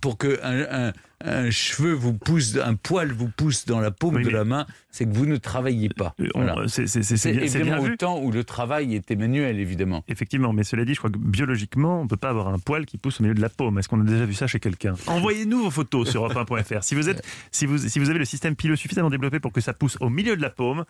pour 0.00 0.18
que 0.18 0.40
un, 0.42 0.88
un- 0.88 0.92
un 1.24 1.50
cheveu 1.52 1.92
vous 1.92 2.14
pousse, 2.14 2.56
un 2.56 2.74
poil 2.74 3.12
vous 3.12 3.28
pousse 3.28 3.64
dans 3.64 3.78
la 3.78 3.92
paume 3.92 4.16
Oui, 4.16 4.24
de 4.24 4.30
la 4.30 4.42
main, 4.44 4.66
c'est 4.90 5.04
que 5.04 5.12
vous 5.14 5.24
ne 5.24 5.36
travaillez 5.36 5.88
pas. 5.88 6.16
Voilà. 6.34 6.56
C'est 6.66 6.82
bien, 7.30 7.32
bien 7.32 7.42
évidemment 7.44 7.82
vu. 7.82 7.92
au 7.92 7.96
temps 7.96 8.20
où 8.20 8.32
le 8.32 8.42
travail 8.42 8.96
était 8.96 9.14
manuel, 9.14 9.60
évidemment. 9.60 10.02
Effectivement, 10.08 10.52
mais 10.52 10.64
cela 10.64 10.84
dit, 10.84 10.94
je 10.94 10.98
crois 10.98 11.10
que 11.10 11.18
biologiquement, 11.18 12.00
on 12.00 12.04
ne 12.04 12.08
peut 12.08 12.16
pas 12.16 12.30
avoir 12.30 12.48
un 12.48 12.58
poil 12.58 12.86
qui 12.86 12.98
pousse 12.98 13.20
au 13.20 13.22
milieu 13.22 13.34
de 13.36 13.40
la 13.40 13.50
paume. 13.50 13.78
Est-ce 13.78 13.88
qu'on 13.88 14.00
a 14.00 14.04
déjà 14.04 14.24
vu 14.24 14.34
ça 14.34 14.48
chez 14.48 14.58
quelqu'un? 14.58 14.94
Envoyez-nous 15.06 15.62
vos 15.62 15.70
photos 15.70 16.10
sur 16.10 16.26
europe1.fr. 16.28 16.82
Si 16.82 16.96
vous, 16.96 17.08
êtes, 17.08 17.24
si, 17.52 17.66
vous, 17.66 17.78
si 17.78 18.00
vous 18.00 18.10
avez 18.10 18.18
le 18.18 18.24
système 18.24 18.56
pilot 18.56 18.74
suffisamment 18.74 19.08
développé 19.10 19.38
pour 19.38 19.52
que 19.52 19.60
ça 19.60 19.72
pousse 19.74 19.96
au 20.00 20.08
milieu 20.10 20.36
de 20.36 20.42
la 20.42 20.50
paume, 20.50 20.84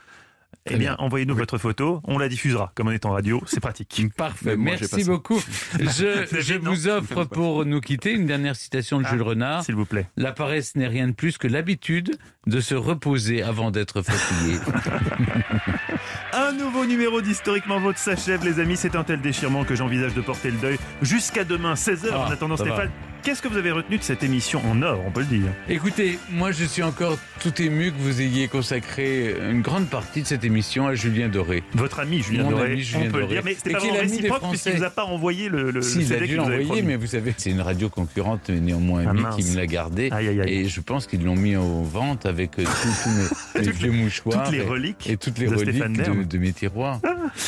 eh 0.67 0.71
bien, 0.71 0.79
bien. 0.79 0.97
envoyez-nous 0.99 1.35
votre 1.35 1.59
photo. 1.59 2.01
On 2.05 2.19
la 2.19 2.29
diffusera. 2.29 2.73
Comme 2.75 2.89
on 2.89 2.93
est 2.93 3.05
en 3.05 3.13
radio, 3.13 3.43
c'est 3.47 3.61
pratique. 3.61 4.05
Parfait, 4.17 4.57
merci 4.57 5.05
beaucoup. 5.05 5.41
Je, 5.79 6.59
vous 6.59 6.89
offre 6.89 7.25
pour 7.25 7.65
nous 7.65 7.81
quitter 7.81 8.13
une 8.13 8.27
dernière 8.27 8.57
citation 8.57 9.01
de 9.01 9.05
Ah, 9.07 9.11
Jules 9.11 9.23
Renard. 9.23 9.65
S'il 9.65 9.75
vous 9.75 9.87
plaît. 9.87 10.07
La 10.17 10.33
paresse 10.33 10.77
n'est 10.77 10.87
rien 10.87 11.09
de 11.09 11.13
plus 11.13 11.39
que 11.39 11.49
l'habitude 11.49 12.17
de 12.47 12.61
se 12.61 12.75
reposer 12.75 13.43
avant 13.43 13.71
d'être 13.71 14.03
fatigué. 14.03 14.59
Un 16.33 16.53
nouveau 16.53 16.87
numéro 16.87 17.21
d'Historiquement 17.21 17.81
Votre 17.81 17.99
s'achève, 17.99 18.45
les 18.45 18.61
amis. 18.61 18.77
C'est 18.77 18.97
un 18.97 19.05
tel 19.05 19.21
déchirement 19.21 19.65
que 19.65 19.75
j'envisage 19.75 20.15
de 20.15 20.21
porter 20.21 20.51
le 20.51 20.57
deuil 20.59 20.79
jusqu'à 21.03 21.45
demain, 21.45 21.75
16h. 21.75 22.09
Ah, 22.13 22.19
en 22.21 22.31
attendant, 22.31 22.55
va. 22.55 22.85
Qu'est-ce 23.23 23.41
que 23.41 23.47
vous 23.47 23.57
avez 23.57 23.71
retenu 23.71 23.99
de 23.99 24.03
cette 24.03 24.25
émission 24.25 24.61
en 24.69 24.83
or, 24.83 25.01
on 25.07 25.13
peut 25.13 25.21
le 25.21 25.27
dire 25.27 25.47
Écoutez, 25.69 26.19
moi 26.33 26.51
je 26.51 26.65
suis 26.65 26.83
encore 26.83 27.17
tout 27.41 27.63
ému 27.63 27.93
que 27.93 27.97
vous 27.99 28.21
ayez 28.21 28.49
consacré 28.49 29.37
une 29.49 29.63
grande 29.63 29.87
partie 29.87 30.23
de 30.23 30.27
cette 30.27 30.43
émission 30.43 30.89
à 30.89 30.95
Julien 30.97 31.29
Doré. 31.29 31.63
Votre 31.75 32.01
ami 32.01 32.21
Julien 32.21 32.43
Mon 32.45 32.51
Doré, 32.51 32.73
ami 32.73 32.81
Julien 32.81 33.05
on 33.07 33.11
peut 33.13 33.17
le 33.19 33.23
Doré. 33.23 33.35
dire, 33.37 33.43
mais 33.45 33.55
c'était 33.55 33.71
Et 33.71 33.73
pas 33.75 33.79
vraiment 33.79 34.01
réciproque 34.01 34.49
puisqu'il 34.51 34.73
vous 34.73 34.83
a 34.83 34.91
pas 34.91 35.05
envoyé 35.05 35.49
le, 35.49 35.71
le 35.71 35.83
Si, 35.83 35.99
il 36.01 36.05
a 36.13 36.19
CD 36.19 36.27
dû 36.27 36.37
promis. 36.37 36.83
mais 36.83 36.97
vous 36.97 37.07
savez, 37.07 37.33
c'est 37.37 37.51
une 37.51 37.61
radio 37.61 37.89
concurrente, 37.89 38.41
mais 38.49 38.59
néanmoins 38.59 39.05
Ah, 39.07 39.11
amie, 39.11 39.23
qui 39.37 39.49
me 39.51 39.57
l'a 39.57 39.67
gardé. 39.69 40.09
Aïe, 40.11 40.27
aïe, 40.29 40.41
aïe. 40.41 40.53
Et 40.53 40.69
je 40.69 40.81
pense 40.81 41.07
qu'ils 41.07 41.23
l'ont 41.25 41.37
mis 41.37 41.55
en 41.57 41.83
vente 41.83 42.27
avec 42.27 42.59
euh, 42.59 42.65
tous 42.65 43.61
mes, 43.61 43.71
vieux 43.71 43.93
mouchoirs 43.93 44.43
toutes 44.45 44.53
les 44.53 44.59
et- 44.65 44.67
reliques 44.67 45.09
et, 45.09 45.17
toutes 45.17 45.39
les 45.39 45.47
de 45.47 45.55
reliques 45.55 46.29
de, 46.29 46.39
mes 46.39 46.53
tiroirs. 46.53 46.99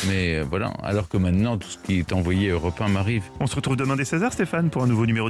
Mais 0.07 0.35
euh, 0.35 0.45
voilà, 0.49 0.67
alors 0.83 1.09
que 1.09 1.17
maintenant, 1.17 1.57
tout 1.57 1.67
ce 1.67 1.77
qui 1.85 1.99
est 1.99 2.13
envoyé 2.13 2.47
Europe 2.49 2.79
1 2.79 2.87
m'arrive. 2.87 3.23
On 3.41 3.47
se 3.47 3.55
retrouve 3.57 3.75
demain 3.75 3.97
dès 3.97 4.03
16h, 4.03 4.31
Stéphane, 4.31 4.69
pour 4.69 4.81
un 4.83 4.87
nouveau 4.87 5.05
numéro 5.05 5.29